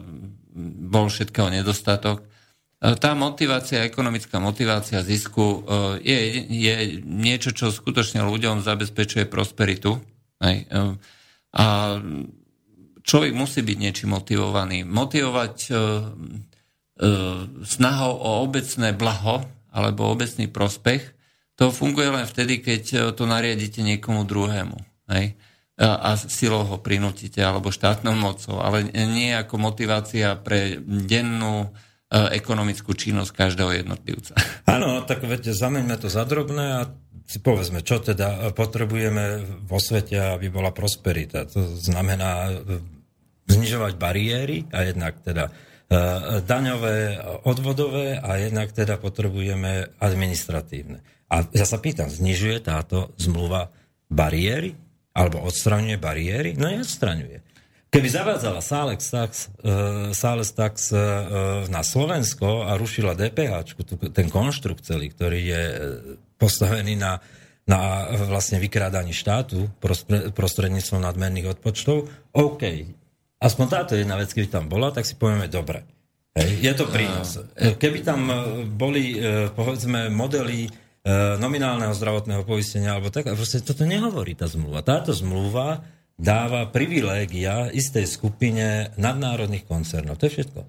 bol 0.89 1.07
všetkého 1.07 1.53
nedostatok. 1.53 2.26
tá 2.81 3.13
motivácia, 3.13 3.85
ekonomická 3.85 4.41
motivácia 4.41 5.05
zisku 5.05 5.63
je, 6.01 6.17
je 6.49 6.76
niečo, 7.05 7.53
čo 7.53 7.69
skutočne 7.69 8.26
ľuďom 8.26 8.65
zabezpečuje 8.65 9.30
prosperitu. 9.30 10.01
Hej. 10.41 10.65
A 11.55 11.65
človek 13.05 13.31
musí 13.38 13.61
byť 13.63 13.77
niečím 13.80 14.17
motivovaný. 14.17 14.84
Motivovať 14.84 15.55
snahou 17.63 18.13
o 18.17 18.31
obecné 18.43 18.91
blaho 18.97 19.45
alebo 19.72 20.11
obecný 20.11 20.47
prospech, 20.47 21.15
to 21.56 21.72
funguje 21.72 22.11
len 22.11 22.27
vtedy, 22.27 22.60
keď 22.60 23.15
to 23.15 23.23
nariadíte 23.23 23.80
niekomu 23.80 24.27
druhému. 24.27 24.77
Hej 25.11 25.40
a 25.76 26.15
silou 26.15 26.64
ho 26.64 26.77
prinútite, 26.80 27.44
alebo 27.44 27.68
štátnou 27.68 28.15
mocou, 28.15 28.64
ale 28.64 28.88
nie 28.95 29.36
ako 29.36 29.60
motivácia 29.60 30.40
pre 30.40 30.80
dennú 30.80 31.68
e, 31.68 31.69
ekonomickú 32.40 32.95
činnosť 32.95 33.36
každého 33.36 33.84
jednotlivca. 33.84 34.40
Áno, 34.76 35.03
tak 35.03 35.27
viete, 35.27 35.52
zameňme 35.52 35.99
to 35.99 36.07
za 36.07 36.23
drobné 36.23 36.65
a 36.80 36.82
si 37.27 37.44
povedzme, 37.44 37.84
čo 37.84 37.99
teda 37.99 38.56
potrebujeme 38.56 39.44
vo 39.68 39.82
svete, 39.82 40.38
aby 40.40 40.48
bola 40.48 40.72
prosperita. 40.72 41.44
To 41.52 41.76
znamená 41.76 42.32
e, 42.48 42.80
znižovať 43.52 43.99
bariéry 43.99 44.72
a 44.72 44.88
jednak 44.88 45.19
teda 45.27 45.52
e, 45.52 46.40
daňové, 46.40 47.19
odvodové 47.44 48.15
a 48.15 48.40
jednak 48.40 48.72
teda 48.72 48.95
potrebujeme 48.95 49.91
administratívne. 49.99 51.03
A 51.30 51.45
ja 51.53 51.65
sa 51.65 51.81
pýtam, 51.81 52.10
znižuje 52.11 52.61
táto 52.61 53.14
zmluva 53.18 53.73
bariéry? 54.10 54.85
alebo 55.15 55.39
odstraňuje 55.47 55.95
bariéry? 55.95 56.49
No 56.60 56.68
neodstraňuje. 56.68 57.39
Keby 57.88 58.07
zavádzala 58.11 58.60
Salex 58.60 59.02
Tax, 59.07 59.31
uh, 59.64 60.11
Sales 60.11 60.52
Tax 60.52 60.91
uh, 60.91 61.64
na 61.72 61.80
Slovensko 61.80 62.68
a 62.68 62.76
rušila 62.76 63.15
DPH, 63.15 63.80
ten 64.11 64.27
konštrukt 64.27 64.84
celý, 64.84 65.15
ktorý 65.15 65.39
je 65.39 65.64
postavený 66.35 66.99
na, 66.99 67.23
na 67.64 68.11
vlastne 68.27 68.60
vykrádaní 68.60 69.15
štátu 69.15 69.72
prostredníctvom 70.35 70.99
nadmerných 70.99 71.56
odpočtov, 71.56 72.11
OK. 72.35 72.64
Aspoň 73.39 73.65
táto 73.72 73.93
jedna 73.95 74.19
vec, 74.19 74.35
keby 74.35 74.52
tam 74.52 74.68
bola, 74.68 74.91
tak 74.91 75.07
si 75.07 75.15
povieme, 75.15 75.47
dobre. 75.47 75.88
Hej, 76.35 76.52
je 76.68 76.73
to 76.76 76.91
prínos. 76.91 77.39
Keby 77.56 78.03
tam 78.03 78.27
boli, 78.76 79.15
povedzme, 79.56 80.11
modely 80.11 80.68
nominálneho 81.38 81.94
zdravotného 81.94 82.41
poistenia, 82.49 82.98
alebo 82.98 83.14
tak, 83.14 83.30
a 83.30 83.38
proste 83.38 83.61
toto 83.61 83.86
nehovorí 83.86 84.34
tá 84.34 84.49
zmluva. 84.49 84.82
Táto 84.82 85.14
zmluva 85.14 85.86
dáva 86.18 86.65
privilégia 86.73 87.69
istej 87.69 88.10
skupine 88.10 88.90
nadnárodných 88.98 89.69
koncernov. 89.69 90.18
To 90.18 90.26
je 90.26 90.34
všetko. 90.41 90.60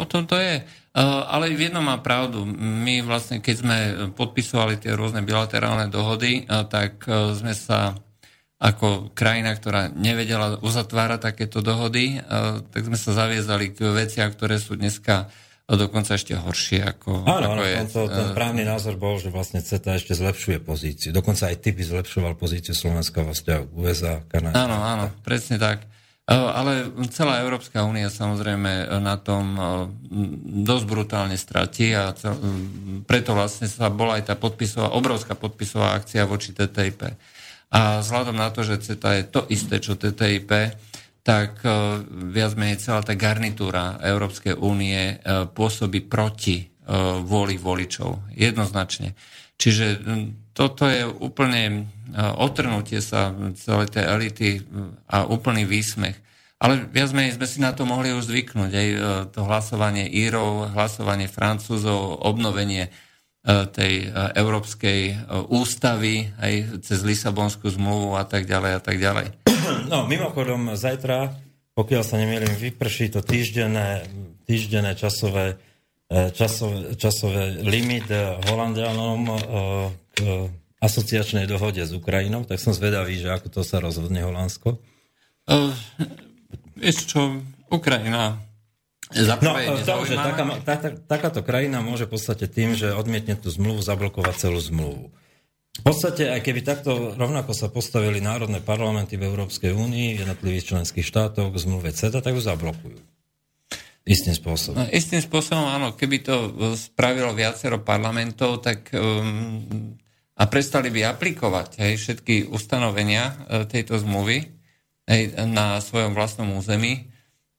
O 0.00 0.04
tom 0.08 0.24
to 0.24 0.40
je. 0.40 0.64
Ale 0.96 1.52
v 1.52 1.68
jednom 1.68 1.84
má 1.84 2.00
pravdu. 2.00 2.42
My 2.58 3.04
vlastne, 3.04 3.44
keď 3.44 3.54
sme 3.60 3.76
podpisovali 4.16 4.80
tie 4.80 4.96
rôzne 4.96 5.20
bilaterálne 5.22 5.92
dohody, 5.92 6.48
tak 6.48 7.04
sme 7.36 7.52
sa 7.52 7.94
ako 8.62 9.10
krajina, 9.10 9.58
ktorá 9.58 9.90
nevedela 9.90 10.54
uzatvárať 10.62 11.20
takéto 11.34 11.58
dohody, 11.58 12.22
tak 12.70 12.82
sme 12.86 12.94
sa 12.94 13.10
zaviezali 13.12 13.74
k 13.74 13.90
veciam, 13.90 14.30
ktoré 14.30 14.62
sú 14.62 14.78
dneska 14.78 15.26
a 15.72 15.80
dokonca 15.80 16.20
ešte 16.20 16.36
horšie 16.36 16.84
ako, 16.84 17.24
Áno, 17.24 17.56
ako 17.56 17.64
je. 17.64 17.76
To, 17.96 18.00
ten 18.04 18.28
e, 18.28 18.36
právny 18.36 18.60
názor 18.68 19.00
bol, 19.00 19.16
že 19.16 19.32
vlastne 19.32 19.64
CETA 19.64 19.96
ešte 19.96 20.12
zlepšuje 20.12 20.60
pozíciu. 20.60 21.16
Dokonca 21.16 21.48
aj 21.48 21.64
ty 21.64 21.72
by 21.72 21.80
zlepšoval 21.80 22.36
pozíciu 22.36 22.76
Slovenska 22.76 23.24
vo 23.24 23.32
vzťahu 23.32 23.72
USA, 23.80 24.20
Kanada. 24.28 24.52
Áno, 24.52 24.76
áno, 24.76 25.04
presne 25.24 25.56
tak. 25.56 25.88
E, 26.28 26.36
ale 26.36 26.92
celá 27.08 27.40
Európska 27.40 27.88
únia 27.88 28.12
samozrejme 28.12 29.00
na 29.00 29.16
tom 29.16 29.56
e, 29.56 29.64
dosť 30.60 30.84
brutálne 30.84 31.40
stratí 31.40 31.96
a 31.96 32.12
preto 33.08 33.32
vlastne 33.32 33.64
sa 33.64 33.88
bola 33.88 34.20
aj 34.20 34.28
tá 34.28 34.34
podpisová, 34.36 34.92
obrovská 34.92 35.32
podpisová 35.32 35.96
akcia 35.96 36.28
voči 36.28 36.52
TTIP. 36.52 37.16
A 37.72 38.04
vzhľadom 38.04 38.36
na 38.36 38.52
to, 38.52 38.60
že 38.60 38.84
CETA 38.84 39.24
je 39.24 39.24
to 39.24 39.40
isté, 39.48 39.80
čo 39.80 39.96
TTIP, 39.96 40.52
tak 41.22 41.62
e, 41.62 41.70
viac 42.34 42.58
menej 42.58 42.82
celá 42.82 43.00
tá 43.06 43.14
garnitúra 43.14 43.98
Európskej 44.02 44.58
únie 44.58 44.98
e, 44.98 45.46
pôsobí 45.54 46.02
proti 46.02 46.58
e, 46.58 46.64
vôli 47.22 47.54
voličov. 47.54 48.34
Jednoznačne. 48.34 49.14
Čiže 49.54 50.02
toto 50.58 50.90
je 50.90 51.06
úplne 51.06 51.86
otrnutie 52.18 52.98
sa 52.98 53.30
celej 53.54 53.94
tej 53.94 54.04
elity 54.10 54.50
a 55.06 55.22
úplný 55.22 55.62
výsmech. 55.62 56.18
Ale 56.58 56.90
viac 56.90 57.14
menej 57.14 57.38
sme 57.38 57.46
si 57.46 57.62
na 57.62 57.70
to 57.70 57.86
mohli 57.86 58.10
už 58.10 58.26
zvyknúť. 58.26 58.70
Aj 58.74 58.88
to 59.30 59.46
hlasovanie 59.46 60.10
Írov, 60.10 60.66
hlasovanie 60.74 61.30
Francúzov, 61.30 62.26
obnovenie 62.26 62.90
tej 63.70 64.10
európskej 64.34 65.30
ústavy 65.46 66.34
aj 66.42 66.82
cez 66.82 67.06
Lisabonskú 67.06 67.70
zmluvu 67.70 68.18
a 68.18 68.26
tak 68.26 68.50
ďalej 68.50 68.72
a 68.74 68.80
tak 68.82 68.98
ďalej. 68.98 69.41
No, 69.92 70.04
mimochodom, 70.06 70.74
zajtra, 70.74 71.36
pokiaľ 71.74 72.02
sa 72.02 72.16
nemýlim, 72.18 72.52
vyprší 72.56 73.12
to 73.14 73.20
týždenné, 73.24 74.06
týždenné 74.44 74.94
časové, 74.98 75.58
e, 76.10 76.30
časové, 76.34 76.98
časové 76.98 77.62
limit 77.62 78.06
e, 78.10 78.36
Holandianom 78.50 79.22
e, 79.28 79.34
k 80.12 80.18
asociačnej 80.82 81.46
dohode 81.46 81.80
s 81.80 81.94
Ukrajinou, 81.94 82.42
tak 82.42 82.58
som 82.58 82.74
zvedavý, 82.74 83.14
že 83.16 83.30
ako 83.30 83.48
to 83.48 83.60
sa 83.62 83.78
rozhodne 83.78 84.18
Holandsko. 84.26 84.82
Uh, 85.46 85.74
vieš 86.78 87.06
čo, 87.10 87.42
Ukrajina 87.70 88.42
no, 89.12 89.52
to, 89.84 89.94
že 90.08 90.16
taká, 90.16 90.42
tá, 90.64 90.74
tá, 90.78 90.88
takáto 90.96 91.40
krajina 91.44 91.84
môže 91.84 92.08
v 92.08 92.16
podstate 92.16 92.48
tým, 92.48 92.72
že 92.72 92.96
odmietne 92.96 93.36
tú 93.36 93.52
zmluvu, 93.52 93.84
zablokovať 93.84 94.34
celú 94.48 94.58
zmluvu. 94.58 95.12
V 95.72 95.82
podstate, 95.88 96.28
aj 96.28 96.44
keby 96.44 96.60
takto 96.60 97.16
rovnako 97.16 97.56
sa 97.56 97.72
postavili 97.72 98.20
národné 98.20 98.60
parlamenty 98.60 99.16
v 99.16 99.24
Európskej 99.24 99.72
únii, 99.72 100.20
jednotlivých 100.20 100.76
členských 100.76 101.06
štátoch 101.06 101.48
k 101.48 101.62
zmluve 101.64 101.96
CETA, 101.96 102.20
tak 102.20 102.36
ju 102.36 102.44
zablokujú. 102.44 103.00
Istým 104.04 104.34
spôsobom. 104.36 104.76
No, 104.82 104.84
istým 104.92 105.22
spôsobom, 105.24 105.64
áno. 105.64 105.94
Keby 105.94 106.16
to 106.26 106.34
e, 106.34 106.50
spravilo 106.74 107.32
viacero 107.32 107.80
parlamentov, 107.80 108.60
tak 108.60 108.90
um, 108.92 109.96
a 110.36 110.44
prestali 110.50 110.90
by 110.90 111.14
aplikovať 111.14 111.78
hej, 111.78 111.94
všetky 112.02 112.50
ustanovenia 112.50 113.30
uh, 113.30 113.62
tejto 113.62 113.94
zmluvy 114.02 114.50
hej, 115.06 115.22
na 115.46 115.78
svojom 115.78 116.18
vlastnom 116.18 116.50
území, 116.58 117.06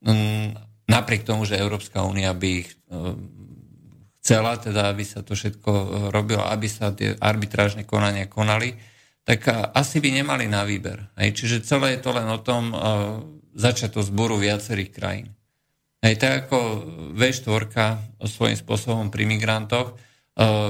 um, 0.03 0.51
napriek 0.83 1.23
tomu, 1.23 1.47
že 1.47 1.55
Európska 1.55 2.03
únia 2.03 2.35
by 2.35 2.49
ich 2.65 2.69
um, 2.91 3.32
chcela, 4.23 4.55
teda 4.55 4.87
aby 4.87 5.03
sa 5.03 5.19
to 5.19 5.35
všetko 5.35 5.71
e, 5.75 5.85
robilo, 6.15 6.47
aby 6.47 6.71
sa 6.71 6.95
tie 6.95 7.11
arbitrážne 7.19 7.83
konania 7.83 8.31
konali, 8.31 8.71
tak 9.27 9.51
asi 9.75 9.99
by 9.99 10.23
nemali 10.23 10.47
na 10.47 10.63
výber. 10.63 11.11
Hej. 11.19 11.43
Čiže 11.43 11.67
celé 11.67 11.95
je 11.95 12.03
to 12.03 12.11
len 12.11 12.27
o 12.27 12.43
tom 12.43 12.75
uh, 12.75 13.23
začať 13.55 13.95
to 13.95 14.01
zboru 14.03 14.35
viacerých 14.35 14.91
krajín. 14.91 15.31
Hej, 16.03 16.19
tak 16.19 16.31
ako 16.43 16.83
V4 17.15 17.71
svojím 18.27 18.59
spôsobom 18.59 19.07
pri 19.07 19.23
migrantoch 19.23 19.95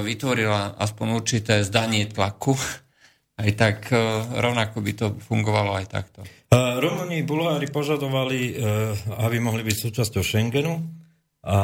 vytvorila 0.05 0.77
aspoň 0.77 1.07
určité 1.17 1.65
zdanie 1.65 2.05
tlaku, 2.05 2.53
aj 3.41 3.49
tak 3.57 3.89
rovnako 4.37 4.85
by 4.85 4.91
to 4.93 5.07
fungovalo 5.17 5.73
aj 5.73 5.89
takto. 5.89 6.21
Rumúni 6.53 7.25
Bulhári 7.25 7.73
požadovali, 7.73 8.61
aby 9.17 9.41
mohli 9.41 9.65
byť 9.65 9.77
súčasťou 9.89 10.21
Schengenu, 10.21 10.77
a 11.43 11.59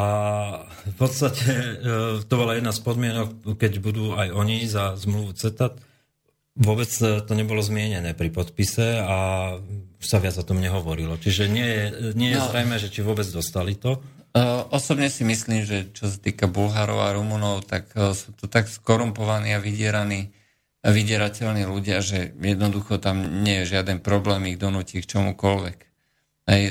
v 0.91 0.95
podstate 0.99 1.47
e, 1.47 1.73
to 2.27 2.33
bola 2.35 2.59
jedna 2.59 2.75
z 2.75 2.83
podmienok, 2.83 3.55
keď 3.55 3.79
budú 3.79 4.11
aj 4.11 4.35
oni 4.35 4.67
za 4.67 4.99
zmluvu 4.99 5.31
CETA. 5.31 5.71
Vôbec 6.59 6.91
e, 6.99 7.23
to 7.23 7.31
nebolo 7.31 7.63
zmienené 7.63 8.11
pri 8.11 8.27
podpise 8.27 8.99
a 8.99 9.15
už 9.95 10.03
sa 10.05 10.19
viac 10.19 10.35
o 10.35 10.43
tom 10.43 10.59
nehovorilo. 10.59 11.15
Čiže 11.15 11.47
nie 11.47 11.63
je, 11.63 11.83
nie 12.11 12.35
je 12.35 12.39
no, 12.43 12.51
zrejme, 12.51 12.75
že 12.75 12.91
či 12.91 13.07
vôbec 13.07 13.23
dostali 13.31 13.79
to. 13.79 14.03
E, 14.35 14.39
osobne 14.67 15.07
si 15.07 15.23
myslím, 15.23 15.63
že 15.63 15.95
čo 15.95 16.11
sa 16.11 16.19
týka 16.19 16.51
Bulharov 16.51 16.99
a 16.99 17.15
Rumunov, 17.15 17.63
tak 17.63 17.95
sú 17.95 18.35
to 18.35 18.51
tak 18.51 18.67
skorumpovaní 18.67 19.55
a 19.55 19.63
vydieraní 19.63 20.35
vydierateľní 20.79 21.67
ľudia, 21.67 21.99
že 21.99 22.31
jednoducho 22.39 23.03
tam 23.03 23.43
nie 23.43 23.63
je 23.63 23.75
žiaden 23.75 23.99
problém 23.99 24.47
ich 24.47 24.55
donútiť 24.55 25.03
k 25.03 25.09
čomukoľvek. 25.11 25.88
Aj, 26.49 26.61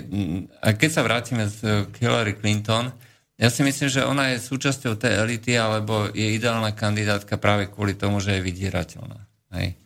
a 0.59 0.69
keď 0.75 0.91
sa 0.91 1.07
vrátime 1.07 1.47
k 1.63 1.95
Hillary 2.03 2.35
Clinton, 2.35 2.91
ja 3.39 3.55
si 3.55 3.63
myslím, 3.63 3.87
že 3.87 4.03
ona 4.03 4.35
je 4.35 4.43
súčasťou 4.43 4.99
tej 4.99 5.23
elity, 5.23 5.55
alebo 5.55 6.11
je 6.11 6.35
ideálna 6.35 6.75
kandidátka 6.75 7.39
práve 7.39 7.71
kvôli 7.71 7.95
tomu, 7.95 8.19
že 8.19 8.35
je 8.35 8.43
vydierateľná. 8.43 9.23
Hej. 9.55 9.79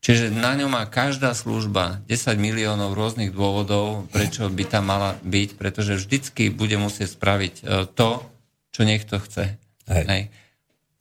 Čiže 0.00 0.32
na 0.32 0.54
ňu 0.56 0.70
má 0.70 0.86
každá 0.86 1.34
služba 1.34 2.00
10 2.06 2.38
miliónov 2.40 2.94
rôznych 2.96 3.34
dôvodov, 3.34 4.08
prečo 4.14 4.46
by 4.48 4.64
tam 4.64 4.88
mala 4.88 5.18
byť, 5.26 5.58
pretože 5.58 5.98
vždycky 5.98 6.48
bude 6.48 6.78
musieť 6.80 7.18
spraviť 7.18 7.54
e, 7.60 7.62
to, 7.92 8.24
čo 8.72 8.80
niekto 8.86 9.20
chce. 9.20 9.60
Hej. 9.90 10.04
Hej. 10.08 10.22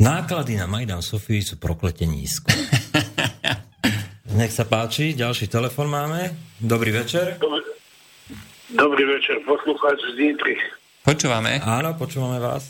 Náklady 0.02 0.60
na 0.60 0.68
Majdan 0.68 1.06
Sofii 1.06 1.46
sú 1.46 1.56
proklete 1.62 2.04
nízko. 2.10 2.52
Nech 4.40 4.52
sa 4.52 4.68
páči, 4.68 5.16
ďalší 5.16 5.48
telefon 5.48 5.88
máme. 5.88 6.34
Dobrý 6.60 6.92
večer. 6.92 7.40
Dobrý. 7.40 7.79
Dobrý 8.70 9.02
večer, 9.02 9.42
poslucháč 9.50 9.98
z 10.14 10.30
Nitry. 10.30 10.54
Počúvame. 11.02 11.58
Áno, 11.66 11.98
počúvame 11.98 12.38
vás. 12.38 12.70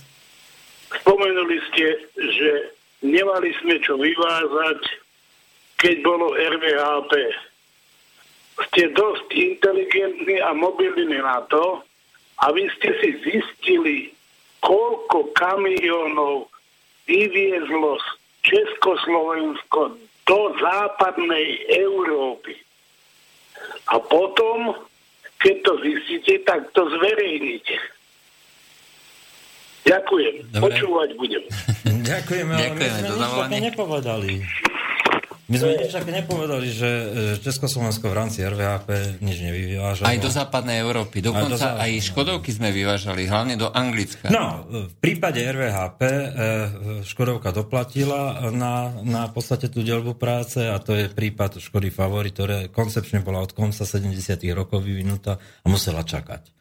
spomenuli 1.03 1.59
ste, 1.67 2.07
že 2.15 2.49
nemali 3.03 3.51
sme 3.59 3.84
čo 3.84 3.99
vyvázať, 3.99 4.80
keď 5.76 5.95
bolo 5.99 6.39
RVHP. 6.39 7.13
Ste 8.71 8.95
dosť 8.95 9.27
inteligentní 9.35 10.39
a 10.39 10.55
mobilní 10.55 11.19
na 11.19 11.43
to, 11.51 11.84
aby 12.47 12.63
ste 12.80 12.95
si 13.03 13.09
zistili, 13.19 14.15
koľko 14.63 15.35
kamionov 15.35 16.47
vyviezlo 17.11 17.99
Československo 18.47 19.99
do 20.23 20.39
západnej 20.63 21.59
Európy. 21.76 22.55
A 23.91 23.99
potom, 23.99 24.80
keď 25.39 25.55
to 25.63 25.71
zistíte, 25.79 26.33
tak 26.43 26.67
to 26.75 26.83
zverejnite. 26.99 27.75
Ďakujem. 29.87 30.35
Dobre. 30.51 30.61
Počúvať 30.69 31.09
budem. 31.15 31.43
Ďakujeme, 32.11 32.51
ale 32.53 32.63
Ďakujeme, 32.67 32.99
my 33.15 33.25
sme 33.25 33.45
nič 33.47 33.61
nepovedali. 33.71 34.33
My 35.49 35.57
sme 35.57 35.81
nič 35.81 35.89
také 35.89 36.13
nepovedali, 36.13 36.69
že 36.69 36.89
Československo 37.41 38.05
v 38.05 38.15
rámci 38.15 38.45
RVHP 38.45 39.17
nič 39.17 39.38
nevyvážalo. 39.41 40.05
Aj 40.05 40.17
do 40.21 40.30
západnej 40.30 40.77
Európy. 40.77 41.26
Dokonca 41.26 41.73
aj, 41.73 41.76
do 41.76 41.81
aj 41.81 41.91
Škodovky 42.05 42.53
sme 42.53 42.69
vyvážali, 42.69 43.26
hlavne 43.26 43.57
do 43.57 43.73
Anglicka. 43.73 44.30
No, 44.30 44.69
v 44.69 44.93
prípade 45.01 45.41
RVHP 45.41 46.01
eh, 46.05 46.21
Škodovka 47.01 47.49
doplatila 47.49 48.53
na, 48.53 48.93
na 49.01 49.26
podstate 49.34 49.73
tú 49.73 49.81
delbu 49.81 50.21
práce 50.21 50.61
a 50.61 50.77
to 50.77 50.93
je 50.93 51.09
prípad 51.09 51.57
Škody 51.57 51.89
Favory, 51.89 52.30
ktoré 52.30 52.57
koncepčne 52.69 53.26
bola 53.26 53.41
od 53.41 53.57
konca 53.57 53.89
70 53.89 54.13
rokov 54.53 54.85
vyvinutá 54.85 55.41
a 55.41 55.65
musela 55.65 56.05
čakať. 56.05 56.53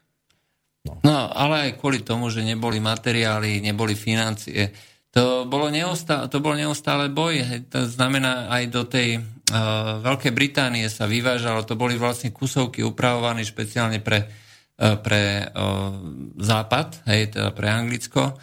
No. 0.89 1.05
no, 1.05 1.29
ale 1.29 1.69
aj 1.69 1.71
kvôli 1.77 2.01
tomu, 2.01 2.33
že 2.33 2.41
neboli 2.41 2.81
materiály, 2.81 3.61
neboli 3.61 3.93
financie, 3.93 4.73
to 5.09 5.49
bolo 5.49 5.73
neustále, 5.73 6.29
to 6.29 6.39
bol 6.39 6.53
neustále 6.53 7.09
boj. 7.09 7.65
To 7.73 7.89
znamená, 7.89 8.53
aj 8.53 8.63
do 8.69 8.85
tej 8.85 9.19
uh, 9.19 10.05
Veľkej 10.05 10.33
Británie 10.37 10.85
sa 10.93 11.09
vyvážalo, 11.09 11.65
to 11.65 11.81
boli 11.81 11.97
vlastne 11.97 12.29
kusovky 12.29 12.85
upravované 12.85 13.43
špeciálne 13.43 14.05
pre, 14.05 14.29
uh, 14.29 15.01
pre 15.01 15.49
uh, 15.49 15.97
Západ, 16.37 17.09
hej, 17.09 17.33
teda 17.33 17.51
pre 17.57 17.69
Anglicko. 17.73 18.37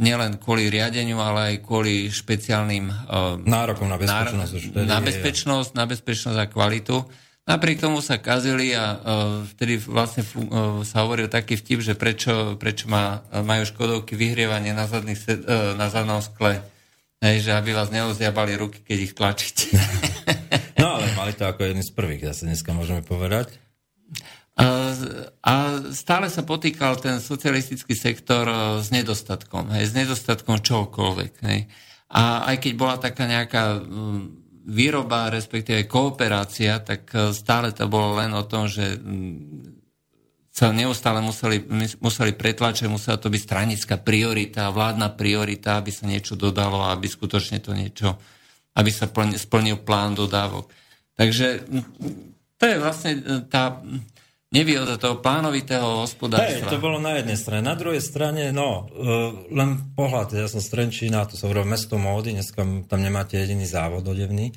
Nielen 0.00 0.40
kvôli 0.40 0.72
riadeniu, 0.72 1.20
ale 1.20 1.52
aj 1.52 1.56
kvôli 1.68 2.08
špeciálnym 2.08 2.88
uh, 2.88 3.36
nárokom 3.44 3.92
na 3.92 4.00
bezpečnosť. 4.00 4.72
Náro- 4.72 4.88
na 4.88 4.98
bezpečnosť, 5.04 5.70
na 5.76 5.84
bezpečnosť 5.84 6.38
a 6.40 6.46
kvalitu. 6.48 6.96
Napriek 7.50 7.82
tomu 7.82 7.98
sa 7.98 8.14
kazili 8.22 8.70
a 8.78 8.94
uh, 8.94 8.98
vtedy 9.42 9.82
vlastne 9.82 10.22
uh, 10.22 10.86
sa 10.86 11.02
hovoril 11.02 11.26
taký 11.26 11.58
vtip, 11.58 11.82
že 11.82 11.98
prečo, 11.98 12.54
prečo 12.54 12.86
má, 12.86 13.26
majú 13.42 13.66
škodovky 13.66 14.14
vyhrievanie 14.14 14.70
na, 14.70 14.86
zadný, 14.86 15.18
uh, 15.18 15.74
na 15.74 15.90
zadnom 15.90 16.22
skle. 16.22 16.62
Hej, 17.18 17.50
že 17.50 17.50
aby 17.50 17.74
vás 17.74 17.90
neozjabali 17.90 18.54
ruky, 18.54 18.86
keď 18.86 18.98
ich 19.02 19.12
tlačíte. 19.18 19.66
no 20.80 20.94
ale 20.94 21.10
mali 21.18 21.34
to 21.34 21.42
ako 21.42 21.66
jedný 21.66 21.82
z 21.82 21.90
prvých, 21.90 22.30
zase 22.30 22.46
dneska 22.46 22.70
môžeme 22.70 23.02
povedať. 23.02 23.58
A, 24.54 24.94
a 25.42 25.54
stále 25.90 26.30
sa 26.30 26.46
potýkal 26.46 27.02
ten 27.02 27.18
socialistický 27.18 27.98
sektor 27.98 28.46
s 28.78 28.94
nedostatkom, 28.94 29.74
hej, 29.74 29.90
s 29.90 29.92
nedostatkom 29.92 30.62
čokoľvek. 30.62 31.32
Hej. 31.44 31.66
A 32.10 32.50
aj 32.50 32.56
keď 32.62 32.72
bola 32.78 32.96
taká 32.96 33.28
nejaká 33.28 33.84
um, 33.84 34.39
výroba, 34.66 35.32
respektíve 35.32 35.88
kooperácia, 35.88 36.80
tak 36.84 37.08
e, 37.12 37.32
stále 37.32 37.72
to 37.72 37.88
bolo 37.88 38.16
len 38.20 38.32
o 38.36 38.44
tom, 38.44 38.68
že 38.68 39.00
mm, 39.00 39.80
sa 40.50 40.74
neustále 40.74 41.24
museli, 41.24 41.64
museli 42.02 42.36
pretlačiť, 42.36 42.90
musela 42.90 43.16
to 43.16 43.32
byť 43.32 43.40
stranická 43.40 43.96
priorita, 43.96 44.74
vládna 44.74 45.14
priorita, 45.16 45.80
aby 45.80 45.88
sa 45.94 46.04
niečo 46.04 46.36
dodalo, 46.36 46.84
aby 46.84 47.06
skutočne 47.08 47.62
to 47.62 47.72
niečo, 47.72 48.18
aby 48.76 48.90
sa 48.92 49.08
splnil 49.38 49.80
plán 49.80 50.12
dodávok. 50.12 50.68
Takže 51.16 51.64
mm, 51.64 51.84
to 52.60 52.64
je 52.68 52.76
vlastne 52.76 53.12
e, 53.16 53.22
tá 54.50 54.58
nevýhoda 54.58 54.98
toho 54.98 55.22
plánovitého 55.22 56.02
hospodárstva. 56.02 56.66
Hej, 56.66 56.74
to 56.74 56.82
bolo 56.82 56.98
na 56.98 57.22
jednej 57.22 57.38
strane. 57.38 57.62
Na 57.62 57.78
druhej 57.78 58.02
strane, 58.02 58.50
no, 58.50 58.90
uh, 58.90 59.46
len 59.46 59.94
pohľad, 59.94 60.34
ja 60.34 60.50
som 60.50 60.58
z 60.58 60.74
Trenčína, 60.74 61.22
to 61.30 61.38
sa 61.38 61.46
hovorí 61.46 61.62
mesto 61.62 61.94
módy, 61.94 62.34
dneska 62.34 62.66
tam 62.90 63.00
nemáte 63.00 63.38
jediný 63.38 63.62
závod 63.62 64.02
odevný, 64.10 64.50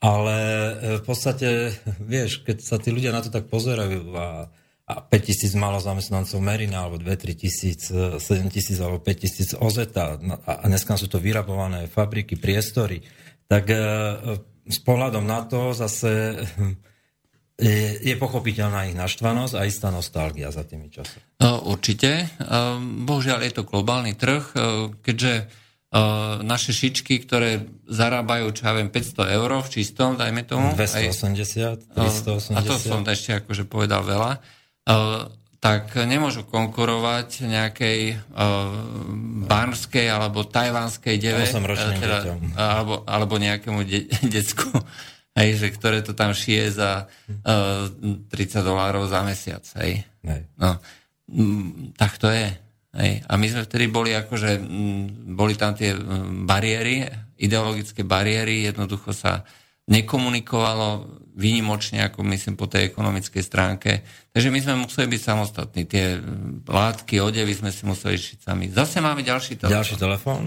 ale 0.00 0.36
uh, 0.40 0.72
v 0.96 1.02
podstate, 1.04 1.76
vieš, 2.00 2.40
keď 2.40 2.56
sa 2.64 2.80
tí 2.80 2.88
ľudia 2.88 3.12
na 3.12 3.20
to 3.20 3.28
tak 3.28 3.52
pozerajú 3.52 4.16
a, 4.16 4.48
a 4.88 4.92
5 5.04 5.12
tisíc 5.28 5.52
malo 5.52 5.76
zamestnancov 5.76 6.40
Merina, 6.40 6.88
alebo 6.88 6.96
2-3 6.96 7.36
tisíc, 7.36 7.92
7 7.92 8.20
e, 8.20 8.48
tisíc 8.48 8.80
alebo 8.80 9.04
5 9.04 9.12
tisíc 9.12 9.52
Ozeta 9.52 10.16
a, 10.48 10.64
a 10.64 10.64
dneska 10.72 10.96
sú 10.96 11.04
to 11.04 11.20
vyrabované 11.20 11.84
fabriky, 11.84 12.40
priestory, 12.40 13.04
tak 13.44 13.68
s 14.64 14.78
pohľadom 14.80 15.24
na 15.28 15.44
to 15.44 15.76
zase 15.76 16.40
je, 17.54 18.02
je 18.02 18.14
pochopiteľná 18.18 18.90
ich 18.90 18.98
naštvanosť 18.98 19.54
a 19.54 19.62
istá 19.62 19.94
nostalgia 19.94 20.50
za 20.50 20.66
tými 20.66 20.90
časmi. 20.90 21.38
No, 21.38 21.62
určite. 21.70 22.26
Bohužiaľ 23.06 23.46
je 23.46 23.52
to 23.54 23.62
globálny 23.62 24.18
trh, 24.18 24.42
keďže 25.06 25.46
naše 26.42 26.74
šičky, 26.74 27.22
ktoré 27.22 27.70
zarábajú, 27.86 28.50
čo 28.50 28.66
ja 28.66 28.74
viem, 28.74 28.90
500 28.90 29.38
eur 29.38 29.50
v 29.62 29.68
čistom, 29.70 30.18
dajme 30.18 30.42
tomu. 30.42 30.74
280, 30.74 31.94
380. 31.94 32.58
A 32.58 32.60
to 32.66 32.74
som 32.74 33.06
ešte 33.06 33.38
akože 33.38 33.62
povedal 33.70 34.02
veľa. 34.02 34.42
Tak 35.62 35.94
nemôžu 35.94 36.42
konkurovať 36.50 37.46
nejakej 37.46 38.18
barnskej 39.46 40.06
alebo 40.10 40.42
tajvanskej 40.42 41.14
deve. 41.22 41.46
Teda, 41.46 42.34
alebo, 42.58 43.06
alebo 43.06 43.34
nejakému 43.38 43.86
de- 43.86 44.10
decku 44.34 44.74
hej, 45.34 45.50
že 45.58 45.68
ktoré 45.74 46.00
to 46.00 46.14
tam 46.14 46.30
šije 46.30 46.64
za 46.70 47.10
uh, 47.44 47.90
eh, 47.90 48.30
30 48.30 48.62
dolárov 48.62 49.10
za 49.10 49.26
mesiac, 49.26 49.66
hej. 49.82 50.06
hej. 50.22 50.42
No, 50.58 50.78
mm, 51.30 51.98
tak 51.98 52.16
to 52.22 52.30
je. 52.30 52.48
Hej. 52.94 53.26
A 53.26 53.32
my 53.34 53.46
sme 53.50 53.66
vtedy 53.66 53.90
boli 53.90 54.14
akože, 54.14 54.62
mm, 54.62 55.34
boli 55.34 55.58
tam 55.58 55.74
tie 55.74 55.90
mm, 55.90 56.46
bariéry, 56.46 57.02
ideologické 57.42 58.06
bariéry, 58.06 58.70
jednoducho 58.70 59.10
sa 59.10 59.42
nekomunikovalo 59.90 61.20
výnimočne, 61.34 62.00
ako 62.06 62.22
myslím, 62.30 62.54
po 62.54 62.70
tej 62.70 62.94
ekonomickej 62.94 63.42
stránke. 63.42 64.06
Takže 64.30 64.48
my 64.54 64.58
sme 64.62 64.74
museli 64.86 65.10
byť 65.10 65.20
samostatní. 65.20 65.82
Tie 65.84 66.22
látky, 66.64 67.18
odevy 67.18 67.52
sme 67.52 67.74
si 67.74 67.82
museli 67.84 68.14
šiť 68.16 68.38
sami. 68.46 68.70
Zase 68.70 69.02
máme 69.02 69.26
ďalší 69.26 69.58
telefón. 69.58 69.74
Ďalší 69.74 69.96
telefón. 69.98 70.42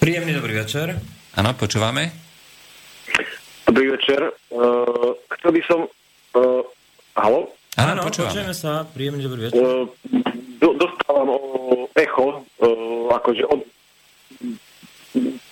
Príjemný 0.00 0.32
dobrý 0.34 0.56
večer. 0.56 0.98
Áno, 1.34 1.50
počúvame. 1.58 2.14
Dobrý 3.66 3.90
večer. 3.90 4.22
Uh, 4.54 5.18
chcel 5.34 5.50
by 5.50 5.62
som... 5.66 5.80
Uh, 6.30 6.62
halo? 7.18 7.50
Áno, 7.74 8.06
počúvame 8.06 8.54
sa. 8.54 8.86
Príjemný 8.86 9.26
dobrý 9.26 9.50
večer. 9.50 9.58
Uh, 9.58 9.90
do, 10.62 10.78
dostávam 10.78 11.34
o 11.34 11.40
echo, 11.98 12.46
uh, 12.62 13.10
akože 13.18 13.42
od, 13.50 13.66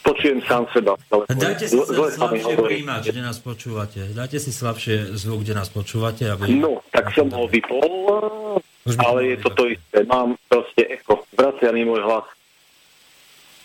počujem 0.06 0.38
sám 0.46 0.70
seba. 0.70 0.94
Dajte 1.26 1.66
si 1.66 1.74
zle, 1.74 2.14
slabšie 2.14 2.54
príjmať, 2.62 3.02
kde 3.10 3.22
nás 3.26 3.42
počúvate. 3.42 4.06
Dajte 4.14 4.38
si 4.38 4.54
slabšie 4.54 5.18
zvuk, 5.18 5.42
kde 5.42 5.58
nás 5.58 5.66
počúvate. 5.66 6.30
Aby... 6.30 6.62
No, 6.62 6.78
tak 6.94 7.10
som 7.10 7.26
ho 7.34 7.50
vypol, 7.50 8.62
ale 9.02 9.34
je 9.34 9.36
to 9.42 9.50
to 9.58 9.62
isté. 9.66 10.06
Mám 10.06 10.38
proste 10.46 10.86
echo. 10.94 11.26
Vracia 11.34 11.74
mi 11.74 11.82
môj 11.82 12.06
hlas. 12.06 12.26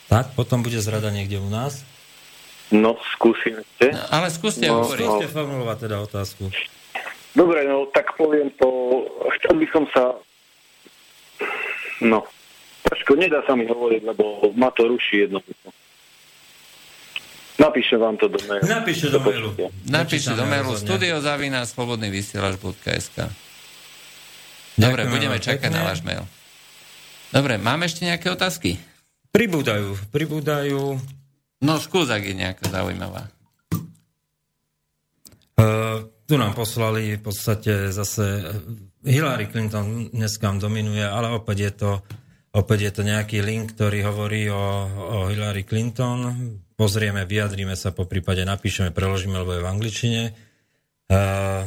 Tak, 0.09 0.33
potom 0.33 0.65
bude 0.65 0.81
zrada 0.81 1.13
niekde 1.13 1.37
u 1.37 1.49
nás. 1.53 1.85
No, 2.67 2.99
skúsim 3.15 3.55
ešte. 3.63 3.95
No, 3.95 4.03
ale 4.11 4.27
skúste 4.27 4.67
no, 4.67 4.83
hovoriť. 4.83 5.07
Skúste 5.07 5.27
formulovať 5.31 5.77
teda 5.87 5.97
otázku. 6.03 6.51
Dobre, 7.31 7.63
no 7.63 7.87
tak 7.93 8.17
poviem 8.19 8.51
to. 8.59 8.67
Chcel 9.39 9.55
by 9.61 9.67
som 9.71 9.83
sa... 9.93 10.03
No, 12.03 12.27
ťažko, 12.91 13.11
nedá 13.15 13.39
sa 13.47 13.55
mi 13.55 13.69
hovoriť, 13.69 14.01
lebo 14.03 14.51
ma 14.57 14.73
to 14.75 14.89
ruší 14.89 15.29
jednoducho. 15.29 15.71
Napíšem 17.57 17.97
vám 17.97 18.21
to 18.21 18.29
do 18.29 18.37
mailu. 18.45 18.69
Napíšte 18.69 19.07
do 19.09 19.19
mailu. 19.23 19.49
Napíšte 19.89 20.33
do 20.37 20.45
mailu 20.45 20.77
studiozavina 20.77 21.65
slobodný 21.65 22.13
vysielač.sk 22.13 23.33
Dobre, 24.77 25.09
budeme 25.09 25.41
čakať 25.41 25.73
pekne. 25.73 25.73
na 25.73 25.81
váš 25.89 26.05
mail. 26.05 26.21
Dobre, 27.33 27.57
máme 27.57 27.89
ešte 27.89 28.05
nejaké 28.05 28.29
otázky? 28.29 28.77
Pribúdajú, 29.33 29.97
pribúdajú. 30.13 31.01
No, 31.61 31.81
skús, 31.81 32.13
ak 32.13 32.21
je 32.21 32.35
nejaká 32.37 32.69
zaujímavá. 32.69 33.33
Uh, 35.57 36.05
tu 36.29 36.37
nám 36.37 36.53
poslali 36.53 37.17
v 37.17 37.23
podstate 37.23 37.89
zase 37.89 38.45
Hillary 39.01 39.49
Clinton 39.49 40.13
dneska 40.13 40.53
dominuje, 40.61 41.01
ale 41.01 41.33
opäť 41.33 41.57
je 41.57 41.71
to, 41.73 41.91
opäť 42.53 42.79
je 42.85 42.91
to 42.93 43.01
nejaký 43.01 43.41
link, 43.41 43.73
ktorý 43.73 44.05
hovorí 44.05 44.45
o, 44.53 44.63
o 44.85 45.17
Hillary 45.33 45.65
Clinton. 45.65 46.37
Pozrieme, 46.77 47.25
vyjadríme 47.25 47.73
sa, 47.73 47.89
po 47.89 48.05
prípade 48.05 48.45
napíšeme, 48.45 48.93
preložíme, 48.93 49.41
lebo 49.41 49.57
je 49.57 49.65
v 49.65 49.71
angličtine. 49.73 50.23
Uh, 51.09 51.65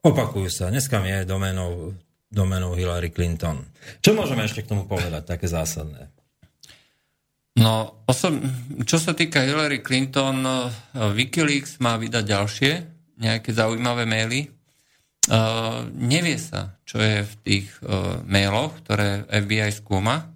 opakujú 0.00 0.48
sa. 0.48 0.72
Dneska 0.72 1.04
je 1.04 1.28
domenou 1.28 1.92
domenou 2.32 2.72
Hillary 2.72 3.12
Clinton. 3.12 3.60
Čo 4.00 4.16
môžeme 4.16 4.48
ešte 4.48 4.64
k 4.64 4.72
tomu 4.72 4.88
povedať, 4.88 5.28
také 5.28 5.44
zásadné? 5.44 6.08
No, 7.52 8.04
osob... 8.08 8.40
čo 8.88 8.96
sa 8.96 9.12
týka 9.12 9.44
Hillary 9.44 9.84
Clinton, 9.84 10.40
Wikileaks 10.96 11.82
má 11.84 12.00
vydať 12.00 12.24
ďalšie 12.24 12.72
nejaké 13.20 13.52
zaujímavé 13.52 14.08
maily. 14.08 14.48
Uh, 15.30 15.86
nevie 15.94 16.34
sa, 16.34 16.74
čo 16.82 16.98
je 16.98 17.22
v 17.22 17.34
tých 17.46 17.66
uh, 17.86 18.18
mailoch, 18.26 18.74
ktoré 18.82 19.22
FBI 19.30 19.70
skúma. 19.70 20.34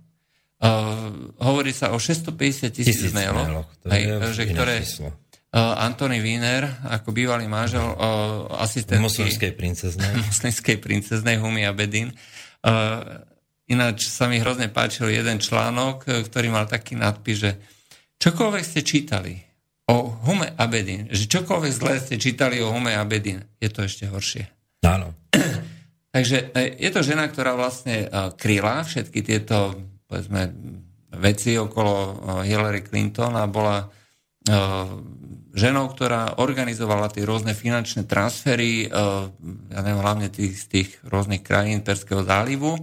Uh, 0.63 1.35
hovorí 1.43 1.75
sa 1.75 1.91
o 1.91 1.99
650 1.99 2.71
tisíc 2.71 3.11
mailoch, 3.11 3.67
mailoch 3.83 4.31
hej, 4.31 4.31
že 4.31 4.45
ktoré, 4.47 4.77
číslo 4.87 5.11
Antony 5.57 6.21
Wiener, 6.21 6.69
ako 6.85 7.17
bývalý 7.17 7.49
manžel 7.49 7.81
asistentky... 8.61 9.01
Moslimskej 9.01 9.53
princeznej. 9.57 10.13
Moslimskej 10.29 10.77
princeznej 10.77 11.41
Humi 11.41 11.65
Abedin. 11.65 12.13
Ináč 13.67 14.07
sa 14.07 14.31
mi 14.31 14.39
hrozne 14.39 14.71
páčil 14.71 15.11
jeden 15.11 15.43
článok, 15.43 16.07
e, 16.07 16.23
ktorý 16.23 16.55
mal 16.55 16.71
taký 16.71 16.95
nadpis, 16.95 17.37
že 17.43 17.51
čokoľvek 18.23 18.63
ste 18.63 18.81
čítali 18.87 19.43
o 19.91 20.07
Hume 20.23 20.55
Abedin, 20.55 21.11
že 21.11 21.27
čokoľvek 21.27 21.73
zlé 21.75 21.99
ste 21.99 22.15
čítali 22.15 22.63
o 22.63 22.71
Hume 22.71 22.95
Abedin, 22.95 23.43
je 23.59 23.71
to 23.71 23.83
ešte 23.83 24.07
horšie. 24.07 24.47
Áno. 24.87 25.19
Takže 26.15 26.55
e, 26.55 26.79
je 26.79 26.91
to 26.95 27.03
žena, 27.03 27.27
ktorá 27.27 27.59
vlastne 27.59 28.07
e, 28.07 28.31
kryla 28.39 28.87
všetky 28.87 29.27
tieto 29.27 29.75
povedzme, 30.07 30.55
veci 31.19 31.59
okolo 31.59 32.23
Hillary 32.47 32.87
Clinton 32.87 33.35
a 33.35 33.51
bola 33.51 33.91
ženou, 35.51 35.91
ktorá 35.91 36.39
organizovala 36.39 37.11
tie 37.11 37.27
rôzne 37.27 37.51
finančné 37.51 38.07
transfery, 38.07 38.87
ja 38.87 39.81
neviem, 39.83 39.99
hlavne 39.99 40.31
tých, 40.31 40.55
z 40.55 40.65
tých 40.71 40.89
rôznych 41.03 41.43
krajín 41.43 41.83
Perského 41.83 42.23
zálivu 42.23 42.79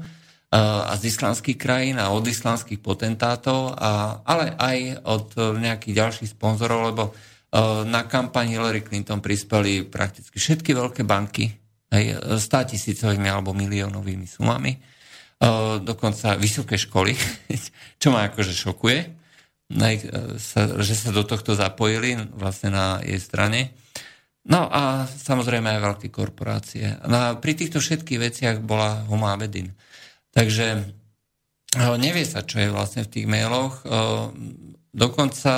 a 0.54 0.94
z 1.02 1.10
islamských 1.10 1.58
krajín 1.58 1.98
a 1.98 2.14
od 2.14 2.22
islamských 2.22 2.78
potentátov, 2.78 3.74
a, 3.74 4.22
ale 4.22 4.54
aj 4.54 4.78
od 5.02 5.28
nejakých 5.58 5.98
ďalších 5.98 6.30
sponzorov, 6.38 6.94
lebo 6.94 7.04
eh, 7.10 7.82
na 7.90 8.06
kampaň 8.06 8.54
Hillary 8.54 8.86
Clinton 8.86 9.18
prispeli 9.18 9.82
prakticky 9.90 10.38
všetky 10.38 10.78
veľké 10.78 11.02
banky, 11.02 11.50
aj 11.94 12.38
100 12.42 12.74
tisícovými 12.74 13.30
alebo 13.30 13.54
miliónovými 13.54 14.26
sumami, 14.26 14.74
dokonca 15.86 16.42
vysoké 16.42 16.74
školy, 16.74 17.14
čo 18.02 18.10
ma 18.10 18.34
akože 18.34 18.50
šokuje 18.50 19.24
že 19.74 20.94
sa 20.94 21.10
do 21.10 21.24
tohto 21.26 21.58
zapojili 21.58 22.18
vlastne 22.38 22.70
na 22.74 23.02
jej 23.02 23.18
strane. 23.18 23.74
No 24.44 24.68
a 24.68 25.08
samozrejme 25.08 25.72
aj 25.72 25.82
veľké 25.82 26.08
korporácie. 26.12 27.00
No 27.08 27.16
a 27.16 27.28
pri 27.40 27.56
týchto 27.56 27.80
všetkých 27.80 28.20
veciach 28.20 28.58
bola 28.60 29.08
Huma 29.08 29.34
Abedin. 29.34 29.72
Takže 30.34 30.82
nevie 31.78 32.26
sa, 32.26 32.42
čo 32.42 32.58
je 32.58 32.74
vlastne 32.74 33.06
v 33.06 33.12
tých 33.14 33.28
mailoch. 33.30 33.86
Dokonca 34.94 35.54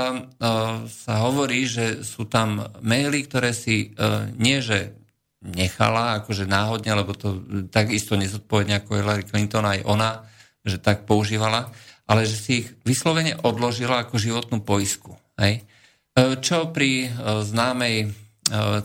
sa 0.87 1.15
hovorí, 1.23 1.67
že 1.67 2.03
sú 2.03 2.27
tam 2.27 2.63
maily, 2.79 3.27
ktoré 3.27 3.51
si 3.51 3.95
nie, 4.39 4.59
že 4.59 4.95
nechala 5.43 6.23
akože 6.23 6.47
náhodne, 6.47 6.91
lebo 6.95 7.15
to 7.15 7.43
takisto 7.67 8.15
nezodpovedne 8.15 8.79
ako 8.79 8.97
Hillary 8.97 9.23
Clinton, 9.27 9.67
aj 9.67 9.83
ona, 9.83 10.23
že 10.65 10.81
tak 10.81 11.05
používala, 11.05 11.69
ale 12.09 12.25
že 12.25 12.35
si 12.39 12.51
ich 12.63 12.67
vyslovene 12.81 13.37
odložila 13.43 14.01
ako 14.01 14.17
životnú 14.17 14.63
poisku. 14.65 15.13
Hej? 15.37 15.67
Čo 16.15 16.71
pri 16.71 17.11
známej 17.43 18.15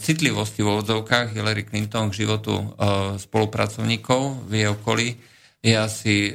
citlivosti 0.03 0.67
vo 0.67 0.83
odzovkách 0.83 1.33
Hillary 1.37 1.65
Clinton 1.65 2.11
k 2.11 2.27
životu 2.27 2.75
spolupracovníkov 3.23 4.51
v 4.51 4.53
jej 4.53 4.69
okolí 4.69 5.09
je 5.61 5.77
asi 5.77 6.33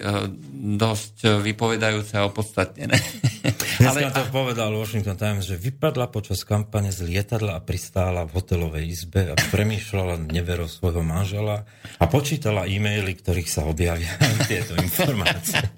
dosť 0.77 1.41
vypovedajúce 1.41 2.13
a 2.13 2.29
opodstatnené. 2.29 2.93
Dneska 3.81 3.89
Ale... 3.89 4.13
to 4.13 4.21
povedal 4.29 4.69
Washington 4.69 5.17
Times, 5.17 5.49
že 5.49 5.57
vypadla 5.57 6.13
počas 6.13 6.45
kampane 6.45 6.93
z 6.93 7.09
lietadla 7.09 7.57
a 7.57 7.65
pristála 7.65 8.29
v 8.29 8.37
hotelovej 8.37 8.85
izbe 8.85 9.33
a 9.33 9.35
premýšľala 9.49 10.29
nevero 10.29 10.69
svojho 10.69 11.01
manžela 11.01 11.65
a 11.97 12.05
počítala 12.05 12.69
e-maily, 12.69 13.17
ktorých 13.17 13.49
sa 13.49 13.65
objavia 13.65 14.13
tieto 14.49 14.77
informácie. 14.77 15.57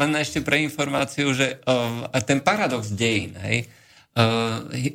Len 0.00 0.10
ešte 0.18 0.46
pre 0.46 0.62
informáciu, 0.62 1.34
že 1.34 1.58
ten 2.22 2.38
paradox 2.38 2.94
dejín, 2.94 3.34
hej, 3.42 3.66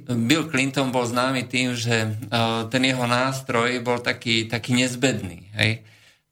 Bill 0.07 0.47
Clinton 0.47 0.93
bol 0.93 1.03
známy 1.03 1.49
tým, 1.49 1.73
že 1.73 2.13
ten 2.69 2.83
jeho 2.85 3.03
nástroj 3.09 3.81
bol 3.81 3.99
taký, 3.99 4.45
taký 4.45 4.77
nezbedný. 4.77 5.49
Hej? 5.57 5.81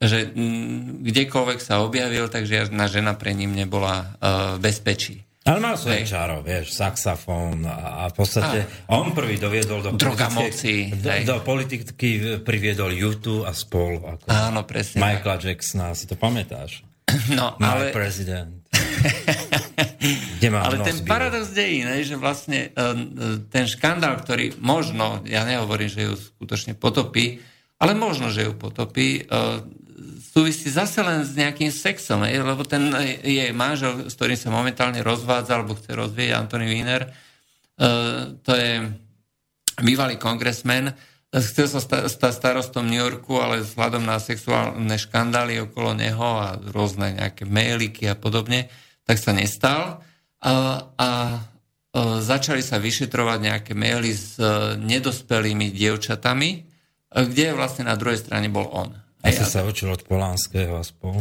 Že 0.02 0.28
m, 0.28 0.36
mm, 0.36 1.08
kdekoľvek 1.08 1.60
sa 1.64 1.84
objavil, 1.84 2.28
takže 2.28 2.68
žiadna 2.68 2.86
žena 2.92 3.14
pre 3.16 3.32
ním 3.32 3.56
nebola 3.56 4.16
uh, 4.20 4.60
bezpečí. 4.60 5.24
Ale 5.46 5.62
mal 5.62 5.78
svoje 5.78 6.10
čaro, 6.10 6.42
vieš, 6.42 6.74
saxafón 6.74 7.70
a, 7.70 8.02
a 8.02 8.04
v 8.10 8.16
podstate 8.18 8.66
a, 8.66 8.98
on 8.98 9.14
prvý 9.14 9.38
doviedol 9.38 9.78
do 9.86 9.90
droga 9.94 10.26
moci. 10.34 10.90
Do, 10.90 11.14
do 11.22 11.38
politiky 11.46 12.42
priviedol 12.42 12.90
YouTube 12.90 13.46
a 13.46 13.54
spol. 13.54 14.02
Ako 14.02 14.26
Áno, 14.26 14.66
presne. 14.66 15.06
Michaela 15.06 15.38
Jacksona, 15.38 15.94
si 15.94 16.10
to 16.10 16.18
pamätáš? 16.18 16.82
No, 17.38 17.54
My 17.62 17.78
ale... 17.78 17.94
president. 17.94 18.66
Kde 20.42 20.50
ale 20.50 20.82
ten 20.82 21.06
paradox 21.06 21.54
dejí, 21.54 21.86
ne, 21.86 22.02
že 22.02 22.18
vlastne 22.18 22.74
uh, 22.74 22.98
ten 23.50 23.70
škandál, 23.70 24.18
ktorý 24.18 24.58
možno, 24.58 25.22
ja 25.30 25.46
nehovorím, 25.46 25.90
že 25.90 26.10
ju 26.10 26.14
skutočne 26.18 26.74
potopí, 26.74 27.42
ale 27.78 27.94
možno, 27.94 28.34
že 28.34 28.50
ju 28.50 28.54
potopí, 28.58 29.26
súvisí 30.36 30.68
zase 30.68 30.99
len 30.99 31.24
s 31.24 31.32
nejakým 31.40 31.72
sexom, 31.72 32.28
je, 32.28 32.36
lebo 32.44 32.68
ten 32.68 32.91
jej 33.24 33.56
manžel, 33.56 34.12
s 34.12 34.20
ktorým 34.20 34.36
sa 34.36 34.52
momentálne 34.52 34.99
rozvádza, 34.99 35.56
alebo 35.56 35.80
chce 35.80 35.95
rozvieť, 35.95 36.36
Anthony 36.36 36.68
Wiener, 36.68 37.07
uh, 37.07 38.36
to 38.44 38.52
je 38.52 38.84
bývalý 39.80 40.20
kongresmen, 40.20 40.91
chcel 41.32 41.68
sa 41.68 41.80
stať 42.07 42.32
starostom 42.32 42.88
New 42.88 42.99
Yorku, 42.99 43.40
ale 43.40 43.64
vzhľadom 43.64 44.07
na 44.07 44.20
sexuálne 44.20 44.95
škandály 44.95 45.60
okolo 45.68 45.91
neho 45.95 46.30
a 46.40 46.56
rôzne 46.72 47.16
nejaké 47.16 47.44
mailiky 47.44 48.07
a 48.07 48.16
podobne, 48.16 48.72
tak 49.03 49.20
sa 49.20 49.36
nestal. 49.36 49.99
A, 50.40 50.53
a 50.95 51.10
začali 52.24 52.64
sa 52.64 52.80
vyšetrovať 52.80 53.40
nejaké 53.41 53.72
maily 53.76 54.12
s 54.16 54.40
e, 54.40 54.76
nedospelými 54.80 55.72
dievčatami, 55.72 56.49
e, 56.52 56.60
kde 57.28 57.56
vlastne 57.56 57.88
na 57.88 57.95
druhej 57.99 58.20
strane 58.20 58.48
bol 58.48 58.68
on. 58.72 58.91
Ja... 59.26 59.45
sa 59.49 59.65
učil 59.65 59.89
od 59.89 60.06
Polánskeho 60.06 60.77
aspoň. 60.77 61.18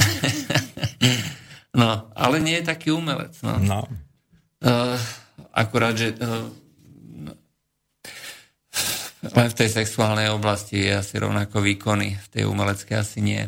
no, 1.81 2.13
ale 2.13 2.37
nie 2.45 2.61
je 2.61 2.69
taký 2.69 2.93
umelec. 2.93 3.33
No. 3.41 3.57
no. 3.57 3.81
Uh, 4.61 4.97
akurát, 5.57 5.97
že 5.97 6.13
uh, 6.13 6.49
len 9.33 9.49
v 9.49 9.57
tej 9.57 9.69
sexuálnej 9.73 10.29
oblasti 10.29 10.85
je 10.85 11.01
asi 11.01 11.17
rovnako 11.17 11.65
výkony, 11.65 12.21
v 12.21 12.29
tej 12.29 12.45
umeleckej 12.45 12.97
asi 13.01 13.25
nie. 13.25 13.41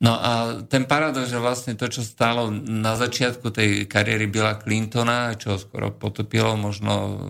No 0.00 0.16
a 0.16 0.62
ten 0.64 0.88
paradox, 0.88 1.28
že 1.28 1.42
vlastne 1.42 1.76
to, 1.76 1.90
čo 1.90 2.00
stalo 2.00 2.48
na 2.54 2.96
začiatku 2.96 3.52
tej 3.52 3.84
kariéry 3.84 4.30
Billa 4.30 4.56
Clintona, 4.56 5.36
čo 5.36 5.60
skoro 5.60 5.92
potopilo 5.92 6.56
možno 6.56 7.20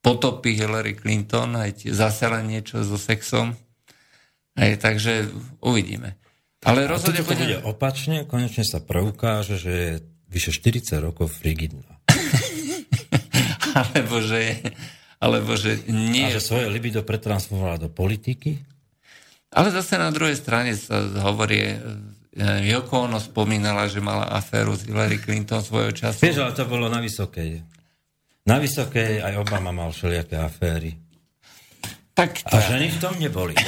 potopy 0.00 0.56
Hillary 0.56 0.96
Clinton, 0.96 1.58
aj 1.58 1.90
zase 1.90 2.30
len 2.30 2.48
niečo 2.48 2.80
so 2.80 2.96
sexom, 2.96 3.52
Hej, 4.56 4.80
takže 4.80 5.28
uvidíme. 5.60 6.16
Ale 6.64 6.88
rozhodne 6.88 7.22
bude... 7.22 7.38
bude 7.38 7.58
opačne, 7.62 8.24
konečne 8.24 8.64
sa 8.64 8.80
preukáže, 8.82 9.60
že 9.60 9.70
je 9.70 9.90
vyše 10.32 10.50
40 10.50 10.98
rokov 10.98 11.30
frigidná. 11.30 11.86
alebo 13.78 14.18
že 14.24 14.64
alebo 15.16 15.56
že 15.56 15.88
nie... 15.88 16.28
A 16.28 16.36
že 16.36 16.44
svoje 16.44 16.68
libido 16.68 17.00
pretransformovala 17.00 17.80
do 17.80 17.88
politiky? 17.88 18.60
Ale 19.48 19.72
zase 19.72 19.96
na 19.96 20.12
druhej 20.12 20.36
strane 20.36 20.76
sa 20.76 21.00
hovorí, 21.24 21.72
e, 21.72 21.76
Joko 22.68 23.08
Ono 23.08 23.16
spomínala, 23.16 23.88
že 23.88 24.04
mala 24.04 24.28
aféru 24.28 24.76
s 24.76 24.84
Hillary 24.84 25.16
Clinton 25.16 25.64
svojho 25.64 25.96
času. 25.96 26.20
Vieš, 26.20 26.44
ale 26.44 26.52
to 26.52 26.68
bolo 26.68 26.92
na 26.92 27.00
vysokej. 27.00 27.64
Na 28.44 28.60
vysokej 28.60 29.24
aj 29.24 29.40
Obama 29.40 29.72
mal 29.72 29.88
všelijaké 29.88 30.36
aféry. 30.36 30.92
Tak 32.16 32.48
to... 32.48 32.56
A 32.56 32.64
ženy 32.64 32.88
v 32.88 32.98
tom 32.98 33.12
neboli. 33.20 33.52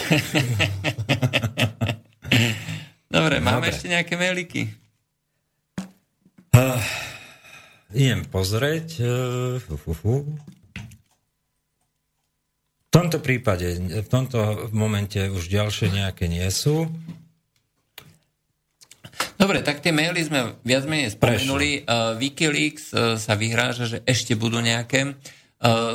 Dobre, 3.13 3.45
máme 3.45 3.69
Dobre. 3.69 3.77
ešte 3.77 3.93
nejaké 3.93 4.17
mailiky? 4.17 4.73
Uh, 6.57 6.81
idem 7.93 8.25
pozrieť. 8.25 9.05
Uh, 9.05 9.61
uh, 9.61 9.77
uh. 9.85 10.25
V 12.89 12.91
tomto 12.91 13.21
prípade, 13.21 13.69
v 13.77 14.09
tomto 14.09 14.73
momente 14.73 15.21
už 15.29 15.53
ďalšie 15.53 15.93
nejaké 15.93 16.25
nie 16.25 16.49
sú. 16.49 16.89
Dobre, 19.37 19.61
tak 19.61 19.85
tie 19.85 19.93
maily 19.93 20.25
sme 20.25 20.57
viac 20.65 20.89
menej 20.89 21.13
spomenuli. 21.21 21.85
Uh, 21.85 22.17
Wikileaks 22.17 22.97
uh, 22.97 23.21
sa 23.21 23.37
vyhráža, 23.37 23.85
že 23.93 23.99
ešte 24.09 24.33
budú 24.33 24.65
nejaké. 24.65 25.13
Eh, 25.13 25.38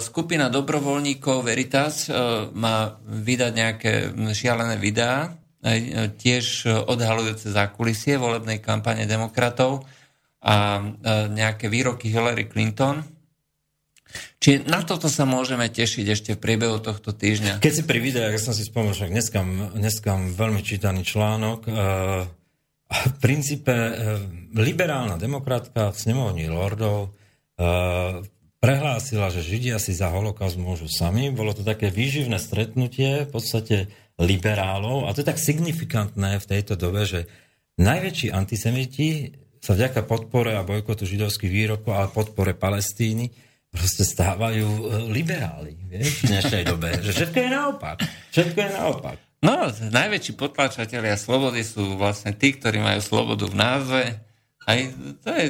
skupina 0.04 0.52
dobrovoľníkov 0.52 1.48
Veritas 1.48 2.08
eh, 2.08 2.16
má 2.52 3.00
vydať 3.04 3.52
nejaké 3.56 3.92
šialené 4.36 4.76
videá 4.80 5.40
tiež 6.20 6.68
odhalujúce 6.68 7.48
zákulisie 7.48 8.20
volebnej 8.20 8.60
kampane 8.60 9.08
demokratov 9.08 9.88
a 10.44 10.84
nejaké 11.32 11.72
výroky 11.72 12.12
Hillary 12.12 12.52
Clinton. 12.52 13.00
Čiže 14.44 14.68
na 14.68 14.84
toto 14.84 15.08
sa 15.08 15.24
môžeme 15.24 15.72
tešiť 15.72 16.06
ešte 16.12 16.30
v 16.36 16.44
priebehu 16.44 16.84
tohto 16.84 17.16
týždňa. 17.16 17.64
Keď 17.64 17.74
si 17.80 17.84
pri 17.88 18.04
videách, 18.04 18.36
ja 18.36 18.44
som 18.44 18.52
si 18.52 18.68
spomenul, 18.68 18.92
však 18.92 19.16
dneska, 19.16 19.40
dneska 19.72 20.12
veľmi 20.36 20.60
čítaný 20.68 21.08
článok, 21.08 21.64
v 22.94 23.16
princípe 23.24 23.72
liberálna 24.52 25.16
demokratka 25.16 25.96
v 25.96 25.98
snemovni 25.98 26.52
lordov 26.52 27.16
prehlásila, 28.64 29.28
že 29.28 29.44
Židia 29.44 29.76
si 29.76 29.92
za 29.92 30.08
holokaust 30.08 30.56
môžu 30.56 30.88
sami. 30.88 31.28
Bolo 31.36 31.52
to 31.52 31.68
také 31.68 31.92
výživné 31.92 32.40
stretnutie 32.40 33.28
v 33.28 33.30
podstate 33.30 33.92
liberálov 34.16 35.04
a 35.04 35.12
to 35.12 35.20
je 35.20 35.28
tak 35.28 35.36
signifikantné 35.36 36.40
v 36.40 36.48
tejto 36.48 36.80
dobe, 36.80 37.04
že 37.04 37.28
najväčší 37.76 38.32
antisemiti 38.32 39.36
sa 39.60 39.76
vďaka 39.76 40.08
podpore 40.08 40.56
a 40.56 40.64
bojkotu 40.64 41.04
židovských 41.04 41.52
výrokov 41.52 41.92
a 41.92 42.08
podpore 42.08 42.56
Palestíny 42.56 43.36
proste 43.68 44.08
stávajú 44.08 44.68
e, 44.70 44.84
liberáli 45.12 45.76
vieš, 45.92 46.24
v 46.24 46.32
dnešnej 46.32 46.64
dobe. 46.64 47.04
Že 47.04 47.12
všetko 47.20 47.38
je 47.44 47.50
naopak. 47.52 47.98
Všetko 48.32 48.58
je 48.64 48.70
naopak. 48.80 49.18
No, 49.44 49.68
najväčší 49.72 50.40
potlačatelia 50.40 51.20
slobody 51.20 51.68
sú 51.68 52.00
vlastne 52.00 52.32
tí, 52.32 52.56
ktorí 52.56 52.80
majú 52.80 53.04
slobodu 53.04 53.44
v 53.44 53.60
názve. 53.60 54.04
Aj 54.64 54.80
to 55.20 55.30
je 55.36 55.46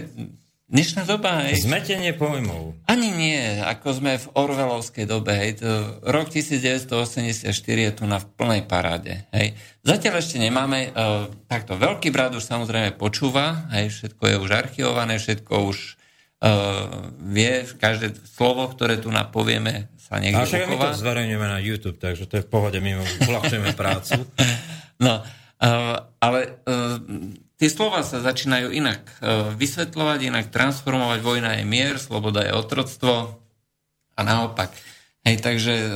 Dnešná 0.74 1.06
doba, 1.06 1.46
hej. 1.46 1.70
Zmetenie 1.70 2.18
pojmov. 2.18 2.74
Ani 2.90 3.14
nie, 3.14 3.62
ako 3.62 3.94
sme 3.94 4.18
v 4.18 4.26
Orvelovskej 4.34 5.06
dobe, 5.06 5.38
hej. 5.38 5.62
To, 5.62 6.02
rok 6.02 6.34
1984 6.34 7.46
je 7.54 7.92
tu 7.94 8.10
na 8.10 8.18
v 8.18 8.26
plnej 8.34 8.66
paráde, 8.66 9.30
hej. 9.38 9.54
Zatiaľ 9.86 10.26
ešte 10.26 10.42
nemáme, 10.42 10.90
uh, 10.90 11.30
takto, 11.46 11.78
veľký 11.78 12.10
brat 12.10 12.34
už 12.34 12.42
samozrejme 12.42 12.98
počúva, 12.98 13.70
hej, 13.70 13.94
všetko 13.94 14.24
je 14.26 14.36
už 14.42 14.50
archivované, 14.50 15.22
všetko 15.22 15.54
už 15.62 15.78
uh, 16.42 17.14
vie, 17.22 17.70
každé 17.78 18.18
slovo, 18.26 18.66
ktoré 18.74 18.98
tu 18.98 19.14
napovieme, 19.14 19.94
sa 20.02 20.18
niekde 20.18 20.42
A 20.42 20.50
však 20.50 20.74
my 20.74 20.78
to 20.90 20.98
zverejňujeme 20.98 21.48
na 21.54 21.62
YouTube, 21.62 22.02
takže 22.02 22.26
to 22.26 22.42
je 22.42 22.46
v 22.46 22.50
pohode, 22.50 22.82
my 22.82 22.98
uľahčujeme 23.30 23.78
prácu. 23.78 24.26
no, 25.06 25.22
uh, 25.22 25.96
ale 26.18 26.66
uh, 26.66 26.98
tie 27.58 27.70
slova 27.70 28.02
sa 28.02 28.20
začínajú 28.20 28.74
inak 28.74 29.02
e, 29.08 29.14
vysvetľovať, 29.56 30.20
inak 30.30 30.46
transformovať. 30.50 31.20
Vojna 31.22 31.52
je 31.62 31.64
mier, 31.66 31.96
sloboda 32.02 32.46
je 32.46 32.54
otroctvo 32.54 33.40
a 34.14 34.22
naopak. 34.22 34.74
Hej, 35.24 35.40
takže 35.40 35.74
e, 35.74 35.90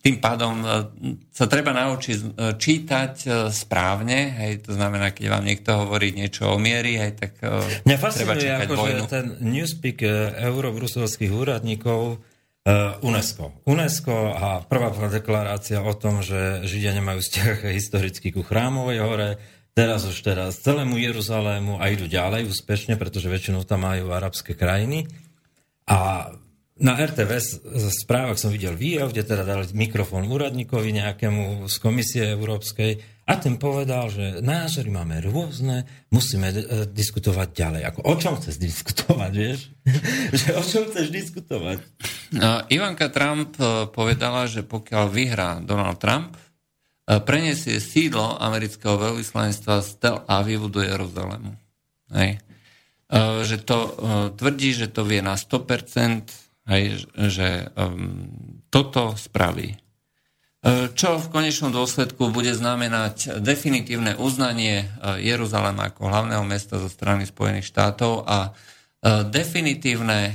tým 0.00 0.16
pádom 0.22 0.62
e, 0.62 0.66
sa 1.30 1.46
treba 1.50 1.76
naučiť 1.76 2.38
čítať 2.56 3.14
správne, 3.52 4.18
hej, 4.42 4.64
to 4.64 4.72
znamená, 4.72 5.12
keď 5.12 5.26
vám 5.28 5.44
niekto 5.44 5.70
hovorí 5.86 6.14
niečo 6.16 6.50
o 6.50 6.56
miery, 6.56 6.96
hej, 6.96 7.12
tak 7.20 7.32
Mňa 7.84 7.96
treba 8.14 8.34
čítať 8.34 8.66
ako, 8.70 8.74
vojnu. 8.74 9.04
Že 9.04 9.12
ten 9.12 9.26
newspeak 9.44 9.98
eurobruselských 10.40 11.32
úradníkov 11.32 12.22
UNESCO. 13.06 13.62
UNESCO 13.62 14.34
a 14.34 14.58
prvá 14.58 14.90
deklarácia 15.06 15.78
o 15.78 15.94
tom, 15.94 16.18
že 16.26 16.66
Židia 16.66 16.98
nemajú 16.98 17.22
vzťah 17.22 17.70
historicky 17.70 18.34
ku 18.34 18.42
chrámovej 18.42 18.98
hore, 19.06 19.30
teraz 19.76 20.08
už 20.08 20.16
teraz 20.24 20.56
celému 20.64 20.96
Jeruzalému 20.96 21.76
a 21.76 21.92
idú 21.92 22.08
ďalej 22.08 22.48
úspešne, 22.48 22.96
pretože 22.96 23.28
väčšinou 23.28 23.68
tam 23.68 23.84
majú 23.84 24.08
arabské 24.08 24.56
krajiny. 24.56 25.04
A 25.84 26.32
na 26.76 26.92
RTV 26.96 27.40
správach 27.92 28.40
som 28.40 28.52
videl 28.52 28.72
výjav, 28.72 29.12
kde 29.12 29.24
teda 29.24 29.44
dali 29.44 29.68
mikrofón 29.76 30.28
úradníkovi 30.28 30.96
nejakému 30.96 31.68
z 31.68 31.76
komisie 31.80 32.24
európskej 32.32 33.16
a 33.26 33.34
ten 33.42 33.58
povedal, 33.58 34.06
že 34.06 34.38
názory 34.38 34.86
máme 34.86 35.18
rôzne, 35.18 35.82
musíme 36.14 36.52
e, 36.52 36.86
diskutovať 36.86 37.48
ďalej. 37.50 37.82
Ako, 37.90 38.00
o 38.06 38.14
čom 38.14 38.38
chceš 38.38 38.60
diskutovať, 38.62 39.32
vieš? 39.34 39.72
že 40.40 40.54
o 40.54 40.62
čom 40.62 40.86
chceš 40.86 41.10
diskutovať? 41.10 41.82
No, 42.38 42.62
Ivanka 42.70 43.10
Trump 43.10 43.58
e, 43.58 43.90
povedala, 43.90 44.46
že 44.46 44.62
pokiaľ 44.62 45.04
vyhrá 45.10 45.58
Donald 45.58 45.98
Trump, 45.98 46.38
preniesie 47.06 47.78
sídlo 47.78 48.34
amerického 48.42 48.98
veľvyslanectva 48.98 49.78
z 49.78 49.90
Tel 50.02 50.16
Avivu 50.26 50.66
do 50.66 50.82
Jeruzalému. 50.82 51.54
Hej. 52.10 52.42
Že 53.46 53.56
to 53.62 53.78
tvrdí, 54.34 54.74
že 54.74 54.90
to 54.90 55.06
vie 55.06 55.22
na 55.22 55.38
100%, 55.38 56.26
hej, 56.66 57.06
že 57.14 57.70
um, 57.78 58.26
toto 58.66 59.14
spraví. 59.14 59.78
Čo 60.98 61.22
v 61.22 61.30
konečnom 61.30 61.70
dôsledku 61.70 62.34
bude 62.34 62.50
znamenať 62.50 63.38
definitívne 63.38 64.18
uznanie 64.18 64.90
Jeruzalema 65.22 65.94
ako 65.94 66.10
hlavného 66.10 66.42
mesta 66.42 66.82
zo 66.82 66.90
strany 66.90 67.22
Spojených 67.22 67.70
štátov 67.70 68.26
a 68.26 68.50
definitívne 69.30 70.34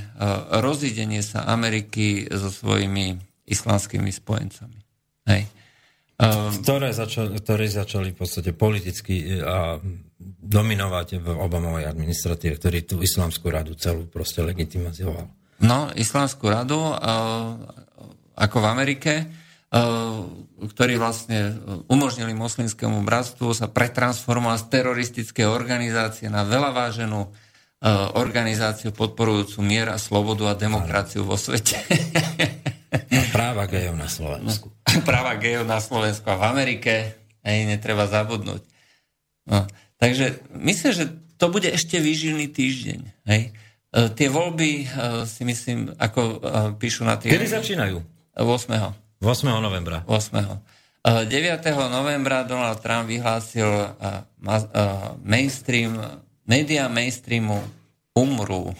rozidenie 0.64 1.20
sa 1.20 1.44
Ameriky 1.44 2.24
so 2.32 2.48
svojimi 2.48 3.20
islamskými 3.44 4.08
spojencami. 4.08 4.80
Hej. 5.28 5.52
Um, 6.22 6.54
ktoré, 6.62 6.94
začali, 6.94 7.34
ktoré 7.34 7.66
začali 7.66 8.14
v 8.14 8.18
podstate 8.22 8.54
politicky 8.54 9.26
e, 9.26 9.42
a 9.42 9.74
dominovať 10.22 11.18
v 11.18 11.26
Obamovej 11.34 11.90
administratíve, 11.90 12.62
ktorý 12.62 12.78
tú 12.86 12.96
islamskú 13.02 13.50
radu 13.50 13.74
celú 13.74 14.06
proste 14.06 14.38
legitimizoval. 14.46 15.26
No, 15.66 15.90
islamskú 15.98 16.46
radu, 16.46 16.78
uh, 16.78 17.58
ako 18.38 18.56
v 18.62 18.66
Amerike, 18.70 19.12
uh, 19.26 20.22
ktorí 20.62 20.94
vlastne 20.94 21.58
umožnili 21.90 22.38
moslimskému 22.38 23.02
bratstvu 23.02 23.50
sa 23.50 23.66
pretransformovať 23.66 24.58
z 24.62 24.66
teroristické 24.70 25.42
organizácie 25.50 26.30
na 26.30 26.46
veľa 26.46 26.70
váženú 26.70 27.34
organizáciu 28.14 28.94
podporujúcu 28.94 29.58
mier 29.58 29.90
a 29.90 29.98
slobodu 29.98 30.54
a 30.54 30.54
demokraciu 30.54 31.26
vo 31.26 31.34
svete. 31.34 31.82
Práva 33.34 33.66
gejov 33.66 33.98
na 33.98 34.06
Slovensku. 34.06 34.70
Práva 35.08 35.34
gejov 35.40 35.66
na 35.66 35.82
Slovensku 35.82 36.26
a 36.30 36.38
v 36.38 36.44
Amerike. 36.46 37.18
Hej, 37.42 37.66
netreba 37.66 38.06
zabudnúť. 38.06 38.62
No, 39.50 39.66
takže 39.98 40.38
myslím, 40.54 40.92
že 40.94 41.04
to 41.42 41.50
bude 41.50 41.66
ešte 41.66 41.98
výživný 41.98 42.46
týždeň. 42.54 43.00
Hej. 43.26 43.50
E, 43.50 44.08
tie 44.14 44.30
voľby 44.30 44.86
e, 44.86 45.26
si 45.26 45.42
myslím, 45.42 45.90
ako 45.98 46.20
e, 46.22 46.34
píšu 46.78 47.02
na 47.02 47.18
tie... 47.18 47.34
Kedy 47.34 47.50
začínajú? 47.50 47.98
8. 48.38 48.46
8. 49.18 49.26
novembra. 49.58 50.06
8. 50.06 51.02
9. 51.02 51.26
novembra 51.90 52.46
Donald 52.46 52.78
Trump 52.78 53.10
vyhlásil 53.10 53.66
mainstream, 55.26 55.98
média 56.46 56.88
mainstreamu 56.88 57.60
umrú. 58.12 58.72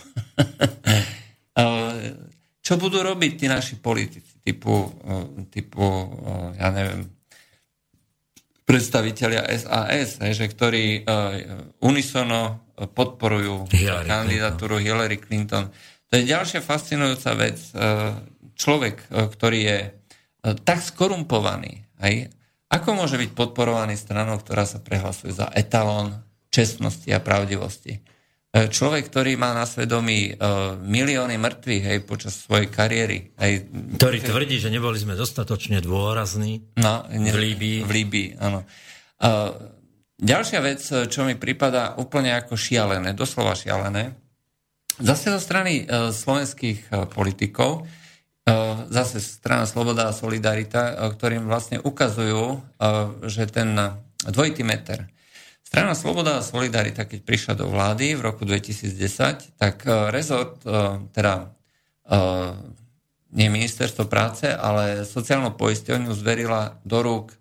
Čo 2.63 2.79
budú 2.79 3.03
robiť 3.03 3.33
tí 3.43 3.47
naši 3.51 3.75
politici, 3.75 4.39
typu, 4.39 4.87
eh, 4.87 5.51
typu 5.51 5.83
eh, 5.83 6.63
ja 6.63 6.71
neviem, 6.71 7.11
predstavitelia 8.63 9.51
SAS, 9.59 10.23
že 10.23 10.47
ktorí 10.47 11.03
eh, 11.03 11.05
unisono 11.83 12.71
podporujú 12.73 13.67
Hillary 13.75 14.07
kandidatúru 14.07 14.79
Clinton. 14.79 14.87
Hillary 14.87 15.19
Clinton. 15.19 15.65
To 16.09 16.13
je 16.17 16.25
ďalšia 16.29 16.61
fascinujúca 16.65 17.31
vec. 17.37 17.57
Človek, 18.53 19.09
ktorý 19.33 19.61
je 19.65 19.79
tak 20.61 20.85
skorumpovaný, 20.85 21.89
aj, 22.01 22.33
ako 22.69 22.89
môže 22.97 23.17
byť 23.17 23.31
podporovaný 23.33 23.97
stranou, 23.97 24.37
ktorá 24.41 24.69
sa 24.69 24.83
prehlasuje 24.83 25.33
za 25.33 25.49
etalón 25.57 26.21
čestnosti 26.53 27.09
a 27.09 27.25
pravdivosti? 27.25 28.13
E, 28.53 28.69
človek, 28.69 29.09
ktorý 29.09 29.41
má 29.41 29.57
na 29.57 29.65
svedomí 29.65 30.37
uh, 30.37 30.77
milióny 30.77 31.41
mŕtvych 31.41 31.85
hej, 31.89 31.99
počas 32.05 32.37
svojej 32.37 32.69
kariéry. 32.69 33.33
Hej, 33.41 33.73
ktorý 33.97 34.21
tvrdí, 34.21 34.61
že 34.61 34.69
neboli 34.69 35.01
sme 35.01 35.17
dostatočne 35.17 35.81
dôrazní 35.81 36.61
no, 36.77 37.09
ne, 37.09 37.33
v 37.33 37.37
Líbii. 37.49 37.81
V 37.81 37.91
Líbii, 37.91 38.29
áno. 38.37 38.69
Uh, 39.17 39.57
ďalšia 40.21 40.61
vec, 40.61 40.85
čo 40.85 41.25
mi 41.25 41.33
prípada 41.41 41.97
úplne 41.97 42.37
ako 42.37 42.53
šialené, 42.53 43.17
doslova 43.17 43.57
šialené, 43.57 44.21
zase 45.01 45.33
zo 45.33 45.41
strany 45.41 45.89
slovenských 45.89 46.93
politikov, 47.11 47.89
zase 48.93 49.25
strana 49.25 49.65
Sloboda 49.65 50.13
a 50.13 50.15
Solidarita, 50.15 50.95
ktorým 51.17 51.49
vlastne 51.49 51.81
ukazujú, 51.81 52.61
že 53.25 53.49
ten 53.49 53.73
dvojitý 54.29 54.63
meter, 54.63 55.09
Strana 55.73 55.97
Sloboda 55.97 56.37
a 56.37 56.45
Solidarita, 56.45 57.09
keď 57.09 57.25
prišla 57.25 57.55
do 57.57 57.73
vlády 57.73 58.13
v 58.13 58.21
roku 58.21 58.45
2010, 58.45 59.57
tak 59.57 59.81
e, 59.89 60.13
rezort, 60.13 60.61
e, 60.69 61.01
teda 61.17 61.49
e, 62.05 62.13
nie 63.33 63.49
ministerstvo 63.49 64.05
práce, 64.05 64.53
ale 64.53 65.09
sociálnu 65.09 65.57
poisťovňu 65.57 66.13
zverila 66.13 66.77
do 66.85 67.01
rúk, 67.01 67.33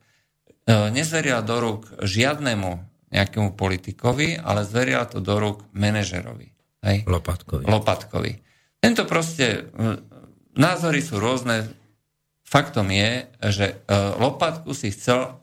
nezverila 0.64 1.44
do 1.44 1.60
rúk 1.60 1.92
žiadnemu 2.00 2.80
nejakému 3.12 3.52
politikovi, 3.60 4.40
ale 4.40 4.64
zverila 4.64 5.12
to 5.12 5.20
do 5.20 5.36
rúk 5.36 5.68
manažerovi. 5.76 6.56
Hej? 6.88 7.04
Lopatkovi. 7.12 7.68
Lopatkovi. 7.68 8.32
Tento 8.80 9.04
proste, 9.12 9.68
názory 10.56 11.04
sú 11.04 11.20
rôzne, 11.20 11.68
faktom 12.48 12.96
je, 12.96 13.28
že 13.52 13.84
lopatku 14.16 14.72
si 14.72 14.96
chcel 14.96 15.36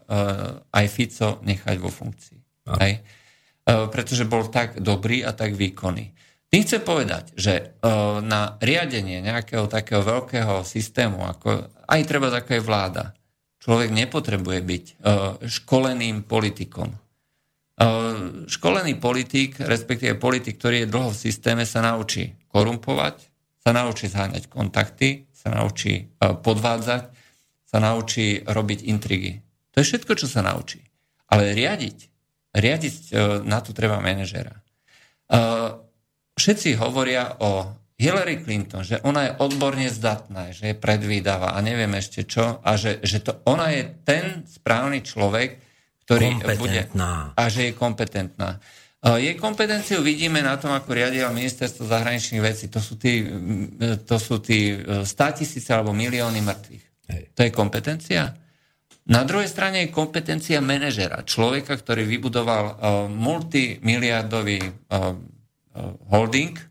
aj 0.73 0.87
Fico 0.89 1.45
nechať 1.45 1.77
vo 1.77 1.93
funkcii. 1.93 2.48
Hej? 2.77 3.01
Uh, 3.65 3.89
pretože 3.89 4.29
bol 4.29 4.49
tak 4.53 4.77
dobrý 4.81 5.25
a 5.25 5.33
tak 5.33 5.57
výkonný. 5.57 6.13
Tým 6.49 6.63
chcem 6.65 6.81
povedať, 6.85 7.33
že 7.37 7.55
uh, 7.81 8.21
na 8.25 8.57
riadenie 8.61 9.25
nejakého 9.25 9.69
takého 9.69 10.05
veľkého 10.05 10.65
systému, 10.65 11.25
ako 11.25 11.73
aj 11.89 12.01
treba 12.05 12.29
ako 12.29 12.51
je 12.57 12.63
vláda, 12.65 13.05
človek 13.61 13.93
nepotrebuje 13.93 14.61
byť 14.61 14.85
uh, 14.85 15.41
školeným 15.45 16.25
politikom. 16.29 16.93
Školený 18.51 18.99
politik, 18.99 19.63
respektíve 19.63 20.19
politik, 20.19 20.59
ktorý 20.59 20.83
je 20.83 20.91
dlho 20.91 21.15
v 21.15 21.23
systéme, 21.31 21.63
sa 21.63 21.79
naučí 21.79 22.35
korumpovať, 22.51 23.23
sa 23.63 23.71
naučí 23.71 24.11
zháňať 24.11 24.51
kontakty, 24.51 25.31
sa 25.31 25.55
naučí 25.55 26.11
podvádzať, 26.19 27.03
sa 27.63 27.79
naučí 27.79 28.43
robiť 28.43 28.83
intrigy. 28.83 29.39
To 29.71 29.79
je 29.79 29.95
všetko, 29.95 30.19
čo 30.19 30.27
sa 30.27 30.43
naučí. 30.43 30.83
Ale 31.31 31.55
riadiť, 31.55 32.08
riadiť 32.55 32.97
uh, 33.13 33.41
na 33.45 33.59
to 33.61 33.77
treba 33.77 34.01
manažera. 34.01 34.55
Uh, 35.29 35.85
všetci 36.39 36.79
hovoria 36.81 37.37
o 37.43 37.69
Hillary 37.99 38.39
Clinton, 38.47 38.87
že 38.87 39.03
ona 39.03 39.27
je 39.27 39.33
odborne 39.43 39.91
zdatná, 39.91 40.55
že 40.55 40.71
je 40.71 40.77
predvídava 40.79 41.53
a 41.53 41.59
neviem 41.59 41.91
ešte 41.99 42.23
čo, 42.23 42.63
a 42.63 42.71
že, 42.79 43.03
že 43.03 43.19
to, 43.27 43.43
ona 43.43 43.75
je 43.75 43.91
ten 44.07 44.47
správny 44.47 45.03
človek, 45.03 45.59
ktorý 46.07 46.39
bude... 46.57 46.87
A 47.35 47.43
že 47.51 47.69
je 47.69 47.73
kompetentná. 47.75 48.63
Jej 48.99 49.39
kompetenciu 49.39 50.03
vidíme 50.03 50.43
na 50.43 50.59
tom, 50.59 50.75
ako 50.75 50.91
riadila 50.91 51.31
ministerstvo 51.31 51.87
zahraničných 51.87 52.43
vecí. 52.43 52.67
To 52.67 52.83
sú 52.83 52.99
tí, 52.99 53.23
to 54.03 54.17
sú 54.19 54.43
tí 54.43 54.75
100 54.75 55.07
e, 55.07 55.31
tisíce 55.39 55.71
alebo 55.71 55.95
milióny 55.95 56.43
mŕtvych. 56.43 56.85
Hej. 57.15 57.23
To 57.35 57.41
je 57.47 57.51
kompetencia? 57.55 58.35
Na 59.09 59.25
druhej 59.25 59.49
strane 59.49 59.89
je 59.89 59.95
kompetencia 59.95 60.61
manažera, 60.61 61.25
človeka, 61.25 61.81
ktorý 61.81 62.05
vybudoval 62.05 62.65
uh, 62.65 62.77
multimiliardový 63.09 64.61
uh, 64.61 65.17
holding, 66.11 66.59
e, 66.59 66.65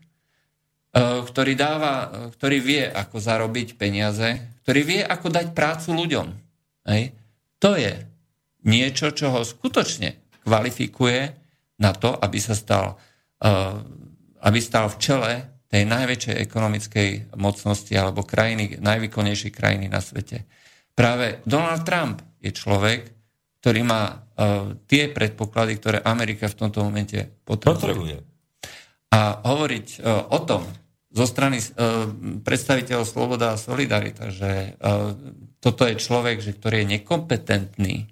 ktorý, 1.00 1.52
dáva, 1.56 2.12
ktorý 2.36 2.58
vie, 2.60 2.84
ako 2.84 3.16
zarobiť 3.16 3.80
peniaze, 3.80 4.36
ktorý 4.64 4.80
vie, 4.84 5.00
ako 5.00 5.32
dať 5.32 5.46
prácu 5.56 5.96
ľuďom. 5.96 6.26
Hej. 6.92 7.16
To 7.64 7.72
je 7.72 8.04
niečo, 8.68 9.08
čo 9.16 9.32
ho 9.32 9.40
skutočne 9.48 10.20
kvalifikuje 10.44 11.32
na 11.80 11.96
to, 11.96 12.12
aby 12.12 12.36
sa 12.36 12.52
stal, 12.52 13.00
aby 14.44 14.58
stal 14.60 14.92
v 14.92 15.00
čele 15.00 15.32
tej 15.72 15.88
najväčšej 15.88 16.36
ekonomickej 16.36 17.08
mocnosti 17.40 17.92
alebo 17.96 18.28
krajiny, 18.28 18.76
najvýkonnejšej 18.76 19.52
krajiny 19.52 19.86
na 19.88 20.04
svete. 20.04 20.44
Práve 20.92 21.40
Donald 21.48 21.84
Trump 21.88 22.27
je 22.38 22.50
človek, 22.54 23.10
ktorý 23.58 23.80
má 23.82 24.02
uh, 24.14 24.78
tie 24.86 25.10
predpoklady, 25.10 25.72
ktoré 25.78 25.98
Amerika 26.02 26.46
v 26.46 26.58
tomto 26.58 26.86
momente 26.86 27.26
potrebuje. 27.42 27.78
potrebuje. 27.78 28.16
A 29.08 29.40
hovoriť 29.40 29.88
e, 29.88 29.98
o 30.04 30.38
tom 30.44 30.68
zo 31.08 31.24
strany 31.24 31.56
e, 31.56 31.66
predstaviteľov 32.44 33.08
Sloboda 33.08 33.56
a 33.56 33.60
Solidarita, 33.60 34.28
že 34.28 34.76
toto 35.64 35.88
je 35.88 35.96
človek, 35.96 36.44
že 36.44 36.52
ktorý 36.52 36.84
je 36.84 37.00
nekompetentný, 37.00 38.04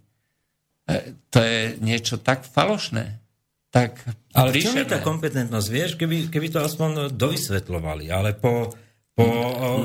to 1.28 1.38
je 1.38 1.76
niečo 1.84 2.16
tak 2.16 2.48
falošné. 2.48 3.20
Tak 3.68 3.92
ale 4.32 4.56
v 4.56 4.64
čom 4.64 4.80
je 4.80 4.88
tá 4.88 5.04
kompetentnosť? 5.04 5.68
Vieš, 5.68 5.90
keby, 6.00 6.32
keby 6.32 6.48
to 6.48 6.64
aspoň 6.64 7.12
dovysvetlovali, 7.12 8.08
ale 8.08 8.32
po, 8.32 8.72
po 9.12 9.24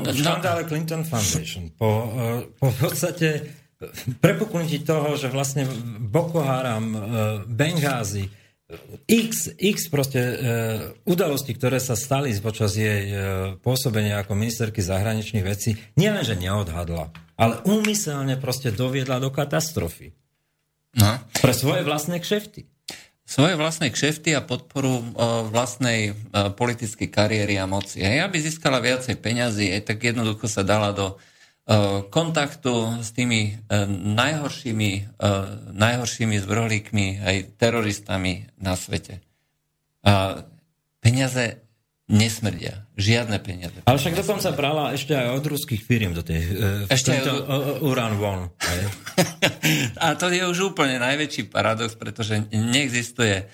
škandále 0.00 0.64
Clinton 0.64 1.04
Foundation, 1.04 1.76
po, 1.76 2.08
po 2.56 2.72
v 2.72 2.76
podstate 2.80 3.61
prepuknutí 4.22 4.84
toho, 4.86 5.18
že 5.18 5.32
vlastne 5.32 5.66
Boko 5.98 6.42
Haram, 6.42 6.84
Benghazi, 7.48 8.30
X, 9.08 9.52
X 9.58 9.92
proste 9.92 10.20
e, 10.20 10.34
udalosti, 11.04 11.52
ktoré 11.52 11.76
sa 11.76 11.92
stali 11.92 12.32
počas 12.40 12.72
jej 12.72 13.12
e, 13.12 13.14
pôsobenia 13.60 14.24
ako 14.24 14.32
ministerky 14.32 14.80
zahraničných 14.80 15.44
vecí, 15.44 15.76
nielenže 15.98 16.38
neodhadla, 16.38 17.12
ale 17.36 17.60
úmyselne 17.68 18.40
proste 18.40 18.72
doviedla 18.72 19.20
do 19.20 19.28
katastrofy. 19.28 20.16
No. 20.96 21.20
Pre 21.40 21.52
svoje 21.52 21.84
vlastné 21.84 22.20
kšefty. 22.20 22.68
Svoje 23.24 23.56
vlastné 23.56 23.88
kšefty 23.88 24.36
a 24.36 24.44
podporu 24.44 25.00
vlastnej 25.48 26.12
politickej 26.32 27.08
kariéry 27.08 27.56
a 27.56 27.64
moci. 27.64 28.04
Hej, 28.04 28.28
aby 28.28 28.36
získala 28.36 28.76
viacej 28.76 29.16
peňazí, 29.16 29.72
tak 29.88 30.04
jednoducho 30.04 30.44
sa 30.52 30.60
dala 30.60 30.92
do 30.92 31.16
E, 31.16 31.31
kontaktu 32.10 33.06
s 33.06 33.14
tými 33.14 33.54
e, 33.54 33.86
najhoršími, 33.86 34.90
e, 35.14 35.30
najhoršími 35.70 36.36
zvrhlíkmi 36.42 37.06
aj 37.22 37.36
teroristami 37.54 38.50
na 38.58 38.74
svete. 38.74 39.22
A 40.02 40.42
peniaze 40.98 41.62
nesmrdia. 42.10 42.90
Žiadne 42.98 43.38
peniaze. 43.38 43.78
Ale 43.86 43.94
však 43.94 44.18
dokonca 44.18 44.50
brala 44.58 44.90
ešte 44.90 45.14
aj 45.14 45.38
od 45.38 45.44
ruských 45.46 45.82
firiem 45.86 46.10
do 46.10 46.26
tej... 46.26 46.42
Ešte 46.90 47.14
aj 47.14 47.22
od... 47.30 47.40
Uran 47.86 48.18
One. 48.18 48.50
A 50.02 50.18
to 50.18 50.28
je 50.34 50.42
už 50.42 50.74
úplne 50.74 50.98
najväčší 50.98 51.46
paradox, 51.46 51.94
pretože 51.94 52.42
neexistuje 52.50 53.46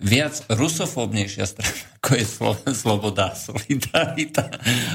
viac 0.00 0.34
rusofóbnejšia 0.48 1.44
strana, 1.44 1.84
ako 2.00 2.10
je 2.16 2.24
Sloboda, 2.72 3.36
Solidarita. 3.36 4.48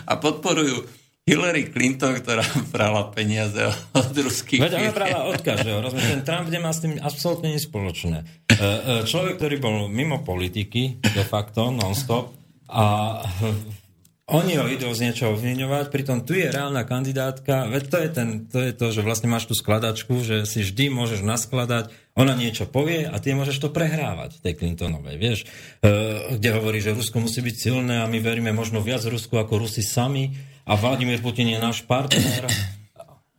A 0.10 0.18
podporujú 0.18 1.05
Hillary 1.26 1.74
Clinton, 1.74 2.14
ktorá 2.22 2.46
brala 2.74 3.10
peniaze 3.10 3.66
od 3.98 4.14
ruských 4.14 4.62
Veď 4.62 4.74
ona 4.78 4.92
brala 4.94 5.20
od 5.34 5.42
každého. 5.42 5.82
Rozumiem, 5.82 6.22
ten 6.22 6.24
Trump 6.24 6.48
nemá 6.54 6.70
s 6.70 6.86
tým 6.86 7.02
absolútne 7.02 7.50
nič 7.50 7.66
spoločné. 7.66 8.18
E, 8.22 8.26
e, 8.54 8.62
človek, 9.10 9.42
ktorý 9.42 9.58
bol 9.58 9.90
mimo 9.90 10.22
politiky, 10.22 11.02
de 11.02 11.26
facto, 11.26 11.74
non-stop, 11.74 12.30
a 12.66 13.22
oni 14.26 14.58
ho 14.58 14.66
idú 14.66 14.90
z 14.90 15.06
niečoho 15.06 15.38
obviňovať, 15.38 15.94
pritom 15.94 16.26
tu 16.26 16.34
je 16.34 16.50
reálna 16.50 16.82
kandidátka, 16.82 17.70
veď 17.70 17.84
to 17.90 17.98
je, 18.02 18.10
ten, 18.10 18.30
to 18.50 18.58
je 18.58 18.72
to, 18.74 18.86
že 18.90 19.06
vlastne 19.06 19.30
máš 19.30 19.46
tú 19.46 19.54
skladačku, 19.54 20.26
že 20.26 20.50
si 20.50 20.66
vždy 20.66 20.90
môžeš 20.90 21.22
naskladať, 21.22 21.94
ona 22.16 22.34
niečo 22.34 22.66
povie 22.68 23.06
a 23.06 23.16
ty 23.20 23.36
môžeš 23.36 23.60
to 23.60 23.70
prehrávať, 23.76 24.40
tej 24.40 24.56
Clintonovej, 24.56 25.16
vieš, 25.20 25.40
e, 25.84 26.40
kde 26.40 26.50
hovorí, 26.56 26.80
že 26.80 26.96
Rusko 26.96 27.20
musí 27.20 27.44
byť 27.44 27.56
silné 27.56 28.00
a 28.00 28.10
my 28.10 28.24
veríme 28.24 28.56
možno 28.56 28.80
viac 28.80 29.04
Rusku 29.04 29.36
ako 29.36 29.68
Rusi 29.68 29.84
sami, 29.84 30.32
a 30.66 30.74
Vladimír 30.74 31.22
Putin 31.22 31.54
je 31.54 31.60
náš 31.62 31.86
partner. 31.86 32.50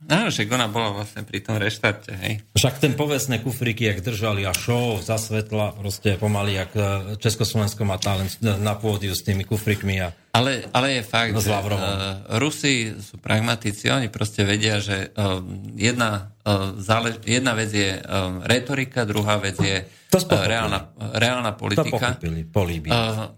No, 0.07 0.31
však 0.31 0.47
ona 0.47 0.71
bola 0.71 0.95
vlastne 0.95 1.27
pri 1.27 1.43
tom 1.43 1.59
reštarte, 1.59 2.15
hej. 2.15 2.39
Však 2.55 2.79
ten 2.79 2.95
povestné 2.95 3.43
kufriky, 3.43 3.91
jak 3.91 3.99
držali 3.99 4.47
a 4.47 4.55
show 4.55 5.03
za 5.03 5.19
svetla, 5.19 5.75
proste 5.75 6.15
pomaly, 6.15 6.55
jak 6.55 6.71
e, 6.79 6.83
Československo 7.19 7.83
má 7.83 7.99
talent 7.99 8.39
na 8.39 8.71
pôdiu 8.79 9.11
s 9.11 9.27
tými 9.27 9.43
kufrikmi 9.43 9.99
a 9.99 10.15
ale, 10.37 10.69
ale 10.69 11.01
je 11.01 11.03
fakt, 11.03 11.33
že 11.33 11.49
uh, 11.49 12.37
Rusi 12.37 12.93
sú 13.01 13.17
pragmatici, 13.17 13.89
oni 13.89 14.05
proste 14.13 14.45
vedia, 14.45 14.77
že 14.77 15.09
uh, 15.17 15.41
jedna, 15.73 16.29
uh, 16.45 16.77
zálež, 16.77 17.25
jedna 17.25 17.57
vec 17.57 17.73
je 17.73 17.97
retorika, 18.45 19.01
druhá 19.09 19.41
vec 19.41 19.57
je 19.57 19.81
uh, 19.81 20.45
reálna, 20.45 20.93
reálna 21.17 21.57
politika. 21.57 21.89
To 21.89 22.21
pochopili, 22.21 22.45
uh, 22.93 23.33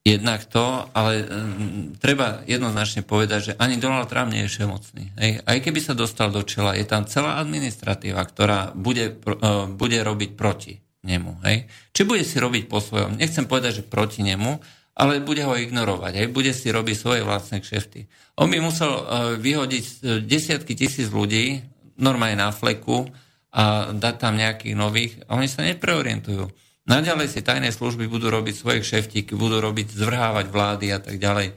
Jednak 0.00 0.48
to, 0.48 0.88
ale 0.96 1.28
um, 1.28 1.92
treba 2.00 2.40
jednoznačne 2.48 3.04
povedať, 3.04 3.52
že 3.52 3.56
ani 3.60 3.76
Donald 3.76 4.08
Trump 4.08 4.32
nie 4.32 4.48
je 4.48 4.52
všemocný. 4.56 5.12
Hej. 5.20 5.44
Aj 5.44 5.58
keby 5.60 5.80
sa 5.84 5.92
dostal 5.92 6.32
do 6.32 6.40
čela, 6.40 6.72
je 6.72 6.88
tam 6.88 7.04
celá 7.04 7.36
administratíva, 7.36 8.24
ktorá 8.24 8.72
bude, 8.72 9.12
uh, 9.12 9.68
bude 9.68 10.00
robiť 10.00 10.40
proti 10.40 10.80
nemu. 11.04 11.44
Hej. 11.44 11.68
Či 11.92 12.08
bude 12.08 12.24
si 12.24 12.40
robiť 12.40 12.64
po 12.64 12.80
svojom, 12.80 13.20
nechcem 13.20 13.44
povedať, 13.44 13.84
že 13.84 13.88
proti 13.88 14.24
nemu, 14.24 14.56
ale 14.96 15.20
bude 15.20 15.44
ho 15.44 15.52
ignorovať. 15.52 16.12
Hej. 16.16 16.26
Bude 16.32 16.56
si 16.56 16.72
robiť 16.72 16.96
svoje 16.96 17.20
vlastné 17.20 17.60
kšefty. 17.60 18.08
On 18.40 18.48
by 18.48 18.56
musel 18.56 18.88
uh, 18.88 19.02
vyhodiť 19.36 19.84
e, 19.84 19.92
desiatky 20.24 20.72
tisíc 20.72 21.12
ľudí, 21.12 21.60
normálne 22.00 22.40
na 22.40 22.48
fleku, 22.56 23.04
a 23.52 23.92
dať 23.92 24.14
tam 24.16 24.38
nejakých 24.38 24.74
nových, 24.78 25.12
a 25.26 25.36
oni 25.36 25.50
sa 25.50 25.66
nepreorientujú. 25.66 26.48
Naďalej 26.90 27.30
si 27.30 27.46
tajné 27.46 27.70
služby 27.70 28.10
budú 28.10 28.34
robiť 28.34 28.54
svoje 28.58 28.82
kšeftíky, 28.82 29.38
budú 29.38 29.62
robiť, 29.62 29.94
zvrhávať 29.94 30.46
vlády 30.50 30.86
a 30.90 30.98
tak 30.98 31.22
ďalej. 31.22 31.54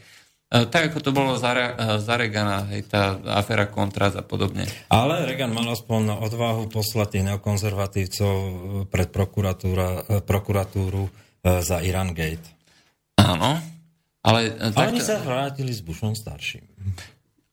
E, 0.53 0.69
tak 0.69 0.93
ako 0.93 1.01
to 1.01 1.09
bolo 1.09 1.33
za, 1.41 1.57
e, 1.57 1.97
za 1.97 2.13
Regana, 2.21 2.69
hej, 2.69 2.85
tá 2.85 3.17
aféra 3.33 3.65
Kontraz 3.65 4.13
a 4.13 4.21
podobne. 4.21 4.69
Ale 4.93 5.25
Reagan 5.25 5.49
mal 5.49 5.65
aspoň 5.73 6.21
odvahu 6.21 6.69
poslať 6.69 7.17
tých 7.17 7.25
neokonzervatívcov 7.33 8.35
pred 8.93 9.09
e, 9.09 9.17
prokuratúru 10.21 11.03
za 11.43 11.81
Iran 11.81 12.13
Gate. 12.13 12.45
Áno, 13.17 13.57
ale... 14.21 14.39
Takto... 14.53 14.77
Ale 14.77 14.93
oni 14.93 15.01
sa 15.01 15.17
vrátili 15.17 15.73
s 15.73 15.81
Bushom 15.81 16.13
starším. 16.13 16.63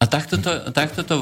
A 0.01 0.05
takto 0.05 0.37
to, 0.39 0.71
takto 0.71 1.03
to 1.03 1.17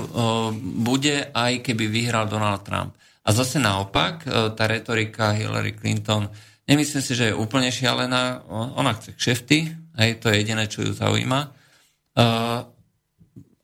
bude, 0.77 1.33
aj 1.33 1.65
keby 1.65 1.89
vyhral 1.89 2.29
Donald 2.29 2.67
Trump. 2.67 2.93
A 3.25 3.33
zase 3.33 3.57
naopak, 3.57 4.23
tá 4.55 4.65
retorika 4.69 5.33
Hillary 5.33 5.75
Clinton, 5.75 6.29
nemyslím 6.69 7.03
si, 7.03 7.13
že 7.17 7.33
je 7.33 7.39
úplne 7.39 7.73
šialená. 7.73 8.45
Ona 8.77 8.93
chce 9.01 9.17
kšefty, 9.17 9.59
hej, 9.99 10.11
to 10.21 10.29
je 10.29 10.45
jediné, 10.45 10.69
čo 10.69 10.85
ju 10.85 10.93
zaujíma. 10.93 11.41
E, 11.43 11.51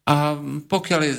A 0.04 0.36
pokiaľ 0.68 1.00
je, 1.00 1.14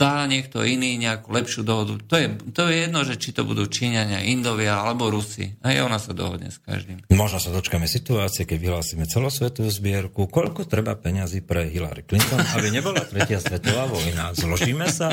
dá 0.00 0.24
niekto 0.24 0.64
iný 0.64 0.96
nejakú 0.96 1.28
lepšiu 1.28 1.60
dohodu, 1.60 2.00
to 2.08 2.16
je, 2.16 2.26
to 2.56 2.72
je 2.72 2.88
jedno, 2.88 3.04
že 3.04 3.20
či 3.20 3.36
to 3.36 3.44
budú 3.44 3.68
Číňania, 3.68 4.24
Indovia 4.24 4.80
alebo 4.80 5.12
Rusi. 5.12 5.52
A 5.60 5.76
je 5.76 5.84
ona 5.84 6.00
sa 6.00 6.16
dohodne 6.16 6.48
s 6.48 6.56
každým. 6.56 7.04
Možno 7.12 7.36
sa 7.36 7.52
dočkáme 7.52 7.84
situácie, 7.84 8.48
keď 8.48 8.58
vyhlásime 8.64 9.04
celosvetovú 9.04 9.68
zbierku, 9.68 10.24
koľko 10.32 10.64
treba 10.64 10.96
peňazí 10.96 11.44
pre 11.44 11.68
Hillary 11.68 12.08
Clinton, 12.08 12.40
aby 12.56 12.72
nebola 12.72 13.04
tretia 13.04 13.44
svetová 13.44 13.84
vojna. 13.92 14.32
Zložíme 14.32 14.88
sa. 14.88 15.12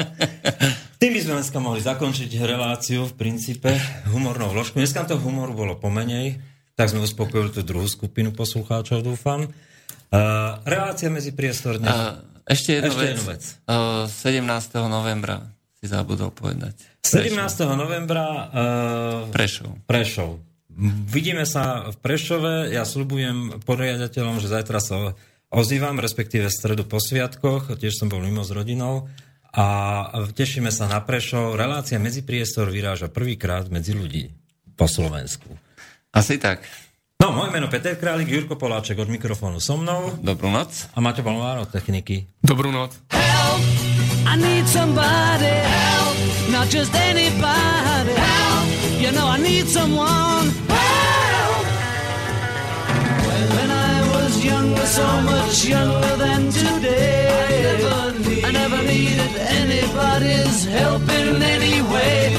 Tým 0.96 1.12
by 1.12 1.20
sme 1.20 1.34
dneska 1.44 1.60
mohli 1.60 1.84
zakončiť 1.84 2.32
reláciu 2.48 3.12
v 3.12 3.14
princípe 3.20 3.76
humornou 4.08 4.56
vložku. 4.56 4.80
Dneska 4.80 5.04
to 5.04 5.20
humoru 5.20 5.52
bolo 5.52 5.76
pomenej, 5.76 6.40
tak 6.80 6.88
sme 6.88 7.04
uspokojili 7.04 7.52
tú 7.52 7.68
druhú 7.68 7.92
skupinu 7.92 8.32
poslucháčov, 8.32 9.04
dúfam. 9.04 9.52
Uh, 10.08 10.64
relácia 10.64 11.12
medzi 11.12 11.36
priestorne. 11.36 11.92
Uh, 11.92 12.31
ešte 12.46 12.80
jednu 12.80 12.94
Ešte 12.94 13.02
vec. 13.02 13.10
Jednu 13.10 13.26
vec. 13.30 13.44
17. 14.10 14.92
novembra 14.92 15.46
si 15.82 15.86
zabudol 15.90 16.30
povedať. 16.30 16.78
Prešov. 17.02 17.66
17. 17.66 17.80
novembra 17.80 18.26
uh, 18.26 19.34
Prešov. 19.34 19.70
Prešov. 19.90 20.38
Vidíme 21.10 21.44
sa 21.50 21.90
v 21.90 21.98
Prešove. 22.00 22.70
Ja 22.72 22.86
slúbujem 22.86 23.62
poriadateľom, 23.66 24.40
že 24.40 24.48
zajtra 24.50 24.80
sa 24.80 25.18
ozývam, 25.52 26.00
respektíve 26.00 26.48
v 26.48 26.54
stredu 26.54 26.84
po 26.88 27.02
sviatkoch. 27.02 27.76
Tiež 27.76 27.98
som 27.98 28.08
bol 28.08 28.24
mimo 28.24 28.46
s 28.46 28.54
rodinou. 28.56 29.10
A 29.52 29.66
tešíme 30.32 30.72
sa 30.72 30.88
na 30.88 31.04
Prešov. 31.04 31.60
Relácia 31.60 32.00
Medzipriestor 32.00 32.72
vyráža 32.72 33.12
prvýkrát 33.12 33.68
medzi 33.68 33.92
ľudí 33.92 34.32
po 34.80 34.88
Slovensku. 34.88 35.52
Asi 36.16 36.40
tak. 36.40 36.64
No, 37.22 37.30
moje 37.32 37.54
meno 37.54 37.70
Peter 37.70 37.94
Králik, 37.94 38.26
Jurko 38.26 38.58
Poláček 38.58 38.98
od 38.98 39.06
mikrofónu 39.06 39.62
so 39.62 39.78
mnou. 39.78 40.10
Dobrú 40.26 40.50
noc. 40.50 40.90
A 40.98 41.06
Maťo 41.06 41.22
Balvár 41.22 41.62
od 41.62 41.70
techniky. 41.70 42.26
Dobrú 42.42 42.74
noc. 42.74 42.98
Help, 43.14 43.62
I 44.26 44.34
need 44.42 44.66
somebody, 44.66 45.54
help, 45.62 46.18
not 46.50 46.66
just 46.74 46.90
anybody, 46.98 48.18
help, 48.18 48.68
you 48.98 49.14
know 49.14 49.30
I 49.30 49.38
need 49.38 49.70
someone, 49.70 50.50
help. 50.66 51.66
When 53.54 53.70
I 53.70 54.02
was 54.18 54.42
younger, 54.42 54.88
so 54.90 55.06
much 55.22 55.70
younger 55.70 56.18
than 56.18 56.50
today, 56.50 57.30
I 57.38 57.70
never, 57.70 58.18
need, 58.18 58.42
I 58.42 58.50
never 58.50 58.82
needed 58.82 59.34
anybody's 59.62 60.66
help 60.66 61.06
in 61.06 61.38
any 61.38 61.86
way. 61.86 62.34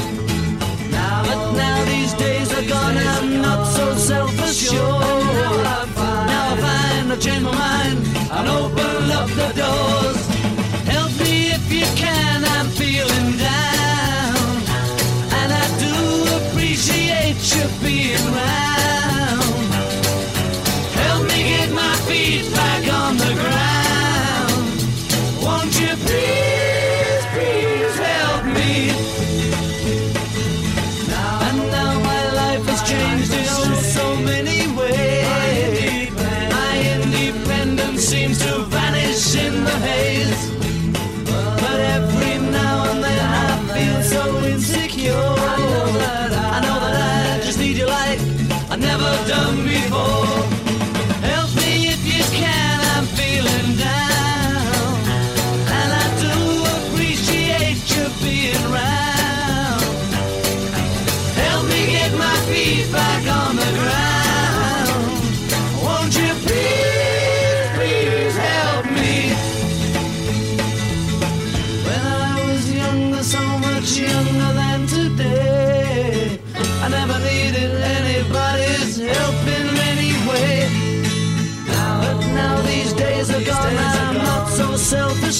Now, 1.55 1.85
these 1.85 2.13
days 2.13 2.51
are 2.57 2.67
gone, 2.67 2.97
I'm 2.97 3.41
not 3.41 3.65
so 3.67 3.85
self-assured. 3.95 5.23
Now 6.31 6.53
I 6.53 6.57
find, 6.65 7.11
I 7.11 7.15
changed 7.19 7.45
my 7.45 7.51
mind 7.51 7.99
and 8.37 8.47
open 8.49 9.11
up 9.19 9.29
the 9.41 9.49
doors. 9.61 10.19
Help 10.95 11.11
me 11.23 11.35
if 11.57 11.65
you 11.71 11.87
can, 11.95 12.43
I'm 12.55 12.67
feeling 12.81 13.29
down. 13.37 14.45
And 15.39 15.49
I 15.63 15.65
do 15.85 15.95
appreciate 16.39 17.41
you 17.53 17.65
being 17.83 18.25
around. 18.33 19.67
Help 21.05 21.21
me 21.29 21.39
get 21.53 21.69
my 21.71 21.95
feet 22.07 22.45
back 22.53 22.72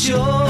ilusión. 0.04 0.43